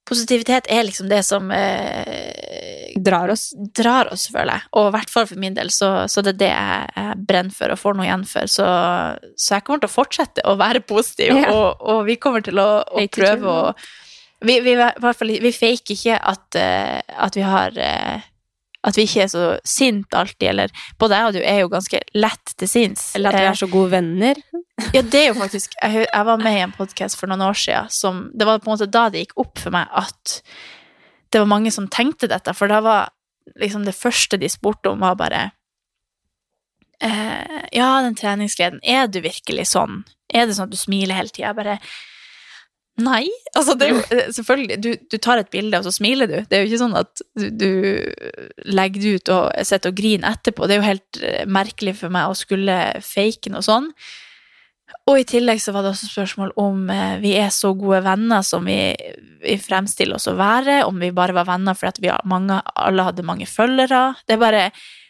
Positivitet 0.05 0.67
er 0.69 0.83
liksom 0.85 1.07
det 1.09 1.23
som 1.25 1.49
eh, 1.51 2.93
Drar 3.05 3.31
oss. 3.33 3.49
drar 3.75 4.07
oss, 4.13 4.27
føler 4.31 4.53
jeg. 4.55 4.67
Og 4.79 4.87
i 4.87 4.93
hvert 4.95 5.09
fall 5.11 5.25
for 5.27 5.41
min 5.41 5.55
del, 5.57 5.69
så, 5.73 5.89
så 6.11 6.21
det 6.23 6.35
er 6.35 6.39
det 6.39 6.51
jeg, 6.51 6.93
jeg 6.95 7.25
brenner 7.27 7.55
for 7.57 7.73
og 7.73 7.81
får 7.81 7.97
noe 7.97 8.05
igjen 8.07 8.23
for. 8.29 8.47
Så, 8.51 8.67
så 9.35 9.57
jeg 9.57 9.65
kommer 9.67 9.83
til 9.83 9.89
å 9.91 9.95
fortsette 9.95 10.45
å 10.47 10.55
være 10.61 10.83
positiv, 10.87 11.33
Ja. 11.35 11.49
og, 11.51 11.81
og 11.83 12.05
vi 12.07 12.15
kommer 12.21 12.45
til 12.45 12.61
å, 12.61 12.69
å 12.85 13.03
prøve 13.11 13.51
å 13.51 13.73
vi, 14.45 14.59
vi, 14.61 14.75
vi 14.77 15.51
faker 15.55 15.95
ikke 15.95 16.17
at, 16.31 16.57
eh, 16.59 17.01
at 17.25 17.35
vi 17.39 17.43
har 17.47 17.77
eh, 17.81 18.25
At 18.85 18.97
vi 18.99 19.05
ikke 19.07 19.23
er 19.23 19.29
så 19.31 19.43
sinte 19.65 20.13
alltid, 20.19 20.47
eller 20.51 20.69
Både 21.01 21.17
jeg 21.17 21.25
og 21.25 21.33
du 21.33 21.39
er 21.41 21.59
jo 21.63 21.69
ganske 21.73 21.99
lett 22.13 22.53
til 22.59 22.69
sinns. 22.69 23.07
Eller 23.17 23.33
at 23.33 23.39
vi 23.39 23.45
Eh, 23.47 23.49
er 23.51 23.59
så 23.63 23.69
gode 23.71 23.91
venner. 23.95 24.35
ja, 24.93 25.01
det 25.01 25.19
er 25.23 25.27
jo 25.31 25.39
faktisk 25.39 25.73
Jeg, 25.81 26.05
jeg 26.13 26.25
var 26.25 26.37
med 26.37 26.53
i 26.59 26.61
en 26.67 26.71
podkast 26.75 27.17
for 27.17 27.27
noen 27.31 27.41
år 27.47 27.57
siden 27.57 27.89
som 27.89 28.31
Det 28.37 28.45
var 28.45 28.59
på 28.59 28.69
en 28.69 28.75
måte 28.77 28.89
da 28.91 29.07
det 29.09 29.23
gikk 29.25 29.37
opp 29.41 29.57
for 29.59 29.71
meg 29.73 29.87
at 29.91 30.41
det 31.33 31.41
var 31.41 31.49
mange 31.49 31.71
som 31.73 31.87
tenkte 31.91 32.27
dette, 32.31 32.53
for 32.55 32.67
da 32.71 32.77
var 32.85 33.09
liksom 33.59 33.83
det 33.85 33.95
første 33.97 34.37
de 34.39 34.47
spurte 34.47 34.87
om, 34.93 34.99
var 35.01 35.15
bare 35.19 35.51
eh, 37.01 37.61
Ja, 37.75 38.01
den 38.05 38.15
treningsgleden, 38.15 38.79
er 38.83 39.07
du 39.11 39.19
virkelig 39.25 39.67
sånn? 39.73 40.03
Er 40.33 40.45
det 40.47 40.55
sånn 40.57 40.69
at 40.69 40.75
du 40.75 40.79
smiler 40.79 41.17
hele 41.17 41.33
tida? 41.33 41.53
Bare 41.57 41.79
Nei. 43.03 43.25
Altså, 43.55 43.75
det 43.75 43.87
er 43.87 43.95
jo 43.95 44.03
eh, 44.15 44.27
selvfølgelig 44.35 44.77
du, 44.83 44.91
du 45.11 45.17
tar 45.19 45.41
et 45.41 45.51
bilde, 45.51 45.79
og 45.79 45.87
så 45.87 45.95
smiler 45.95 46.29
du. 46.31 46.37
Det 46.47 46.57
er 46.57 46.63
jo 46.63 46.69
ikke 46.69 46.83
sånn 46.83 46.99
at 46.99 47.23
du, 47.35 47.47
du 47.51 47.71
legger 48.71 49.01
det 49.01 49.15
ut 49.15 49.33
og 49.35 49.65
sitter 49.67 49.91
og 49.91 49.97
griner 49.97 50.35
etterpå. 50.37 50.67
Det 50.67 50.77
er 50.77 50.81
jo 50.81 50.91
helt 50.91 51.23
eh, 51.23 51.41
merkelig 51.49 51.97
for 51.99 52.13
meg 52.13 52.29
å 52.29 52.37
skulle 52.37 52.77
fake 53.03 53.51
noe 53.53 53.65
sånn. 53.65 53.91
Og 55.09 55.19
i 55.21 55.25
tillegg 55.27 55.59
så 55.61 55.73
var 55.73 55.83
det 55.85 55.91
også 55.93 56.07
spørsmål 56.09 56.53
om 56.61 56.87
eh, 56.93 57.17
vi 57.21 57.35
er 57.37 57.51
så 57.53 57.73
gode 57.77 58.01
venner 58.05 58.45
som 58.45 58.65
vi, 58.65 58.79
vi 59.43 59.57
fremstiller 59.61 60.17
oss 60.17 60.29
å 60.31 60.37
være, 60.39 60.83
om 60.87 61.01
vi 61.01 61.11
bare 61.13 61.35
var 61.35 61.49
venner 61.49 61.77
fordi 61.77 62.13
mange, 62.29 62.61
alle 62.73 63.09
hadde 63.09 63.27
mange 63.27 63.49
følgere. 63.49 64.07
Det 64.25 64.37
er 64.37 64.41
bare 64.41 64.63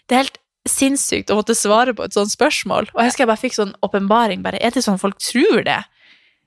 Det 0.05 0.15
er 0.15 0.25
helt 0.25 0.41
sinnssykt 0.69 1.29
å 1.29 1.37
måtte 1.39 1.55
svare 1.57 1.93
på 1.93 2.05
et 2.05 2.15
sånt 2.15 2.33
spørsmål. 2.33 2.89
Og 2.93 3.01
jeg 3.01 3.11
husker 3.11 3.23
jeg 3.23 3.31
bare 3.31 3.43
fikk 3.43 3.57
sånn 3.57 3.75
åpenbaring. 3.85 4.41
bare, 4.43 4.57
Er 4.61 4.73
det 4.73 4.83
sånn 4.83 5.01
folk 5.01 5.19
tror 5.21 5.63
det? 5.63 5.83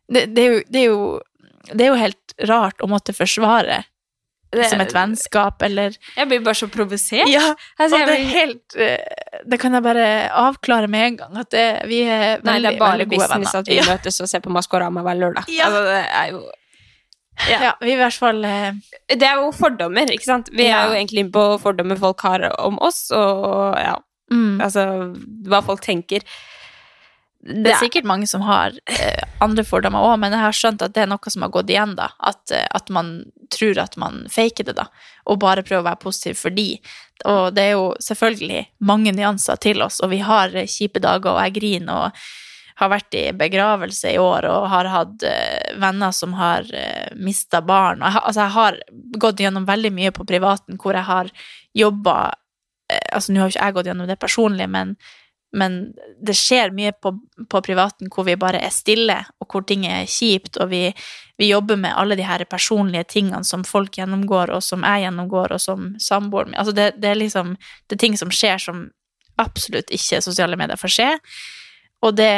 Det, 0.09 0.27
det, 0.35 0.43
er 0.43 0.53
jo, 0.53 0.61
det, 0.69 0.81
er 0.81 0.87
jo, 0.89 1.01
det 1.75 1.87
er 1.87 1.93
jo 1.93 2.01
helt 2.01 2.35
rart 2.49 2.83
å 2.85 2.89
måtte 2.91 3.15
forsvare 3.17 3.83
som 4.49 4.81
et 4.81 4.95
vennskap, 4.95 5.63
eller 5.63 5.97
Jeg 6.17 6.29
blir 6.29 6.41
bare 6.41 6.57
så 6.57 6.69
provosert. 6.73 7.29
Ja, 7.29 7.55
Altså, 7.79 7.99
og 7.99 8.07
det 8.09 8.15
er 8.15 8.29
helt 8.33 8.77
eh, 8.81 9.43
Det 9.45 9.59
kan 9.61 9.75
jeg 9.77 9.85
bare 9.85 10.07
avklare 10.33 10.89
med 10.89 11.07
en 11.07 11.19
gang, 11.19 11.37
at 11.43 11.51
det, 11.53 11.67
vi 11.91 12.01
er 12.07 12.41
veldig, 12.41 12.47
Nei, 12.49 12.61
det 12.65 12.73
er 12.75 12.79
bare 12.81 13.07
business 13.07 13.35
venner. 13.35 13.59
at 13.61 13.69
vi 13.69 13.77
ja. 13.77 13.85
møtes 13.89 14.21
og 14.25 14.31
ser 14.31 14.41
på 14.45 14.53
Maskorama 14.55 15.05
hver 15.05 15.21
lørdag. 15.21 15.53
Ja. 15.53 15.69
Altså, 15.69 15.85
det 15.85 16.01
er 16.07 16.33
jo 16.33 16.43
Ja. 17.49 17.73
vi 17.81 17.93
er 17.93 17.95
i 17.95 18.01
hvert 18.01 18.19
fall 18.19 18.45
eh, 18.45 18.73
Det 19.13 19.23
er 19.29 19.43
jo 19.43 19.53
fordommer, 19.53 20.11
ikke 20.11 20.25
sant? 20.25 20.49
Vi 20.53 20.65
Ja. 20.67 20.81
er 20.81 20.89
jo 20.89 20.95
egentlig 21.03 21.27
inne 21.27 21.33
på 21.33 21.59
fordommer 21.61 21.99
folk 22.01 22.21
har 22.23 22.49
om 22.59 22.79
oss, 22.81 23.11
og 23.11 23.77
ja, 23.77 23.97
mm. 24.33 24.61
altså 24.61 25.15
hva 25.45 25.63
folk 25.63 25.85
tenker. 25.85 26.25
Det 27.49 27.71
er 27.73 27.81
sikkert 27.81 28.05
mange 28.09 28.27
som 28.29 28.43
har 28.45 28.75
eh, 28.93 29.23
andre 29.45 29.65
fordommer 29.65 30.05
òg, 30.05 30.19
men 30.21 30.35
jeg 30.37 30.45
har 30.45 30.57
skjønt 30.57 30.83
at 30.85 30.95
det 30.97 31.03
er 31.07 31.11
noe 31.11 31.33
som 31.33 31.43
har 31.47 31.53
gått 31.55 31.71
igjen, 31.73 31.95
da. 31.99 32.11
At, 32.21 32.51
eh, 32.53 32.67
at 32.77 32.91
man 32.95 33.13
tror 33.55 33.79
at 33.81 33.97
man 33.97 34.27
faker 34.31 34.69
det, 34.69 34.75
da. 34.77 34.89
Og 35.27 35.39
bare 35.41 35.63
prøver 35.65 35.81
å 35.85 35.89
være 35.89 36.03
positiv 36.03 36.37
for 36.43 36.51
de. 36.55 36.69
Og 37.25 37.55
det 37.57 37.63
er 37.71 37.73
jo 37.79 37.87
selvfølgelig 38.05 38.67
mange 38.85 39.15
nyanser 39.17 39.57
til 39.65 39.81
oss, 39.83 40.01
og 40.05 40.13
vi 40.13 40.21
har 40.27 40.53
eh, 40.55 40.69
kjipe 40.69 41.01
dager, 41.01 41.33
og 41.33 41.41
jeg 41.47 41.57
griner 41.61 42.05
og 42.09 42.29
har 42.79 42.93
vært 42.93 43.15
i 43.19 43.25
begravelse 43.35 44.13
i 44.15 44.19
år 44.23 44.45
og 44.47 44.69
har 44.71 44.87
hatt 44.93 45.25
eh, 45.27 45.73
venner 45.83 46.13
som 46.15 46.37
har 46.39 46.63
uh, 46.71 47.09
mista 47.19 47.59
barn. 47.67 48.05
Jeg, 48.07 48.15
har- 48.15 48.23
altså, 48.29 48.45
jeg 48.45 48.55
har 48.55 48.77
gått 49.19 49.41
gjennom 49.43 49.65
veldig 49.67 49.91
mye 49.97 50.13
på 50.15 50.23
privaten 50.29 50.79
hvor 50.79 50.95
jeg 50.95 51.03
har 51.09 51.33
jobba 51.75 52.15
eh, 52.93 53.03
Altså, 53.17 53.33
nå 53.35 53.41
har 53.43 53.49
jo 53.51 53.57
ikke 53.57 53.65
jeg 53.67 53.77
gått 53.81 53.91
gjennom 53.91 54.07
det 54.13 54.19
personlig, 54.23 54.69
men 54.71 54.95
men 55.57 55.79
det 56.21 56.35
skjer 56.37 56.75
mye 56.77 56.93
på, 56.93 57.15
på 57.49 57.61
privaten 57.65 58.11
hvor 58.13 58.27
vi 58.29 58.37
bare 58.37 58.61
er 58.65 58.73
stille, 58.75 59.17
og 59.41 59.49
hvor 59.49 59.65
ting 59.69 59.87
er 59.89 60.09
kjipt, 60.09 60.59
og 60.61 60.69
vi, 60.73 60.83
vi 61.41 61.49
jobber 61.49 61.79
med 61.81 61.97
alle 61.97 62.19
de 62.19 62.27
her 62.27 62.45
personlige 62.51 63.07
tingene 63.15 63.45
som 63.45 63.65
folk 63.65 63.97
gjennomgår, 63.97 64.53
og 64.53 64.65
som 64.65 64.85
jeg 64.85 65.07
gjennomgår, 65.07 65.57
og 65.57 65.63
som 65.65 65.95
samboeren 66.03 66.53
min 66.53 66.61
Altså, 66.61 66.75
det, 66.77 66.91
det 67.01 67.11
er 67.11 67.21
liksom 67.21 67.57
Det 67.89 67.97
er 67.97 68.05
ting 68.05 68.19
som 68.19 68.31
skjer 68.31 68.59
som 68.59 68.89
absolutt 69.39 69.91
ikke 69.95 70.21
sosiale 70.21 70.57
medier 70.59 70.77
får 70.77 70.93
se. 70.93 71.09
Og 72.03 72.15
det, 72.15 72.33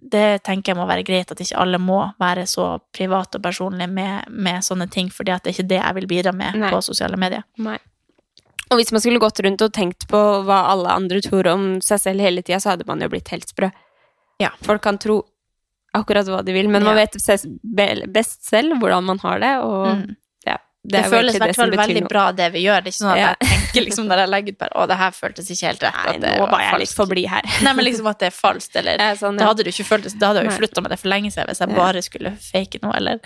det 0.00 0.42
tenker 0.44 0.72
jeg 0.72 0.78
må 0.78 0.86
være 0.88 1.04
greit, 1.06 1.30
at 1.32 1.40
ikke 1.40 1.56
alle 1.60 1.78
må 1.80 2.00
være 2.20 2.44
så 2.48 2.74
private 2.92 3.38
og 3.38 3.44
personlige 3.44 3.88
med, 3.88 4.28
med 4.28 4.64
sånne 4.64 4.88
ting, 4.92 5.08
fordi 5.12 5.32
at 5.32 5.44
det 5.44 5.52
er 5.52 5.56
ikke 5.56 5.70
det 5.70 5.80
jeg 5.80 5.96
vil 5.96 6.08
bidra 6.10 6.34
med 6.36 6.58
Nei. 6.60 6.72
på 6.72 6.80
sosiale 6.84 7.20
medier. 7.20 7.46
Nei. 7.64 7.78
Og 8.70 8.76
hvis 8.80 8.92
man 8.92 9.00
skulle 9.00 9.18
gått 9.22 9.40
rundt 9.44 9.62
og 9.64 9.72
tenkt 9.72 10.06
på 10.10 10.18
hva 10.44 10.58
alle 10.74 10.88
andre 10.92 11.20
tror 11.24 11.46
om 11.54 11.80
seg 11.80 12.00
selv 12.02 12.20
hele 12.20 12.42
tida, 12.42 12.58
så 12.60 12.74
hadde 12.74 12.84
man 12.86 13.00
jo 13.00 13.08
blitt 13.08 13.28
helt 13.32 13.48
sprø. 13.48 13.70
Ja. 14.42 14.50
Folk 14.62 14.82
kan 14.84 14.98
tro 14.98 15.22
akkurat 15.96 16.28
hva 16.28 16.42
de 16.44 16.52
vil, 16.52 16.68
men 16.68 16.84
man 16.84 16.96
Ja. 16.98 17.06
vet 17.06 17.16
best 18.12 18.44
selv 18.48 18.76
hvordan 18.78 19.04
man 19.04 19.18
har 19.24 19.38
det, 19.40 19.54
og 19.64 19.86
Mm. 19.96 20.16
ja, 20.46 20.56
Det, 20.84 20.92
det, 21.02 21.04
føles 21.10 21.34
i 21.34 21.38
hvert 21.38 21.56
fall 21.56 21.70
veldig 21.70 22.02
noe. 22.02 22.08
bra, 22.08 22.32
det 22.32 22.52
vi 22.52 22.62
gjør. 22.64 22.84
Det 22.84 22.88
er 22.88 22.92
ikke 22.92 23.02
sånn 23.02 23.12
at 23.16 23.38
jeg 23.40 23.48
tenker 23.48 23.84
liksom 23.88 24.06
når 24.06 24.18
jeg 24.22 24.28
legger 24.28 24.52
ut 24.52 24.58
bare 24.58 24.70
Å, 24.76 24.86
det 24.88 24.96
her 24.96 25.10
føltes 25.10 25.50
ikke 25.50 25.66
helt 25.66 25.82
rett. 25.82 25.94
Nei, 26.06 26.18
det 26.18 26.38
nå 26.38 26.50
var 26.50 26.60
jeg 26.60 26.78
litt 26.80 26.94
forbli 26.94 27.26
her. 27.28 27.42
Nei, 27.62 27.72
men 27.72 27.84
liksom 27.84 28.06
at 28.06 28.18
det 28.20 28.26
er 28.28 28.36
falskt, 28.36 28.76
eller 28.76 28.96
sånn, 29.22 29.36
Det 29.36 29.42
ja. 29.44 29.48
hadde 29.48 29.64
du 29.64 29.70
ikke 29.70 29.84
følt 29.88 30.18
Da 30.18 30.26
hadde 30.28 30.44
jeg 30.44 30.50
jo 30.52 30.56
slutta 30.60 30.82
med 30.82 30.90
det 30.92 30.98
for 31.00 31.08
lenge 31.08 31.32
siden 31.32 31.48
hvis 31.48 31.58
jeg 31.64 31.74
bare 31.74 32.02
skulle 32.02 32.36
fake 32.38 32.78
noe, 32.82 32.92
eller. 32.96 33.18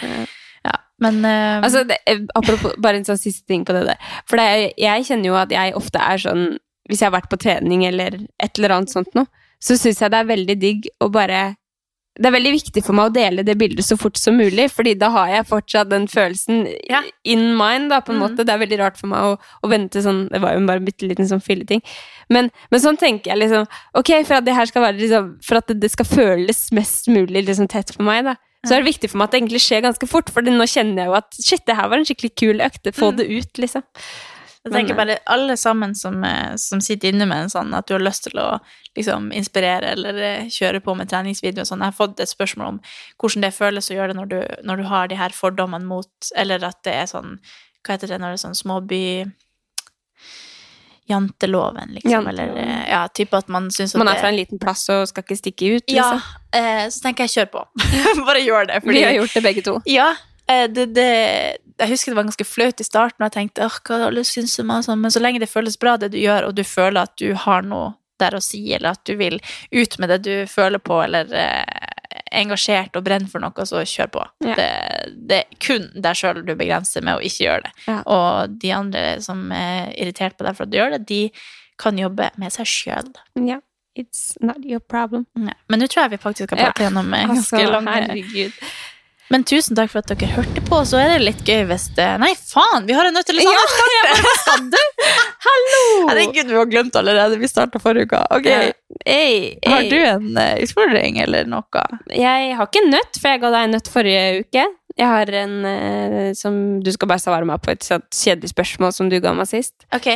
Men 1.02 1.20
uh... 1.26 1.60
Altså, 1.66 1.82
det, 1.88 1.98
eh, 2.06 2.20
apropos, 2.38 2.76
bare 2.82 3.00
en 3.00 3.06
sånn 3.08 3.18
siste 3.20 3.46
ting 3.50 3.64
på 3.66 3.74
det 3.76 3.86
der. 3.90 4.12
For 4.30 4.38
det 4.40 4.74
jeg 4.80 5.08
kjenner 5.08 5.32
jo 5.32 5.38
at 5.40 5.50
jeg 5.54 5.74
ofte 5.78 5.98
er 6.02 6.22
sånn 6.22 6.44
Hvis 6.90 6.98
jeg 7.02 7.08
har 7.10 7.14
vært 7.14 7.30
på 7.30 7.38
trening 7.38 7.84
eller 7.86 8.16
et 8.42 8.58
eller 8.58 8.72
annet 8.76 8.90
sånt 8.92 9.12
noe, 9.14 9.28
så 9.62 9.76
syns 9.78 10.00
jeg 10.02 10.10
det 10.10 10.18
er 10.18 10.30
veldig 10.32 10.56
digg 10.58 10.88
å 11.00 11.06
bare 11.14 11.42
Det 12.18 12.26
er 12.28 12.34
veldig 12.34 12.50
viktig 12.52 12.82
for 12.84 12.92
meg 12.98 13.08
å 13.08 13.12
dele 13.14 13.44
det 13.46 13.54
bildet 13.56 13.86
så 13.86 13.96
fort 13.96 14.18
som 14.20 14.34
mulig, 14.36 14.66
fordi 14.74 14.92
da 15.00 15.08
har 15.14 15.30
jeg 15.32 15.46
fortsatt 15.48 15.88
den 15.88 16.04
følelsen 16.12 16.66
Ja. 16.90 17.00
in 17.24 17.56
mind, 17.56 17.88
da, 17.90 18.00
på 18.04 18.12
en 18.12 18.18
Mm. 18.18 18.24
måte. 18.26 18.44
Det 18.44 18.52
er 18.52 18.60
veldig 18.60 18.78
rart 18.82 18.98
for 18.98 19.06
meg 19.08 19.18
å, 19.30 19.38
å 19.64 19.70
vente 19.70 20.02
sånn 20.04 20.28
Det 20.28 20.40
var 20.42 20.52
jo 20.58 20.66
bare 20.66 20.82
en 20.82 20.84
bitte 20.84 21.08
liten 21.08 21.24
sånn 21.30 21.40
filleting. 21.40 21.80
Men, 22.28 22.50
men 22.70 22.80
sånn 22.80 22.98
tenker 23.00 23.32
jeg 23.32 23.38
liksom 23.40 23.66
Ok, 23.94 24.10
for 24.26 24.34
at 24.34 24.44
det 24.44 24.54
her 24.54 24.66
skal 24.66 24.82
være 24.82 24.98
liksom 25.00 25.30
For 25.42 25.56
at 25.62 25.66
det, 25.68 25.80
det 25.80 25.90
skal 25.94 26.04
føles 26.04 26.70
mest 26.72 27.08
mulig 27.08 27.46
liksom 27.46 27.68
tett 27.68 27.94
for 27.94 28.02
meg, 28.04 28.24
da. 28.28 28.36
Så 28.62 28.74
er 28.76 28.82
det 28.82 28.92
viktig 28.94 29.10
for 29.10 29.18
meg 29.18 29.24
at 29.26 29.32
det 29.32 29.40
egentlig 29.42 29.60
skjer 29.64 29.80
ganske 29.82 30.06
fort, 30.06 30.28
for 30.30 30.42
nå 30.46 30.66
kjenner 30.70 31.02
jeg 31.02 31.10
jo 31.10 31.14
at 31.18 31.34
shit, 31.42 31.64
det 31.66 31.74
her 31.74 31.88
var 31.90 31.98
en 31.98 32.04
skikkelig 32.06 32.34
kul 32.38 32.60
økt. 32.62 32.92
Få 32.94 33.10
Mm. 33.10 33.16
det 33.18 33.26
ut, 33.30 33.58
liksom. 33.58 33.82
jeg 34.64 34.72
tenker 34.72 34.94
bare 34.94 35.18
alle 35.26 35.56
sammen 35.58 35.94
som, 35.98 36.22
eh, 36.22 36.54
som 36.56 36.80
sitter 36.80 37.08
inne 37.10 37.26
med 37.26 37.42
en 37.42 37.48
sånn 37.50 37.74
at 37.74 37.86
du 37.88 37.94
har 37.94 38.00
lyst 38.00 38.22
til 38.28 38.38
å 38.38 38.60
liksom 38.96 39.32
inspirere 39.34 39.90
eller 39.96 40.14
eh, 40.22 40.46
kjøre 40.46 40.80
på 40.80 40.94
med 40.96 41.08
treningsvideo 41.10 41.62
og 41.64 41.66
sånn. 41.66 41.80
Jeg 41.82 41.90
har 41.90 41.98
fått 41.98 42.20
et 42.20 42.28
spørsmål 42.30 42.68
om 42.68 42.80
hvordan 43.18 43.42
det 43.42 43.54
føles 43.54 43.90
å 43.90 43.94
gjøre 43.96 44.12
det 44.12 44.16
når 44.20 44.28
du, 44.28 44.40
når 44.62 44.76
du 44.76 44.82
har 44.84 45.08
de 45.08 45.16
her 45.16 45.30
fordommene 45.30 45.84
mot 45.84 46.06
Eller 46.36 46.62
at 46.62 46.78
det 46.84 46.94
er 46.94 47.06
sånn 47.06 47.40
Hva 47.82 47.96
heter 47.96 48.06
det 48.06 48.20
når 48.20 48.36
det 48.36 48.38
er 48.38 48.46
sånn 48.46 48.54
småby 48.62 49.02
Janteloven, 51.10 51.88
liksom. 51.96 52.10
Janteloven. 52.10 52.58
Eller 52.58 52.82
eh, 52.82 52.90
ja, 52.90 53.00
type 53.08 53.36
at 53.36 53.48
man 53.52 53.70
syns 53.74 53.94
at 53.94 53.98
Man 53.98 54.08
er 54.12 54.20
fra 54.20 54.28
en 54.30 54.36
liten 54.38 54.60
plass 54.62 54.84
og 54.94 55.08
skal 55.10 55.24
ikke 55.26 55.36
stikke 55.40 55.70
ut, 55.76 55.90
Ja, 55.92 56.10
liksom. 56.14 56.44
eh, 56.60 56.84
så 56.94 57.02
tenker 57.06 57.26
jeg 57.26 57.34
kjør 57.36 57.50
på. 57.56 57.64
Bare 58.28 58.42
gjør 58.44 58.68
det. 58.70 58.82
Fordi, 58.84 58.98
Vi 58.98 59.02
har 59.08 59.16
gjort 59.18 59.34
det 59.34 59.42
begge 59.48 59.64
to. 59.66 59.74
Ja, 59.90 60.10
eh, 60.46 60.66
det, 60.70 60.86
det, 60.94 61.08
jeg 61.82 61.90
husker 61.94 62.12
det 62.12 62.20
var 62.20 62.28
ganske 62.30 62.46
flaut 62.46 62.80
i 62.80 62.86
starten, 62.86 63.18
og 63.24 63.28
jeg 63.30 63.36
tenkte 63.40 63.66
åh, 63.66 63.80
hva 63.88 63.98
alle 64.08 64.24
syns 64.28 64.54
om 64.62 64.70
meg, 64.70 64.84
sånn, 64.86 65.00
men 65.02 65.10
så 65.14 65.22
lenge 65.24 65.42
det 65.42 65.50
føles 65.50 65.78
bra, 65.80 65.96
det 65.98 66.12
du 66.14 66.20
gjør, 66.22 66.48
og 66.50 66.54
du 66.58 66.62
føler 66.64 67.02
at 67.08 67.16
du 67.18 67.32
har 67.46 67.66
noe 67.66 67.92
der 68.22 68.36
å 68.38 68.42
si, 68.44 68.60
eller 68.76 68.94
at 68.94 69.02
du 69.08 69.16
vil 69.18 69.40
ut 69.74 69.98
med 69.98 70.12
det 70.12 70.18
du 70.22 70.34
føler 70.46 70.78
på, 70.78 71.00
eller 71.02 71.32
eh, 71.34 72.01
engasjert 72.32 72.96
og 72.98 73.04
brenner 73.06 73.30
for 73.30 73.42
noe, 73.42 73.66
så 73.68 73.82
kjør 73.88 74.12
på. 74.16 74.22
Ja. 74.46 74.54
Det, 74.58 74.68
det 75.30 75.40
er 75.42 75.58
kun 75.62 75.88
deg 75.94 76.18
sjøl 76.18 76.42
du 76.46 76.54
begrenser 76.58 77.04
med 77.04 77.18
å 77.18 77.24
ikke 77.24 77.46
gjøre 77.46 77.66
det. 77.66 77.74
Ja. 77.88 77.98
Og 78.06 78.56
de 78.62 78.72
andre 78.76 79.04
som 79.24 79.44
er 79.56 79.92
irritert 79.96 80.38
på 80.38 80.46
deg 80.46 80.56
for 80.58 80.66
at 80.66 80.72
du 80.72 80.78
gjør 80.80 80.96
det, 80.96 81.02
de 81.10 81.22
kan 81.82 81.98
jobbe 81.98 82.30
med 82.40 82.54
seg 82.54 82.68
sjøl. 82.68 83.12
Ja. 83.48 83.60
It's 83.94 84.32
not 84.40 84.64
your 84.64 84.80
problem. 84.80 85.26
Ja. 85.36 85.52
Men 85.68 85.82
nå 85.82 85.86
tror 85.92 86.06
jeg 86.06 86.14
vi 86.14 86.22
faktisk 86.22 86.54
har 86.54 86.62
pratet 86.62 86.86
gjennom 86.86 87.12
eh, 87.12 87.26
ganske 87.28 87.58
Altså, 87.60 87.80
herregud. 87.90 88.62
Men 89.32 89.46
tusen 89.48 89.76
takk 89.78 89.88
for 89.88 90.02
at 90.02 90.10
dere 90.12 90.28
hørte 90.34 90.60
på. 90.66 90.78
Så 90.84 90.98
er 91.00 91.14
det 91.14 91.22
litt 91.22 91.40
gøy 91.48 91.62
hvis 91.70 91.86
det 91.96 92.04
Nei, 92.20 92.34
faen! 92.36 92.84
Vi 92.84 92.92
har 92.92 93.08
en 93.08 93.14
nødt 93.16 93.30
til 93.30 93.40
å 93.40 93.44
Ja? 93.46 93.62
Hallo! 95.46 95.78
Herregud, 96.10 96.50
vi 96.50 96.58
har 96.58 96.68
glemt 96.68 96.96
allerede. 97.00 97.38
Vi 97.40 97.48
starta 97.48 97.80
forrige 97.80 98.10
uke. 98.10 98.20
Ok. 98.36 98.48
Ja. 98.50 98.58
Hey, 99.06 99.54
Har 99.64 99.88
du 99.88 99.96
en 99.96 100.36
uh, 100.36 100.60
utfordring 100.62 101.16
eller 101.24 101.48
noe? 101.48 101.84
Jeg 102.12 102.52
har 102.58 102.68
ikke 102.68 102.84
nøtt, 102.90 103.16
for 103.16 103.32
jeg 103.32 103.40
ga 103.42 103.52
deg 103.54 103.66
en 103.66 103.74
nøtt 103.78 103.88
forrige 103.94 104.26
uke. 104.44 104.66
Jeg 105.00 105.08
har 105.08 105.32
en 105.40 105.54
uh, 105.64 106.28
som 106.36 106.60
Du 106.84 106.92
skal 106.92 107.08
bare 107.14 107.24
svare 107.24 107.48
meg 107.48 107.64
på 107.64 107.72
et 107.72 107.88
sånt 107.88 108.10
kjedelig 108.12 108.52
spørsmål 108.52 108.92
som 108.92 109.08
du 109.08 109.16
ga 109.24 109.32
meg 109.38 109.48
sist. 109.48 109.88
Ok, 109.96 110.10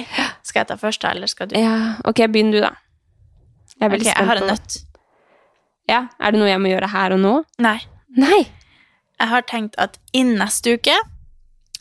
Skal 0.45 0.61
jeg 0.63 0.71
ta 0.75 0.77
først, 0.83 1.01
da, 1.07 1.15
eller 1.17 1.33
skal 1.33 1.49
du? 1.51 1.57
Ja, 1.57 1.97
ok, 2.05 2.27
begynn 2.29 2.53
du, 2.53 2.61
da. 2.61 2.75
Jeg 3.81 3.89
er 3.89 3.97
veldig 3.97 4.11
jeg 4.11 4.19
spent 4.21 4.31
har 4.35 4.45
en 4.45 4.53
nøtt. 4.53 4.79
Ja, 5.89 6.05
Er 6.21 6.37
det 6.37 6.45
noe 6.45 6.53
jeg 6.53 6.61
må 6.61 6.69
gjøre 6.75 6.93
her 6.93 7.17
og 7.17 7.25
nå? 7.25 7.35
Nei. 7.65 7.79
Nei! 8.21 8.45
Jeg 9.21 9.33
har 9.33 9.47
tenkt 9.49 9.79
at 9.81 10.01
innen 10.13 10.41
neste 10.43 10.77
uke 10.77 10.97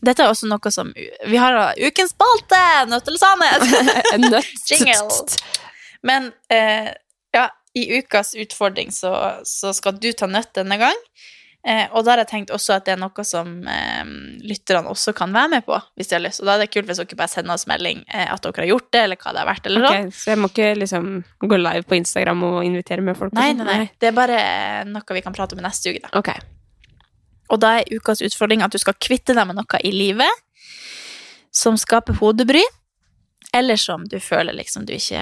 Dette 0.05 0.23
er 0.23 0.29
også 0.29 0.47
noe 0.47 0.71
som 0.71 0.91
Vi 0.95 1.39
har 1.39 1.55
ukens 1.81 2.13
spalte! 2.13 2.61
Nødt 2.91 3.07
eller 3.11 3.21
sannhet! 3.21 3.63
En 4.15 4.27
nøtt. 4.29 5.37
Men 6.07 6.29
eh, 6.53 6.91
ja, 7.33 7.47
i 7.73 7.87
ukas 7.97 8.35
utfordring 8.37 8.91
så, 8.93 9.41
så 9.43 9.73
skal 9.73 9.97
du 9.99 10.11
ta 10.13 10.29
nøtt 10.29 10.53
denne 10.55 10.77
gang. 10.79 10.99
Eh, 11.65 11.87
og 11.97 12.03
da 12.05 12.13
har 12.13 12.21
jeg 12.21 12.29
tenkt 12.29 12.51
også 12.53 12.75
at 12.75 12.85
det 12.85 12.93
er 12.93 12.99
noe 13.01 13.23
som 13.25 13.47
eh, 13.65 14.03
lytterne 14.45 14.91
også 14.91 15.15
kan 15.17 15.33
være 15.33 15.49
med 15.55 15.65
på, 15.65 15.79
hvis 15.97 16.11
de 16.11 16.17
har 16.19 16.21
lyst. 16.21 16.43
Og 16.43 16.45
da 16.45 16.55
er 16.59 16.65
det 16.65 16.69
kult 16.75 16.85
hvis 16.91 17.01
dere 17.01 17.17
bare 17.17 17.31
sender 17.31 17.57
oss 17.57 17.65
melding 17.69 18.03
eh, 18.05 18.27
at 18.29 18.45
dere 18.45 18.61
har 18.61 18.69
gjort 18.69 18.91
det, 18.93 19.01
eller 19.07 19.21
hva 19.23 19.33
det 19.33 19.41
har 19.41 19.49
vært. 19.49 19.69
eller 19.71 19.87
okay, 19.89 20.11
Ok, 20.11 20.19
så 20.19 20.35
jeg 20.35 20.41
må 20.43 20.51
ikke 20.53 20.67
liksom 20.77 21.07
gå 21.41 21.61
live 21.63 21.87
på 21.89 21.97
Instagram 21.97 22.45
og 22.51 22.59
invitere 22.67 23.05
med 23.07 23.17
folk? 23.17 23.33
Nei, 23.33 23.49
sånn? 23.55 23.65
nei, 23.65 23.79
nei. 23.81 23.89
Det 23.97 24.11
er 24.11 24.19
bare 24.19 24.43
noe 24.91 25.17
vi 25.17 25.25
kan 25.25 25.33
prate 25.33 25.57
om 25.57 25.63
i 25.63 25.65
neste 25.65 25.95
uke. 25.95 26.05
da. 26.05 26.13
Ok. 26.21 26.35
Og 27.53 27.61
da 27.61 27.79
er 27.79 27.93
ukas 27.93 28.23
utfordring 28.25 28.63
at 28.65 28.73
du 28.73 28.79
skal 28.81 28.97
kvitte 28.97 29.35
deg 29.37 29.47
med 29.47 29.59
noe 29.59 29.81
i 29.85 29.93
livet 29.93 30.43
som 31.55 31.77
skaper 31.79 32.17
hodebry, 32.19 32.63
eller 33.55 33.79
som 33.79 34.03
du 34.11 34.17
føler 34.19 34.57
liksom 34.57 34.87
du 34.87 34.95
ikke 34.95 35.21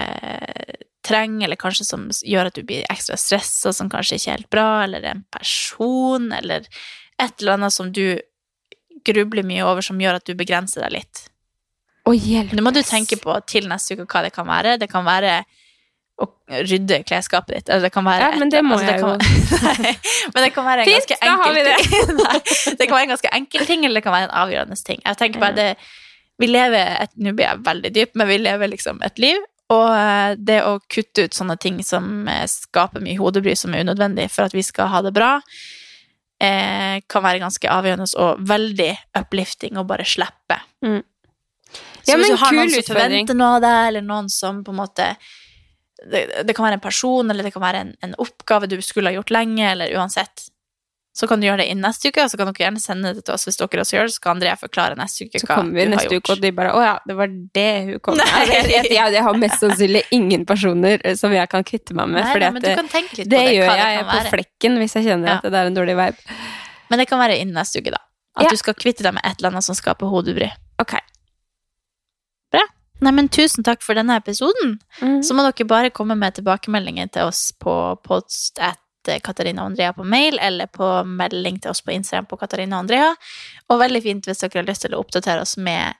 trenger, 1.04 1.46
eller 1.46 1.60
kanskje 1.60 1.86
som 1.86 2.08
gjør 2.24 2.48
at 2.48 2.56
du 2.56 2.64
blir 2.66 2.86
ekstra 2.90 3.18
stressa, 3.20 3.72
som 3.76 3.90
kanskje 3.92 4.18
ikke 4.18 4.30
er 4.30 4.38
helt 4.38 4.50
bra, 4.50 4.68
eller 4.86 5.04
en 5.06 5.22
person, 5.34 6.32
eller 6.32 6.64
et 7.20 7.42
eller 7.42 7.58
annet 7.58 7.74
som 7.76 7.92
du 7.92 8.16
grubler 9.04 9.46
mye 9.46 9.66
over, 9.66 9.84
som 9.84 10.00
gjør 10.00 10.18
at 10.18 10.26
du 10.26 10.34
begrenser 10.38 10.86
deg 10.86 10.96
litt. 10.96 11.26
Nå 12.04 12.64
må 12.64 12.72
du 12.74 12.82
tenke 12.84 13.16
på 13.20 13.36
til 13.48 13.68
neste 13.68 13.96
uke 13.96 14.08
hva 14.08 14.24
det 14.26 14.32
kan 14.34 14.48
være. 14.48 14.78
Det 14.80 14.90
kan 14.92 15.06
være 15.06 15.42
å 16.22 16.28
rydde 16.46 17.00
klesskapet 17.08 17.56
ditt. 17.56 17.70
Altså, 17.72 17.88
det 17.88 17.92
kan 17.94 18.04
være 18.06 18.26
Ja, 18.28 18.38
men 18.38 18.50
det 18.52 18.60
må 18.62 18.76
altså, 18.76 18.92
jeg 18.92 19.00
kan 19.00 19.08
være- 19.18 19.94
men 20.34 20.44
det 20.44 20.50
kan 20.54 20.68
være 20.68 20.84
en 20.84 20.90
Fint, 20.90 21.08
ganske 21.10 21.16
enkel 21.30 21.56
ting. 21.66 22.12
Nei, 22.20 22.38
det 22.78 22.86
kan 22.86 22.94
være 22.94 23.06
en 23.08 23.12
ganske 23.14 23.32
enkel 23.40 23.66
ting, 23.66 23.84
eller 23.84 23.98
det 23.98 24.04
kan 24.06 24.14
være 24.14 24.28
en 24.28 24.36
avgjørende 24.44 24.78
ting. 24.86 25.02
Jeg 25.04 25.18
tenker 25.20 25.42
bare 25.42 25.58
det 25.58 25.68
Vi 26.42 26.46
lever 26.50 26.96
et 27.02 27.12
Nå 27.16 27.32
blir 27.34 27.46
jeg 27.46 27.64
veldig 27.66 27.90
dyp, 27.94 28.14
men 28.18 28.30
vi 28.30 28.38
lever 28.42 28.70
liksom 28.72 29.02
et 29.06 29.18
liv. 29.22 29.42
Og 29.74 29.86
eh, 29.96 30.34
det 30.38 30.60
å 30.66 30.76
kutte 30.92 31.24
ut 31.24 31.34
sånne 31.34 31.56
ting 31.62 31.78
som 31.86 32.28
eh, 32.28 32.44
skaper 32.50 33.02
mye 33.02 33.16
hodebry, 33.18 33.54
som 33.56 33.74
er 33.74 33.86
unødvendig 33.86 34.28
for 34.30 34.46
at 34.46 34.54
vi 34.54 34.62
skal 34.66 34.90
ha 34.92 35.00
det 35.06 35.14
bra, 35.16 35.38
eh, 36.42 37.00
kan 37.08 37.24
være 37.24 37.40
ganske 37.42 37.70
avgjørende 37.70 38.06
og 38.20 38.42
veldig 38.50 38.90
uplifting 39.22 39.78
å 39.80 39.86
bare 39.88 40.06
slippe. 40.06 40.58
Mm. 40.84 41.00
Så 42.04 42.12
Ja, 42.12 42.18
hvis 42.20 42.34
du 42.34 42.36
har 42.36 42.52
noen 42.52 42.70
som 42.70 42.86
forventer 42.92 43.38
noe 43.38 43.56
av 43.56 43.64
deg, 43.64 43.80
eller 43.88 44.04
noen 44.04 44.28
som 44.28 44.60
på 44.66 44.74
en 44.74 44.82
måte 44.82 45.06
det, 46.10 46.24
det 46.48 46.56
kan 46.56 46.66
være 46.66 46.80
en 46.80 46.84
person, 46.84 47.30
eller 47.30 47.46
det 47.46 47.54
kan 47.54 47.64
være 47.64 47.84
en, 47.84 47.94
en 48.04 48.18
oppgave 48.22 48.68
du 48.70 48.80
skulle 48.84 49.10
ha 49.12 49.16
gjort 49.16 49.32
lenge, 49.34 49.70
eller 49.70 49.94
uansett. 49.96 50.48
Så 51.14 51.28
kan 51.30 51.38
du 51.38 51.46
gjøre 51.46 51.62
det 51.62 51.68
inn 51.70 51.78
neste 51.78 52.10
uke, 52.10 52.24
og 52.24 52.30
så 52.32 52.38
kan 52.40 52.48
dere 52.48 52.64
gjerne 52.64 52.80
sende 52.82 53.12
det 53.14 53.22
til 53.22 53.36
oss 53.36 53.46
hvis 53.46 53.60
dere 53.60 53.82
også 53.84 53.94
gjør 53.94 54.08
det, 54.08 54.14
så 54.16 54.22
kan 54.24 54.34
Andrea 54.34 54.56
forklare 54.58 54.96
neste 54.98 55.28
uke 55.28 55.38
hva 55.38 55.38
du 55.38 55.38
har 55.38 55.44
gjort. 55.44 55.46
Så 55.46 55.58
kommer 55.60 55.78
vi 55.78 55.84
neste 55.92 56.18
uke, 56.18 56.34
og 56.34 56.40
de 56.42 56.50
bare 56.56 56.72
Å 56.74 56.80
ja, 56.82 56.94
det 57.06 57.16
var 57.20 57.36
det 57.58 57.68
hun 57.86 58.00
kom 58.02 58.18
med. 58.18 58.32
Jeg, 58.50 58.64
jeg, 58.72 58.88
jeg, 58.96 59.22
har 59.28 59.38
mest 59.38 59.62
sannsynlig 59.62 60.02
ingen 60.16 60.42
personer 60.48 60.98
eh, 61.06 61.14
som 61.18 61.30
jeg 61.34 61.46
kan 61.52 61.62
kvitte 61.66 61.94
meg 61.94 62.10
med. 62.10 62.26
Du 62.26 62.42
det, 62.42 62.74
det 62.74 63.30
det, 63.30 63.44
gjør 63.54 63.70
jeg, 63.70 63.94
jeg 63.94 64.08
på 64.10 64.34
flekken 64.34 64.82
hvis 64.82 64.98
jeg 64.98 65.06
kjenner 65.06 65.36
Ja. 65.36 65.38
at 65.38 65.46
det 65.46 65.60
er 65.62 65.70
en 65.70 65.78
dårlig 65.78 65.94
vibe. 66.00 66.38
Men 66.90 67.00
det 67.00 67.06
kan 67.12 67.22
være 67.22 67.38
innen 67.38 67.54
neste 67.62 67.78
uke, 67.78 67.94
da. 67.94 68.02
At 68.34 68.48
Ja. 68.48 68.50
du 68.50 68.58
skal 68.58 68.74
kvitte 68.74 69.06
deg 69.06 69.14
med 69.14 69.22
et 69.22 69.38
eller 69.38 69.54
annet 69.54 69.68
som 69.70 69.78
skaper 69.78 70.10
hodebry. 70.10 70.50
Ok. 70.82 70.98
Nei, 73.02 73.10
men 73.12 73.28
tusen 73.28 73.64
takk 73.66 73.82
for 73.82 73.98
denne 73.98 74.16
episoden. 74.20 74.78
Mm. 75.00 75.18
Så 75.26 75.34
må 75.34 75.42
dere 75.46 75.66
bare 75.68 75.90
komme 75.90 76.14
med 76.18 76.36
tilbakemeldinger 76.38 77.10
til 77.12 77.30
oss 77.30 77.48
på 77.58 77.74
post 78.06 78.60
at 78.62 78.80
Katarina 79.24 79.64
og 79.64 79.72
Andrea 79.72 79.92
på 79.92 80.04
mail, 80.08 80.38
eller 80.40 80.70
på 80.72 80.86
melding 81.04 81.58
til 81.60 81.74
oss 81.74 81.82
på 81.84 81.92
Instagram 81.92 82.24
på 82.30 82.38
Katarina 82.40 82.78
og 82.78 82.86
Andrea. 82.86 83.10
Og 83.68 83.82
veldig 83.82 84.00
fint 84.06 84.28
hvis 84.30 84.40
dere 84.40 84.62
har 84.62 84.68
lyst 84.70 84.86
til 84.86 84.94
å 84.96 85.02
oppdatere 85.02 85.42
oss 85.44 85.56
med 85.60 85.92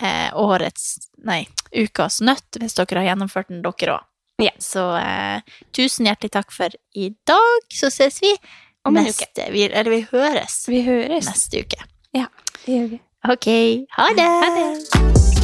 eh, 0.00 0.32
årets, 0.34 0.88
nei, 1.28 1.44
ukas 1.76 2.18
nøtt, 2.24 2.58
hvis 2.58 2.74
dere 2.80 3.04
har 3.04 3.12
gjennomført 3.12 3.52
den, 3.52 3.62
dere 3.62 4.00
òg. 4.00 4.10
Ja. 4.42 4.50
Så 4.58 4.88
eh, 4.98 5.44
tusen 5.76 6.08
hjertelig 6.10 6.32
takk 6.34 6.50
for 6.50 6.74
i 6.98 7.12
dag. 7.28 7.68
Så 7.70 7.92
ses 7.94 8.18
vi 8.24 8.34
Om 8.84 8.96
en 8.98 9.06
neste 9.06 9.46
vi, 9.54 9.62
Eller 9.70 9.90
vi 9.94 10.00
høres 10.10 10.64
Vi 10.68 10.82
høres. 10.84 11.30
neste 11.30 11.62
uke. 11.62 11.86
Det 12.64 12.74
gjør 12.74 12.90
vi. 12.96 13.00
Ok, 13.30 13.48
ha 13.96 14.10
det! 14.18 14.28
Ha 14.42 14.50
det. 14.58 15.43